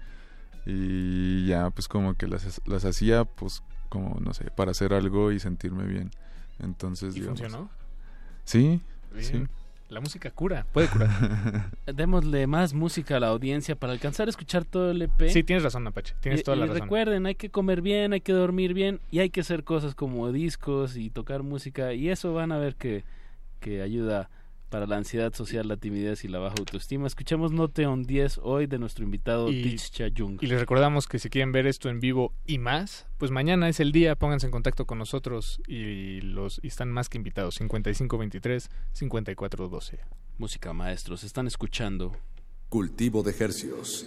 Y 0.65 1.45
ya, 1.45 1.69
pues 1.69 1.87
como 1.87 2.15
que 2.15 2.27
las, 2.27 2.61
las 2.65 2.85
hacía, 2.85 3.25
pues 3.25 3.61
como, 3.89 4.19
no 4.19 4.33
sé, 4.33 4.45
para 4.51 4.71
hacer 4.71 4.93
algo 4.93 5.31
y 5.31 5.39
sentirme 5.39 5.85
bien. 5.85 6.11
Entonces, 6.59 7.15
¿Y 7.15 7.21
funcionó? 7.21 7.69
Sí, 8.45 8.81
sí. 9.19 9.45
La 9.89 10.01
música 10.01 10.31
cura, 10.31 10.65
puede 10.71 10.87
curar. 10.87 11.69
Démosle 11.85 12.47
más 12.47 12.73
música 12.73 13.17
a 13.17 13.19
la 13.19 13.27
audiencia 13.27 13.75
para 13.75 13.93
alcanzar 13.93 14.27
a 14.27 14.31
escuchar 14.31 14.65
todo 14.65 14.89
el 14.89 15.03
EP. 15.03 15.29
Sí, 15.29 15.43
tienes 15.43 15.63
razón, 15.63 15.85
Apache. 15.85 16.15
Tienes 16.21 16.41
toda 16.43 16.57
la 16.57 16.65
razón. 16.65 16.81
Recuerden, 16.81 17.27
hay 17.27 17.35
que 17.35 17.51
comer 17.51 17.81
bien, 17.81 18.13
hay 18.13 18.21
que 18.21 18.33
dormir 18.33 18.73
bien 18.73 18.99
y 19.11 19.19
hay 19.19 19.29
que 19.29 19.41
hacer 19.41 19.63
cosas 19.63 19.93
como 19.93 20.31
discos 20.31 20.97
y 20.97 21.11
tocar 21.11 21.43
música. 21.43 21.93
Y 21.93 22.09
eso 22.09 22.33
van 22.33 22.51
a 22.51 22.57
ver 22.57 22.75
que 22.75 23.03
que 23.59 23.81
ayuda 23.81 24.29
para 24.69 24.87
la 24.87 24.97
ansiedad 24.97 25.33
social, 25.33 25.67
la 25.67 25.77
timidez 25.77 26.25
y 26.25 26.27
la 26.27 26.39
baja 26.39 26.55
autoestima. 26.57 27.07
Escuchemos 27.07 27.51
Note 27.51 27.85
on 27.85 28.03
10 28.03 28.39
hoy 28.43 28.67
de 28.67 28.77
nuestro 28.77 29.05
invitado 29.05 29.49
y, 29.49 29.77
Jung. 30.15 30.37
Y 30.41 30.47
les 30.47 30.59
recordamos 30.59 31.07
que 31.07 31.19
si 31.19 31.29
quieren 31.29 31.51
ver 31.51 31.67
esto 31.67 31.89
en 31.89 31.99
vivo 31.99 32.33
y 32.45 32.57
más, 32.57 33.07
pues 33.17 33.31
mañana 33.31 33.69
es 33.69 33.79
el 33.79 33.91
día, 33.91 34.15
pónganse 34.15 34.47
en 34.47 34.51
contacto 34.51 34.85
con 34.85 34.97
nosotros 34.97 35.61
y 35.67 36.21
los 36.21 36.59
y 36.61 36.67
están 36.67 36.91
más 36.91 37.09
que 37.09 37.17
invitados 37.17 37.55
5523 37.55 38.69
5412. 38.91 39.99
Música 40.37 40.73
maestros, 40.73 41.23
están 41.23 41.47
escuchando 41.47 42.11
Cultivo 42.69 43.23
de 43.23 43.31
ejercicios. 43.31 44.05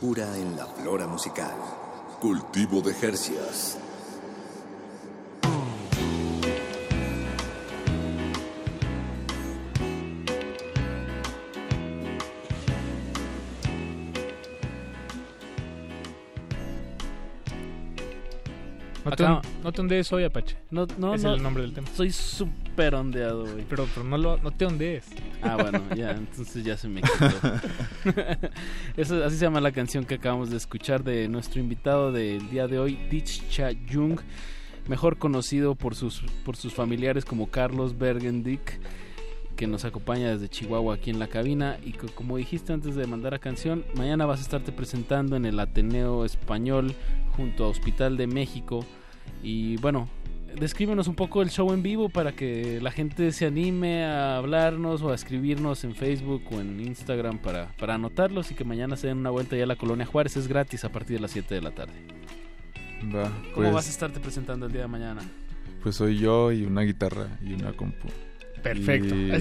Frescura 0.00 0.34
en 0.38 0.56
la 0.56 0.64
flora 0.64 1.06
musical. 1.06 1.52
Cultivo 2.20 2.80
de 2.80 2.94
Jercias. 2.94 3.76
No 19.04 19.10
te, 19.10 19.24
no 19.62 19.72
te 19.72 19.80
ondees 19.82 20.10
hoy, 20.14 20.24
Apache. 20.24 20.56
No, 20.70 20.86
no, 20.96 21.14
es 21.14 21.22
no. 21.22 21.34
el 21.34 21.42
nombre 21.42 21.62
del 21.62 21.74
tema. 21.74 21.88
Soy 21.94 22.10
súper 22.10 22.94
ondeado, 22.94 23.42
güey. 23.42 23.66
Pero, 23.68 23.86
pero 23.94 24.06
no, 24.06 24.16
lo, 24.16 24.38
no 24.38 24.50
te 24.50 24.64
ondees. 24.64 25.10
Ah, 25.42 25.56
bueno, 25.56 25.82
ya, 25.94 26.10
entonces 26.12 26.64
ya 26.64 26.76
se 26.76 26.88
me 26.88 27.02
quitó. 27.02 27.26
Eso, 28.96 29.24
así 29.24 29.36
se 29.36 29.44
llama 29.44 29.60
la 29.60 29.72
canción 29.72 30.04
que 30.04 30.14
acabamos 30.14 30.50
de 30.50 30.56
escuchar 30.56 31.02
de 31.02 31.28
nuestro 31.28 31.60
invitado 31.60 32.12
del 32.12 32.50
día 32.50 32.66
de 32.66 32.78
hoy, 32.78 32.96
Dich 33.10 33.48
Cha 33.48 33.70
Jung, 33.90 34.20
mejor 34.88 35.18
conocido 35.18 35.74
por 35.74 35.94
sus, 35.94 36.20
por 36.44 36.56
sus 36.56 36.74
familiares 36.74 37.24
como 37.24 37.50
Carlos 37.50 37.96
Bergendick, 37.96 38.80
que 39.56 39.66
nos 39.66 39.84
acompaña 39.84 40.30
desde 40.30 40.48
Chihuahua 40.48 40.94
aquí 40.94 41.10
en 41.10 41.18
la 41.18 41.28
cabina. 41.28 41.78
Y 41.84 41.92
que, 41.92 42.06
como 42.08 42.36
dijiste 42.36 42.72
antes 42.72 42.94
de 42.94 43.06
mandar 43.06 43.34
a 43.34 43.38
canción, 43.38 43.84
mañana 43.94 44.26
vas 44.26 44.40
a 44.40 44.42
estarte 44.42 44.72
presentando 44.72 45.36
en 45.36 45.44
el 45.44 45.60
Ateneo 45.60 46.24
Español 46.24 46.94
junto 47.36 47.64
a 47.64 47.68
Hospital 47.68 48.16
de 48.16 48.26
México. 48.26 48.84
Y 49.42 49.76
bueno, 49.78 50.08
descríbenos 50.58 51.08
un 51.08 51.14
poco 51.14 51.42
el 51.42 51.50
show 51.50 51.72
en 51.72 51.82
vivo 51.82 52.08
para 52.08 52.32
que 52.32 52.80
la 52.80 52.90
gente 52.90 53.32
se 53.32 53.46
anime 53.46 54.04
a 54.04 54.36
hablarnos 54.36 55.02
o 55.02 55.10
a 55.10 55.14
escribirnos 55.14 55.84
en 55.84 55.94
Facebook 55.94 56.42
o 56.50 56.60
en 56.60 56.80
Instagram 56.80 57.38
para, 57.38 57.68
para 57.78 57.94
anotarlos 57.94 58.50
y 58.50 58.54
que 58.54 58.64
mañana 58.64 58.96
se 58.96 59.08
den 59.08 59.18
una 59.18 59.30
vuelta 59.30 59.56
ya 59.56 59.64
a 59.64 59.66
la 59.66 59.76
Colonia 59.76 60.06
Juárez. 60.06 60.36
Es 60.36 60.48
gratis 60.48 60.84
a 60.84 60.90
partir 60.90 61.16
de 61.16 61.22
las 61.22 61.30
7 61.30 61.54
de 61.54 61.60
la 61.60 61.70
tarde. 61.70 61.92
Va, 63.14 63.24
¿Cómo 63.24 63.54
pues, 63.54 63.72
vas 63.72 63.86
a 63.86 63.90
estarte 63.90 64.20
presentando 64.20 64.66
el 64.66 64.72
día 64.72 64.82
de 64.82 64.88
mañana? 64.88 65.22
Pues 65.82 65.96
soy 65.96 66.18
yo 66.18 66.52
y 66.52 66.64
una 66.64 66.82
guitarra 66.82 67.28
y 67.42 67.54
una 67.54 67.72
compu. 67.72 68.08
Perfecto. 68.62 69.14
Y, 69.14 69.32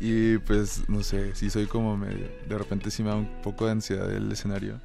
y 0.34 0.38
pues 0.38 0.88
no 0.88 1.02
sé, 1.02 1.34
sí 1.34 1.50
soy 1.50 1.66
como 1.66 1.96
medio, 1.96 2.28
de 2.48 2.56
repente 2.56 2.90
sí 2.90 3.02
me 3.02 3.10
da 3.10 3.16
un 3.16 3.28
poco 3.42 3.66
de 3.66 3.72
ansiedad 3.72 4.10
el 4.10 4.32
escenario. 4.32 4.80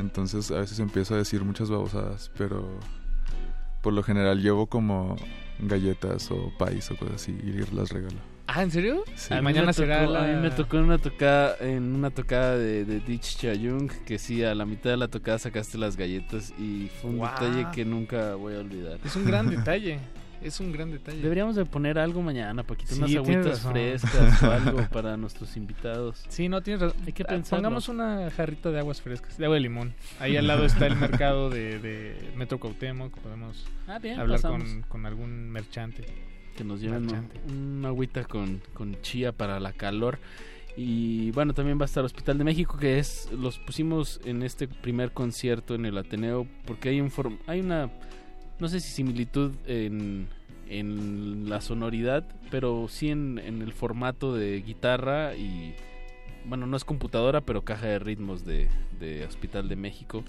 Entonces 0.00 0.50
a 0.50 0.60
veces 0.60 0.78
empiezo 0.80 1.14
a 1.14 1.18
decir 1.18 1.44
muchas 1.44 1.70
babosadas, 1.70 2.30
pero 2.36 2.66
por 3.82 3.92
lo 3.92 4.02
general 4.02 4.40
llevo 4.42 4.66
como 4.66 5.16
galletas 5.58 6.30
o 6.30 6.52
país 6.58 6.90
o 6.90 6.96
cosas 6.96 7.16
así 7.16 7.32
y 7.42 7.52
las 7.74 7.90
regalo. 7.90 8.16
Ah, 8.52 8.64
¿en 8.64 8.70
serio? 8.72 9.04
Sí. 9.14 9.32
A 9.32 9.36
mí 9.36 9.42
mañana 9.42 9.68
me 9.68 9.72
será 9.72 10.00
tocó, 10.00 10.12
la- 10.12 10.24
A 10.24 10.26
mí 10.26 10.42
me 10.42 10.50
tocó 10.50 10.78
en 10.78 10.84
una 10.84 10.98
tocada, 10.98 11.56
en 11.60 11.94
una 11.94 12.10
tocada 12.10 12.56
de, 12.56 12.84
de 12.84 12.98
Dich 12.98 13.36
Chayung 13.36 13.88
que 14.04 14.18
sí, 14.18 14.42
a 14.42 14.56
la 14.56 14.66
mitad 14.66 14.90
de 14.90 14.96
la 14.96 15.06
tocada 15.06 15.38
sacaste 15.38 15.78
las 15.78 15.96
galletas 15.96 16.52
y 16.58 16.90
fue 17.00 17.10
un 17.10 17.20
detalle 17.20 17.66
que 17.72 17.84
nunca 17.84 18.34
voy 18.34 18.54
a 18.56 18.58
olvidar. 18.58 18.98
Es 19.04 19.14
un 19.14 19.24
gran 19.24 19.48
detalle. 19.50 20.00
Es 20.42 20.58
un 20.60 20.72
gran 20.72 20.90
detalle. 20.90 21.20
Deberíamos 21.20 21.56
de 21.56 21.64
poner 21.66 21.98
algo 21.98 22.22
mañana, 22.22 22.62
Paquito, 22.62 22.94
Sí, 22.94 22.98
unas 23.02 23.14
agüitas 23.16 23.60
frescas 23.60 24.42
o 24.42 24.50
algo 24.50 24.78
para 24.92 25.16
nuestros 25.16 25.56
invitados. 25.56 26.24
Sí, 26.28 26.48
no 26.48 26.62
tienes 26.62 26.80
razón. 26.82 26.96
Hay 27.06 27.12
que 27.12 27.22
Ah, 27.24 27.26
pensarlo. 27.28 27.62
Pongamos 27.62 27.88
una 27.88 28.30
jarrita 28.30 28.70
de 28.70 28.78
aguas 28.78 29.00
frescas, 29.02 29.36
de 29.36 29.44
agua 29.44 29.54
de 29.56 29.60
limón. 29.60 29.92
Ahí 30.18 30.36
al 30.36 30.46
lado 30.46 30.64
está 30.64 30.86
el 30.86 30.96
mercado 30.96 31.50
de, 31.50 31.78
de 31.78 32.32
Metro 32.36 32.58
Cuauhtémoc. 32.58 33.12
Podemos 33.18 33.66
Ah, 33.86 33.98
bien, 33.98 34.18
hablar 34.18 34.40
con, 34.40 34.82
con 34.88 35.04
algún 35.06 35.50
merchante. 35.50 36.04
que 36.56 36.64
nos 36.64 36.80
lleven 36.80 37.08
una 37.48 37.88
agüita 37.88 38.24
con, 38.24 38.60
con 38.74 39.00
chía 39.02 39.32
para 39.32 39.60
la 39.60 39.72
calor. 39.72 40.18
Y 40.76 41.32
bueno, 41.32 41.52
también 41.52 41.78
va 41.78 41.82
a 41.82 41.86
estar 41.86 42.04
Hospital 42.04 42.38
de 42.38 42.44
México, 42.44 42.78
que 42.78 42.98
es 42.98 43.28
los 43.32 43.58
pusimos 43.58 44.20
en 44.24 44.42
este 44.42 44.68
primer 44.68 45.12
concierto 45.12 45.74
en 45.74 45.84
el 45.84 45.98
Ateneo, 45.98 46.46
porque 46.64 46.90
hay 46.90 47.00
un 47.00 47.10
form- 47.10 47.38
hay 47.46 47.60
una, 47.60 47.90
no 48.60 48.68
sé 48.68 48.80
si 48.80 48.90
similitud 48.90 49.52
en, 49.66 50.28
en 50.68 51.48
la 51.48 51.60
sonoridad, 51.60 52.24
pero 52.50 52.86
sí 52.88 53.10
en, 53.10 53.38
en 53.38 53.62
el 53.62 53.72
formato 53.72 54.34
de 54.34 54.60
guitarra 54.60 55.34
y, 55.34 55.74
bueno, 56.44 56.66
no 56.66 56.76
es 56.76 56.84
computadora, 56.84 57.40
pero 57.40 57.62
caja 57.62 57.86
de 57.86 57.98
ritmos 57.98 58.44
de, 58.44 58.68
de 58.98 59.24
Hospital 59.24 59.68
de 59.68 59.76
México. 59.76 60.24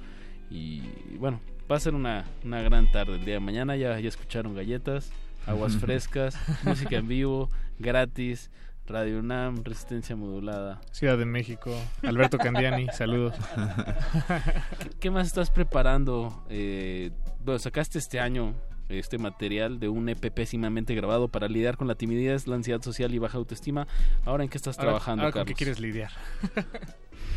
Y 0.49 0.81
bueno, 1.17 1.39
va 1.71 1.77
a 1.77 1.79
ser 1.79 1.95
una, 1.95 2.25
una 2.43 2.61
gran 2.61 2.91
tarde 2.91 3.15
el 3.15 3.25
día 3.25 3.35
de 3.35 3.39
mañana. 3.39 3.75
Ya, 3.75 3.99
ya 3.99 4.09
escucharon 4.09 4.55
galletas, 4.55 5.11
aguas 5.45 5.75
frescas, 5.77 6.37
música 6.63 6.97
en 6.97 7.07
vivo, 7.07 7.49
gratis, 7.79 8.49
Radio 8.87 9.19
UNAM, 9.19 9.63
resistencia 9.63 10.15
modulada. 10.15 10.81
Ciudad 10.91 11.17
de 11.17 11.25
México. 11.25 11.71
Alberto 12.03 12.37
Candiani, 12.37 12.87
saludos. 12.93 13.35
¿Qué, 14.79 14.89
qué 14.99 15.11
más 15.11 15.27
estás 15.27 15.49
preparando? 15.49 16.43
Eh, 16.49 17.11
bueno, 17.43 17.59
sacaste 17.59 17.99
este 17.99 18.19
año 18.19 18.53
este 18.89 19.17
material 19.17 19.79
de 19.79 19.87
un 19.87 20.09
EP 20.09 20.31
pésimamente 20.33 20.93
grabado 20.95 21.29
para 21.29 21.47
lidiar 21.47 21.77
con 21.77 21.87
la 21.87 21.95
timidez, 21.95 22.45
la 22.47 22.55
ansiedad 22.55 22.81
social 22.81 23.13
y 23.13 23.19
baja 23.19 23.37
autoestima. 23.37 23.87
Ahora, 24.25 24.43
¿en 24.43 24.49
qué 24.49 24.57
estás 24.57 24.77
Ahora- 24.77 24.89
trabajando, 24.89 25.23
ahora, 25.23 25.31
¿con 25.31 25.39
Carlos? 25.43 25.47
qué 25.57 25.63
quieres 25.63 25.79
lidiar? 25.79 26.11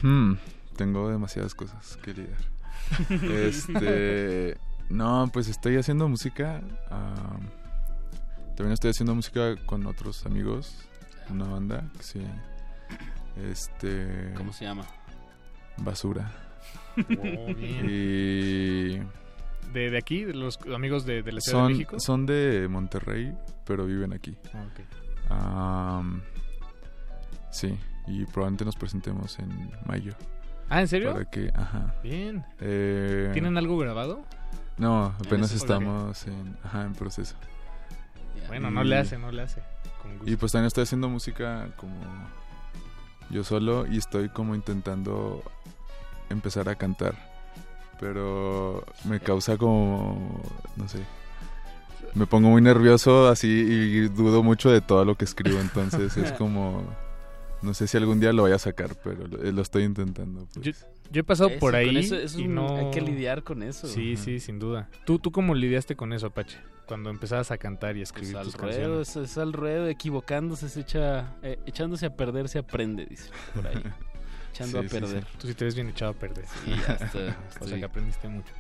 Hmm, 0.03 0.35
tengo 0.77 1.09
demasiadas 1.11 1.55
cosas 1.55 1.97
que 2.03 2.13
lidiar. 2.13 2.39
este, 3.47 4.57
no, 4.91 5.31
pues 5.33 5.49
estoy 5.49 5.77
haciendo 5.77 6.09
música. 6.09 6.61
también 8.57 8.73
estoy 8.73 8.91
haciendo 8.91 9.15
música 9.15 9.55
con 9.65 9.87
otros 9.87 10.27
amigos, 10.27 10.75
una 11.31 11.47
banda 11.47 11.85
que 11.97 12.03
se, 12.03 12.21
este, 13.51 14.33
¿Cómo 14.37 14.53
se 14.53 14.65
llama? 14.65 14.87
Basura. 15.77 16.33
Oh, 16.97 17.55
bien. 17.55 17.87
Y 17.89 18.99
¿De, 19.73 19.91
de 19.91 19.99
aquí? 19.99 20.25
¿De 20.25 20.35
los 20.35 20.59
amigos 20.75 21.05
de, 21.05 21.23
de 21.23 21.33
la 21.33 21.41
Ciudad 21.41 21.65
de 21.65 21.73
México? 21.73 21.99
son 21.99 22.27
de 22.27 22.69
Monterrey, 22.69 23.33
pero 23.65 23.87
viven 23.87 24.13
aquí. 24.13 24.37
Ah, 25.31 26.03
sí, 27.51 27.77
y 28.07 28.25
probablemente 28.27 28.65
nos 28.65 28.77
presentemos 28.77 29.39
en 29.39 29.71
mayo. 29.87 30.13
Ah, 30.69 30.81
¿en 30.81 30.89
serio? 30.89 31.13
Para 31.13 31.25
que, 31.31 31.51
ajá. 31.55 31.95
Bien. 32.03 32.45
Eh, 32.61 33.31
¿Tienen 33.33 33.57
algo 33.59 33.77
grabado? 33.79 34.25
No, 34.79 35.07
apenas 35.07 35.53
estamos 35.53 36.27
en, 36.27 36.57
ajá, 36.65 36.85
en 36.85 36.95
proceso. 36.95 37.37
Bueno, 38.49 38.71
Y- 38.71 38.73
no 38.75 38.85
le 38.85 38.97
hace, 38.97 39.19
no 39.19 39.31
le 39.31 39.43
hace. 39.43 39.63
Con 40.03 40.19
gusto. 40.19 40.31
Y 40.31 40.37
pues 40.37 40.53
también 40.53 40.67
estoy 40.67 40.83
haciendo 40.83 41.09
música 41.09 41.69
como 41.77 41.95
yo 43.31 43.43
solo 43.45 43.87
y 43.87 43.97
estoy 43.99 44.29
como 44.29 44.55
intentando 44.55 45.43
empezar 46.31 46.69
a 46.69 46.75
cantar. 46.75 47.15
Pero 48.05 48.85
me 49.07 49.19
causa 49.19 49.57
como, 49.57 50.43
no 50.77 50.87
sé, 50.91 50.99
me 52.15 52.27
pongo 52.27 52.51
muy 52.51 52.61
nervioso 52.61 53.29
así 53.29 53.49
y 53.49 54.09
dudo 54.09 54.43
mucho 54.43 54.71
de 54.71 54.83
todo 54.83 55.07
lo 55.07 55.15
que 55.17 55.25
escribo. 55.25 55.59
Entonces 55.59 56.15
es 56.19 56.31
como, 56.39 56.85
no 57.63 57.73
sé 57.73 57.87
si 57.87 57.97
algún 57.97 58.21
día 58.21 58.35
lo 58.35 58.43
voy 58.43 58.53
a 58.53 58.59
sacar, 58.59 58.95
pero 59.03 59.27
lo, 59.27 59.39
lo 59.53 59.63
estoy 59.63 59.85
intentando. 59.85 60.47
pues. 60.53 60.67
Yo, 60.67 60.87
yo 61.11 61.21
he 61.23 61.25
pasado 61.25 61.49
Eso, 61.49 61.61
por 61.61 61.75
ahí 61.77 61.97
eso- 61.97 62.17
eso 62.17 62.39
y 62.39 62.47
no... 62.47 62.77
hay 62.77 62.91
que 62.91 63.01
lidiar 63.01 63.43
con 63.43 63.63
eso. 63.63 63.87
Sí, 63.89 64.13
Ajá. 64.17 64.23
sí, 64.25 64.39
sin 64.39 64.59
duda. 64.59 64.91
¿Tú, 65.07 65.19
¿Tú 65.19 65.33
cómo 65.33 65.55
lidiaste 65.55 65.97
con 65.97 66.13
eso, 66.13 66.27
Apache? 66.27 66.59
Cuando 66.87 67.09
empezabas 67.09 67.51
a 67.53 67.57
cantar 67.57 67.97
y 67.97 68.01
Pues 68.01 68.11
escribir 68.11 68.37
al 68.37 68.45
tus 68.45 68.57
ruedo, 68.57 68.99
canciones. 68.99 69.17
es, 69.17 69.31
es 69.31 69.39
al 69.39 69.55
ruedo, 69.55 69.89
equivocándose, 69.89 70.69
se 70.69 70.81
echa, 70.81 71.33
eh, 71.43 71.59
echándose 71.65 72.05
a 72.05 72.15
perder 72.15 72.51
se 72.51 72.59
aprende, 72.59 73.07
dice 73.07 73.31
por 73.55 73.67
ahí. 73.67 73.83
Echando 74.55 74.81
Sí, 74.81 74.87
a 74.87 74.91
perder. 74.91 75.25
sí. 75.25 75.29
Tú 75.39 75.47
sí 75.49 75.55
te 75.55 75.65
ves 75.65 75.75
bien 75.75 75.89
echado 75.89 76.13
a 76.13 76.15
perder. 76.15 76.45
Sí, 76.47 76.71
ya 76.71 76.77
está, 76.95 77.37
o 77.61 77.67
sea 77.67 77.77
que 77.79 77.85
aprendiste 77.85 78.29
mucho. 78.29 78.53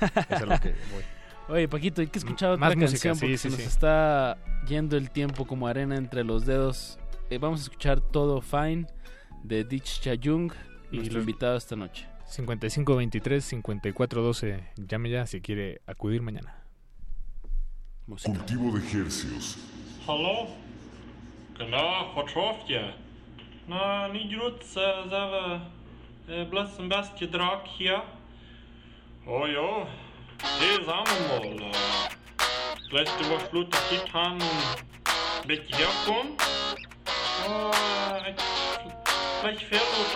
Eso 0.00 0.20
es 0.30 0.42
a 0.42 0.46
lo 0.46 0.58
que 0.60 0.70
voy. 0.92 1.02
Oye, 1.48 1.68
Paquito, 1.68 2.00
hay 2.00 2.08
que 2.08 2.18
escuchar 2.18 2.58
Más 2.58 2.70
otra 2.70 2.80
música, 2.80 3.10
canción 3.10 3.14
sí, 3.14 3.20
porque 3.20 3.36
sí, 3.38 3.42
se 3.42 3.50
nos 3.50 3.58
sí. 3.60 3.66
está 3.66 4.36
yendo 4.66 4.96
el 4.96 5.10
tiempo 5.12 5.46
como 5.46 5.68
arena 5.68 5.94
entre 5.96 6.24
los 6.24 6.44
dedos. 6.46 6.98
Eh, 7.30 7.38
vamos 7.38 7.60
a 7.60 7.62
escuchar 7.64 8.00
Todo 8.00 8.40
Fine 8.40 8.88
de 9.44 9.62
Dich 9.62 10.00
Chayung, 10.00 10.50
Y 10.90 10.96
nuestro 10.96 11.18
los- 11.18 11.22
invitado 11.28 11.56
esta 11.56 11.76
noche. 11.76 12.08
5523-5412. 12.28 14.62
Llame 14.76 15.10
ya 15.10 15.26
si 15.26 15.40
quiere 15.40 15.80
acudir 15.86 16.22
mañana. 16.22 16.54
Cultivo 18.06 18.76
de 18.78 18.84
Hercios. 18.84 19.58
Hallo? 20.06 20.48
Genau, 21.58 22.14
wat 22.16 22.28
schafft 22.28 22.68
Na 23.68 24.06
nicht 24.08 24.30
Nigruce 24.30 24.74
zave 25.10 25.60
ein 26.28 26.88
bisschen 26.88 27.30
drag 27.32 27.62
hier. 27.76 28.02
Oh 29.26 29.44
ja, 29.46 29.86
det 30.60 30.84
sammenmål. 30.84 31.70
Gleich 32.90 33.08
det 33.18 33.30
var 33.30 33.40
slutt 33.50 33.74
at 33.74 33.86
jeg 33.90 34.08
kan 34.12 34.40
bekke 35.48 35.76
herkom. 35.76 36.36
ich, 37.44 37.72
jeg 38.28 38.34
gleich 39.42 39.66
ferdig 39.66 40.06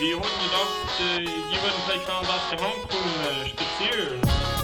Vi 0.00 0.12
har 0.12 0.20
ju 0.20 0.48
haft 0.48 1.00
eh, 1.00 1.18
Given 1.50 1.78
Fake 1.86 2.06
Fantastic 2.06 2.60
Hunting 2.60 3.10
eh, 3.26 3.46
special. 3.46 4.59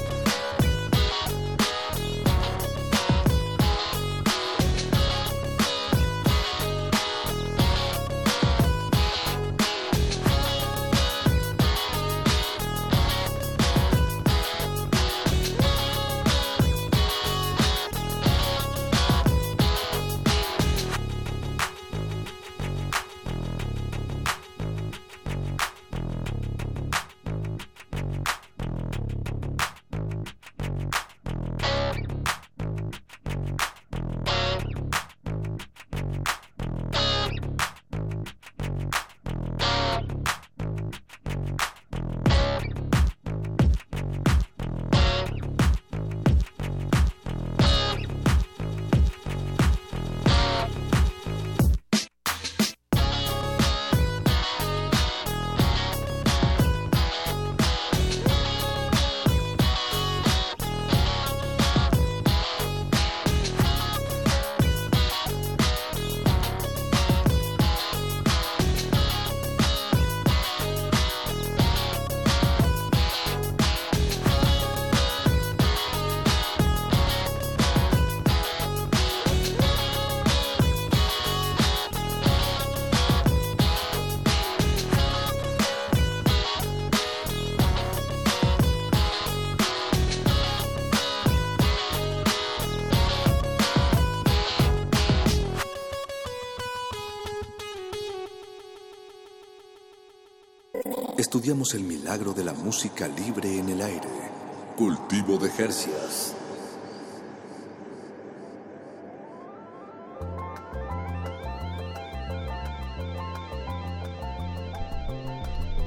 Estudiamos 101.47 101.75
el 101.75 101.85
milagro 101.85 102.33
de 102.33 102.43
la 102.43 102.53
música 102.55 103.07
libre 103.07 103.57
en 103.57 103.69
el 103.69 103.81
aire. 103.81 104.09
Cultivo 104.77 105.39
de 105.39 105.49
Jercias. 105.49 106.35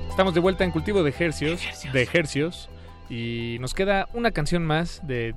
Estamos 0.09 0.33
de 0.33 0.39
vuelta 0.39 0.63
en 0.63 0.71
Cultivo 0.71 1.03
de 1.03 1.13
Hercios, 1.19 1.61
de 1.91 2.07
Hercios, 2.13 2.69
y 3.09 3.57
nos 3.59 3.73
queda 3.73 4.07
una 4.13 4.31
canción 4.31 4.63
más 4.63 5.05
de 5.05 5.35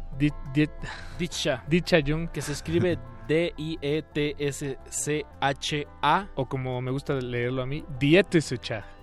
Dicha. 1.19 1.65
Dicha 1.67 1.99
Jung. 2.07 2.29
Que 2.29 2.43
se 2.43 2.53
escribe 2.53 2.97
D-I-E-T-S-C-H-A. 3.27 3.89
O 6.37 6.49
como 6.49 6.81
me 6.81 6.93
gusta 6.93 7.15
leerlo 7.15 7.63
a 7.63 7.67
mí, 7.67 7.85
Dietesecha. 7.99 9.02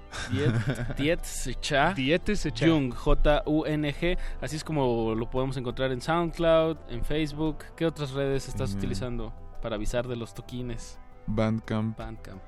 Dietesecha. 0.97 1.93
Dietesecha. 1.95 2.67
Jung, 2.67 2.93
J-U-N-G. 2.93 4.17
Así 4.41 4.55
es 4.55 4.63
como 4.63 5.13
lo 5.15 5.29
podemos 5.29 5.57
encontrar 5.57 5.91
en 5.91 6.01
SoundCloud, 6.01 6.77
en 6.89 7.03
Facebook. 7.03 7.57
¿Qué 7.75 7.85
otras 7.85 8.11
redes 8.11 8.47
estás 8.47 8.73
Mm. 8.73 8.77
utilizando 8.77 9.33
para 9.61 9.75
avisar 9.75 10.07
de 10.07 10.15
los 10.15 10.33
toquines? 10.33 10.99
Bandcamp. 11.27 11.97
Bandcamp. 11.97 12.41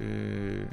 Eh, 0.00 0.66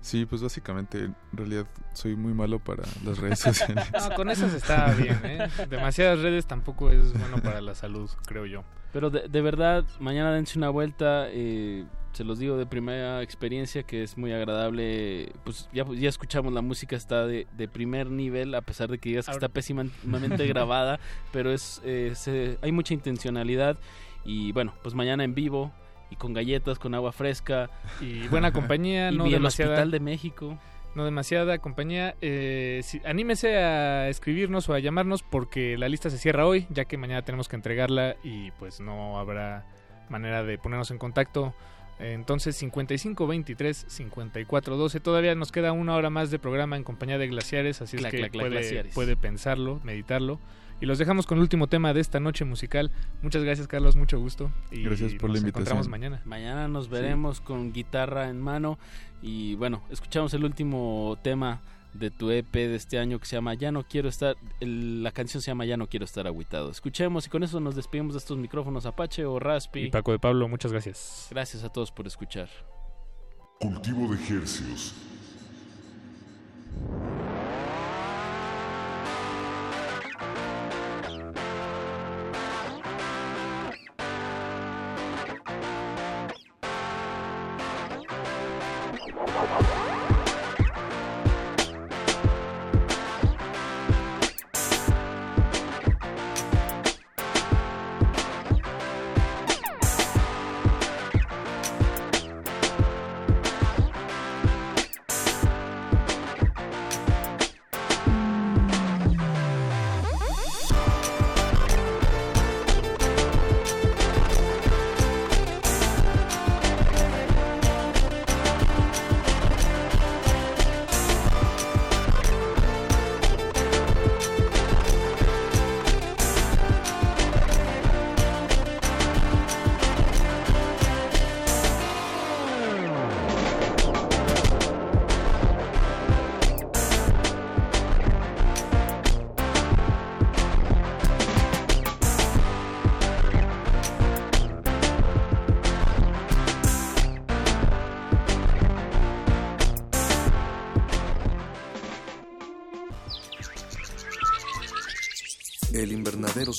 sí, 0.00 0.24
pues 0.26 0.42
básicamente 0.42 1.04
en 1.04 1.16
realidad 1.32 1.66
soy 1.92 2.16
muy 2.16 2.32
malo 2.32 2.58
para 2.58 2.84
las 3.04 3.18
redes 3.18 3.40
sociales. 3.40 3.84
No, 3.92 4.14
con 4.14 4.30
esas 4.30 4.52
está 4.54 4.92
bien, 4.94 5.20
¿eh? 5.24 5.48
Demasiadas 5.68 6.20
redes 6.20 6.46
tampoco 6.46 6.90
es 6.90 7.12
bueno 7.18 7.38
para 7.42 7.60
la 7.60 7.74
salud, 7.74 8.10
creo 8.26 8.46
yo. 8.46 8.62
Pero 8.92 9.10
de, 9.10 9.28
de 9.28 9.40
verdad, 9.42 9.84
mañana 10.00 10.32
dense 10.32 10.58
una 10.58 10.70
vuelta. 10.70 11.26
eh, 11.28 11.84
se 12.14 12.24
los 12.24 12.38
digo 12.38 12.56
de 12.56 12.64
primera 12.64 13.22
experiencia 13.22 13.82
que 13.82 14.02
es 14.02 14.16
muy 14.16 14.32
agradable. 14.32 15.32
Pues 15.44 15.68
ya, 15.72 15.84
ya 15.94 16.08
escuchamos 16.08 16.52
la 16.52 16.62
música, 16.62 16.96
está 16.96 17.26
de, 17.26 17.46
de 17.56 17.68
primer 17.68 18.08
nivel, 18.10 18.54
a 18.54 18.60
pesar 18.62 18.88
de 18.90 18.98
que 18.98 19.10
digas 19.10 19.26
que 19.26 19.32
está 19.32 19.48
pésimamente 19.48 20.46
grabada. 20.46 20.98
Pero 21.32 21.52
es, 21.52 21.82
eh, 21.84 22.12
se- 22.14 22.58
hay 22.62 22.72
mucha 22.72 22.94
intencionalidad. 22.94 23.76
Y 24.24 24.52
bueno, 24.52 24.72
pues 24.82 24.94
mañana 24.94 25.24
en 25.24 25.34
vivo 25.34 25.72
y 26.10 26.16
con 26.16 26.32
galletas, 26.32 26.78
con 26.78 26.94
agua 26.94 27.12
fresca. 27.12 27.68
Y 28.00 28.26
buena 28.28 28.52
compañía, 28.52 29.10
y 29.12 29.16
no 29.18 29.24
vi 29.24 29.34
el. 29.34 29.44
Hospital 29.44 29.90
de 29.90 30.00
México. 30.00 30.58
No 30.94 31.04
demasiada 31.04 31.58
compañía. 31.58 32.14
Eh, 32.20 32.80
si- 32.84 33.02
anímese 33.04 33.56
a 33.58 34.08
escribirnos 34.08 34.68
o 34.68 34.74
a 34.74 34.78
llamarnos 34.78 35.24
porque 35.24 35.76
la 35.76 35.88
lista 35.88 36.08
se 36.08 36.18
cierra 36.18 36.46
hoy, 36.46 36.66
ya 36.70 36.84
que 36.84 36.96
mañana 36.96 37.22
tenemos 37.22 37.48
que 37.48 37.56
entregarla 37.56 38.14
y 38.22 38.52
pues 38.52 38.80
no 38.80 39.18
habrá 39.18 39.66
manera 40.08 40.44
de 40.44 40.56
ponernos 40.58 40.90
en 40.92 40.98
contacto. 40.98 41.52
Entonces 41.98 42.56
55 42.56 43.26
23 43.26 43.84
54 43.88 44.76
12. 44.76 45.00
Todavía 45.00 45.34
nos 45.34 45.52
queda 45.52 45.72
una 45.72 45.94
hora 45.94 46.10
más 46.10 46.30
de 46.30 46.38
programa 46.38 46.76
en 46.76 46.84
compañía 46.84 47.18
de 47.18 47.28
Glaciares, 47.28 47.80
así 47.82 47.96
Cla, 47.96 48.08
es 48.08 48.12
que 48.12 48.18
cla, 48.18 48.28
cla, 48.30 48.42
puede, 48.42 48.50
Glaciares. 48.56 48.94
puede 48.94 49.16
pensarlo, 49.16 49.80
meditarlo. 49.84 50.40
Y 50.80 50.86
los 50.86 50.98
dejamos 50.98 51.24
con 51.26 51.38
el 51.38 51.42
último 51.42 51.68
tema 51.68 51.94
de 51.94 52.00
esta 52.00 52.18
noche 52.18 52.44
musical. 52.44 52.90
Muchas 53.22 53.44
gracias 53.44 53.68
Carlos, 53.68 53.94
mucho 53.96 54.18
gusto. 54.18 54.50
Y 54.72 54.82
Gracias 54.82 55.14
por 55.14 55.30
la 55.30 55.34
nos 55.34 55.42
invitación. 55.42 55.48
encontramos 55.78 55.88
mañana. 55.88 56.20
Mañana 56.24 56.66
nos 56.68 56.88
veremos 56.88 57.40
con 57.40 57.72
guitarra 57.72 58.28
en 58.28 58.40
mano 58.40 58.78
y 59.22 59.54
bueno, 59.54 59.82
escuchamos 59.90 60.34
el 60.34 60.44
último 60.44 61.16
tema 61.22 61.62
de 61.94 62.10
tu 62.10 62.30
EP 62.30 62.52
de 62.52 62.74
este 62.76 62.98
año 62.98 63.18
que 63.18 63.26
se 63.26 63.36
llama 63.36 63.54
Ya 63.54 63.70
no 63.72 63.84
quiero 63.84 64.08
estar, 64.08 64.36
el- 64.60 65.02
la 65.02 65.12
canción 65.12 65.40
se 65.42 65.50
llama 65.50 65.64
Ya 65.64 65.76
no 65.76 65.86
quiero 65.88 66.04
estar 66.04 66.26
agüitado. 66.26 66.70
Escuchemos 66.70 67.26
y 67.26 67.30
con 67.30 67.42
eso 67.42 67.60
nos 67.60 67.76
despedimos 67.76 68.14
de 68.14 68.18
estos 68.18 68.36
micrófonos 68.36 68.84
Apache 68.86 69.24
o 69.24 69.38
Raspi. 69.38 69.80
Y 69.84 69.90
Paco 69.90 70.12
de 70.12 70.18
Pablo, 70.18 70.48
muchas 70.48 70.72
gracias. 70.72 71.28
Gracias 71.30 71.64
a 71.64 71.68
todos 71.70 71.90
por 71.92 72.06
escuchar. 72.06 72.48
Cultivo 73.60 74.12
de 74.14 74.16
Hercios. 74.36 74.94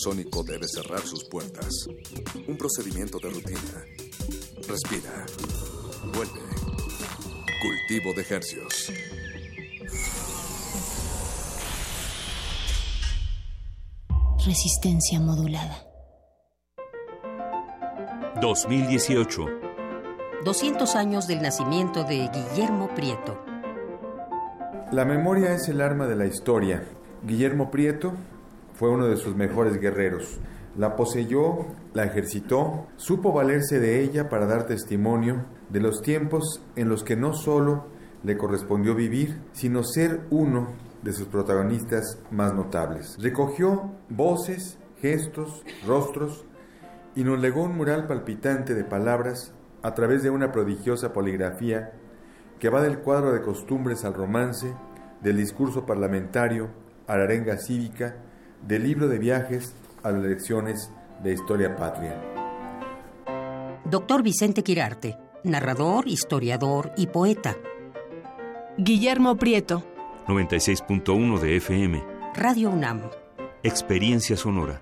Invernadero 0.06 0.11
sónico 0.11 0.44
debe 0.44 0.68
cerrar 0.68 1.02
sus 1.02 1.23
puertas. 1.26 1.88
Un 2.48 2.57
procedimiento 2.57 3.18
de 3.19 3.30
rutina. 3.30 3.60
Respira. 4.68 5.26
Vuelve. 6.14 6.41
Cultivo 7.61 8.14
de 8.15 8.22
ejercios. 8.22 8.91
Resistencia 14.45 15.19
modulada. 15.19 15.84
2018. 18.41 19.45
200 20.44 20.95
años 20.95 21.26
del 21.27 21.41
nacimiento 21.41 22.03
de 22.03 22.30
Guillermo 22.30 22.94
Prieto. 22.94 23.44
La 24.91 25.03
memoria 25.03 25.53
es 25.53 25.68
el 25.68 25.82
arma 25.82 26.06
de 26.06 26.15
la 26.15 26.27
historia. 26.27 26.84
Guillermo 27.23 27.72
Prieto 27.72 28.14
fue 28.77 28.89
uno 28.89 29.07
de 29.07 29.18
sus 29.18 29.35
mejores 29.35 29.80
guerreros. 29.80 30.39
La 30.77 30.95
poseyó, 30.95 31.68
la 31.93 32.03
ejercitó, 32.03 32.88
supo 32.97 33.31
valerse 33.31 33.80
de 33.80 34.02
ella 34.02 34.30
para 34.30 34.45
dar 34.45 34.65
testimonio 34.65 35.45
de 35.69 35.80
los 35.80 36.02
tiempos 36.02 36.61
en 36.76 36.89
los 36.89 37.03
que 37.03 37.15
no 37.15 37.34
solo 37.34 37.85
le 38.23 38.38
correspondió 38.38 38.95
vivir, 38.95 39.41
sino 39.53 39.84
ser 39.84 40.22
uno 40.30 40.69
de 41.03 41.14
sus 41.14 41.27
protagonistas 41.27 42.19
más 42.31 42.53
notables. 42.53 43.18
Recogió 43.22 43.91
voces, 44.10 44.77
gestos, 44.99 45.64
rostros 45.85 46.45
y 47.15 47.23
nos 47.23 47.39
legó 47.39 47.64
un 47.64 47.77
mural 47.77 48.07
palpitante 48.07 48.73
de 48.73 48.84
palabras 48.84 49.53
a 49.84 49.93
través 49.93 50.23
de 50.23 50.31
una 50.31 50.52
prodigiosa 50.52 51.14
poligrafía 51.14 51.93
que 52.60 52.69
va 52.69 52.81
del 52.81 52.99
cuadro 52.99 53.31
de 53.31 53.41
costumbres 53.41 54.03
al 54.03 54.15
romance, 54.15 54.73
del 55.22 55.38
discurso 55.38 55.85
parlamentario 55.85 56.69
a 57.07 57.18
la 57.18 57.26
arenga 57.26 57.57
cívica, 57.57 58.15
del 58.68 58.84
libro 58.84 59.08
de 59.08 59.20
viajes 59.20 59.74
a 60.04 60.12
las 60.12 60.22
lecciones 60.24 60.92
de 61.24 61.34
historia 61.34 61.76
patria. 61.76 62.20
Doctor 63.86 64.24
Vicente 64.24 64.64
Quirarte, 64.64 65.18
narrador, 65.44 66.08
historiador 66.08 66.92
y 66.98 67.08
poeta. 67.08 67.56
Guillermo 68.78 69.38
Prieto. 69.38 69.84
96.1 70.28 71.40
de 71.40 71.58
FM. 71.58 72.04
Radio 72.36 72.72
UNAM. 72.72 73.02
Experiencia 73.64 74.36
sonora. 74.36 74.82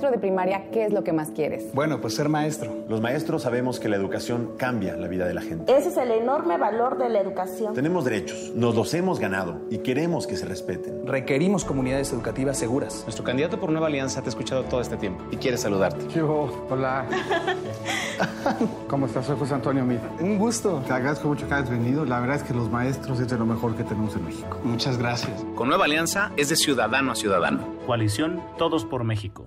Maestro 0.00 0.10
de 0.12 0.18
primaria, 0.18 0.70
¿qué 0.70 0.86
es 0.86 0.94
lo 0.94 1.04
que 1.04 1.12
más 1.12 1.30
quieres? 1.30 1.74
Bueno, 1.74 2.00
pues 2.00 2.14
ser 2.14 2.30
maestro. 2.30 2.74
Los 2.88 3.02
maestros 3.02 3.42
sabemos 3.42 3.78
que 3.78 3.90
la 3.90 3.96
educación 3.96 4.52
cambia 4.56 4.96
la 4.96 5.08
vida 5.08 5.26
de 5.26 5.34
la 5.34 5.42
gente. 5.42 5.76
Ese 5.76 5.90
es 5.90 5.96
el 5.98 6.10
enorme 6.10 6.56
valor 6.56 6.96
de 6.96 7.10
la 7.10 7.20
educación. 7.20 7.74
Tenemos 7.74 8.06
derechos, 8.06 8.50
nos 8.54 8.74
los 8.74 8.94
hemos 8.94 9.20
ganado 9.20 9.60
y 9.68 9.78
queremos 9.78 10.26
que 10.26 10.38
se 10.38 10.46
respeten. 10.46 11.06
Requerimos 11.06 11.66
comunidades 11.66 12.10
educativas 12.14 12.56
seguras. 12.56 13.02
Nuestro 13.04 13.24
candidato 13.24 13.60
por 13.60 13.70
Nueva 13.72 13.88
Alianza 13.88 14.22
te 14.22 14.28
ha 14.28 14.30
escuchado 14.30 14.62
todo 14.64 14.80
este 14.80 14.96
tiempo 14.96 15.22
y 15.30 15.36
quiere 15.36 15.58
saludarte. 15.58 16.08
Yo, 16.14 16.66
hola. 16.70 17.04
¿Cómo 18.88 19.04
estás? 19.04 19.26
Soy 19.26 19.36
José 19.38 19.54
Antonio 19.54 19.84
Mir. 19.84 20.00
Un 20.18 20.38
gusto. 20.38 20.82
Te 20.86 20.94
agradezco 20.94 21.28
mucho 21.28 21.46
que 21.46 21.52
hayas 21.52 21.68
venido. 21.68 22.06
La 22.06 22.20
verdad 22.20 22.36
es 22.36 22.42
que 22.42 22.54
los 22.54 22.70
maestros 22.70 23.20
es 23.20 23.28
de 23.28 23.36
lo 23.36 23.44
mejor 23.44 23.76
que 23.76 23.84
tenemos 23.84 24.16
en 24.16 24.24
México. 24.24 24.58
Muchas 24.64 24.96
gracias. 24.96 25.44
Con 25.54 25.68
Nueva 25.68 25.84
Alianza 25.84 26.32
es 26.38 26.48
de 26.48 26.56
ciudadano 26.56 27.12
a 27.12 27.14
ciudadano. 27.14 27.80
Coalición 27.86 28.42
Todos 28.56 28.84
por 28.84 29.04
México. 29.04 29.46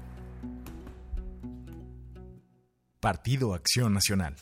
Partido 3.01 3.55
Acción 3.55 3.95
Nacional. 3.95 4.35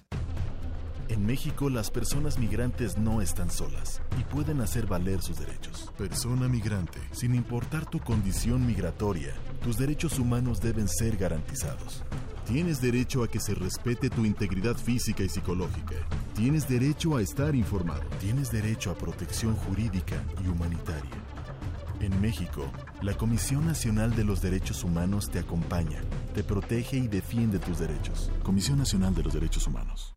En 1.07 1.25
México 1.25 1.69
las 1.69 1.89
personas 1.89 2.37
migrantes 2.37 2.97
no 2.97 3.21
están 3.21 3.49
solas 3.49 4.01
y 4.19 4.23
pueden 4.25 4.59
hacer 4.59 4.85
valer 4.85 5.21
sus 5.21 5.39
derechos. 5.39 5.89
Persona 5.97 6.49
migrante, 6.49 6.99
sin 7.13 7.35
importar 7.35 7.89
tu 7.89 8.01
condición 8.01 8.67
migratoria, 8.67 9.33
tus 9.63 9.77
derechos 9.77 10.19
humanos 10.19 10.59
deben 10.59 10.89
ser 10.89 11.15
garantizados. 11.15 12.03
Tienes 12.45 12.81
derecho 12.81 13.23
a 13.23 13.29
que 13.29 13.39
se 13.39 13.55
respete 13.55 14.09
tu 14.09 14.25
integridad 14.25 14.75
física 14.75 15.23
y 15.23 15.29
psicológica. 15.29 15.95
Tienes 16.35 16.67
derecho 16.67 17.15
a 17.15 17.21
estar 17.21 17.55
informado. 17.55 18.03
Tienes 18.19 18.51
derecho 18.51 18.91
a 18.91 18.95
protección 18.95 19.55
jurídica 19.55 20.21
y 20.43 20.49
humanitaria. 20.49 21.15
En 22.01 22.21
México, 22.21 22.71
la 23.01 23.13
Comisión 23.13 23.65
Nacional 23.65 24.15
de 24.15 24.23
los 24.23 24.41
Derechos 24.41 24.85
Humanos 24.85 25.29
te 25.29 25.39
acompaña, 25.39 25.99
te 26.33 26.45
protege 26.45 26.95
y 26.95 27.09
defiende 27.09 27.59
tus 27.59 27.77
derechos. 27.77 28.31
Comisión 28.41 28.77
Nacional 28.77 29.13
de 29.13 29.23
los 29.23 29.33
Derechos 29.33 29.67
Humanos. 29.67 30.15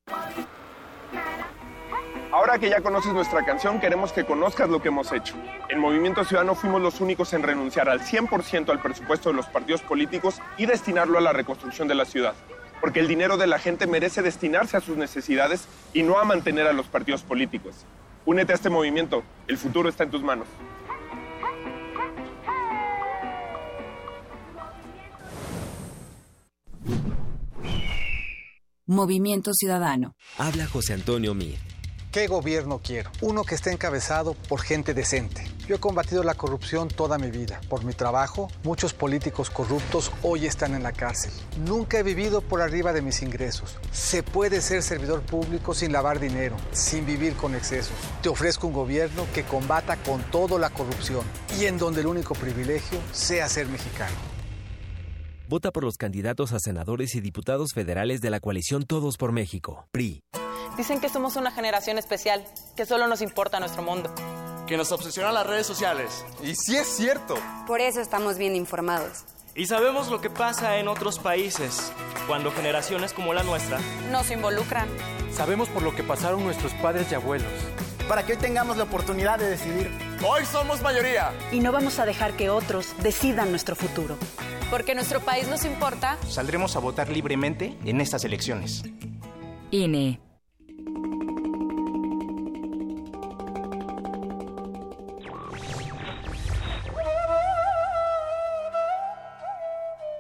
Ahora 2.31 2.61
que 2.61 2.71
ya 2.71 2.81
conoces 2.81 3.13
nuestra 3.13 3.45
canción, 3.45 3.81
queremos 3.81 4.13
que 4.13 4.25
conozcas 4.25 4.71
lo 4.71 4.81
que 4.81 4.89
hemos 4.89 5.11
hecho. 5.11 5.35
En 5.69 5.81
Movimiento 5.81 6.25
Ciudadano 6.25 6.55
fuimos 6.55 6.81
los 6.81 7.01
únicos 7.01 7.33
en 7.33 7.43
renunciar 7.43 7.89
al 7.89 8.01
100% 8.01 8.71
al 8.71 8.81
presupuesto 8.81 9.31
de 9.31 9.35
los 9.35 9.47
partidos 9.47 9.83
políticos 9.83 10.41
y 10.59 10.67
destinarlo 10.67 11.19
a 11.19 11.21
la 11.21 11.33
reconstrucción 11.33 11.89
de 11.89 11.97
la 11.97 12.05
ciudad. 12.05 12.35
Porque 12.81 13.01
el 13.01 13.09
dinero 13.09 13.37
de 13.37 13.49
la 13.49 13.59
gente 13.59 13.89
merece 13.89 14.23
destinarse 14.23 14.77
a 14.77 14.81
sus 14.81 14.97
necesidades 14.97 15.67
y 15.93 16.05
no 16.05 16.21
a 16.21 16.25
mantener 16.25 16.69
a 16.69 16.73
los 16.73 16.87
partidos 16.87 17.23
políticos. 17.23 17.87
Únete 18.25 18.53
a 18.53 18.55
este 18.55 18.71
movimiento, 18.71 19.25
el 19.49 19.59
futuro 19.59 19.89
está 19.89 20.05
en 20.05 20.11
tus 20.13 20.23
manos. 20.23 20.47
Movimiento 28.87 29.53
Ciudadano. 29.55 30.17
Habla 30.39 30.67
José 30.67 30.95
Antonio 30.95 31.35
Mir. 31.35 31.57
¿Qué 32.11 32.27
gobierno 32.27 32.81
quiero? 32.85 33.11
Uno 33.21 33.45
que 33.45 33.55
esté 33.55 33.71
encabezado 33.71 34.35
por 34.35 34.61
gente 34.61 34.93
decente 34.93 35.47
Yo 35.67 35.77
he 35.77 35.81
combatido 35.81 36.23
la 36.23 36.35
corrupción 36.35 36.89
toda 36.89 37.17
mi 37.17 37.31
vida. 37.31 37.61
Por 37.71 37.85
mi 37.85 37.95
trabajo, 37.95 38.49
muchos 38.65 38.93
políticos 38.93 39.49
corruptos 39.49 40.11
hoy 40.23 40.47
están 40.47 40.75
en 40.75 40.83
la 40.83 40.93
cárcel. 40.93 41.33
Nunca 41.65 41.99
he 41.99 42.03
vivido 42.03 42.43
por 42.43 42.61
arriba 42.61 42.93
de 42.93 43.01
mis 43.01 43.23
ingresos. 43.23 43.79
Se 43.93 44.23
puede 44.23 44.61
ser 44.61 44.83
servidor 44.83 45.23
público 45.23 45.75
sin 45.75 45.93
lavar 45.93 46.19
dinero, 46.19 46.57
sin 46.73 47.07
vivir 47.07 47.35
con 47.35 47.55
excesos. 47.55 47.97
Te 48.21 48.29
ofrezco 48.29 48.67
un 48.67 48.75
gobierno 48.75 49.27
que 49.33 49.45
combata 49.45 49.97
con 49.97 50.23
todo 50.25 50.59
la 50.59 50.71
corrupción 50.71 51.25
y 51.59 51.67
en 51.67 51.79
donde 51.79 52.01
el 52.01 52.09
único 52.09 52.35
privilegio 52.35 52.99
sea 53.13 53.49
ser 53.49 53.69
mexicano. 53.69 54.32
Vota 55.53 55.71
por 55.71 55.85
los 55.85 55.99
candidatos 55.99 56.55
a 56.55 56.59
senadores 56.59 57.15
y 57.15 57.21
diputados 57.21 57.75
federales 57.75 58.23
de 58.23 58.31
la 58.31 58.41
coalición 58.41 58.85
Todos 58.85 59.19
por 59.19 59.33
México, 59.33 59.87
PRI. 59.91 60.23
Dicen 60.79 60.99
que 60.99 61.11
somos 61.11 61.37
una 61.37 61.51
generación 61.51 61.99
especial, 61.99 62.43
que 62.75 62.87
solo 62.87 63.07
nos 63.07 63.21
importa 63.21 63.61
nuestro 63.61 63.83
mundo 63.83 64.11
que 64.67 64.79
nos 64.79 64.91
obsesionan 64.93 65.35
las 65.35 65.47
redes 65.47 65.67
sociales. 65.67 66.25
Y 66.43 66.55
sí 66.55 66.77
es 66.77 66.87
cierto. 66.87 67.35
Por 67.67 67.83
eso 67.83 68.01
estamos 68.01 68.39
bien 68.39 68.57
informados. 68.57 69.25
Y 69.55 69.67
sabemos 69.67 70.11
lo 70.11 70.23
que 70.23 70.31
pasa 70.31 70.79
en 70.79 70.89
otros 70.89 71.19
países, 71.19 71.93
cuando 72.27 72.51
generaciones 72.51 73.13
como 73.13 73.35
la 73.35 73.43
nuestra 73.43 73.79
nos 74.11 74.31
involucran. 74.31 74.89
Sabemos 75.33 75.69
por 75.69 75.83
lo 75.83 75.95
que 75.95 76.03
pasaron 76.03 76.45
nuestros 76.45 76.73
padres 76.75 77.13
y 77.13 77.15
abuelos. 77.15 77.53
Para 78.13 78.27
que 78.27 78.35
hoy 78.35 78.39
tengamos 78.39 78.77
la 78.77 78.83
oportunidad 78.83 79.39
de 79.39 79.49
decidir. 79.49 79.91
Hoy 80.23 80.45
somos 80.45 80.83
mayoría. 80.83 81.33
Y 81.51 81.61
no 81.61 81.73
vamos 81.73 81.99
a 81.99 82.05
dejar 82.05 82.37
que 82.37 82.51
otros 82.51 82.95
decidan 83.03 83.49
nuestro 83.49 83.75
futuro. 83.75 84.19
Porque 84.71 84.95
nuestro 84.95 85.21
país 85.21 85.49
nos 85.49 85.65
importa. 85.65 86.19
Saldremos 86.29 86.77
a 86.77 86.81
votar 86.81 87.09
libremente 87.09 87.75
en 87.87 88.03
estas 88.03 88.27
elecciones. 88.27 88.83
INE. 89.71 90.21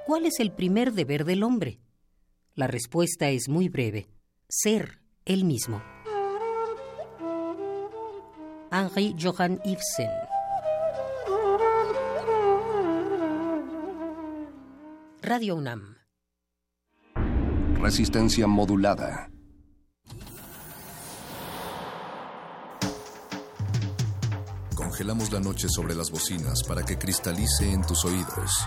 ¿Cuál 0.07 0.25
es 0.25 0.41
el 0.41 0.51
primer 0.51 0.95
deber 0.95 1.27
del 1.27 1.43
hombre? 1.43 1.79
La 2.55 2.69
respuesta 2.69 3.29
es 3.29 3.51
muy 3.51 3.69
breve. 3.69 4.07
Ser 4.49 5.03
él 5.27 5.45
mismo. 5.45 5.83
Henri 8.73 9.15
Johann 9.19 9.61
Ibsen. 9.65 10.09
Radio 15.21 15.57
UNAM. 15.57 15.99
Resistencia 17.79 18.47
modulada. 18.47 19.29
Congelamos 24.75 25.31
la 25.31 25.41
noche 25.41 25.69
sobre 25.69 25.95
las 25.95 26.11
bocinas 26.11 26.63
para 26.67 26.83
que 26.83 26.97
cristalice 26.97 27.71
en 27.71 27.83
tus 27.83 28.07
oídos. 28.07 28.67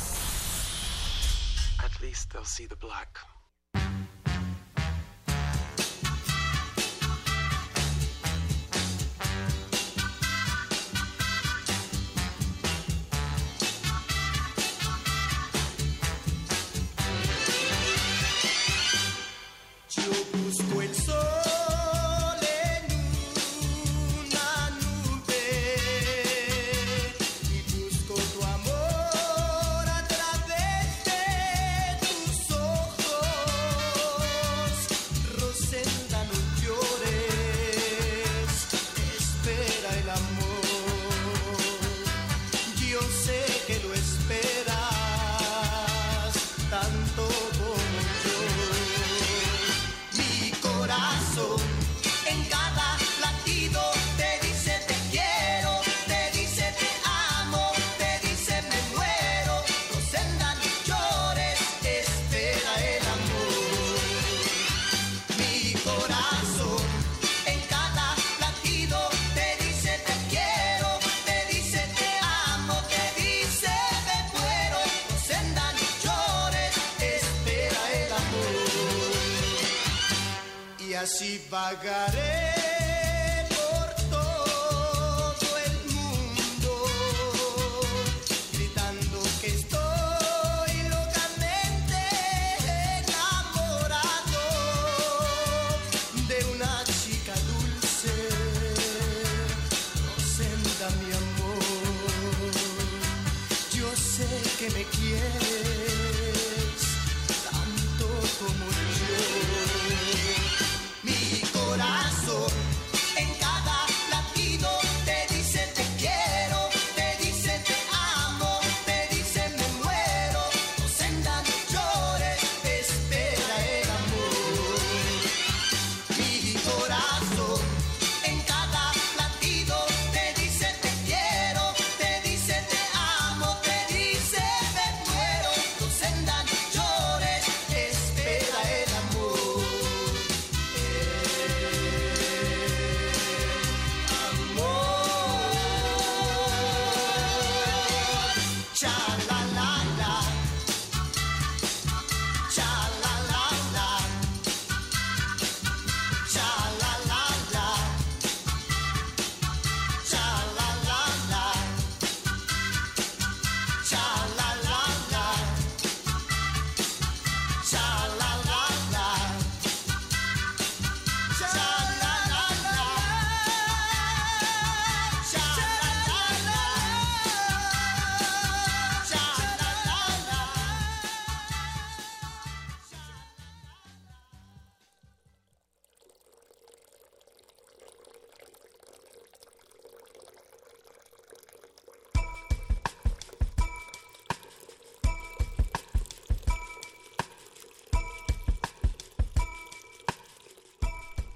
At 2.01 2.07
least 2.07 2.33
they'll 2.33 2.43
see 2.43 2.65
the 2.65 2.75
black. 2.75 3.19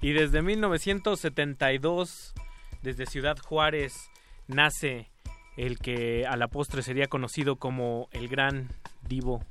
Y 0.06 0.12
desde 0.12 0.40
1972, 0.40 2.32
desde 2.80 3.06
Ciudad 3.06 3.36
Juárez, 3.38 4.08
nace 4.46 5.10
el 5.56 5.80
que 5.80 6.24
a 6.28 6.36
la 6.36 6.46
postre 6.46 6.82
sería 6.82 7.08
conocido 7.08 7.56
como 7.56 8.08
el 8.12 8.28
gran 8.28 8.68
divo, 9.02 9.44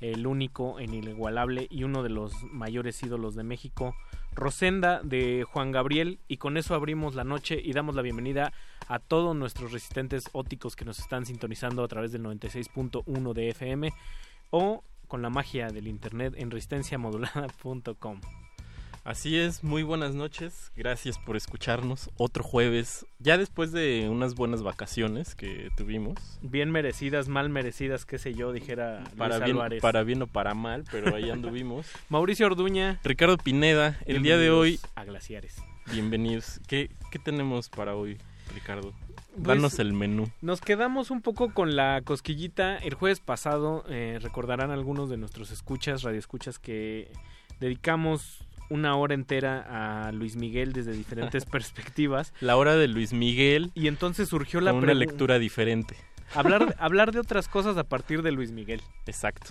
el 0.00 0.28
único, 0.28 0.80
inigualable 0.80 1.66
y 1.70 1.82
uno 1.82 2.04
de 2.04 2.08
los 2.08 2.32
mayores 2.52 3.02
ídolos 3.02 3.34
de 3.34 3.42
México, 3.42 3.96
Rosenda 4.32 5.00
de 5.02 5.42
Juan 5.42 5.72
Gabriel. 5.72 6.20
Y 6.28 6.36
con 6.36 6.56
eso 6.56 6.76
abrimos 6.76 7.16
la 7.16 7.24
noche 7.24 7.60
y 7.60 7.72
damos 7.72 7.96
la 7.96 8.02
bienvenida 8.02 8.52
a 8.86 9.00
todos 9.00 9.34
nuestros 9.34 9.72
resistentes 9.72 10.22
óticos 10.30 10.76
que 10.76 10.84
nos 10.84 11.00
están 11.00 11.26
sintonizando 11.26 11.82
a 11.82 11.88
través 11.88 12.12
del 12.12 12.22
96.1 12.22 13.32
de 13.32 13.48
FM 13.48 13.92
o 14.50 14.84
con 15.08 15.20
la 15.20 15.30
magia 15.30 15.66
del 15.66 15.88
internet 15.88 16.34
en 16.36 16.52
resistenciamodulada.com. 16.52 18.20
Así 19.02 19.38
es, 19.38 19.64
muy 19.64 19.82
buenas 19.82 20.14
noches, 20.14 20.72
gracias 20.76 21.18
por 21.18 21.34
escucharnos 21.34 22.10
otro 22.18 22.44
jueves, 22.44 23.06
ya 23.18 23.38
después 23.38 23.72
de 23.72 24.08
unas 24.10 24.34
buenas 24.34 24.62
vacaciones 24.62 25.34
que 25.34 25.70
tuvimos. 25.74 26.38
Bien 26.42 26.70
merecidas, 26.70 27.28
mal 27.28 27.48
merecidas, 27.48 28.04
qué 28.04 28.18
sé 28.18 28.34
yo, 28.34 28.52
dijera 28.52 29.02
para 29.16 29.38
Luis 29.38 29.44
bien, 29.46 29.56
Álvarez. 29.56 29.80
Para 29.80 30.02
bien 30.02 30.20
o 30.20 30.26
para 30.26 30.52
mal, 30.52 30.84
pero 30.92 31.16
ahí 31.16 31.30
anduvimos. 31.30 31.86
Mauricio 32.10 32.44
Orduña. 32.44 33.00
Ricardo 33.02 33.38
Pineda, 33.38 33.98
el 34.04 34.22
día 34.22 34.36
de 34.36 34.50
hoy... 34.50 34.78
A 34.94 35.04
Glaciares. 35.04 35.56
Bienvenidos. 35.90 36.60
¿Qué, 36.68 36.90
¿Qué 37.10 37.18
tenemos 37.18 37.70
para 37.70 37.96
hoy, 37.96 38.18
Ricardo? 38.52 38.92
Pues, 39.34 39.46
Danos 39.46 39.78
el 39.78 39.94
menú. 39.94 40.30
Nos 40.42 40.60
quedamos 40.60 41.10
un 41.10 41.22
poco 41.22 41.54
con 41.54 41.74
la 41.74 42.02
cosquillita. 42.04 42.76
El 42.76 42.92
jueves 42.92 43.20
pasado 43.20 43.82
eh, 43.88 44.18
recordarán 44.20 44.70
algunos 44.70 45.08
de 45.08 45.16
nuestros 45.16 45.50
escuchas, 45.50 46.02
radioescuchas, 46.02 46.58
que 46.58 47.10
dedicamos 47.60 48.46
una 48.70 48.96
hora 48.96 49.14
entera 49.14 50.06
a 50.06 50.12
Luis 50.12 50.36
Miguel 50.36 50.72
desde 50.72 50.92
diferentes 50.92 51.44
perspectivas. 51.46 52.32
La 52.40 52.56
hora 52.56 52.76
de 52.76 52.88
Luis 52.88 53.12
Miguel. 53.12 53.70
Y 53.74 53.88
entonces 53.88 54.28
surgió 54.28 54.60
la 54.60 54.70
con 54.70 54.84
una 54.84 54.94
lectura 54.94 55.38
diferente. 55.38 55.96
Hablar, 56.34 56.74
hablar 56.78 57.12
de 57.12 57.20
otras 57.20 57.48
cosas 57.48 57.76
a 57.76 57.84
partir 57.84 58.22
de 58.22 58.32
Luis 58.32 58.52
Miguel. 58.52 58.80
Exacto. 59.06 59.50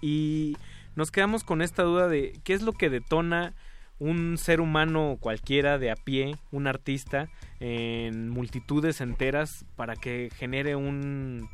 Y 0.00 0.56
nos 0.96 1.10
quedamos 1.10 1.44
con 1.44 1.60
esta 1.60 1.82
duda 1.82 2.08
de 2.08 2.40
qué 2.44 2.54
es 2.54 2.62
lo 2.62 2.72
que 2.72 2.88
detona 2.88 3.54
un 3.98 4.38
ser 4.38 4.60
humano 4.60 5.16
cualquiera 5.20 5.76
de 5.78 5.90
a 5.90 5.96
pie, 5.96 6.36
un 6.52 6.68
artista, 6.68 7.28
en 7.58 8.28
multitudes 8.28 9.00
enteras 9.00 9.64
para 9.76 9.96
que 9.96 10.30
genere 10.36 10.76
un 10.76 11.48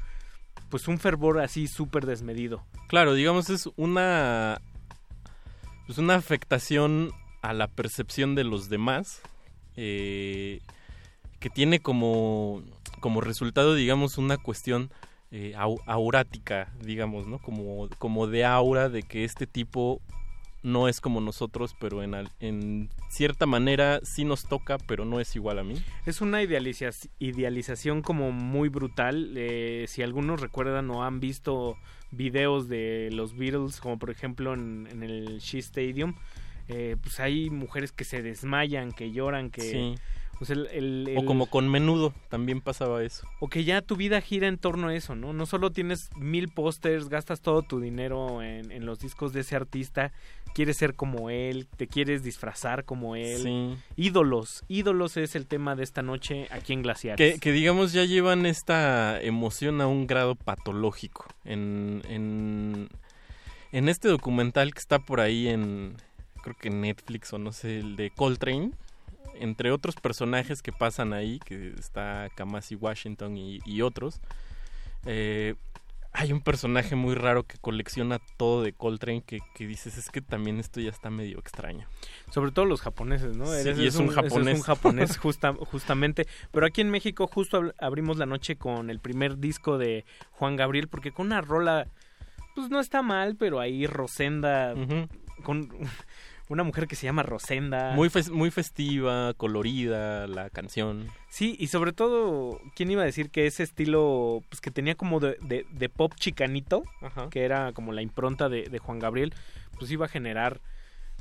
pues 0.68 0.88
un 0.88 0.98
fervor 0.98 1.40
así 1.40 1.68
súper 1.68 2.04
desmedido. 2.04 2.64
Claro, 2.88 3.14
digamos 3.14 3.48
es 3.48 3.68
una 3.76 4.60
pues 5.86 5.98
una 5.98 6.14
afectación 6.14 7.12
a 7.42 7.52
la 7.52 7.68
percepción 7.68 8.34
de 8.34 8.44
los 8.44 8.68
demás 8.68 9.20
eh, 9.76 10.60
que 11.40 11.50
tiene 11.50 11.80
como 11.80 12.62
como 13.00 13.20
resultado 13.20 13.74
digamos 13.74 14.16
una 14.18 14.38
cuestión 14.38 14.90
eh, 15.30 15.52
au 15.56 15.80
aurática 15.86 16.72
digamos 16.80 17.26
no 17.26 17.38
como 17.38 17.88
como 17.98 18.26
de 18.26 18.44
aura 18.44 18.88
de 18.88 19.02
que 19.02 19.24
este 19.24 19.46
tipo 19.46 20.00
no 20.64 20.88
es 20.88 21.00
como 21.00 21.20
nosotros, 21.20 21.76
pero 21.78 22.02
en, 22.02 22.14
en, 22.40 22.88
cierta 23.10 23.44
manera 23.46 24.00
sí 24.02 24.24
nos 24.24 24.44
toca, 24.44 24.78
pero 24.78 25.04
no 25.04 25.20
es 25.20 25.36
igual 25.36 25.58
a 25.58 25.62
mí. 25.62 25.76
Es 26.06 26.22
una 26.22 26.42
idealiza 26.42 26.88
idealización 27.18 28.00
como 28.00 28.32
muy 28.32 28.70
brutal. 28.70 29.34
Eh, 29.36 29.84
si 29.88 30.02
algunos 30.02 30.40
recuerdan 30.40 30.90
o 30.90 31.04
han 31.04 31.20
visto 31.20 31.76
videos 32.16 32.68
de 32.68 33.10
los 33.12 33.36
Beatles, 33.36 33.80
como 33.80 33.98
por 33.98 34.10
ejemplo 34.10 34.54
en, 34.54 35.02
el 35.02 35.38
Shea 35.38 35.60
Stadium, 35.60 36.14
eh, 36.68 36.96
pues 37.00 37.20
hay 37.20 37.50
mujeres 37.50 37.92
que 37.92 38.04
se 38.04 38.22
desmayan, 38.22 38.92
que 38.92 39.12
lloran, 39.12 39.50
que... 39.50 39.94
Pues 40.38 40.50
el, 40.50 40.66
el, 40.68 41.08
el... 41.08 41.18
O 41.18 41.24
como 41.24 41.46
con 41.46 41.68
menudo, 41.70 42.12
también 42.28 42.60
pasaba 42.60 43.02
eso. 43.02 43.26
O 43.40 43.48
que 43.48 43.64
ya 43.64 43.82
tu 43.82 43.96
vida 43.96 44.20
gira 44.20 44.48
en 44.48 44.58
torno 44.58 44.88
a 44.88 44.94
eso, 44.94 45.14
¿no? 45.14 45.32
No 45.32 45.46
solo 45.46 45.70
tienes 45.70 46.10
mil 46.16 46.48
pósters, 46.48 47.08
gastas 47.08 47.40
todo 47.40 47.62
tu 47.62 47.80
dinero 47.80 48.42
en, 48.42 48.70
en, 48.70 48.84
los 48.84 48.98
discos 48.98 49.32
de 49.32 49.40
ese 49.40 49.56
artista, 49.56 50.12
quieres 50.54 50.76
ser 50.76 50.94
como 50.94 51.30
él, 51.30 51.66
te 51.76 51.86
quieres 51.86 52.22
disfrazar 52.22 52.84
como 52.84 53.16
él. 53.16 53.42
Sí. 53.42 53.76
Ídolos, 53.96 54.64
ídolos 54.68 55.16
es 55.16 55.36
el 55.36 55.46
tema 55.46 55.76
de 55.76 55.84
esta 55.84 56.02
noche 56.02 56.48
aquí 56.50 56.72
en 56.72 56.82
Glaciares. 56.82 57.34
Que, 57.34 57.40
que 57.40 57.52
digamos 57.52 57.92
ya 57.92 58.04
llevan 58.04 58.46
esta 58.46 59.20
emoción 59.20 59.80
a 59.80 59.86
un 59.86 60.06
grado 60.06 60.34
patológico. 60.34 61.26
En, 61.44 62.02
en, 62.08 62.88
en 63.72 63.88
este 63.88 64.08
documental 64.08 64.74
que 64.74 64.80
está 64.80 64.98
por 64.98 65.20
ahí 65.20 65.48
en, 65.48 65.96
creo 66.42 66.56
que 66.60 66.70
Netflix 66.70 67.32
o 67.32 67.38
no 67.38 67.52
sé, 67.52 67.78
el 67.78 67.96
de 67.96 68.10
Coltrane 68.10 68.72
entre 69.38 69.70
otros 69.70 69.96
personajes 69.96 70.62
que 70.62 70.72
pasan 70.72 71.12
ahí, 71.12 71.38
que 71.44 71.74
está 71.78 72.28
Kamasi 72.34 72.74
Washington 72.74 73.36
y, 73.36 73.60
y 73.64 73.82
otros, 73.82 74.20
eh, 75.06 75.54
hay 76.16 76.32
un 76.32 76.40
personaje 76.40 76.94
muy 76.94 77.16
raro 77.16 77.42
que 77.42 77.58
colecciona 77.58 78.20
todo 78.36 78.62
de 78.62 78.72
Coltrane 78.72 79.22
que, 79.22 79.40
que, 79.52 79.66
dices, 79.66 79.98
es 79.98 80.10
que 80.10 80.20
también 80.20 80.60
esto 80.60 80.80
ya 80.80 80.90
está 80.90 81.10
medio 81.10 81.40
extraño. 81.40 81.88
Sobre 82.30 82.52
todo 82.52 82.66
los 82.66 82.82
japoneses, 82.82 83.36
¿no? 83.36 83.46
Sí, 83.46 83.70
y 83.76 83.86
es, 83.88 83.96
un, 83.96 84.08
un 84.08 84.14
japonés. 84.14 84.54
Es 84.54 84.60
un 84.60 84.64
japonés 84.64 85.16
justa, 85.18 85.52
justamente. 85.54 86.28
Pero 86.52 86.66
aquí 86.66 86.82
en 86.82 86.90
México 86.90 87.26
justo 87.26 87.56
ab 87.56 87.74
abrimos 87.80 88.16
la 88.16 88.26
noche 88.26 88.54
con 88.54 88.90
el 88.90 89.00
primer 89.00 89.38
disco 89.38 89.76
de 89.76 90.04
Juan 90.30 90.54
Gabriel, 90.54 90.86
porque 90.86 91.10
con 91.10 91.26
una 91.26 91.40
rola, 91.40 91.88
pues 92.54 92.70
no 92.70 92.78
está 92.78 93.02
mal, 93.02 93.34
pero 93.34 93.58
ahí 93.58 93.88
Rosenda, 93.88 94.72
uh 94.76 94.78
-huh. 94.78 95.08
con 95.42 95.68
una 96.48 96.62
mujer 96.62 96.86
que 96.86 96.96
se 96.96 97.06
llama 97.06 97.22
Rosenda. 97.22 97.92
Muy, 97.94 98.10
fe 98.10 98.22
muy 98.30 98.50
festiva, 98.50 99.32
colorida 99.34 100.26
la 100.26 100.50
canción. 100.50 101.08
Sí, 101.28 101.56
y 101.58 101.68
sobre 101.68 101.92
todo, 101.92 102.60
¿quién 102.74 102.90
iba 102.90 103.02
a 103.02 103.06
decir 103.06 103.30
que 103.30 103.46
ese 103.46 103.62
estilo, 103.62 104.42
pues 104.48 104.60
que 104.60 104.70
tenía 104.70 104.94
como 104.94 105.20
de, 105.20 105.36
de, 105.40 105.66
de 105.70 105.88
pop 105.88 106.12
chicanito, 106.16 106.84
Ajá. 107.00 107.28
que 107.30 107.44
era 107.44 107.72
como 107.72 107.92
la 107.92 108.02
impronta 108.02 108.48
de, 108.48 108.64
de, 108.64 108.78
Juan 108.78 108.98
Gabriel, 108.98 109.32
pues 109.78 109.90
iba 109.90 110.06
a 110.06 110.08
generar 110.08 110.60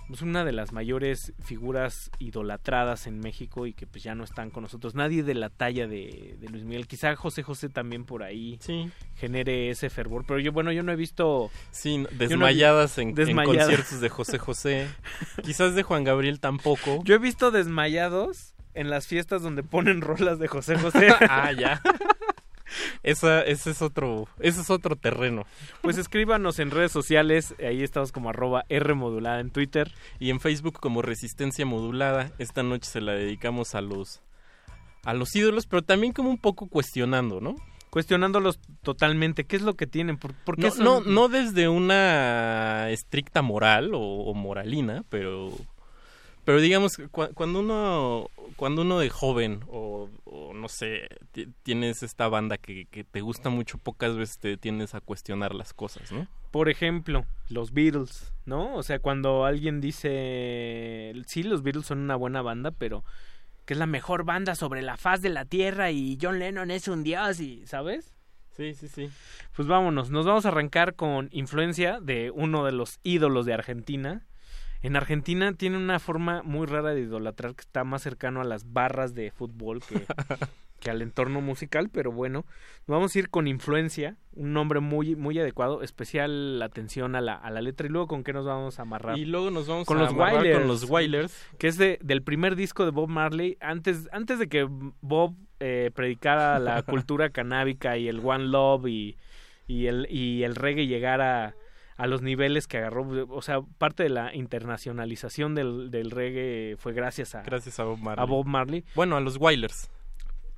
pues 0.07 0.21
una 0.21 0.43
de 0.45 0.51
las 0.51 0.71
mayores 0.71 1.33
figuras 1.43 2.11
idolatradas 2.19 3.07
en 3.07 3.19
México 3.19 3.65
y 3.67 3.73
que 3.73 3.87
pues 3.87 4.03
ya 4.03 4.15
no 4.15 4.23
están 4.23 4.49
con 4.49 4.63
nosotros. 4.63 4.95
Nadie 4.95 5.23
de 5.23 5.33
la 5.33 5.49
talla 5.49 5.87
de, 5.87 6.35
de 6.39 6.49
Luis 6.49 6.63
Miguel. 6.63 6.87
Quizá 6.87 7.15
José 7.15 7.43
José 7.43 7.69
también 7.69 8.05
por 8.05 8.23
ahí 8.23 8.57
sí. 8.61 8.89
genere 9.15 9.69
ese 9.69 9.89
fervor. 9.89 10.25
Pero 10.27 10.39
yo, 10.39 10.51
bueno, 10.51 10.71
yo 10.71 10.83
no 10.83 10.91
he 10.91 10.95
visto... 10.95 11.49
Sí, 11.71 12.05
desmayadas, 12.11 12.97
no 12.97 13.03
en, 13.03 13.15
desmayadas. 13.15 13.55
en, 13.55 13.59
conciertos 13.59 14.01
de 14.01 14.09
José 14.09 14.39
José. 14.39 14.87
Quizás 15.43 15.75
de 15.75 15.83
Juan 15.83 16.03
Gabriel 16.03 16.39
tampoco. 16.39 17.01
Yo 17.03 17.15
he 17.15 17.19
visto 17.19 17.51
desmayados 17.51 18.53
en 18.73 18.89
las 18.89 19.07
fiestas 19.07 19.41
donde 19.41 19.63
ponen 19.63 20.01
rolas 20.01 20.39
de 20.39 20.47
José 20.47 20.77
José. 20.77 21.09
ah, 21.29 21.51
ya. 21.51 21.81
Esa, 23.03 23.41
ese 23.41 23.71
es 23.71 23.81
otro, 23.81 24.27
ese 24.39 24.61
es 24.61 24.69
otro 24.69 24.95
terreno. 24.95 25.45
Pues 25.81 25.97
escríbanos 25.97 26.59
en 26.59 26.71
redes 26.71 26.91
sociales, 26.91 27.55
ahí 27.59 27.83
estamos 27.83 28.11
como 28.11 28.29
arroba 28.29 28.63
R 28.69 28.93
modulada 28.93 29.39
en 29.39 29.51
Twitter. 29.51 29.91
Y 30.19 30.29
en 30.29 30.39
Facebook 30.39 30.79
como 30.79 31.01
Resistencia 31.01 31.65
Modulada. 31.65 32.31
Esta 32.37 32.63
noche 32.63 32.89
se 32.89 33.01
la 33.01 33.13
dedicamos 33.13 33.75
a 33.75 33.81
los 33.81 34.21
a 35.03 35.13
los 35.13 35.35
ídolos, 35.35 35.67
pero 35.67 35.81
también 35.81 36.13
como 36.13 36.29
un 36.29 36.37
poco 36.37 36.67
cuestionando, 36.67 37.41
¿no? 37.41 37.55
Cuestionándolos 37.89 38.59
totalmente, 38.81 39.43
¿qué 39.43 39.57
es 39.57 39.61
lo 39.61 39.75
que 39.75 39.85
tienen? 39.85 40.17
¿Por, 40.17 40.33
por 40.33 40.55
qué 40.55 40.63
no, 40.63 40.71
son... 40.71 40.83
no, 40.83 41.01
no, 41.01 41.27
desde 41.27 41.67
una 41.67 42.89
estricta 42.89 43.41
moral 43.41 43.93
o, 43.93 43.99
o 43.99 44.33
moralina, 44.33 45.03
pero 45.09 45.51
pero 46.45 46.59
digamos 46.59 46.97
cu 47.11 47.27
cuando 47.33 47.59
uno 47.59 48.29
cuando 48.55 48.81
uno 48.81 48.99
de 48.99 49.09
joven 49.09 49.61
o, 49.67 50.09
o 50.25 50.53
no 50.53 50.69
sé 50.69 51.07
tienes 51.63 52.03
esta 52.03 52.27
banda 52.27 52.57
que, 52.57 52.85
que, 52.85 53.03
te 53.03 53.21
gusta 53.21 53.49
mucho 53.49 53.77
pocas 53.77 54.15
veces 54.15 54.39
te 54.39 54.57
tienes 54.57 54.95
a 54.95 55.01
cuestionar 55.01 55.55
las 55.55 55.73
cosas 55.73 56.11
no 56.11 56.27
por 56.51 56.69
ejemplo 56.69 57.25
los 57.49 57.73
Beatles 57.73 58.33
no 58.45 58.75
o 58.75 58.83
sea 58.83 58.99
cuando 58.99 59.45
alguien 59.45 59.81
dice 59.81 61.13
sí 61.25 61.43
los 61.43 61.63
Beatles 61.63 61.85
son 61.85 61.99
una 61.99 62.15
buena 62.15 62.41
banda 62.41 62.71
pero 62.71 63.03
que 63.65 63.73
es 63.73 63.79
la 63.79 63.85
mejor 63.87 64.25
banda 64.25 64.55
sobre 64.55 64.81
la 64.81 64.97
faz 64.97 65.21
de 65.21 65.29
la 65.29 65.45
tierra 65.45 65.91
y 65.91 66.17
John 66.21 66.39
Lennon 66.39 66.71
es 66.71 66.87
un 66.87 67.03
dios 67.03 67.39
y 67.39 67.65
sabes 67.65 68.13
Sí, 68.55 68.75
sí, 68.75 68.87
sí. 68.87 69.09
Pues 69.55 69.67
vámonos, 69.67 70.11
nos 70.11 70.27
vamos 70.27 70.45
a 70.45 70.49
arrancar 70.49 70.93
con 70.93 71.27
influencia 71.31 71.99
de 71.99 72.29
uno 72.29 72.63
de 72.65 72.71
los 72.71 72.99
ídolos 73.01 73.47
de 73.47 73.53
Argentina, 73.53 74.27
en 74.83 74.97
Argentina 74.97 75.53
tiene 75.53 75.77
una 75.77 75.97
forma 75.99 76.43
muy 76.43 76.67
rara 76.67 76.93
de 76.93 77.01
idolatrar 77.01 77.55
que 77.55 77.61
está 77.61 77.85
más 77.85 78.01
cercano 78.01 78.41
a 78.41 78.43
las 78.43 78.73
barras 78.73 79.15
de 79.15 79.31
fútbol 79.31 79.81
que, 79.81 80.05
que 80.81 80.91
al 80.91 81.01
entorno 81.01 81.39
musical, 81.39 81.89
pero 81.89 82.11
bueno, 82.11 82.45
vamos 82.85 83.15
a 83.15 83.19
ir 83.19 83.29
con 83.29 83.47
influencia, 83.47 84.17
un 84.33 84.51
nombre 84.51 84.81
muy 84.81 85.15
muy 85.15 85.39
adecuado, 85.39 85.81
especial 85.83 86.61
atención 86.61 87.15
a 87.15 87.21
la, 87.21 87.35
a 87.35 87.49
la 87.49 87.61
letra. 87.61 87.87
Y 87.87 87.89
luego 87.91 88.07
con 88.07 88.25
qué 88.25 88.33
nos 88.33 88.45
vamos 88.45 88.77
a 88.77 88.81
amarrar. 88.81 89.17
Y 89.17 89.23
luego 89.23 89.49
nos 89.51 89.67
vamos 89.67 89.87
con 89.87 89.97
a 89.97 90.01
los 90.01 90.09
amarrar 90.09 90.35
Wailers, 90.35 90.59
con 90.59 90.67
los 90.67 90.89
Wailers, 90.89 91.47
que 91.57 91.67
es 91.67 91.77
de, 91.77 91.97
del 92.01 92.21
primer 92.21 92.57
disco 92.57 92.83
de 92.83 92.91
Bob 92.91 93.07
Marley, 93.07 93.57
antes 93.61 94.09
antes 94.11 94.37
de 94.37 94.49
que 94.49 94.67
Bob 94.99 95.33
eh, 95.61 95.91
predicara 95.95 96.59
la 96.59 96.81
cultura 96.83 97.29
canábica 97.29 97.97
y 97.97 98.09
el 98.09 98.19
One 98.19 98.47
Love 98.47 98.87
y, 98.87 99.17
y 99.65 99.85
el 99.85 100.07
y 100.11 100.43
el 100.43 100.55
reggae 100.55 100.87
llegara 100.87 101.55
a 101.97 102.07
los 102.07 102.21
niveles 102.21 102.67
que 102.67 102.77
agarró. 102.77 103.27
O 103.29 103.41
sea, 103.41 103.61
parte 103.77 104.03
de 104.03 104.09
la 104.09 104.33
internacionalización 104.35 105.55
del, 105.55 105.91
del 105.91 106.11
reggae 106.11 106.75
fue 106.77 106.93
gracias 106.93 107.35
a, 107.35 107.43
Gracias 107.43 107.79
a 107.79 107.83
Bob 107.83 107.99
Marley. 107.99 108.23
a 108.23 108.25
Bob 108.25 108.45
Marley. 108.45 108.83
Bueno, 108.95 109.15
a 109.17 109.21
los 109.21 109.37
Wailers. 109.37 109.89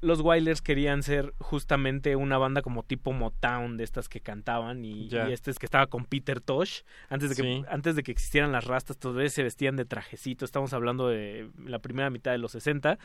Los 0.02 0.22
Wailers 0.22 0.62
querían 0.62 1.02
ser 1.02 1.34
justamente 1.40 2.16
una 2.16 2.38
banda 2.38 2.62
como 2.62 2.84
tipo 2.84 3.12
Motown 3.12 3.78
de 3.78 3.84
estas 3.86 4.08
que 4.08 4.20
cantaban 4.22 4.86
y, 4.86 5.10
este 5.32 5.50
es 5.50 5.58
que 5.58 5.66
estaba 5.66 5.88
con 5.88 6.06
Peter 6.06 6.42
Tosh 6.42 6.82
antes 7.10 7.30
de 7.30 7.36
que 7.36 7.42
Sí. 7.42 7.64
antes 7.70 7.96
de 7.96 8.04
que 8.04 8.12
existieran 8.12 8.52
las 8.52 8.66
rastas 8.66 8.98
todavía 8.98 9.30
se 9.30 9.42
vestían 9.42 9.78
de 9.78 9.86
trajecito 9.86 10.46
estamos 10.46 10.74
hablando 10.74 11.08
de 11.08 11.50
la 11.58 11.80
primera 11.80 12.12
mitad 12.12 12.32
de 12.32 12.38
los 12.38 12.52
60 12.52 13.00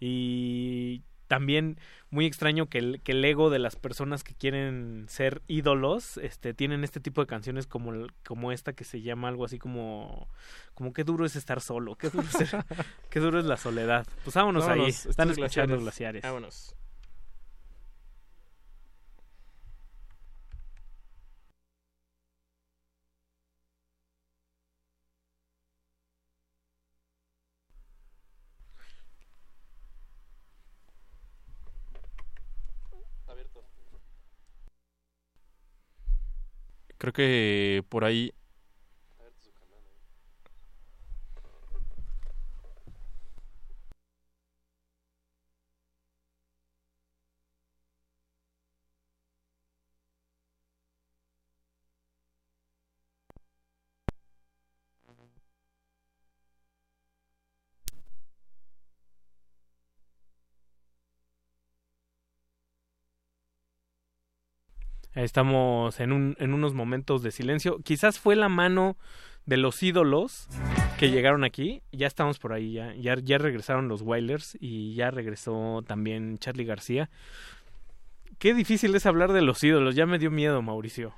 y 0.00 1.02
también 1.30 1.78
muy 2.10 2.26
extraño 2.26 2.66
que 2.66 2.78
el, 2.78 3.00
que 3.02 3.12
el 3.12 3.24
ego 3.24 3.50
de 3.50 3.60
las 3.60 3.76
personas 3.76 4.24
que 4.24 4.34
quieren 4.34 5.04
ser 5.08 5.42
ídolos 5.46 6.16
este 6.16 6.54
tienen 6.54 6.82
este 6.82 6.98
tipo 6.98 7.20
de 7.20 7.28
canciones 7.28 7.68
como 7.68 7.92
el- 7.92 8.12
como 8.26 8.50
esta 8.50 8.72
que 8.72 8.82
se 8.82 9.00
llama 9.00 9.28
algo 9.28 9.44
así 9.44 9.56
como 9.60 10.28
como 10.74 10.92
qué 10.92 11.04
duro 11.04 11.24
es 11.24 11.36
estar 11.36 11.60
solo 11.60 11.94
qué 11.94 12.10
duro 12.10 12.24
es, 12.26 12.48
ser- 12.50 12.64
qué 13.10 13.20
duro 13.20 13.38
es 13.38 13.44
la 13.44 13.56
soledad 13.56 14.08
pues 14.24 14.34
vámonos, 14.34 14.66
ahí 14.66 14.86
están 14.86 15.30
escuchando 15.30 15.76
glaciares. 15.78 15.82
glaciares 15.82 16.22
Vámonos. 16.24 16.74
Creo 37.00 37.14
que 37.14 37.82
por 37.88 38.04
ahí 38.04 38.34
Estamos 65.14 65.98
en, 66.00 66.12
un, 66.12 66.36
en 66.38 66.54
unos 66.54 66.74
momentos 66.74 67.22
de 67.22 67.30
silencio. 67.32 67.78
Quizás 67.80 68.18
fue 68.18 68.36
la 68.36 68.48
mano 68.48 68.96
de 69.46 69.56
los 69.56 69.82
ídolos 69.82 70.48
que 70.98 71.10
llegaron 71.10 71.42
aquí. 71.44 71.82
Ya 71.92 72.06
estamos 72.06 72.38
por 72.38 72.52
ahí, 72.52 72.72
ya, 72.74 72.94
ya, 72.94 73.16
ya 73.16 73.38
regresaron 73.38 73.88
los 73.88 74.02
Wailers 74.02 74.56
y 74.60 74.94
ya 74.94 75.10
regresó 75.10 75.82
también 75.86 76.38
Charlie 76.38 76.64
García. 76.64 77.10
Qué 78.38 78.54
difícil 78.54 78.94
es 78.94 79.06
hablar 79.06 79.32
de 79.32 79.42
los 79.42 79.62
ídolos. 79.64 79.94
Ya 79.96 80.06
me 80.06 80.18
dio 80.18 80.30
miedo, 80.30 80.62
Mauricio. 80.62 81.12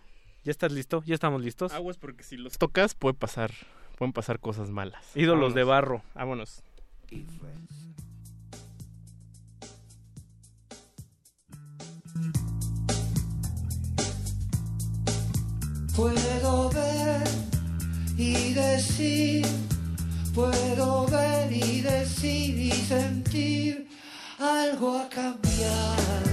¿Ya 0.44 0.51
estás 0.51 0.73
listo? 0.73 1.02
¿Ya 1.06 1.14
estamos 1.14 1.43
listos? 1.43 1.73
Aguas 1.73 1.98
porque 1.98 2.24
si 2.24 2.36
los 2.36 2.59
tocas 2.59 2.94
puede 2.94 3.14
pasar, 3.14 3.52
pueden 3.97 4.12
pasar 4.12 4.40
cosas 4.40 4.70
malas. 4.70 5.16
Ídolos 5.16 5.55
de 5.55 5.62
Vámonos. 5.62 5.89
barro. 5.89 6.02
Vámonos. 6.14 6.64
Puedo 15.94 16.70
ver 16.70 17.23
y 18.16 18.55
decir, 18.55 19.47
puedo 20.35 21.06
ver 21.06 21.52
y 21.52 21.82
decir 21.82 22.59
y 22.59 22.73
sentir, 22.73 23.86
algo 24.39 24.98
ha 24.98 25.09
cambiado. 25.10 26.32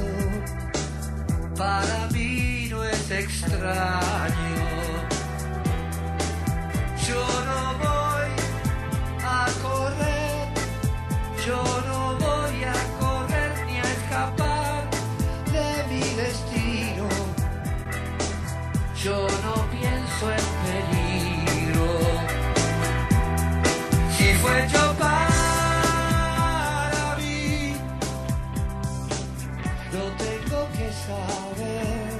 Para 1.57 2.07
mí 2.13 2.67
no 2.69 2.85
es 2.85 3.11
extraño. 3.11 4.69
Yo 7.05 7.21
no 7.49 7.77
voy 7.83 8.31
a 9.25 9.45
correr, 9.61 10.47
yo 11.45 11.61
no 11.87 12.17
voy 12.17 12.28
Yo 19.03 19.27
no 19.45 19.55
pienso 19.71 20.29
en 20.29 20.45
peligro. 20.65 21.87
Si 24.17 24.33
fue 24.33 24.67
yo 24.73 24.93
para 24.97 26.35
mí, 27.17 27.73
lo 29.93 30.03
tengo 30.17 30.67
que 30.73 30.91
saber. 31.07 32.19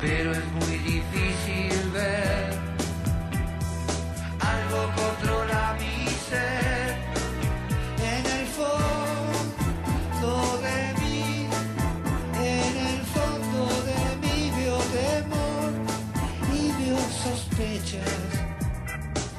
Pero 0.00 0.32
es 0.32 0.44
muy 0.52 0.78
difícil 0.78 1.90
ver. 1.90 2.43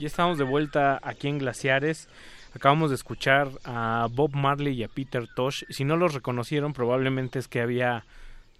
Ya 0.00 0.06
estamos 0.06 0.38
de 0.38 0.44
vuelta 0.44 0.98
aquí 1.02 1.28
en 1.28 1.36
Glaciares. 1.36 2.08
Acabamos 2.54 2.88
de 2.88 2.96
escuchar 2.96 3.50
a 3.64 4.08
Bob 4.10 4.34
Marley 4.34 4.72
y 4.72 4.82
a 4.82 4.88
Peter 4.88 5.28
Tosh. 5.36 5.64
Si 5.68 5.84
no 5.84 5.98
los 5.98 6.14
reconocieron, 6.14 6.72
probablemente 6.72 7.38
es 7.38 7.48
que 7.48 7.60
había 7.60 8.06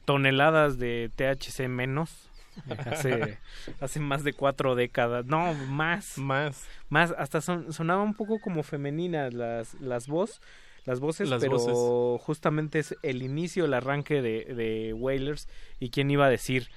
toneladas 0.05 0.79
de 0.79 1.11
THC 1.17 1.67
menos. 1.67 2.29
Hace, 2.85 3.39
hace 3.81 4.01
más 4.01 4.23
de 4.23 4.35
cuatro 4.35 4.75
décadas. 4.75 5.25
No, 5.25 5.55
más. 5.55 6.19
Más. 6.19 6.67
Más. 6.91 7.15
Hasta 7.17 7.41
son, 7.41 7.73
sonaba 7.73 8.03
un 8.03 8.13
poco 8.13 8.39
como 8.39 8.63
femeninas 8.63 9.33
las, 9.33 9.81
las 9.81 10.09
voz. 10.09 10.43
Las 10.85 11.01
voces, 11.01 11.31
Las 11.31 11.41
pero 11.41 11.53
voces. 11.53 12.23
justamente 12.23 12.81
es 12.81 12.97
el 13.03 13.23
inicio, 13.23 13.65
el 13.65 13.73
arranque 13.73 14.21
de, 14.21 14.45
de 14.45 14.93
Wailers. 14.93 15.49
¿Y 15.79 15.89
quién 15.89 16.11
iba 16.11 16.27
a 16.27 16.31
decir 16.31 16.69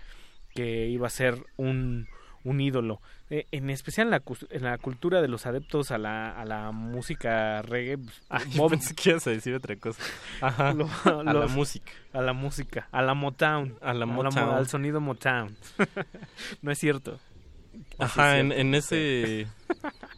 que 0.55 0.87
iba 0.87 1.07
a 1.07 1.09
ser 1.09 1.43
un, 1.57 2.07
un 2.43 2.59
ídolo? 2.61 3.01
Eh, 3.29 3.47
en 3.51 3.69
especial 3.69 4.07
en 4.07 4.11
la, 4.11 4.21
en 4.49 4.63
la 4.63 4.77
cultura 4.77 5.21
de 5.21 5.27
los 5.27 5.45
adeptos 5.45 5.91
a 5.91 5.97
la, 5.97 6.29
a 6.31 6.45
la 6.45 6.71
música 6.71 7.61
reggae. 7.61 7.97
pues, 7.97 8.21
Ah, 8.29 8.41
yo 8.49 8.61
Bob- 8.63 8.71
pensé 8.71 8.93
que 8.95 9.09
ibas 9.11 9.25
a 9.27 9.31
decir 9.31 9.53
otra 9.55 9.75
cosa. 9.77 10.01
Ajá. 10.41 10.73
Lo- 10.75 10.87
a 11.05 11.33
la 11.33 11.47
música. 11.47 11.91
A 12.13 12.21
la 12.21 12.33
música, 12.33 12.87
a 12.91 13.01
la 13.01 13.13
Motown. 13.13 13.75
A 13.81 13.93
la 13.93 14.05
mo- 14.05 14.23
Motown. 14.23 14.49
al 14.49 14.67
sonido 14.67 14.99
Motown. 15.01 15.55
no 16.61 16.71
es 16.71 16.77
cierto. 16.79 17.19
Ajá, 17.97 18.35
es 18.37 18.41
en, 18.41 18.47
cierto. 18.47 18.61
en 18.61 18.75
ese... 18.75 19.47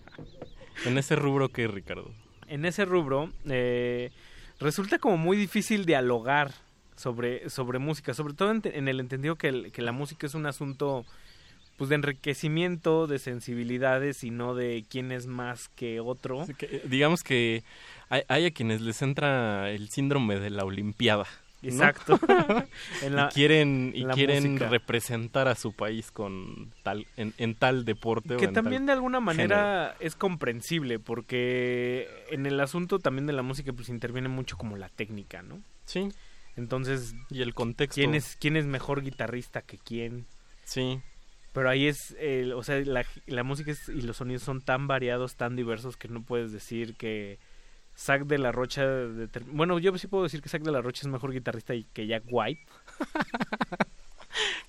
en 0.86 0.98
ese 0.98 1.16
rubro 1.16 1.50
que 1.50 1.68
Ricardo. 1.68 2.12
en 2.48 2.66
ese 2.66 2.86
rubro 2.86 3.32
eh, 3.50 4.12
resulta 4.60 5.00
como 5.00 5.18
muy 5.18 5.38
difícil 5.38 5.86
dialogar 5.86 6.52
sobre, 6.96 7.50
sobre 7.50 7.80
música, 7.80 8.14
sobre 8.14 8.34
todo 8.34 8.52
en, 8.52 8.88
el 8.88 9.00
entendido 9.00 9.36
que, 9.38 9.48
el- 9.50 9.72
que 9.72 9.82
la 9.82 9.92
música 9.92 10.28
es 10.28 10.36
un 10.36 10.46
asunto 10.46 11.06
pues 11.78 11.90
de 11.90 11.96
enriquecimiento, 11.96 13.08
de 13.08 13.20
sensibilidades 13.20 14.24
y 14.24 14.32
no 14.32 14.56
de 14.56 14.86
quién 14.90 15.12
es 15.12 15.28
más 15.28 15.70
que 15.70 16.00
otro. 16.00 16.46
Que, 16.58 16.82
digamos 16.86 17.24
que 17.24 17.64
hay, 18.10 18.24
hay 18.28 18.46
a 18.46 18.52
quienes 18.52 18.82
les 18.82 19.02
entra 19.02 19.70
el 19.72 19.90
síndrome 19.90 20.40
de 20.40 20.50
la 20.50 20.64
Olimpiada. 20.66 21.26
¿no? 21.62 21.70
Exacto. 21.72 22.20
En 23.02 23.16
la- 23.16 23.30
y 23.32 23.34
quieren, 23.34 23.92
y 23.96 24.06
quieren 24.06 24.52
música. 24.54 24.70
representar 24.70 25.48
a 25.48 25.56
su 25.56 25.74
país 25.74 26.12
con 26.12 26.72
tal, 26.84 27.08
en, 27.18 27.34
en 27.40 27.56
tal 27.56 27.86
deporte. 27.86 28.36
o 28.36 28.38
que 28.38 28.46
en 28.46 28.54
también 28.54 28.82
tal 28.82 28.86
de 28.88 28.92
alguna 28.94 29.18
género. 29.20 29.26
manera 29.56 29.96
es 30.00 30.16
comprensible 30.16 31.00
porque 31.00 32.08
en 32.30 32.46
el 32.46 32.60
asunto 32.60 33.00
también 33.00 33.26
de 33.26 33.34
la 33.34 33.42
música 33.42 33.74
pues 33.74 33.90
interviene 33.90 34.30
mucho 34.30 34.58
como 34.58 34.78
la 34.78 34.90
técnica, 34.90 35.42
¿no? 35.42 35.60
Sí. 35.86 36.10
Entonces, 36.56 37.16
y 37.32 37.42
el 37.42 37.54
contexto. 37.56 37.96
¿Quién 37.96 38.14
es 38.16 38.38
quién 38.40 38.56
es 38.58 38.66
mejor 38.66 39.02
guitarrista 39.04 39.62
que 39.62 39.78
quién? 39.80 40.26
Sí. 40.66 41.00
Pero 41.56 41.70
ahí 41.70 41.88
es, 41.88 42.12
el- 42.20 42.54
o 42.54 42.62
sea, 42.62 42.80
la, 42.82 43.04
la 43.26 43.44
música 43.44 43.72
es- 43.72 43.90
y 43.90 44.02
los 44.02 44.18
sonidos 44.18 44.44
son 44.44 44.62
tan 44.62 44.86
variados, 44.88 45.36
tan 45.36 45.56
diversos 45.56 45.98
que 45.98 46.08
no 46.08 46.22
puedes 46.22 46.52
decir 46.52 46.94
que 46.96 47.40
Zack 47.98 48.26
de 48.26 48.38
la 48.38 48.52
Rocha, 48.52 48.86
bueno, 49.48 49.80
yo 49.80 49.98
sí 49.98 50.06
puedo 50.08 50.24
decir 50.24 50.42
que 50.42 50.50
Zack 50.50 50.62
de 50.64 50.72
la 50.72 50.82
Rocha 50.82 51.02
es 51.02 51.08
mejor 51.08 51.32
guitarrista 51.32 51.74
que 51.94 52.06
Jack 52.06 52.24
White. 52.30 52.62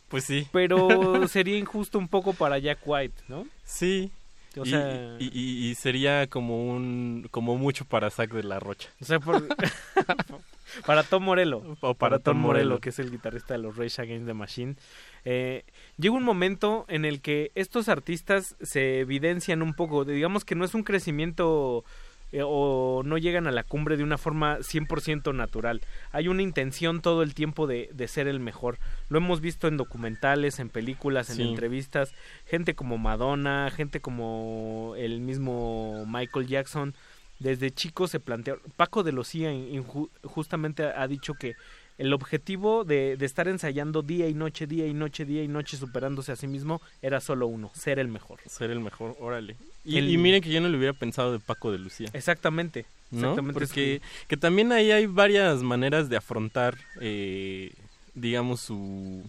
Pues 0.09 0.25
sí. 0.25 0.47
Pero 0.53 0.89
sería 1.29 1.59
injusto 1.59 1.99
un 1.99 2.07
poco 2.07 2.33
para 2.33 2.59
Jack 2.59 2.79
White, 2.85 3.25
¿no? 3.27 3.45
Sí. 3.65 4.13
O 4.57 4.65
y, 4.65 4.71
sea- 4.71 5.17
y- 5.19 5.31
y- 5.35 5.69
y 5.71 5.75
sería 5.75 6.29
como 6.29 6.65
un 6.71 7.27
como 7.33 7.57
mucho 7.57 7.85
para 7.85 8.09
Zack 8.11 8.33
de 8.33 8.45
la 8.45 8.61
Rocha. 8.61 8.89
O 9.01 9.05
sea, 9.05 9.19
por- 9.19 9.45
para 10.87 11.03
Tom 11.03 11.25
Morello. 11.25 11.59
O 11.59 11.75
para, 11.77 11.95
para 11.95 12.19
Tom 12.19 12.35
Tom 12.35 12.43
Morello, 12.43 12.65
Morello. 12.67 12.81
que 12.81 12.89
es 12.91 12.99
el 12.99 13.11
guitarrista 13.11 13.55
de 13.55 13.59
los 13.59 13.77
Rage 13.77 14.01
Against 14.03 14.27
the 14.27 14.35
Machine. 14.35 14.77
Eh, 15.25 15.65
llega 15.99 16.15
un 16.15 16.23
momento 16.25 16.85
en 16.89 17.05
el 17.05 17.21
que 17.21 17.51
estos 17.55 17.89
artistas 17.89 18.57
se 18.63 19.01
evidencian 19.01 19.63
un 19.63 19.75
poco. 19.75 20.05
Digamos 20.05 20.45
que 20.45 20.55
no 20.55 20.65
es 20.65 20.75
un 20.75 20.83
crecimiento 20.85 21.85
eh, 22.33 22.43
o 22.45 23.03
no 23.05 23.19
llegan 23.19 23.47
a 23.47 23.53
la 23.53 23.63
cumbre 23.63 23.97
de 23.97 24.03
una 24.03 24.19
forma 24.19 24.59
100% 24.59 25.33
natural. 25.35 25.81
Hay 26.13 26.27
una 26.29 26.43
intención 26.43 27.01
todo 27.01 27.23
el 27.23 27.35
tiempo 27.35 27.67
de, 27.69 27.89
de 27.93 28.09
ser 28.09 28.27
el 28.29 28.41
mejor. 28.41 28.79
Lo 29.09 29.19
hemos 29.19 29.41
visto 29.41 29.69
en 29.69 29.77
documentales, 29.77 30.59
en 30.59 30.69
películas, 30.69 31.31
en 31.31 31.37
Sí. 31.37 31.43
entrevistas. 31.49 32.13
Gente 32.45 32.75
como 32.75 32.99
Madonna, 32.99 33.71
gente 33.75 34.01
como 34.01 34.95
el 34.97 35.21
mismo 35.21 36.05
Michael 36.07 36.47
Jackson. 36.49 36.95
Desde 37.39 37.71
chico 37.71 38.09
se 38.09 38.21
planteó. 38.21 38.59
Paco 38.77 39.03
de 39.03 39.13
Lucía 39.13 39.53
inju- 39.53 40.09
justamente 40.25 40.85
ha 40.85 41.07
dicho 41.07 41.35
que 41.35 41.55
el 41.99 42.13
objetivo 42.13 42.85
de, 42.85 43.17
de 43.17 43.25
estar 43.27 43.49
ensayando 43.49 44.03
día 44.03 44.29
y 44.29 44.35
noche, 44.35 44.67
día 44.67 44.87
y 44.87 44.93
noche, 44.95 45.25
día 45.25 45.43
y 45.43 45.49
noche, 45.49 45.77
superándose 45.79 46.33
a 46.33 46.37
sí 46.37 46.47
mismo, 46.47 46.81
era 47.01 47.21
solo 47.21 47.47
uno, 47.47 47.71
ser 47.75 47.99
el 47.99 48.09
mejor. 48.09 48.39
Ser 48.47 48.71
el 48.71 48.81
mejor, 48.81 49.17
órale. 49.21 49.57
Y, 49.85 49.99
El- 49.99 50.11
y 50.11 50.17
miren 50.19 50.43
que 50.43 50.51
yo 50.51 50.61
no 50.61 50.69
le 50.69 50.77
hubiera 50.77 50.93
pensado 50.93 51.33
de 51.33 51.39
Paco 51.39 51.73
de 51.73 51.79
Lucía. 51.79 52.09
Exactamente. 52.13 52.85
¿no? 53.11 53.19
Exactamente. 53.21 53.65
es 53.65 53.69
Porque 53.71 54.01
que 54.29 54.37
también 54.37 54.73
ahí 54.73 54.91
hay 54.91 55.07
varias 55.07 55.63
maneras 55.63 56.09
de 56.09 56.17
afrontar, 56.17 56.77
eh, 57.01 57.73
digamos, 58.15 58.61
su 58.61 59.23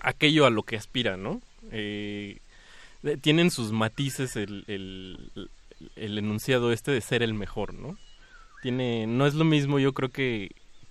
aquello 0.00 0.46
a 0.46 0.50
lo 0.50 0.62
que 0.62 0.76
aspira, 0.76 1.16
¿no? 1.16 1.40
Eh, 1.72 2.38
tienen 3.20 3.50
sus 3.50 3.72
matices 3.72 4.36
el, 4.36 4.64
el, 4.66 5.50
el 5.96 6.18
enunciado 6.18 6.72
este 6.72 6.90
de 6.90 7.00
ser 7.00 7.22
el 7.22 7.34
mejor, 7.34 7.74
¿no? 7.74 7.96
Tiene, 8.62 9.06
no 9.06 9.26
es 9.26 9.34
lo 9.34 9.44
mismo, 9.44 9.78
yo 9.78 9.92
creo 9.92 10.10
que 10.10 10.50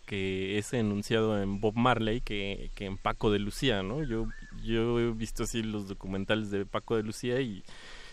que 0.09 0.58
ese 0.58 0.80
enunciado 0.80 1.40
en 1.40 1.61
Bob 1.61 1.76
Marley 1.76 2.19
que, 2.22 2.72
que 2.74 2.85
en 2.85 2.98
Paco 2.98 3.30
de 3.30 3.38
Lucía, 3.38 3.84
¿no? 3.84 4.01
Yo, 4.01 4.26
yo 4.64 5.00
he 5.00 5.11
visto 5.11 5.43
así 5.43 5.61
los 5.61 5.88
documentales 5.88 6.50
de 6.50 6.66
Paco 6.66 6.95
de 6.95 7.03
Lucía 7.03 7.40
y 7.42 7.64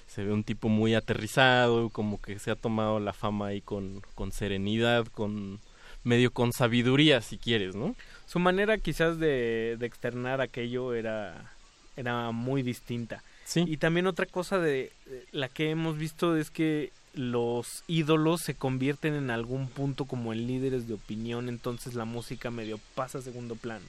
se 0.06 0.22
ve 0.22 0.30
un 0.30 0.44
tipo 0.44 0.68
muy 0.68 0.94
aterrizado, 0.94 1.88
como 1.88 2.20
que 2.20 2.38
se 2.38 2.50
ha 2.50 2.54
tomado 2.54 3.00
la 3.00 3.14
fama 3.14 3.46
ahí 3.46 3.62
con, 3.62 4.02
con 4.14 4.30
serenidad, 4.30 5.06
con 5.06 5.58
medio 6.04 6.30
con 6.32 6.52
sabiduría, 6.52 7.22
si 7.22 7.38
quieres, 7.38 7.74
¿no? 7.74 7.96
Su 8.26 8.40
manera 8.40 8.76
quizás 8.76 9.18
de, 9.18 9.76
de 9.78 9.86
externar 9.86 10.42
aquello 10.42 10.92
era, 10.92 11.50
era 11.96 12.30
muy 12.30 12.62
distinta. 12.62 13.22
Sí. 13.46 13.64
Y 13.66 13.76
también 13.78 14.06
otra 14.06 14.26
cosa 14.26 14.58
de 14.58 14.92
la 15.32 15.48
que 15.48 15.70
hemos 15.70 15.96
visto 15.96 16.36
es 16.36 16.50
que 16.50 16.90
los 17.14 17.82
ídolos 17.86 18.42
se 18.42 18.54
convierten 18.54 19.14
en 19.14 19.30
algún 19.30 19.68
punto 19.68 20.04
como 20.04 20.32
en 20.34 20.46
líderes 20.46 20.86
de 20.88 20.94
opinión, 20.94 21.48
entonces 21.48 21.94
la 21.94 22.04
música 22.04 22.50
medio 22.50 22.78
pasa 22.94 23.18
a 23.18 23.22
segundo 23.22 23.54
plano. 23.54 23.86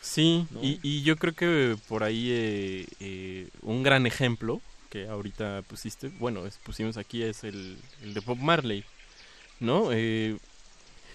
Sí, 0.00 0.46
¿no? 0.50 0.62
y, 0.64 0.80
y 0.82 1.02
yo 1.02 1.16
creo 1.16 1.34
que 1.34 1.76
por 1.88 2.02
ahí 2.02 2.28
eh, 2.32 2.86
eh, 3.00 3.48
un 3.62 3.82
gran 3.82 4.06
ejemplo 4.06 4.60
que 4.90 5.06
ahorita 5.06 5.62
pusiste, 5.68 6.08
bueno, 6.18 6.46
es- 6.46 6.56
pusimos 6.58 6.96
aquí 6.96 7.22
es 7.22 7.44
el, 7.44 7.76
el 8.02 8.12
de 8.14 8.20
Bob 8.20 8.38
Marley, 8.38 8.84
¿no? 9.60 9.90
Eh, 9.92 10.36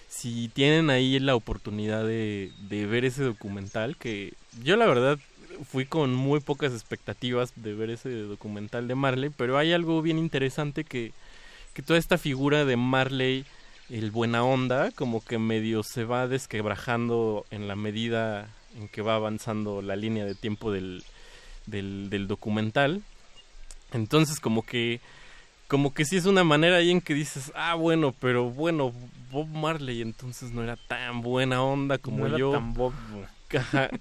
si 0.08 0.48
tienen 0.48 0.90
ahí 0.90 1.18
la 1.20 1.36
oportunidad 1.36 2.04
de, 2.06 2.50
de 2.68 2.86
ver 2.86 3.04
ese 3.04 3.22
documental, 3.22 3.96
que 3.96 4.32
yo 4.64 4.76
la 4.76 4.86
verdad 4.86 5.18
fui 5.64 5.84
con 5.84 6.14
muy 6.14 6.40
pocas 6.40 6.72
expectativas 6.72 7.52
de 7.56 7.74
ver 7.74 7.90
ese 7.90 8.10
documental 8.22 8.88
de 8.88 8.94
Marley, 8.94 9.30
pero 9.30 9.58
hay 9.58 9.72
algo 9.72 10.02
bien 10.02 10.18
interesante 10.18 10.84
que, 10.84 11.12
que 11.74 11.82
toda 11.82 11.98
esta 11.98 12.18
figura 12.18 12.64
de 12.64 12.76
Marley, 12.76 13.44
el 13.88 14.10
buena 14.10 14.44
onda, 14.44 14.90
como 14.92 15.24
que 15.24 15.38
medio 15.38 15.82
se 15.82 16.04
va 16.04 16.28
desquebrajando 16.28 17.44
en 17.50 17.68
la 17.68 17.76
medida 17.76 18.48
en 18.76 18.88
que 18.88 19.02
va 19.02 19.16
avanzando 19.16 19.82
la 19.82 19.96
línea 19.96 20.24
de 20.24 20.34
tiempo 20.34 20.72
del, 20.72 21.02
del, 21.66 22.08
del 22.10 22.28
documental. 22.28 23.02
Entonces 23.92 24.40
como 24.40 24.62
que 24.62 25.00
como 25.66 25.94
que 25.94 26.04
sí 26.04 26.16
es 26.16 26.26
una 26.26 26.42
manera 26.42 26.76
ahí 26.76 26.90
en 26.90 27.00
que 27.00 27.14
dices, 27.14 27.52
ah, 27.54 27.76
bueno, 27.76 28.12
pero 28.18 28.50
bueno, 28.50 28.92
Bob 29.30 29.46
Marley 29.46 30.02
entonces 30.02 30.50
no 30.50 30.64
era 30.64 30.74
tan 30.76 31.22
buena 31.22 31.62
onda 31.62 31.96
como 31.98 32.18
No 32.18 32.26
era 32.26 32.38
yo 32.38 32.50
tan 32.50 32.74
Bob. 32.74 32.92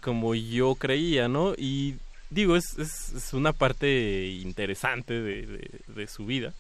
Como 0.02 0.36
yo 0.36 0.76
creía, 0.76 1.28
¿no? 1.28 1.54
Y 1.58 1.96
digo, 2.30 2.56
es, 2.56 2.78
es, 2.78 3.14
es 3.14 3.34
una 3.34 3.54
parte 3.54 4.28
interesante 4.28 5.22
de, 5.22 5.46
de- 5.46 5.80
de 5.88 6.08
su 6.08 6.26
vida. 6.26 6.54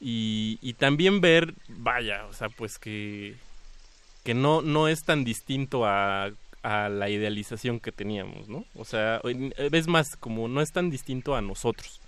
Y, 0.00 0.58
y 0.60 0.74
también 0.74 1.20
ver, 1.20 1.54
vaya, 1.68 2.26
o 2.26 2.32
sea, 2.32 2.48
pues 2.48 2.78
que, 2.78 3.36
que 4.24 4.34
no, 4.34 4.60
no 4.60 4.88
es 4.88 5.04
tan 5.04 5.22
distinto 5.24 5.86
a, 5.86 6.30
a 6.62 6.88
la 6.88 7.08
idealización 7.08 7.78
que 7.78 7.92
teníamos, 7.92 8.48
¿no? 8.48 8.64
O 8.74 8.84
sea, 8.84 9.20
es 9.56 9.86
más, 9.86 10.16
como 10.16 10.48
no 10.48 10.60
es 10.60 10.72
tan 10.72 10.90
distinto 10.90 11.36
a 11.36 11.40
nosotros. 11.40 12.00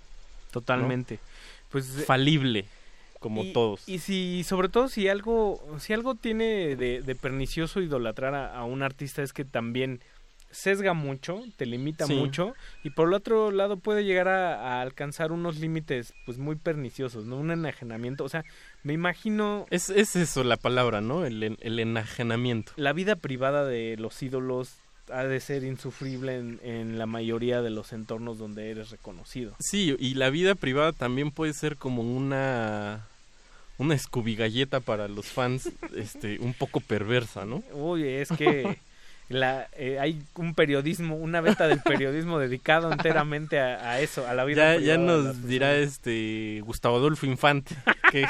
Totalmente. 0.51 1.19
Pues 1.69 1.97
eh, 1.97 2.01
Falible, 2.03 2.65
como 3.25 3.43
y, 3.43 3.53
todos. 3.53 3.89
Y 3.89 3.97
si, 3.97 4.43
sobre 4.43 4.69
todo, 4.69 4.87
si 4.87 5.07
algo, 5.07 5.59
si 5.79 5.93
algo 5.93 6.13
tiene 6.13 6.75
de, 6.75 7.01
de 7.01 7.15
pernicioso 7.15 7.81
idolatrar 7.81 8.35
a, 8.35 8.55
a 8.55 8.63
un 8.65 8.83
artista 8.83 9.23
es 9.23 9.33
que 9.33 9.45
también 9.45 9.99
sesga 10.51 10.93
mucho, 10.93 11.41
te 11.57 11.65
limita 11.65 12.05
Sí. 12.05 12.13
mucho 12.13 12.53
y 12.83 12.91
por 12.91 13.07
el 13.07 13.13
otro 13.15 13.49
lado 13.51 13.77
puede 13.77 14.05
llegar 14.05 14.27
a, 14.27 14.77
a 14.77 14.81
alcanzar 14.83 15.31
unos 15.31 15.57
límites 15.59 16.13
pues 16.25 16.37
muy 16.37 16.55
perniciosos, 16.55 17.25
¿no? 17.25 17.37
Un 17.37 17.49
enajenamiento, 17.51 18.23
o 18.23 18.29
sea, 18.29 18.45
me 18.83 18.93
imagino 18.93 19.65
Es, 19.71 19.89
es 19.89 20.15
eso 20.15 20.43
la 20.43 20.57
palabra, 20.57 21.01
¿no? 21.01 21.25
El, 21.25 21.57
el 21.59 21.79
enajenamiento. 21.79 22.71
la 22.77 22.93
vida 22.93 23.15
privada 23.15 23.65
de 23.65 23.97
los 23.97 24.21
ídolos 24.21 24.75
ha 25.11 25.23
de 25.23 25.39
ser 25.39 25.63
insufrible 25.63 26.37
en, 26.37 26.59
en 26.63 26.97
la 26.97 27.05
mayoría 27.05 27.61
de 27.61 27.69
los 27.69 27.91
entornos 27.93 28.37
donde 28.39 28.71
eres 28.71 28.89
reconocido. 28.91 29.55
Sí, 29.59 29.95
y 29.99 30.13
la 30.15 30.29
vida 30.31 30.55
privada 30.55 30.93
también 30.93 31.29
puede 31.31 31.53
ser 31.53 31.75
como 31.77 32.01
una 32.01 33.07
una 33.77 33.95
escubigalleta 33.95 34.79
para 34.79 35.07
los 35.07 35.25
fans, 35.27 35.69
este, 35.95 36.39
un 36.39 36.53
poco 36.53 36.79
perversa, 36.79 37.45
¿no? 37.45 37.61
Uy, 37.73 38.07
es 38.07 38.29
que 38.29 38.77
la, 39.27 39.67
eh, 39.75 39.97
hay 39.99 40.21
un 40.35 40.53
periodismo, 40.53 41.15
una 41.15 41.41
beta 41.41 41.67
del 41.67 41.81
periodismo 41.81 42.37
dedicado 42.39 42.91
enteramente 42.91 43.59
a, 43.59 43.91
a 43.91 43.99
eso, 44.01 44.27
a 44.27 44.33
la 44.35 44.45
vida 44.45 44.75
Ya, 44.75 44.79
ya 44.81 44.95
privada 44.95 45.23
nos 45.23 45.47
dirá 45.47 45.75
este 45.75 46.61
Gustavo 46.63 46.97
Adolfo 46.97 47.25
Infante 47.25 47.75
que, 48.11 48.25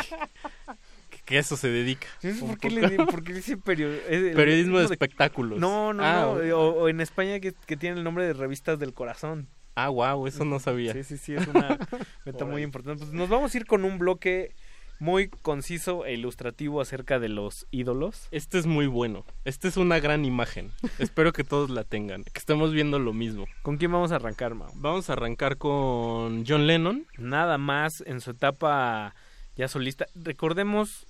que, 1.25 1.37
eso 1.37 1.57
se 1.57 1.67
dedica. 1.69 2.07
¿Por 2.39 2.57
qué, 2.57 2.69
le, 2.69 2.95
por 3.05 3.23
qué 3.23 3.33
dice 3.33 3.57
perio- 3.57 3.99
Periodismo 4.35 4.77
de 4.79 4.87
de- 4.87 4.93
espectáculos. 4.93 5.59
No, 5.59 5.91
no, 5.93 6.03
Ah, 6.03 6.21
no. 6.43 6.57
O, 6.57 6.83
o 6.83 6.89
en 6.89 7.01
España 7.01 7.39
que, 7.39 7.53
que 7.65 7.75
tiene 7.77 7.97
el 7.97 8.03
nombre 8.03 8.25
de 8.25 8.33
revistas 8.33 8.79
del 8.79 8.93
corazón. 8.93 9.47
Ah, 9.75 9.89
wow, 9.89 10.25
eso 10.27 10.45
no 10.45 10.59
sabía. 10.61 10.93
Sí, 10.93 11.03
sí, 11.03 11.17
sí, 11.17 11.35
es 11.35 11.45
una 11.47 11.77
meta 12.25 12.45
muy 12.45 12.61
importante. 12.63 13.01
Pues 13.03 13.13
nos 13.13 13.27
vamos 13.27 13.53
a 13.53 13.57
ir 13.57 13.65
con 13.65 13.83
un 13.83 13.97
bloque 13.97 14.53
muy 14.99 15.29
conciso 15.29 16.05
e 16.05 16.13
ilustrativo 16.13 16.81
acerca 16.81 17.19
de 17.19 17.29
los 17.29 17.67
ídolos. 17.71 18.27
Este 18.31 18.57
es 18.57 18.65
muy 18.65 18.87
bueno. 18.87 19.25
Este 19.43 19.67
es 19.67 19.77
una 19.77 19.99
gran 19.99 20.25
imagen. 20.25 20.71
Espero 20.99 21.33
que 21.33 21.43
todos 21.43 21.69
la 21.69 21.83
tengan, 21.83 22.23
que 22.23 22.39
estemos 22.39 22.71
viendo 22.71 22.99
lo 22.99 23.13
mismo. 23.13 23.45
¿Con 23.61 23.77
quién 23.77 23.91
vamos 23.91 24.11
a 24.11 24.15
arrancar, 24.15 24.55
Mau? 24.55 24.71
Vamos 24.75 25.09
a 25.09 25.13
arrancar 25.13 25.57
con 25.57 26.45
John 26.47 26.67
Lennon. 26.67 27.05
Nada 27.17 27.57
más 27.57 28.01
en 28.05 28.21
su 28.21 28.31
etapa 28.31 29.15
ya 29.55 29.67
solista. 29.67 30.05
Recordemos 30.15 31.05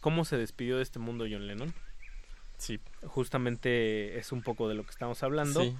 cómo 0.00 0.24
se 0.24 0.36
despidió 0.36 0.76
de 0.76 0.82
este 0.82 0.98
mundo 0.98 1.26
John 1.30 1.46
Lennon. 1.46 1.72
Sí. 2.58 2.80
Justamente 3.04 4.18
es 4.18 4.32
un 4.32 4.42
poco 4.42 4.68
de 4.68 4.74
lo 4.74 4.84
que 4.84 4.90
estamos 4.90 5.22
hablando. 5.22 5.62
Sí. 5.62 5.76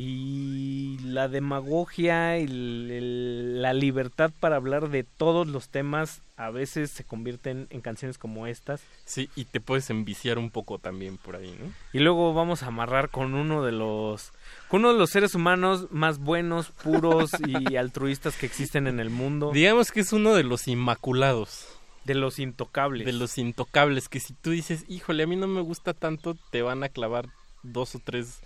Y 0.00 0.96
la 1.02 1.26
demagogia 1.28 2.38
y 2.38 2.44
el- 2.44 2.90
el- 2.90 3.62
la 3.62 3.72
libertad 3.72 4.30
para 4.38 4.54
hablar 4.56 4.90
de 4.90 5.02
todos 5.02 5.46
los 5.48 5.68
temas 5.70 6.22
a 6.36 6.50
veces 6.50 6.92
se 6.92 7.02
convierten 7.02 7.66
en 7.70 7.80
canciones 7.80 8.16
como 8.16 8.46
estas. 8.46 8.80
Sí, 9.04 9.28
y 9.34 9.44
te 9.46 9.60
puedes 9.60 9.90
enviciar 9.90 10.38
un 10.38 10.50
poco 10.50 10.78
también 10.78 11.18
por 11.18 11.34
ahí, 11.34 11.52
¿no? 11.60 11.72
Y 11.92 11.98
luego 11.98 12.32
vamos 12.32 12.62
a 12.62 12.66
amarrar 12.68 13.10
con 13.10 13.34
uno 13.34 13.64
de 13.64 13.72
los 13.72 14.32
con 14.68 14.80
uno 14.80 14.92
de 14.92 14.98
los 15.00 15.10
seres 15.10 15.34
humanos 15.34 15.88
más 15.90 16.18
buenos, 16.20 16.68
puros 16.70 17.32
y 17.46 17.74
altruistas 17.76 18.36
que 18.36 18.46
existen 18.46 18.86
en 18.86 19.00
el 19.00 19.10
mundo, 19.10 19.50
Digamos 19.52 19.90
que 19.90 20.00
es 20.00 20.12
uno 20.12 20.34
de 20.34 20.44
los 20.44 20.68
inmaculados. 20.68 21.66
de 22.04 22.14
los 22.14 22.38
intocables. 22.38 23.04
de 23.04 23.12
los 23.12 23.36
intocables, 23.36 24.08
que 24.08 24.20
si 24.20 24.32
tú 24.32 24.50
dices, 24.50 24.84
híjole, 24.88 25.24
a 25.24 25.26
mí 25.26 25.36
no 25.36 25.46
me 25.48 25.60
gusta 25.60 25.92
tanto, 25.92 26.36
te 26.50 26.62
van 26.62 26.82
a 26.84 26.88
clavar 26.88 27.26
dos 27.62 27.94
o 27.96 27.98
tres 28.02 28.40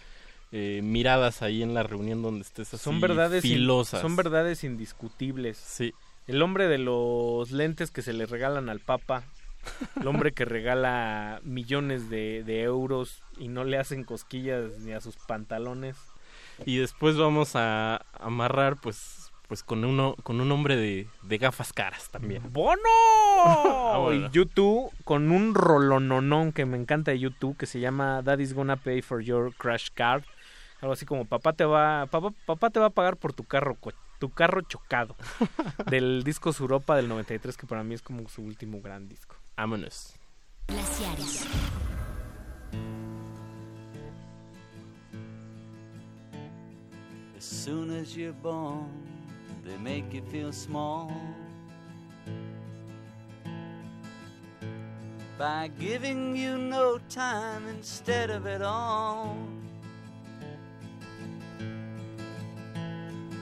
eh, 0.53 0.81
miradas 0.83 1.43
ahí 1.43 1.63
en 1.63 1.75
la 1.75 1.83
reunión 1.83 2.23
donde 2.23 2.43
estés 2.43 2.73
así 2.75 2.85
son 2.85 3.01
verdades 3.01 3.45
in- 3.45 3.53
filosas. 3.53 4.01
son 4.03 4.17
verdades 4.17 4.65
indiscutibles. 4.65 5.57
Sí, 5.59 5.93
El 6.27 6.43
hombre 6.43 6.69
de 6.69 6.79
los 6.79 7.51
lentes 7.51 7.91
que 7.91 8.03
se 8.03 8.13
le 8.13 8.27
regalan 8.27 8.69
al 8.69 8.81
Papa, 8.81 9.25
el 10.01 10.07
hombre 10.07 10.33
que 10.33 10.45
regala 10.45 11.41
millones 11.45 12.11
de, 12.11 12.43
de 12.45 12.63
euros 12.63 13.23
y 13.39 13.49
no 13.49 13.65
le 13.65 13.79
hacen 13.79 14.05
cosquillas 14.05 14.79
ni 14.81 14.93
a 14.93 15.01
sus 15.01 15.17
pantalones. 15.17 15.97
y 16.67 16.77
después 16.77 17.17
vamos 17.17 17.53
a 17.57 18.05
amarrar, 18.21 18.77
pues, 18.81 19.31
pues 19.49 19.63
con 19.63 19.85
uno 19.85 20.17
con 20.23 20.41
un 20.41 20.51
hombre 20.53 20.77
de, 20.77 21.07
de 21.23 21.39
gafas 21.39 21.73
caras 21.73 22.09
también. 22.11 22.43
¡Bono! 22.53 22.81
Ah, 23.45 23.99
bueno. 24.01 24.27
Y 24.27 24.31
YouTube 24.31 24.91
con 25.05 25.31
un 25.31 25.55
rolononón 25.55 26.53
que 26.53 26.65
me 26.67 26.77
encanta 26.77 27.11
de 27.11 27.19
YouTube 27.19 27.57
que 27.57 27.67
se 27.67 27.81
llama 27.81 28.23
Daddy's 28.23 28.55
Gonna 28.55 28.77
Pay 28.77 29.03
for 29.03 29.21
Your 29.23 29.55
Crash 29.55 29.89
Card. 29.95 30.23
Algo 30.83 30.95
así 30.95 31.07
como 31.07 31.25
papá 31.25 31.53
te 31.53 31.65
va 31.65 32.07
papá, 32.07 32.31
papá 32.45 32.69
te 32.69 32.81
va 32.81 32.87
a 32.87 32.91
pagar 32.91 33.17
por 33.17 33.33
tu 33.33 33.45
carro 33.45 33.79
tu 34.19 34.31
carro 34.31 34.63
chocado. 34.63 35.15
del 35.91 36.25
disco 36.25 36.53
Suropa 36.53 36.97
del 36.97 37.09
93 37.09 37.57
que 37.57 37.67
para 37.69 37.85
mí 37.85 37.95
es 37.95 38.03
como 38.03 38.29
su 38.29 38.43
último 38.43 38.81
gran 38.83 39.09
disco. 39.09 39.37
Vámonos. 39.57 40.15
Glaciares. 40.67 41.47
As 47.37 47.45
soon 47.45 47.91
as 47.91 48.17
you're 48.17 48.35
born, 48.43 48.89
they 49.65 49.77
make 49.79 50.13
you 50.13 50.23
feel 50.31 50.53
small. 50.53 51.13
By 55.39 55.71
giving 55.79 56.37
you 56.37 56.59
no 56.59 56.99
time 57.09 57.69
instead 57.69 58.31
of 58.31 58.47
it 58.47 58.63
all. 58.63 59.37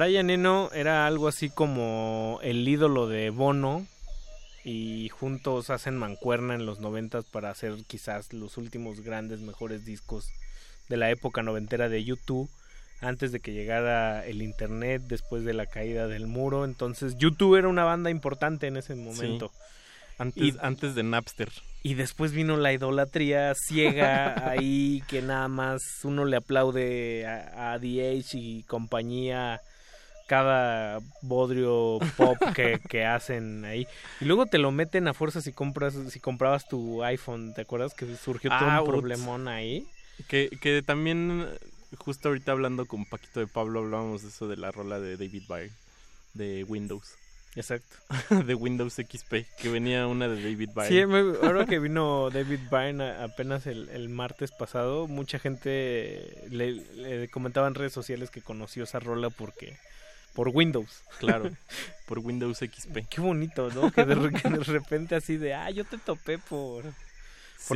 Brian 0.00 0.30
Eno 0.30 0.70
era 0.72 1.06
algo 1.06 1.28
así 1.28 1.50
como 1.50 2.38
el 2.42 2.66
ídolo 2.66 3.06
de 3.06 3.28
Bono 3.28 3.86
y 4.64 5.10
juntos 5.10 5.68
hacen 5.68 5.94
mancuerna 5.94 6.54
en 6.54 6.64
los 6.64 6.80
noventas 6.80 7.26
para 7.26 7.50
hacer 7.50 7.74
quizás 7.86 8.32
los 8.32 8.56
últimos 8.56 9.02
grandes, 9.02 9.40
mejores 9.40 9.84
discos 9.84 10.24
de 10.88 10.96
la 10.96 11.10
época 11.10 11.42
noventera 11.42 11.90
de 11.90 12.02
YouTube 12.02 12.48
antes 13.02 13.30
de 13.30 13.40
que 13.40 13.52
llegara 13.52 14.24
el 14.24 14.40
internet 14.40 15.02
después 15.06 15.44
de 15.44 15.52
la 15.52 15.66
caída 15.66 16.08
del 16.08 16.26
muro. 16.26 16.64
Entonces 16.64 17.18
YouTube 17.18 17.56
era 17.56 17.68
una 17.68 17.84
banda 17.84 18.08
importante 18.08 18.68
en 18.68 18.78
ese 18.78 18.94
momento. 18.94 19.52
Antes, 20.16 20.42
Y- 20.42 20.56
antes 20.62 20.94
de 20.94 21.02
Napster. 21.02 21.50
y 21.82 21.92
después 21.92 22.32
vino 22.32 22.56
la 22.56 22.72
idolatría 22.72 23.52
ciega 23.54 24.48
ahí 24.48 25.02
que 25.08 25.20
nada 25.20 25.48
más 25.48 25.82
uno 26.04 26.24
le 26.24 26.38
aplaude 26.38 27.26
a, 27.26 27.74
a 27.74 27.78
DH 27.78 28.34
y 28.38 28.62
compañía 28.62 29.60
cada 30.30 31.00
bodrio 31.22 31.98
pop 32.16 32.38
que, 32.54 32.78
que 32.88 33.04
hacen 33.04 33.64
ahí 33.64 33.88
y 34.20 34.26
luego 34.26 34.46
te 34.46 34.58
lo 34.58 34.70
meten 34.70 35.08
a 35.08 35.12
fuerza 35.12 35.40
si 35.40 35.52
compras 35.52 35.94
si 36.10 36.20
comprabas 36.20 36.68
tu 36.68 37.02
iPhone 37.02 37.52
¿te 37.52 37.62
acuerdas 37.62 37.94
que 37.94 38.06
surgió 38.16 38.48
todo 38.50 38.58
Ah, 38.70 38.80
un 38.80 38.88
uts. 38.88 38.88
problemón 38.96 39.48
ahí? 39.48 39.88
Que, 40.28 40.48
que 40.60 40.82
también, 40.82 41.48
justo 41.98 42.28
ahorita 42.28 42.52
hablando 42.52 42.86
con 42.86 43.06
Paquito 43.06 43.40
de 43.40 43.48
Pablo, 43.48 43.80
hablábamos 43.80 44.22
de 44.22 44.28
eso 44.28 44.46
de 44.46 44.56
la 44.56 44.70
rola 44.70 45.00
de 45.00 45.16
David 45.16 45.42
Byrne, 45.48 45.72
de 46.34 46.62
Windows. 46.62 47.14
Exacto. 47.56 47.96
de 48.46 48.54
Windows 48.54 48.94
XP, 48.94 49.34
que 49.60 49.68
venía 49.70 50.06
una 50.06 50.28
de 50.28 50.36
David 50.40 50.68
Byrne. 50.76 50.88
Sí, 50.88 51.06
me- 51.06 51.36
ahora 51.44 51.66
que 51.66 51.78
vino 51.80 52.30
David 52.30 52.60
Byrne 52.70 53.10
apenas 53.22 53.66
el, 53.66 53.88
el 53.88 54.08
martes 54.10 54.52
pasado, 54.52 55.08
mucha 55.08 55.38
gente 55.40 56.44
le, 56.50 56.74
le 56.94 57.28
comentaba 57.28 57.66
en 57.66 57.74
redes 57.74 57.92
sociales 57.94 58.30
que 58.30 58.42
conoció 58.42 58.84
esa 58.84 59.00
rola 59.00 59.30
porque 59.30 59.76
por 60.34 60.48
Windows. 60.48 61.02
Claro, 61.18 61.50
por 62.06 62.18
Windows 62.20 62.58
XP. 62.58 62.98
Qué 63.08 63.20
bonito, 63.20 63.70
¿no? 63.70 63.90
Que 63.92 64.04
de, 64.04 64.14
re- 64.14 64.32
que 64.32 64.48
de 64.48 64.64
repente 64.64 65.14
así 65.14 65.36
de, 65.36 65.54
ah, 65.54 65.70
yo 65.70 65.84
te 65.84 65.98
topé 65.98 66.38
por, 66.38 66.84
por 66.84 66.92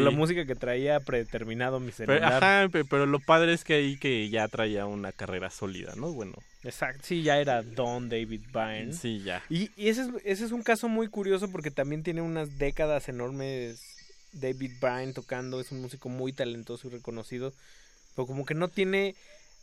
Sí. 0.01 0.03
la 0.03 0.11
música 0.11 0.47
que 0.47 0.55
traía 0.55 0.99
predeterminado 1.01 1.79
mi 1.81 1.93
Pero, 1.93 2.15
celular. 2.15 2.43
ajá, 2.43 2.69
pe- 2.71 2.85
pero 2.85 3.07
lo 3.07 3.21
padre 3.21 3.53
es 3.53 3.65
que 3.65 3.75
ahí 3.75 3.97
que 3.99 4.29
ya 4.31 4.49
traía 4.49 4.87
una 4.87 5.13
carrera 5.13 5.51
sólida, 5.51 5.93
¿no? 5.97 6.13
Bueno, 6.13 6.35
Exacto, 6.63 7.03
sí, 7.05 7.23
ya 7.23 7.39
era 7.39 7.63
Don 7.63 8.09
David 8.09 8.41
Byrne. 8.53 8.93
sí, 8.95 9.21
ya. 9.23 9.43
Y, 9.51 9.71
y 9.77 9.89
ese, 9.89 10.03
es, 10.03 10.09
ese 10.25 10.45
es 10.47 10.53
un 10.53 10.63
caso 10.63 10.89
muy 10.89 11.09
curioso 11.09 11.51
porque 11.53 11.71
también 11.71 12.03
tiene 12.03 12.23
unas 12.23 12.57
décadas 12.59 13.09
enormes 13.11 13.83
David 14.33 14.73
Byrne 14.81 15.13
tocando, 15.13 15.61
es 15.61 15.71
un 15.73 15.83
músico 15.83 16.09
muy 16.09 16.33
talentoso 16.33 16.89
y 16.89 16.91
reconocido, 16.91 17.53
pero 18.17 18.27
como 18.27 18.47
que 18.47 18.55
no 18.55 18.69
tiene 18.69 19.15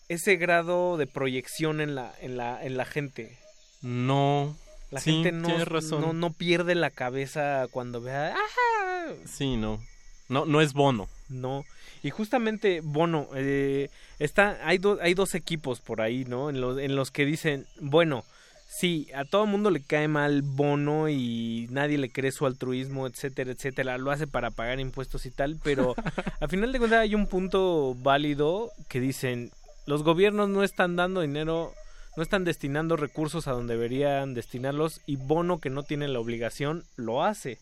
ese 0.10 0.36
grado 0.36 0.98
de 0.98 1.08
proyección 1.08 1.82
en 1.82 1.96
la, 1.96 2.14
en 2.22 2.38
la, 2.38 2.64
en 2.64 2.78
la 2.78 2.86
gente. 2.86 3.38
No. 3.82 4.56
La 4.92 5.00
sí, 5.00 5.12
gente 5.24 5.32
no, 5.32 5.64
razón. 5.66 6.02
no, 6.02 6.14
no 6.14 6.34
pierde 6.34 6.76
la 6.76 6.90
cabeza 6.90 7.68
cuando 7.72 8.02
vea, 8.02 8.34
¡ajá! 8.34 9.14
Sí, 9.26 9.56
no. 9.56 9.80
No, 10.28 10.46
no 10.46 10.62
es 10.62 10.74
Bono. 10.74 11.08
No. 11.30 11.64
Y 12.04 12.10
justamente, 12.10 12.82
Bono, 12.84 13.28
eh, 13.36 13.90
está, 14.20 14.58
hay, 14.64 14.78
do- 14.80 15.00
hay 15.02 15.14
dos 15.14 15.34
equipos 15.36 15.80
por 15.80 16.02
ahí, 16.02 16.26
¿no? 16.26 16.50
En 16.50 16.60
los, 16.62 16.78
en 16.80 16.96
los 16.96 17.10
que 17.12 17.26
dicen, 17.26 17.66
bueno, 17.80 18.24
sí, 18.68 19.08
a 19.16 19.24
todo 19.26 19.46
mundo 19.46 19.70
le 19.72 19.82
cae 19.84 20.08
mal 20.08 20.42
Bono 20.42 21.08
y 21.10 21.68
nadie 21.70 21.98
le 21.98 22.10
cree 22.10 22.32
su 22.32 22.46
altruismo, 22.46 23.08
etcétera, 23.08 23.52
etcétera. 23.52 23.98
Lo 23.98 24.12
hace 24.12 24.28
para 24.28 24.52
pagar 24.52 24.80
impuestos 24.80 25.26
y 25.26 25.32
tal, 25.32 25.58
pero 25.64 25.96
al 26.42 26.50
final 26.50 26.72
de 26.74 26.80
cuentas 26.80 27.00
hay 27.00 27.16
un 27.16 27.28
punto 27.28 27.96
válido 28.00 28.72
que 28.90 29.00
dicen, 29.00 29.52
los 29.86 30.04
gobiernos 30.04 30.50
no 30.50 30.64
están 30.64 30.96
dando 30.96 31.22
dinero, 31.22 31.74
no 32.16 32.24
están 32.24 32.44
destinando 32.44 32.98
recursos 32.98 33.48
a 33.48 33.52
donde 33.52 33.74
deberían 33.76 34.34
destinarlos 34.34 35.02
y 35.06 35.16
Bono, 35.16 35.60
que 35.60 35.70
no 35.70 35.84
tiene 35.84 36.08
la 36.08 36.20
obligación, 36.20 36.84
lo 36.96 37.24
hace. 37.24 37.58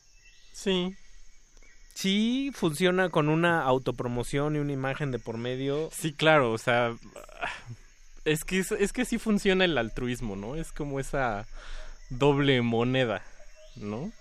Sí. 0.54 0.96
Sí, 1.94 2.52
funciona 2.54 3.10
con 3.10 3.28
una 3.30 3.62
autopromoción 3.64 4.56
y 4.56 4.60
una 4.60 4.72
imagen 4.74 5.12
de 5.12 5.20
por 5.20 5.38
medio. 5.38 5.90
Sí, 5.92 6.14
claro, 6.14 6.52
o 6.54 6.58
sea, 6.58 6.96
es 8.26 8.46
que 8.46 8.60
es, 8.60 8.72
es 8.72 8.94
que 8.94 9.06
sí 9.06 9.18
funciona 9.18 9.66
el 9.66 9.78
altruismo, 9.78 10.36
¿no? 10.36 10.56
Es 10.56 10.72
como 10.72 11.00
esa 11.00 11.46
doble 12.10 12.62
moneda, 12.62 13.22
¿no? 13.76 14.12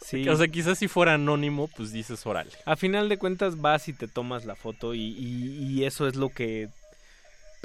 Sí. 0.00 0.28
O 0.28 0.36
sea, 0.36 0.46
quizás 0.46 0.78
si 0.78 0.86
fuera 0.88 1.14
anónimo, 1.14 1.68
pues 1.76 1.90
dices 1.90 2.24
órale. 2.26 2.52
A 2.64 2.76
final 2.76 3.08
de 3.08 3.18
cuentas 3.18 3.60
vas 3.60 3.88
y 3.88 3.92
te 3.92 4.06
tomas 4.06 4.44
la 4.44 4.54
foto 4.54 4.94
y, 4.94 5.00
y- 5.00 5.66
y 5.68 5.84
eso 5.84 6.06
es 6.06 6.14
lo 6.14 6.28
que 6.28 6.68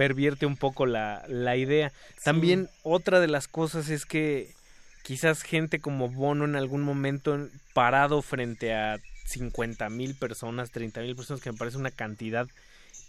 pervierte 0.01 0.47
un 0.47 0.57
poco 0.57 0.87
la, 0.87 1.23
la 1.27 1.55
idea. 1.57 1.91
También 2.23 2.69
otra 2.81 3.19
de 3.19 3.27
las 3.27 3.47
cosas 3.47 3.89
es 3.89 4.07
que 4.07 4.49
quizás 5.03 5.43
gente 5.43 5.79
como 5.79 6.09
Bono 6.09 6.45
en 6.45 6.55
algún 6.55 6.81
momento 6.81 7.47
parado 7.75 8.23
frente 8.23 8.73
a 8.73 8.97
50 9.27 9.89
mil 9.91 10.15
personas, 10.15 10.71
30 10.71 11.01
mil 11.01 11.15
personas, 11.15 11.43
que 11.43 11.51
me 11.51 11.57
parece 11.59 11.77
una 11.77 11.91
cantidad 11.91 12.47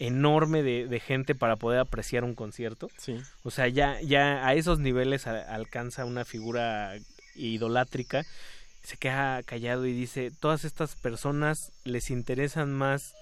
enorme 0.01 0.62
de, 0.62 0.87
de 0.87 1.01
gente 1.01 1.35
para 1.35 1.57
poder 1.57 1.81
apreciar 1.81 2.25
un 2.25 2.35
concierto. 2.35 2.91
Sí. 2.99 3.17
O 3.43 3.51
sea, 3.51 3.69
ya, 3.69 3.99
ya 4.03 4.47
a 4.47 4.53
esos 4.53 4.79
niveles 4.79 5.27
a- 5.27 5.55
alcanza 5.55 6.05
una 6.05 6.27
figura 6.27 6.93
idolátrica. 7.37 8.27
Se 8.83 8.99
queda 8.99 9.43
callado 9.45 9.87
y 9.87 9.95
dice, 9.95 10.31
todas 10.41 10.65
estas 10.67 10.95
personas 10.97 11.73
les 11.85 12.11
interesan 12.11 12.71
más 12.75 13.15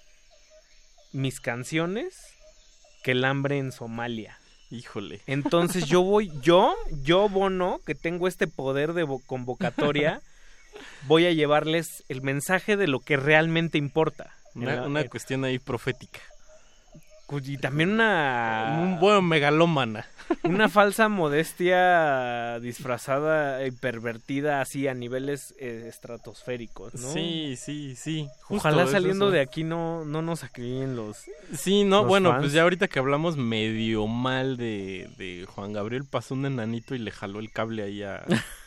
mis 1.12 1.38
canciones 1.40 2.16
que 3.02 3.12
el 3.12 3.24
hambre 3.24 3.58
en 3.58 3.72
Somalia. 3.72 4.36
Híjole. 4.70 5.20
Entonces 5.26 5.86
yo 5.86 6.02
voy, 6.02 6.30
yo, 6.42 6.74
yo 7.02 7.28
Bono, 7.28 7.80
que 7.84 7.94
tengo 7.94 8.28
este 8.28 8.46
poder 8.46 8.92
de 8.92 9.04
vo- 9.04 9.20
convocatoria, 9.26 10.20
voy 11.08 11.26
a 11.26 11.32
llevarles 11.32 12.04
el 12.08 12.22
mensaje 12.22 12.76
de 12.76 12.86
lo 12.86 13.00
que 13.00 13.16
realmente 13.16 13.78
importa. 13.78 14.30
En 14.54 14.62
Una, 14.62 14.74
la- 14.76 14.86
una 14.86 15.00
eh, 15.00 15.08
cuestión 15.08 15.44
ahí 15.44 15.58
profética. 15.58 16.20
y 17.44 17.58
también 17.58 17.90
una 17.92 18.78
Un 18.82 19.00
buen 19.00 19.24
megalómana. 19.24 20.06
Una 20.44 20.68
falsa 20.68 21.08
modestia 21.08 22.58
disfrazada 22.60 23.66
y 23.66 23.70
pervertida 23.70 24.60
así 24.60 24.88
a 24.88 24.94
niveles 24.94 25.54
eh, 25.58 25.86
estratosféricos, 25.88 26.94
¿no? 26.94 27.12
Sí, 27.12 27.54
sí, 27.56 27.94
sí. 27.96 28.28
justo 28.42 28.68
Ojalá 28.68 28.86
saliendo 28.86 29.26
eso. 29.26 29.32
de 29.32 29.40
aquí 29.40 29.64
no, 29.64 30.04
no 30.04 30.22
nos 30.22 30.44
acribillen 30.44 30.96
los... 30.96 31.24
Sí, 31.54 31.84
no, 31.84 31.98
los 31.98 32.08
bueno, 32.08 32.30
fans. 32.30 32.42
pues 32.42 32.52
ya 32.52 32.62
ahorita 32.62 32.88
que 32.88 32.98
hablamos 32.98 33.36
medio 33.36 34.06
mal 34.06 34.56
de, 34.56 35.08
de 35.16 35.46
Juan 35.46 35.72
Gabriel, 35.72 36.04
pasó 36.04 36.34
un 36.34 36.46
enanito 36.46 36.94
y 36.94 36.98
le 36.98 37.10
jaló 37.10 37.40
el 37.40 37.50
cable 37.50 37.82
ahí 37.82 38.02
a, 38.02 38.24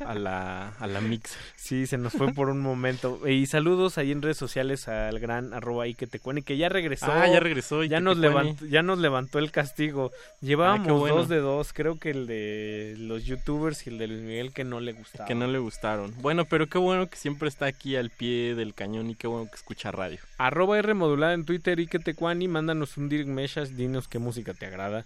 a 0.00 0.14
la, 0.14 0.68
a 0.78 0.86
la 0.86 1.00
mixer. 1.00 1.38
Sí, 1.56 1.86
se 1.86 1.98
nos 1.98 2.12
fue 2.12 2.32
por 2.32 2.48
un 2.48 2.60
momento. 2.60 3.26
Y 3.28 3.46
saludos 3.46 3.98
ahí 3.98 4.12
en 4.12 4.22
redes 4.22 4.36
sociales 4.36 4.88
al 4.88 5.18
gran 5.18 5.52
arroba 5.54 5.86
Iketecuani, 5.86 6.42
que 6.42 6.56
ya 6.56 6.68
regresó. 6.68 7.10
Ah, 7.10 7.26
ya 7.28 7.40
regresó. 7.40 7.84
Ya 7.84 8.00
nos, 8.00 8.16
levantó, 8.16 8.66
ya 8.66 8.82
nos 8.82 8.98
levantó 8.98 9.38
el 9.38 9.50
castigo. 9.50 10.12
Llevábamos 10.40 10.88
Ah, 10.88 10.92
bueno. 10.92 11.16
dos 11.16 11.28
de 11.28 11.38
dos. 11.38 11.72
Creo 11.72 11.98
que 11.98 12.10
el 12.10 12.26
de 12.26 12.94
los 12.98 13.24
youtubers 13.24 13.86
y 13.86 13.90
el 13.90 13.98
de 13.98 14.06
Luis 14.08 14.20
Miguel 14.20 14.52
que 14.52 14.64
no 14.64 14.80
le 14.80 14.92
gustaba. 14.92 15.26
Que 15.26 15.34
no 15.34 15.46
le 15.46 15.58
gustaron. 15.58 16.14
Bueno, 16.20 16.44
pero 16.44 16.68
qué 16.68 16.78
bueno 16.78 17.08
que 17.08 17.16
siempre 17.16 17.48
está 17.48 17.66
aquí 17.66 17.96
al 17.96 18.10
pie 18.10 18.54
del 18.54 18.74
cañón 18.74 19.10
y 19.10 19.14
qué 19.14 19.26
bueno 19.26 19.48
que 19.50 19.56
escucha 19.56 19.90
radio. 19.90 20.18
Arroba 20.38 20.78
R 20.78 20.94
modulada 20.94 21.34
en 21.34 21.44
Twitter, 21.44 21.78
Iketecuani. 21.80 22.48
Mándanos 22.48 22.96
un 22.96 23.08
direct 23.08 23.28
message, 23.28 23.72
dinos 23.74 24.08
qué 24.08 24.18
música 24.18 24.54
te 24.54 24.66
agrada. 24.66 25.04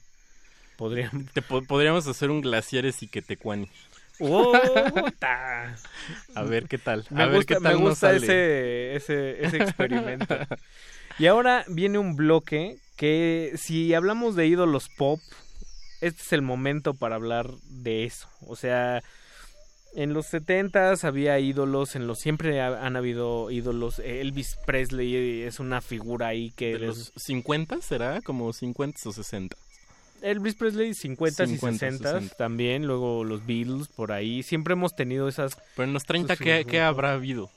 Podríamos... 0.77 1.27
Te 1.35 1.43
po- 1.43 1.63
podríamos 1.63 2.07
hacer 2.07 2.31
un 2.31 2.41
glaciares 2.41 3.03
y 3.03 3.09
que 3.09 3.21
te 3.21 3.37
cuani. 3.37 3.69
¡Oh! 4.21 4.53
A 6.35 6.43
ver 6.43 6.67
qué 6.69 6.79
tal. 6.79 7.05
Me 7.11 7.23
a 7.23 7.27
ver 7.27 7.37
gusta, 7.37 7.55
qué 7.55 7.61
tal 7.61 7.79
me 7.79 7.81
gusta 7.89 8.13
ese, 8.15 8.95
ese, 8.97 9.45
ese 9.45 9.57
experimento. 9.59 10.37
y 11.19 11.27
ahora 11.27 11.65
viene 11.69 11.99
un 11.99 12.17
bloque 12.17 12.79
que 12.97 13.53
si 13.57 13.95
hablamos 13.95 14.37
de 14.37 14.47
ídolos 14.47 14.89
pop, 14.97 15.21
este 16.01 16.23
es 16.23 16.33
el 16.33 16.43
momento 16.43 16.95
para 16.95 17.17
hablar 17.17 17.51
de 17.65 18.05
eso. 18.05 18.29
O 18.47 18.57
sea, 18.57 19.03
en 19.95 20.13
los 20.15 20.27
70s 20.33 21.05
había 21.05 21.39
ídolos, 21.39 21.97
en 21.97 22.07
los 22.07 22.19
siempre 22.21 22.61
ha- 22.61 22.85
han 22.87 22.97
habido 22.97 23.51
ídolos. 23.51 23.99
Elvis 24.01 24.57
Presley 24.67 25.43
es 25.43 25.61
una 25.61 25.81
figura 25.81 26.29
ahí 26.29 26.53
que... 26.57 26.75
¿De 26.75 26.87
los 26.87 27.13
50 27.17 27.81
será? 27.81 28.21
¿Como 28.23 28.53
50 28.53 29.09
o 29.09 29.13
60? 29.13 29.57
Elvis 30.23 30.55
Presley 30.55 30.91
50s 30.91 31.47
50s, 31.47 31.51
y 31.51 31.59
60s 31.59 31.99
60s. 32.01 32.37
también, 32.37 32.87
luego 32.87 33.25
los 33.25 33.45
Beatles 33.47 33.89
por 33.89 34.13
ahí. 34.13 34.43
Siempre 34.43 34.73
hemos 34.73 34.95
tenido 34.95 35.29
esas... 35.29 35.57
Pero 35.77 35.87
en 35.89 35.93
los 35.93 36.05
30, 36.05 36.37
Sus 36.37 36.45
¿qué, 36.45 36.65
qué 36.69 36.81
habrá 36.81 37.13
habido? 37.13 37.51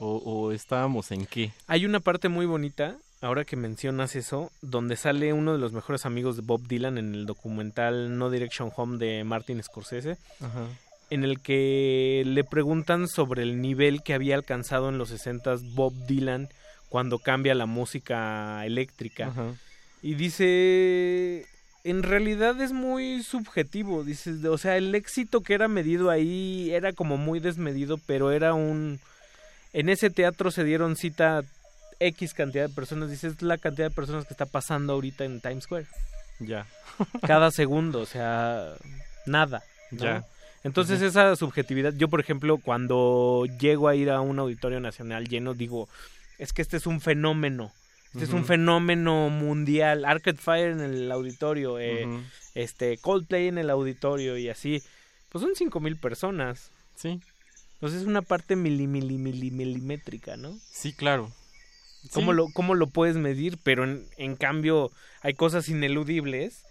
O, 0.00 0.16
¿O 0.16 0.52
estábamos 0.52 1.10
en 1.12 1.26
qué? 1.26 1.52
Hay 1.66 1.84
una 1.86 2.00
parte 2.00 2.28
muy 2.28 2.46
bonita, 2.46 2.96
ahora 3.20 3.44
que 3.44 3.56
mencionas 3.56 4.16
eso, 4.16 4.50
donde 4.60 4.96
sale 4.96 5.32
uno 5.32 5.52
de 5.52 5.58
los 5.58 5.72
mejores 5.72 6.04
amigos 6.04 6.36
de 6.36 6.42
Bob 6.42 6.66
Dylan 6.66 6.98
en 6.98 7.14
el 7.14 7.26
documental 7.26 8.18
No 8.18 8.28
Direction 8.30 8.70
Home 8.76 8.98
de 8.98 9.22
Martin 9.24 9.62
Scorsese, 9.62 10.18
Ajá. 10.40 10.66
en 11.10 11.22
el 11.24 11.40
que 11.40 12.22
le 12.26 12.42
preguntan 12.44 13.06
sobre 13.08 13.44
el 13.44 13.60
nivel 13.60 14.02
que 14.02 14.14
había 14.14 14.34
alcanzado 14.34 14.88
en 14.88 14.98
los 14.98 15.10
60 15.10 15.56
Bob 15.74 15.94
Dylan 16.06 16.48
cuando 16.88 17.18
cambia 17.18 17.54
la 17.54 17.66
música 17.66 18.66
eléctrica. 18.66 19.28
Ajá. 19.28 19.54
Y 20.04 20.16
dice, 20.16 21.46
en 21.82 22.02
realidad 22.02 22.60
es 22.60 22.72
muy 22.72 23.22
subjetivo, 23.22 24.04
dices, 24.04 24.44
o 24.44 24.58
sea, 24.58 24.76
el 24.76 24.94
éxito 24.94 25.40
que 25.40 25.54
era 25.54 25.66
medido 25.66 26.10
ahí 26.10 26.70
era 26.74 26.92
como 26.92 27.16
muy 27.16 27.40
desmedido, 27.40 27.96
pero 28.06 28.30
era 28.30 28.52
un... 28.52 29.00
En 29.72 29.88
ese 29.88 30.10
teatro 30.10 30.50
se 30.50 30.62
dieron 30.62 30.96
cita 30.96 31.42
X 32.00 32.34
cantidad 32.34 32.68
de 32.68 32.74
personas, 32.74 33.08
dices, 33.08 33.36
es 33.36 33.42
la 33.42 33.56
cantidad 33.56 33.88
de 33.88 33.94
personas 33.94 34.26
que 34.26 34.34
está 34.34 34.44
pasando 34.44 34.92
ahorita 34.92 35.24
en 35.24 35.40
Times 35.40 35.64
Square. 35.64 35.86
Ya. 36.38 36.66
Cada 37.26 37.50
segundo, 37.50 38.00
o 38.00 38.06
sea, 38.06 38.74
nada. 39.24 39.62
¿no? 39.90 40.04
Ya. 40.04 40.26
Entonces 40.64 41.00
esa 41.00 41.34
subjetividad, 41.34 41.94
yo 41.94 42.08
por 42.08 42.20
ejemplo, 42.20 42.58
cuando 42.58 43.46
llego 43.58 43.88
a 43.88 43.94
ir 43.94 44.10
a 44.10 44.20
un 44.20 44.38
auditorio 44.38 44.80
nacional 44.80 45.28
lleno, 45.28 45.54
digo, 45.54 45.88
es 46.36 46.52
que 46.52 46.60
este 46.60 46.76
es 46.76 46.86
un 46.86 47.00
fenómeno. 47.00 47.72
Este 48.14 48.24
es 48.26 48.32
un 48.32 48.44
fenómeno 48.44 49.28
mundial. 49.28 50.04
Arcade 50.04 50.36
Fire 50.38 50.70
en 50.70 50.80
el 50.80 51.10
auditorio, 51.10 51.78
eh, 51.80 52.06
este 52.54 52.96
Coldplay 52.98 53.48
en 53.48 53.58
el 53.58 53.70
auditorio 53.70 54.38
y 54.38 54.48
así. 54.48 54.82
Pues 55.30 55.42
son 55.42 55.54
cinco 55.56 55.80
mil 55.80 55.96
personas. 55.96 56.70
Sí. 56.94 57.20
Entonces 57.74 58.02
es 58.02 58.06
una 58.06 58.22
parte 58.22 58.54
mili, 58.56 58.86
mili, 58.86 59.18
mili- 59.18 59.50
milimétrica, 59.50 60.36
¿no? 60.36 60.56
Sí, 60.70 60.92
claro. 60.92 61.30
¿Cómo, 62.12 62.30
Sí. 62.32 62.36
lo, 62.36 62.46
¿Cómo 62.54 62.74
lo 62.74 62.86
puedes 62.86 63.16
medir? 63.16 63.58
Pero 63.64 63.82
en, 63.84 64.06
en 64.16 64.36
cambio 64.36 64.90
hay 65.22 65.34
cosas 65.34 65.68
ineludibles. 65.68 66.62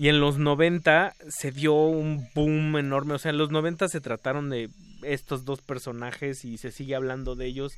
Y 0.00 0.08
en 0.08 0.20
los 0.20 0.38
90 0.38 1.14
se 1.28 1.50
dio 1.52 1.74
un 1.74 2.28
boom 2.34 2.76
enorme. 2.76 3.14
O 3.14 3.18
sea, 3.18 3.30
en 3.30 3.38
los 3.38 3.50
90 3.50 3.88
se 3.88 4.00
trataron 4.00 4.48
de 4.48 4.70
estos 5.02 5.44
dos 5.44 5.60
personajes 5.60 6.44
y 6.44 6.56
se 6.58 6.70
sigue 6.70 6.94
hablando 6.94 7.34
de 7.34 7.46
ellos. 7.46 7.72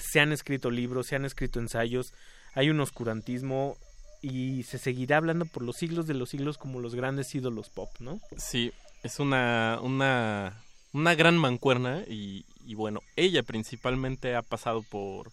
Se 0.00 0.20
han 0.20 0.32
escrito 0.32 0.70
libros, 0.70 1.06
se 1.08 1.16
han 1.16 1.24
escrito 1.26 1.60
ensayos. 1.60 2.14
Hay 2.54 2.70
un 2.70 2.80
oscurantismo 2.80 3.76
y 4.20 4.62
se 4.62 4.78
seguirá 4.78 5.16
hablando 5.16 5.46
por 5.46 5.62
los 5.62 5.76
siglos 5.76 6.06
de 6.06 6.14
los 6.14 6.30
siglos 6.30 6.58
como 6.58 6.80
los 6.80 6.94
grandes 6.94 7.34
ídolos 7.34 7.70
pop, 7.70 7.90
¿no? 7.98 8.20
Sí, 8.36 8.72
es 9.02 9.18
una, 9.18 9.78
una, 9.82 10.62
una 10.92 11.14
gran 11.14 11.36
mancuerna 11.36 12.04
y, 12.08 12.44
y 12.64 12.74
bueno, 12.74 13.00
ella 13.16 13.42
principalmente 13.42 14.36
ha 14.36 14.42
pasado 14.42 14.82
por, 14.82 15.32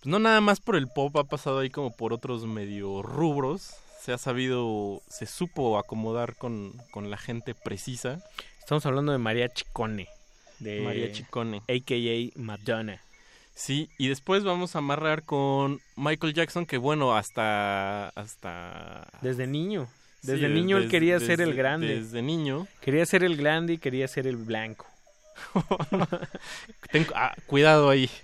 pues 0.00 0.06
no 0.06 0.18
nada 0.18 0.40
más 0.40 0.60
por 0.60 0.76
el 0.76 0.88
pop, 0.88 1.16
ha 1.16 1.24
pasado 1.24 1.60
ahí 1.60 1.70
como 1.70 1.90
por 1.90 2.12
otros 2.12 2.44
medio 2.44 3.02
rubros, 3.02 3.70
se 4.02 4.12
ha 4.12 4.18
sabido, 4.18 5.02
se 5.08 5.26
supo 5.26 5.78
acomodar 5.78 6.36
con, 6.36 6.74
con 6.92 7.10
la 7.10 7.16
gente 7.16 7.54
precisa. 7.54 8.22
Estamos 8.60 8.84
hablando 8.86 9.12
de 9.12 9.18
María 9.18 9.48
Chicone. 9.48 10.08
De 10.58 10.80
María 10.80 11.10
Chicone. 11.10 11.62
A.K.A. 11.68 12.38
Madonna. 12.40 13.00
Sí, 13.56 13.88
y 13.96 14.08
después 14.08 14.44
vamos 14.44 14.76
a 14.76 14.78
amarrar 14.80 15.22
con 15.24 15.80
Michael 15.96 16.34
Jackson, 16.34 16.66
que 16.66 16.76
bueno, 16.76 17.16
hasta... 17.16 18.10
hasta... 18.10 19.08
Desde 19.22 19.46
niño. 19.46 19.88
Sí, 20.20 20.32
Desde 20.32 20.48
niño 20.50 20.76
él 20.76 20.84
des- 20.84 20.90
quería 20.90 21.18
ser 21.20 21.40
el 21.40 21.54
grande. 21.54 22.00
Desde 22.00 22.20
niño. 22.20 22.66
Quería 22.82 23.06
ser 23.06 23.24
el 23.24 23.36
grande 23.36 23.72
y 23.74 23.78
quería 23.78 24.06
ser 24.08 24.26
el 24.26 24.36
blanco. 24.36 24.84
Ten- 26.92 27.06
ah, 27.14 27.34
cuidado 27.46 27.88
ahí. 27.90 28.10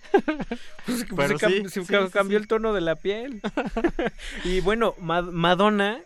Pues, 1.15 1.29
se, 1.31 1.37
cam- 1.37 1.63
sí, 1.65 1.69
se 1.69 1.81
sí, 1.85 1.87
ca- 1.93 2.07
sí, 2.07 2.13
cambió 2.13 2.37
el 2.39 2.47
tono 2.49 2.73
de 2.75 2.81
la 2.81 2.97
piel. 2.97 3.41
y 4.45 4.61
bueno, 4.61 4.95
Ma- 4.99 5.23
Madonna, 5.23 6.01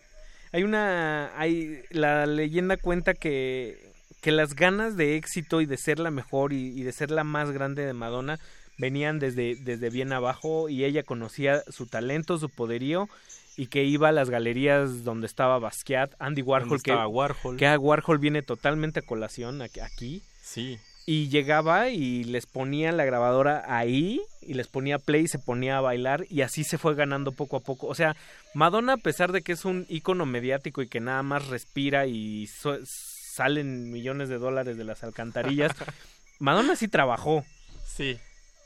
hay 0.52 0.62
una, 0.62 1.30
hay 1.38 1.80
la 1.90 2.26
leyenda 2.26 2.76
cuenta 2.76 3.14
que 3.14 3.84
que 4.20 4.32
las 4.32 4.55
ganas 4.56 4.96
de 4.96 5.16
éxito 5.16 5.60
y 5.60 5.66
de 5.66 5.76
ser 5.76 5.98
la 6.00 6.10
mejor 6.10 6.52
y, 6.52 6.68
y 6.78 6.82
de 6.82 6.90
ser 6.92 7.10
la 7.12 7.22
más 7.22 7.52
grande 7.52 7.86
de 7.86 7.92
Madonna 7.92 8.40
venían 8.78 9.18
desde 9.18 9.56
desde 9.56 9.90
bien 9.90 10.12
abajo 10.12 10.68
y 10.68 10.84
ella 10.84 11.02
conocía 11.02 11.62
su 11.68 11.86
talento, 11.86 12.38
su 12.38 12.48
poderío 12.48 13.08
y 13.56 13.68
que 13.68 13.84
iba 13.84 14.10
a 14.10 14.12
las 14.12 14.28
galerías 14.28 15.02
donde 15.05 15.26
estaba 15.26 15.58
Basquiat, 15.58 16.12
Andy 16.18 16.42
Warhol, 16.42 16.82
que, 16.82 16.92
Warhol. 16.94 17.56
que 17.56 17.66
a 17.66 17.78
Warhol 17.78 18.18
viene 18.18 18.42
totalmente 18.42 19.00
a 19.00 19.02
colación 19.02 19.62
aquí- 19.62 19.80
aquí 19.80 20.22
Sí. 20.42 20.78
y 21.06 21.28
llegaba 21.28 21.88
y 21.88 22.24
les 22.24 22.44
ponía 22.46 22.92
la 22.92 23.05
grabadora 23.06 23.64
ahí 23.66 24.20
y 24.42 24.55
les 24.55 24.68
ponía 24.68 24.98
play 24.98 25.22
y 25.24 25.28
se 25.28 25.38
ponía 25.38 25.78
a 25.78 25.80
bailar 25.80 26.26
y 26.28 26.42
así 26.42 26.64
se 26.64 26.76
fue 26.76 26.94
ganando 26.94 27.32
poco 27.32 27.56
a 27.56 27.60
poco. 27.60 27.86
O 27.86 27.94
sea, 27.94 28.14
Madonna 28.52 28.92
a 28.94 28.96
pesar 28.98 29.32
de 29.32 29.40
que 29.42 29.52
es 29.52 29.64
un 29.64 29.86
ícono 29.88 30.26
mediático 30.26 30.82
y 30.82 30.88
que 30.88 31.00
nada 31.00 31.22
más 31.22 31.46
respira 31.48 32.06
y 32.06 32.46
so- 32.48 32.78
salen 32.84 33.90
millones 33.90 34.28
de 34.28 34.38
dólares 34.38 34.76
de 34.76 34.84
las 34.84 35.02
alcantarillas, 35.02 35.72
Madonna 36.38 36.76
sí 36.76 36.88
trabajó. 36.88 37.44
Sí. 37.86 38.18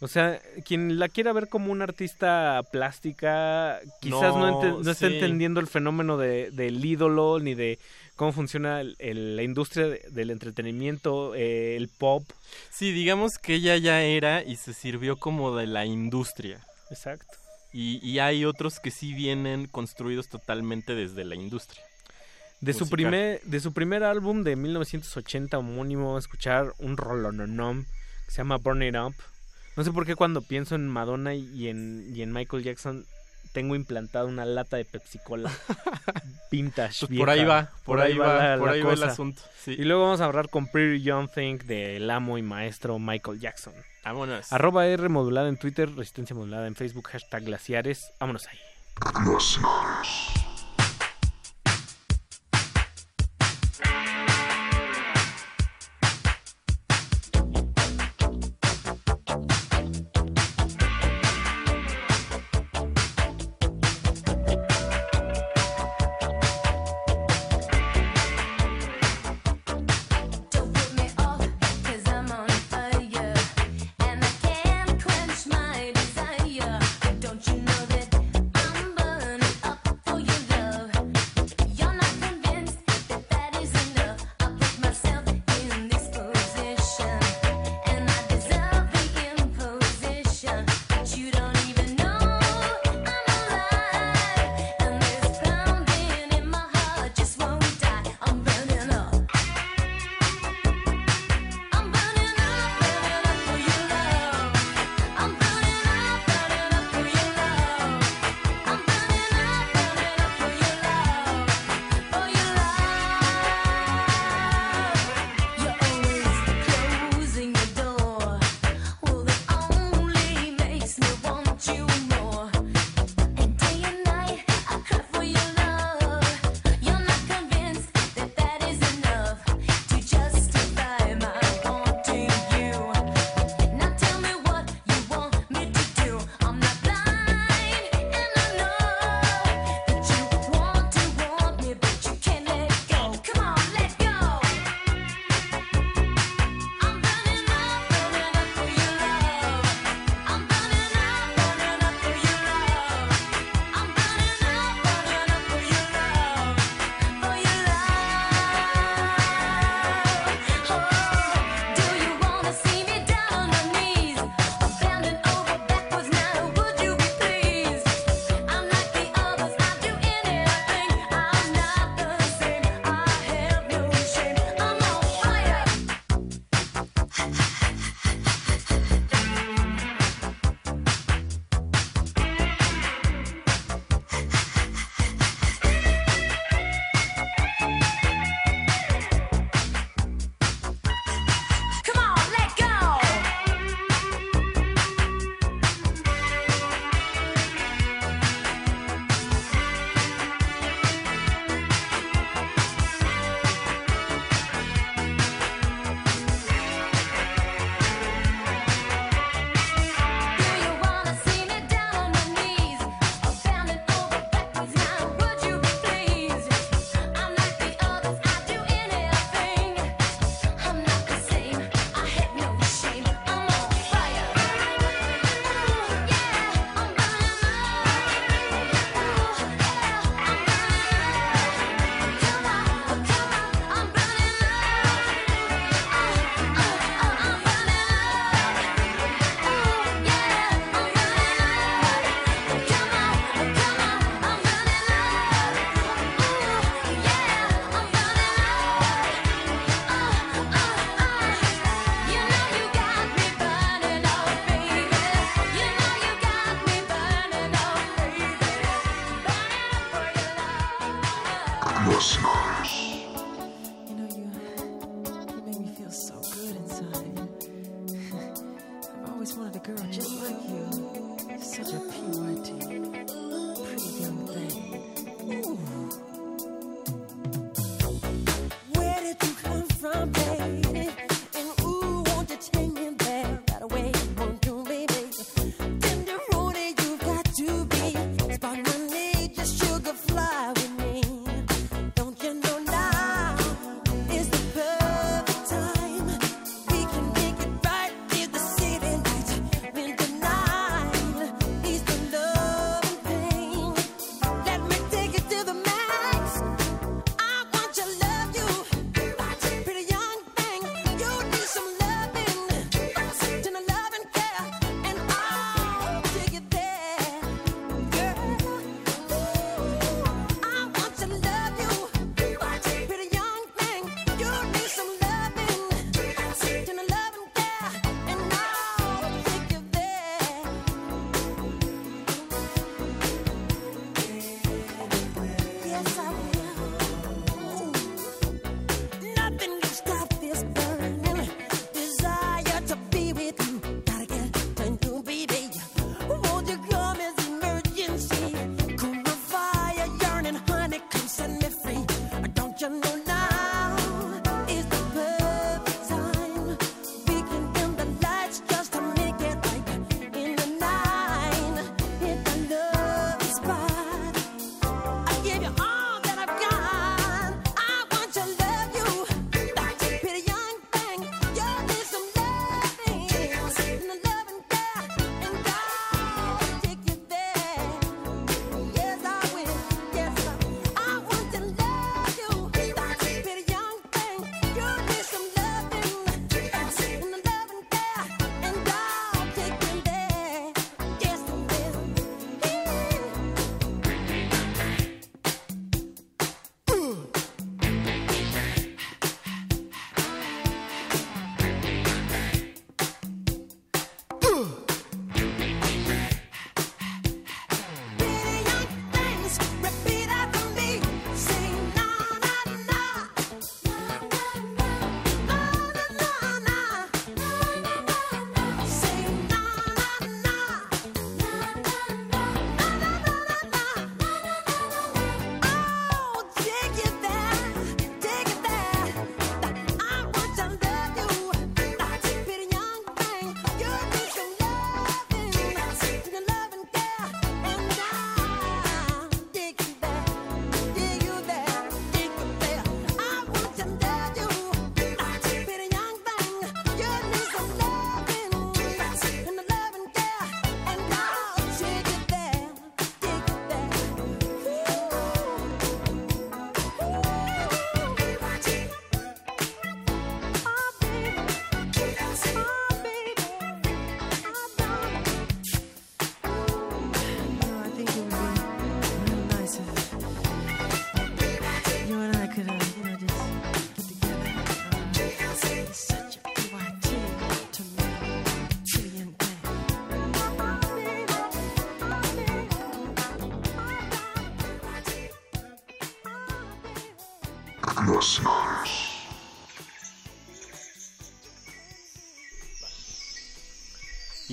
O 0.03 0.09
sea, 0.09 0.41
quien 0.65 0.99
la 0.99 1.09
quiera 1.09 1.33
ver 1.35 1.49
como 1.49 1.71
una 1.73 1.85
artista 1.85 2.63
plástica, 2.73 3.81
quizás 4.01 4.35
no, 4.35 4.39
No, 4.51 4.63
ente- 4.63 4.83
no 4.85 4.91
esté 4.91 5.09
sí. 5.09 5.15
entendiendo 5.15 5.61
el 5.61 5.67
fenómeno 5.67 6.17
de, 6.17 6.51
del 6.53 6.83
ídolo 6.85 7.39
ni 7.39 7.55
de 7.55 7.79
cómo 8.17 8.33
funciona 8.33 8.81
el- 8.81 8.97
el- 8.99 9.37
la 9.37 9.43
industria 9.43 9.89
de- 9.89 10.03
del 10.11 10.31
entretenimiento, 10.31 11.35
eh, 11.35 11.77
el 11.77 11.89
pop. 11.89 12.25
Sí, 12.71 12.93
digamos 12.93 13.33
que 13.37 13.55
ella 13.57 13.77
ya 13.77 14.03
era 14.03 14.43
y 14.43 14.57
se 14.57 14.73
sirvió 14.73 15.17
como 15.17 15.55
de 15.57 15.67
la 15.67 15.85
industria. 15.85 16.61
Exacto. 16.91 17.27
Y, 17.73 17.99
y 18.07 18.19
hay 18.19 18.45
otros 18.47 18.81
que 18.81 18.91
sí 18.91 19.13
vienen 19.15 19.67
construidos 19.67 20.29
totalmente 20.29 20.95
desde 20.95 21.25
la 21.25 21.35
industria. 21.35 21.83
De 22.61 22.73
su, 22.75 22.89
primer, 22.91 23.41
de 23.43 23.61
su 23.61 23.73
primer 23.73 24.03
álbum 24.05 24.43
de 24.45 24.57
1980 24.57 25.57
homónimo, 25.59 26.19
escuchar 26.19 26.75
un 26.79 26.97
rolononom 26.97 27.85
que 27.85 28.31
se 28.33 28.39
llama 28.39 28.57
Burn 28.59 28.83
It 28.83 28.97
Up. 28.97 29.15
No 29.81 29.85
sé 29.85 29.93
por 29.93 30.05
qué 30.05 30.15
cuando 30.15 30.43
pienso 30.43 30.75
en 30.75 30.87
Madonna 30.89 31.33
y 31.33 31.69
en, 31.69 32.13
y 32.15 32.21
en 32.21 32.35
Michael 32.35 32.63
Jackson 32.63 33.07
tengo 33.53 33.75
implantada 33.75 34.27
una 34.27 34.45
lata 34.45 34.77
de 34.77 34.85
Pepsi 34.85 35.19
Cola 35.21 35.51
vintage. 36.53 37.07
Pues 37.07 37.19
por 37.19 37.31
ahí 37.31 37.47
va, 37.47 37.71
por 37.87 37.99
ahí 37.99 38.15
va, 38.19 38.59
por 38.59 38.69
ahí 38.69 38.83
va 38.83 38.93
el 38.93 39.03
asunto, 39.05 39.41
sí. 39.59 39.77
Y 39.79 39.85
luego 39.85 40.03
vamos 40.03 40.21
a 40.21 40.27
hablar 40.27 40.51
con 40.51 40.67
Pretty 40.67 41.03
Young 41.03 41.31
Thing 41.31 41.61
del 41.61 42.11
amo 42.11 42.37
y 42.37 42.43
maestro 42.43 42.99
Michael 42.99 43.41
Jackson. 43.41 43.73
Vámonos. 44.05 44.53
Arroba 44.53 44.87
R 44.87 45.09
modulada 45.09 45.49
en 45.49 45.57
Twitter, 45.57 45.89
Resistencia 45.97 46.37
modulada 46.37 46.67
en 46.67 46.75
Facebook, 46.75 47.09
hashtag 47.09 47.45
glaciares. 47.45 48.13
Vámonos 48.21 48.49
ahí. 48.49 48.59
Don't 49.25 50.50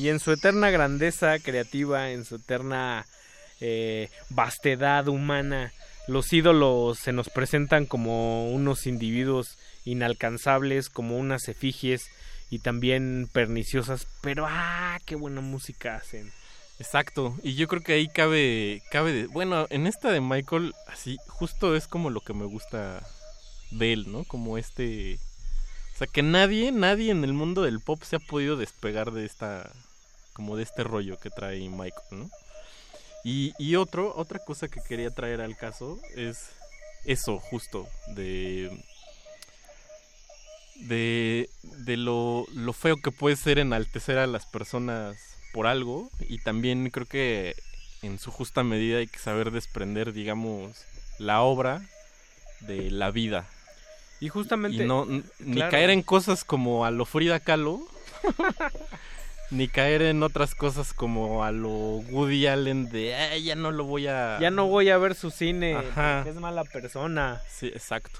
y 0.08 0.10
en 0.10 0.22
su 0.22 0.32
eterna 0.32 0.69
grandeza 0.69 1.38
creativa, 1.38 2.11
en 2.11 2.24
su 2.24 2.36
eterna 2.36 3.06
eh, 3.60 4.10
vastedad 4.30 5.10
humana, 5.10 5.74
los 6.08 6.32
ídolos 6.32 6.98
se 6.98 7.11
nos 7.11 7.27
presentan 7.27 7.86
como 7.86 8.50
unos 8.50 8.88
individuos 8.88 9.58
inalcanzables, 9.84 10.90
como 10.90 11.18
unas 11.18 11.50
efigies 11.50 12.10
y 12.50 12.60
también 12.60 13.30
perniciosas, 13.34 14.08
pero 14.22 14.45
¡ah! 14.48 14.98
¡Qué 15.06 15.16
buena 15.16 15.42
música 15.42 15.98
hacen! 15.98 16.32
Exacto, 16.80 17.36
y 17.44 17.56
yo 17.56 17.68
creo 17.68 17.82
que 17.82 17.92
ahí 17.92 18.08
cabe, 18.08 18.82
cabe, 18.90 19.11
de, 19.11 19.27
bueno, 19.27 19.68
en 19.69 19.88
esta 19.88 20.10
de 20.10 20.22
Michael, 20.22 20.74
así, 20.88 21.18
justo 21.27 21.76
es 21.76 21.86
como 21.86 22.11
lo 22.11 22.22
que 22.22 22.34
me 22.34 22.45
gusta 22.45 23.06
de 23.72 23.92
él, 23.92 24.10
¿no? 24.10 24.24
Como 24.24 24.58
este, 24.58 25.19
o 25.95 25.98
sea, 25.98 26.08
que 26.08 26.24
nadie, 26.24 26.72
nadie 26.72 27.11
en 27.11 27.26
el 27.26 27.34
mundo 27.34 27.61
del 27.64 27.82
pop 27.82 28.02
se 28.03 28.16
ha 28.16 28.19
podido 28.19 28.56
despegar 28.56 29.11
de 29.11 29.26
esta, 29.26 29.69
como 30.38 30.56
de 30.56 30.61
este 30.61 30.83
rollo 30.83 31.17
que 31.17 31.32
trae 31.32 31.67
Michael, 31.67 32.11
¿no? 32.11 32.30
Y, 33.24 33.53
y 33.57 33.75
otro, 33.75 34.14
otra 34.16 34.38
cosa 34.38 34.67
que 34.67 34.82
quería 34.88 35.09
traer 35.09 35.41
al 35.41 35.57
caso 35.57 35.99
es 36.16 36.51
eso 37.06 37.40
justo 37.40 37.88
de 38.09 38.69
de, 40.75 41.49
de 41.64 41.98
lo, 41.98 42.45
lo, 42.53 42.72
feo 42.74 42.98
que 42.98 43.09
puede 43.09 43.35
ser 43.35 43.57
enaltecer 43.57 44.19
a 44.19 44.27
las 44.27 44.45
personas 44.45 45.17
por 45.53 45.66
algo 45.66 46.11
y 46.30 46.38
también 46.38 46.88
creo 46.91 47.07
que 47.07 47.56
en 48.03 48.19
su 48.19 48.30
justa 48.30 48.64
medida 48.64 48.99
hay 48.99 49.07
que 49.07 49.17
saber 49.17 49.49
desprender 49.49 50.14
digamos 50.14 50.85
la 51.17 51.41
obra 51.41 51.82
de 52.59 52.91
la 52.91 53.09
vida. 53.09 53.48
Y 54.19 54.30
justamente 54.30 54.85
no 54.85 55.07
ni 55.40 55.61
caer 55.61 55.90
en 55.90 56.03
cosas 56.03 56.43
como 56.43 56.85
a 56.85 56.91
lo 56.91 57.06
Frida 57.06 57.40
Kahlo. 57.40 57.82
Ni 59.50 59.67
caer 59.69 60.01
en 60.01 60.24
otras 60.24 60.56
cosas 60.56 60.92
como 60.93 61.43
a 61.43 61.51
lo 61.51 61.69
Woody 61.69 62.48
Allen 62.48 62.90
de, 62.90 63.16
"Ay, 63.16 63.43
ya 63.43 63.56
no 63.56 63.72
lo 63.72 63.85
voy 63.85 64.08
a... 64.08 64.38
Ya 64.42 64.51
no 64.51 64.67
voy 64.67 64.90
a 64.90 64.98
ver 64.98 65.16
su 65.16 65.32
cine 65.32 65.74
Ajá. 65.76 66.17
porque 66.24 66.32
es 66.35 66.42
mala 66.42 66.64
persona. 66.66 67.42
Sí, 67.50 67.67
exacto. 67.67 68.19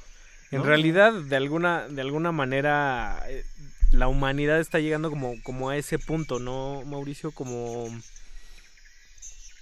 En 0.52 0.64
realidad, 0.64 1.12
de 1.12 1.36
alguna, 1.36 1.88
de 1.90 2.02
alguna 2.02 2.32
manera, 2.32 3.22
eh, 3.28 3.44
la 3.92 4.08
humanidad 4.08 4.60
está 4.62 4.80
llegando 4.80 5.10
como, 5.10 5.34
como 5.44 5.70
a 5.70 5.76
ese 5.76 6.00
punto, 6.00 6.40
¿no, 6.40 6.84
Mauricio? 6.86 7.32
Como 7.32 7.90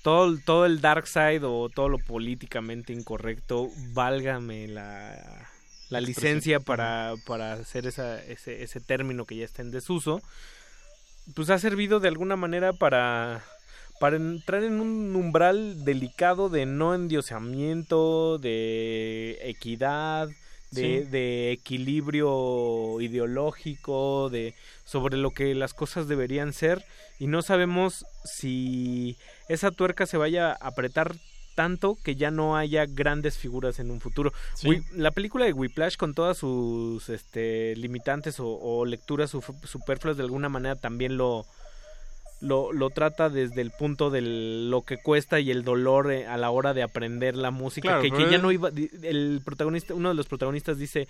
todo, 0.04 0.26
el- 0.26 0.44
todo 0.44 0.66
el 0.68 0.82
dark 0.82 1.08
side 1.08 1.42
o 1.44 1.70
todo 1.74 1.90
lo 1.90 1.98
políticamente 1.98 2.94
incorrecto, 2.94 3.70
válgame 3.94 4.68
la, 4.68 5.48
la 5.90 6.02
licencia 6.02 6.60
para, 6.60 7.16
para 7.26 7.54
hacer 7.54 7.88
esa, 7.88 8.24
ese, 8.24 8.62
ese 8.62 8.80
término 8.80 9.26
que 9.26 9.38
ya 9.38 9.46
está 9.46 9.64
en 9.64 9.72
desuso, 9.72 10.22
pues 11.34 11.50
ha 11.50 11.58
servido 11.58 12.00
de 12.00 12.08
alguna 12.08 12.36
manera 12.36 12.74
para 12.74 13.44
para 14.00 14.18
entrar 14.18 14.64
en 14.64 14.82
un 14.82 15.16
umbral 15.16 15.86
delicado 15.86 16.50
de 16.50 16.66
no 16.66 16.94
endiosamiento, 16.94 18.38
de 18.40 19.40
equidad, 19.44 20.28
de, 20.28 20.36
Sí. 21.06 21.10
de 21.10 21.52
equilibrio 21.54 23.00
ideológico, 23.00 24.30
de 24.30 24.54
sobre 24.84 25.16
lo 25.18 25.32
que 25.32 25.56
las 25.56 25.74
cosas 25.74 26.10
deberían 26.10 26.52
ser 26.52 26.84
y 27.20 27.28
no 27.28 27.42
sabemos 27.42 28.06
si 28.26 29.16
esa 29.48 29.72
tuerca 29.72 30.06
se 30.06 30.18
vaya 30.18 30.52
a 30.52 30.68
apretar 30.68 31.16
tanto 31.56 31.98
que 32.04 32.16
ya 32.16 32.30
no 32.30 32.56
haya 32.58 32.86
grandes 32.86 33.38
figuras 33.38 33.80
en 33.80 33.90
un 33.90 34.02
futuro. 34.02 34.32
Sí. 34.54 34.82
La 34.94 35.12
película 35.12 35.46
de 35.46 35.54
Whiplash 35.54 35.96
con 35.98 36.14
todas 36.14 36.38
sus 36.38 37.10
este, 37.10 37.76
limitantes 37.78 38.40
o, 38.40 38.48
o 38.48 38.86
lecturas 38.86 39.32
superfluas 39.32 40.18
de 40.18 40.24
alguna 40.24 40.50
manera 40.50 40.76
también 40.76 41.18
lo, 41.18 41.46
lo, 42.42 42.72
lo 42.74 42.90
trata 42.90 43.30
desde 43.30 43.62
el 43.62 43.72
punto 43.72 44.10
de 44.10 44.22
lo 44.22 44.82
que 44.84 44.98
cuesta 44.98 45.40
y 45.40 45.52
el 45.52 45.64
dolor 45.64 46.12
eh, 46.12 46.28
a 46.28 46.38
la 46.38 46.50
hora 46.52 46.74
de 46.74 46.84
aprender 46.84 47.36
la 47.36 47.52
música 47.52 48.00
Claro, 48.00 48.02
que, 48.02 48.32
ya 48.32 48.38
no 48.38 48.52
iba 48.52 48.70
el 48.70 49.42
protagonista 49.44 49.94
uno 49.94 50.10
de 50.10 50.16
los 50.16 50.28
protagonistas 50.28 50.78
dice 50.78 51.08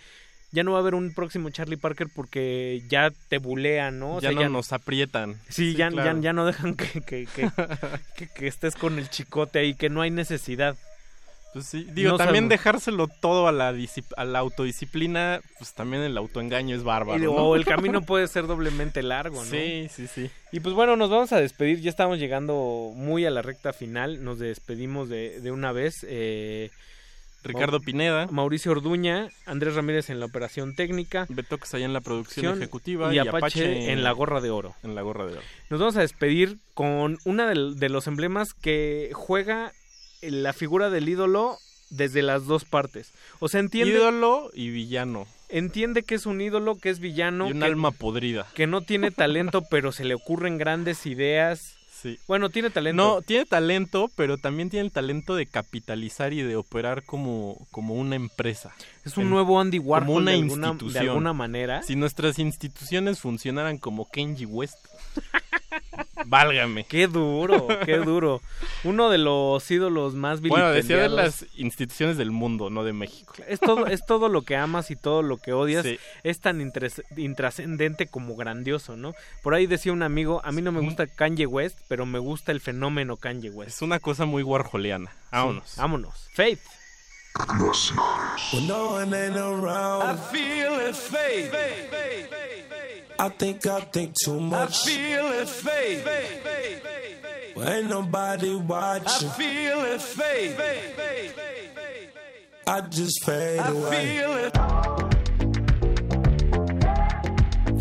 ya 0.51 0.63
no 0.63 0.71
va 0.71 0.77
a 0.77 0.81
haber 0.81 0.95
un 0.95 1.13
próximo 1.13 1.49
Charlie 1.49 1.77
Parker 1.77 2.07
porque 2.13 2.81
ya 2.89 3.11
te 3.29 3.37
bulean, 3.39 3.99
¿no? 3.99 4.15
O 4.15 4.21
ya 4.21 4.31
sea, 4.31 4.41
no 4.43 4.49
nos 4.49 4.71
aprietan. 4.73 5.39
Sí, 5.49 5.75
ya, 5.75 5.89
claro. 5.89 6.15
ya, 6.17 6.21
ya 6.21 6.33
no 6.33 6.45
dejan 6.45 6.75
que, 6.75 7.01
que, 7.01 7.25
que, 7.25 7.49
que- 8.15 8.27
que 8.29 8.47
estés 8.47 8.75
con 8.75 8.97
el 8.99 9.09
chicote 9.09 9.59
ahí, 9.59 9.73
que 9.75 9.89
no 9.89 10.01
hay 10.01 10.11
necesidad. 10.11 10.75
Pues 11.53 11.67
sí, 11.67 11.87
digo, 11.93 12.11
No 12.11 12.17
también 12.17 12.43
sabemos. 12.43 12.49
dejárselo 12.49 13.07
todo 13.07 13.47
a 13.47 13.53
la, 13.53 13.73
a 14.17 14.25
la 14.25 14.39
autodisciplina, 14.39 15.39
pues 15.57 15.73
también 15.73 16.03
el 16.03 16.17
autoengaño 16.17 16.75
es 16.75 16.83
bárbaro. 16.83 17.31
O 17.33 17.55
el 17.55 17.63
camino 17.65 18.01
puede 18.01 18.27
ser 18.27 18.45
doblemente 18.45 19.01
largo, 19.01 19.41
¿no? 19.41 19.49
Sí, 19.49 19.87
sí, 19.89 20.05
sí. 20.07 20.29
Y 20.51 20.59
pues 20.59 20.75
bueno, 20.75 20.97
nos 20.97 21.09
vamos 21.09 21.31
a 21.31 21.39
despedir. 21.39 21.79
Ya 21.79 21.89
estamos 21.89 22.19
llegando 22.19 22.91
muy 22.93 23.25
a 23.25 23.29
la 23.31 23.41
recta 23.41 23.71
final. 23.71 24.21
Nos 24.21 24.39
despedimos 24.39 25.07
de, 25.07 25.39
de 25.39 25.51
una 25.51 25.71
vez. 25.71 26.05
Eh, 26.09 26.71
Ricardo 27.45 27.79
Pineda. 27.79 28.27
Mauricio 28.31 28.71
Orduña, 28.71 29.29
Andrés 29.45 29.75
Ramírez 29.75 30.09
en 30.09 30.19
la 30.19 30.25
operación 30.25 30.75
técnica. 30.75 31.25
Beto 31.29 31.57
que 31.57 31.65
allá 31.75 31.85
en 31.85 31.93
la 31.93 32.01
producción 32.01 32.57
ejecutiva 32.57 33.13
y 33.13 33.17
y, 33.17 33.19
Apache 33.19 33.91
en 33.91 34.03
la 34.03 34.11
gorra 34.11 34.41
de 34.41 34.49
oro. 34.49 34.75
En 34.83 34.95
la 34.95 35.01
gorra 35.01 35.25
de 35.25 35.33
oro. 35.33 35.41
Nos 35.69 35.79
vamos 35.79 35.97
a 35.97 36.01
despedir 36.01 36.57
con 36.73 37.17
una 37.25 37.47
de, 37.47 37.89
los 37.89 38.07
emblemas 38.07 38.53
que 38.53 39.11
juega 39.13 39.71
la 40.21 40.53
figura 40.53 40.89
del 40.89 41.07
ídolo 41.07 41.57
desde 41.89 42.21
las 42.21 42.45
dos 42.45 42.65
partes. 42.65 43.13
O 43.39 43.47
sea, 43.47 43.59
entiende, 43.59 43.93
Ídolo 43.93 44.49
y 44.53 44.69
villano. 44.69 45.27
entiende 45.49 46.03
que 46.03 46.15
es 46.15 46.25
un 46.25 46.41
ídolo, 46.41 46.77
que 46.79 46.89
es 46.89 46.99
villano, 46.99 47.47
y 47.47 47.51
un 47.51 47.59
que, 47.59 47.65
alma 47.65 47.91
podrida. 47.91 48.47
que 48.55 48.67
no 48.67 48.81
tiene 48.81 49.11
talento, 49.11 49.63
pero 49.69 49.91
se 49.91 50.03
le 50.03 50.15
ocurren 50.15 50.57
grandes 50.57 51.05
ideas. 51.05 51.74
Sí. 52.05 52.19
Bueno, 52.27 52.51
tiene 52.51 52.69
talento. 52.69 53.03
No, 53.03 53.21
tiene 53.23 53.47
talento, 53.47 54.11
pero 54.15 54.37
también 54.37 54.69
tiene 54.69 54.85
el 54.85 54.91
talento 54.91 55.35
de 55.35 55.47
capitalizar 55.47 56.33
y 56.33 56.43
de 56.43 56.55
operar 56.55 57.03
como, 57.03 57.65
como 57.71 57.95
una 57.95 58.15
empresa. 58.15 58.75
es 59.03 59.17
un 59.17 59.31
nuevo 59.31 59.59
Andy 59.59 59.79
Warhol 59.79 60.05
como 60.05 60.17
una 60.19 60.31
de, 60.31 60.37
alguna, 60.37 60.67
de 60.67 60.73
institución. 60.73 61.07
alguna 61.09 61.33
manera. 61.33 61.81
Si 61.81 61.95
nuestras 61.95 62.37
instituciones 62.37 63.19
funcionaran 63.19 63.79
como 63.79 64.07
Kenji 64.07 64.45
West, 64.45 64.77
válgame. 66.25 66.85
Qué 66.85 67.07
duro, 67.07 67.67
qué 67.85 67.97
duro. 67.97 68.41
Uno 68.83 69.09
de 69.09 69.17
los 69.17 69.69
ídolos 69.69 70.15
más 70.15 70.41
Bueno, 70.41 70.71
decía 70.71 70.97
de 70.97 71.09
las 71.09 71.45
instituciones 71.55 72.17
del 72.17 72.31
mundo, 72.31 72.69
no 72.69 72.83
de 72.83 72.93
México. 72.93 73.33
Es 73.47 73.59
todo, 73.59 73.87
es 73.87 74.05
todo 74.05 74.29
lo 74.29 74.43
que 74.43 74.55
amas 74.55 74.91
y 74.91 74.95
todo 74.95 75.21
lo 75.21 75.37
que 75.37 75.53
odias. 75.53 75.85
Sí. 75.85 75.99
Es 76.23 76.39
tan 76.39 76.61
intrascendente 77.15 78.07
como 78.07 78.35
grandioso, 78.35 78.95
¿no? 78.95 79.13
Por 79.43 79.53
ahí 79.53 79.67
decía 79.67 79.93
un 79.93 80.03
amigo, 80.03 80.41
a 80.43 80.51
mí 80.51 80.61
no 80.61 80.71
me 80.71 80.81
gusta 80.81 81.07
Kanye 81.07 81.45
West, 81.45 81.79
pero 81.87 82.05
me 82.05 82.19
gusta 82.19 82.51
el 82.51 82.61
fenómeno 82.61 83.17
Kanye 83.17 83.49
West. 83.49 83.77
Es 83.77 83.81
una 83.81 83.99
cosa 83.99 84.25
muy 84.25 84.43
warholiana. 84.43 85.11
Vámonos. 85.31 85.69
Sí, 85.69 85.79
vámonos. 85.79 86.29
Faith. 86.33 86.59
When 87.37 88.67
no 88.67 88.91
one 88.91 89.13
ain't 89.13 89.35
around, 89.35 90.01
I 90.03 90.15
feel 90.15 90.79
it 90.79 90.95
fade. 90.95 91.51
I 93.19 93.29
think 93.29 93.65
I 93.65 93.81
think 93.81 94.15
too 94.23 94.39
much. 94.39 94.87
I 94.87 94.91
feel 94.91 95.27
it 95.33 95.49
fade. 95.49 96.03
Well, 97.55 97.69
ain't 97.69 97.89
nobody 97.89 98.55
watching. 98.55 99.29
I 99.29 99.31
feel 99.33 99.83
it 99.83 100.01
fade. 100.01 100.55
I 102.67 102.81
just 102.81 103.23
fade 103.25 103.59
away. 103.65 103.87
I 103.87 104.05
feel 104.05 104.33
it. 104.37 104.55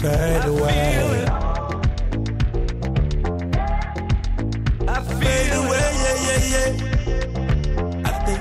Fade 0.00 0.44
away. 0.46 1.26
I 4.88 5.00
feel 5.02 5.62
away, 5.62 5.90
yeah, 6.02 6.18
yeah, 6.26 6.68
yeah. 6.84 6.93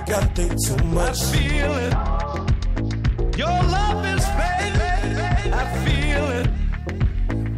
I 0.10 0.26
think 0.36 0.52
too 0.66 0.78
much. 0.86 1.22
I 1.22 1.26
feel 1.34 1.74
it. 1.86 1.94
Your 3.38 3.48
love 3.48 4.06
is 4.06 4.26
fading. 4.38 5.54
I 5.54 5.64
feel 5.86 6.26
it. 6.40 6.48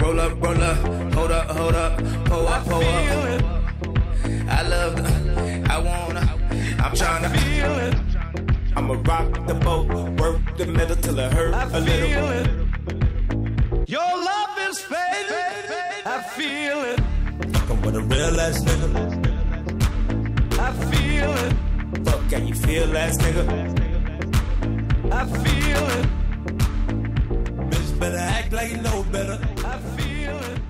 Roll 0.01 0.19
up, 0.19 0.41
roll 0.43 0.61
up, 0.63 0.77
hold 1.13 1.31
up, 1.31 1.47
hold 1.51 1.75
up, 1.75 1.97
pull 2.25 2.47
up, 2.47 2.63
pull 2.65 2.81
up. 2.83 3.43
I 4.47 4.61
love, 4.67 4.95
the, 4.95 5.67
I 5.69 5.77
wanna, 5.79 6.23
I'm 6.83 6.95
trying 6.95 7.23
to 7.23 7.29
feel 7.39 7.77
it. 7.79 7.95
I'ma 8.75 8.93
rock 9.05 9.47
the 9.47 9.53
boat, 9.55 9.87
work 10.19 10.57
the 10.57 10.65
middle 10.65 10.95
till 10.97 11.19
it 11.19 11.31
hurt 11.33 11.53
I 11.53 11.63
a 11.63 11.67
feel 11.69 11.83
little. 11.83 12.29
it. 12.29 13.89
Your 13.89 14.01
love 14.01 14.57
is 14.69 14.79
fading. 14.79 16.05
I 16.05 16.21
feel 16.37 16.79
it. 16.91 16.99
Fucking 17.55 17.81
with 17.81 17.95
a 17.95 18.01
real 18.01 18.39
ass 18.39 18.63
nigga. 18.63 18.91
I 20.59 20.71
feel 20.91 21.31
it. 21.45 21.53
Can 22.29 22.47
you 22.47 22.55
feel 22.55 22.97
ass 22.97 23.17
nigga? 23.17 23.43
I 25.11 25.25
feel 25.43 25.85
it. 25.97 26.05
Bitch 27.69 27.99
better 27.99 28.17
act 28.17 28.51
like 28.51 28.71
you 28.71 28.81
know 28.81 29.03
better. 29.11 29.39
I 29.63 29.77
feel 29.95 30.37
it. 30.51 30.61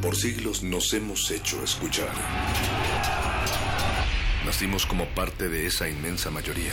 Por 0.00 0.16
siglos 0.16 0.62
nos 0.62 0.92
hemos 0.94 1.30
hecho 1.30 1.62
escuchar. 1.62 2.08
Nacimos 4.46 4.86
como 4.86 5.04
parte 5.14 5.48
de 5.50 5.66
esa 5.66 5.88
inmensa 5.88 6.30
mayoría. 6.30 6.72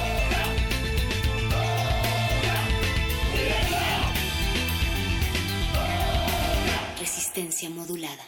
Resistencia 7.33 7.69
modulada. 7.69 8.25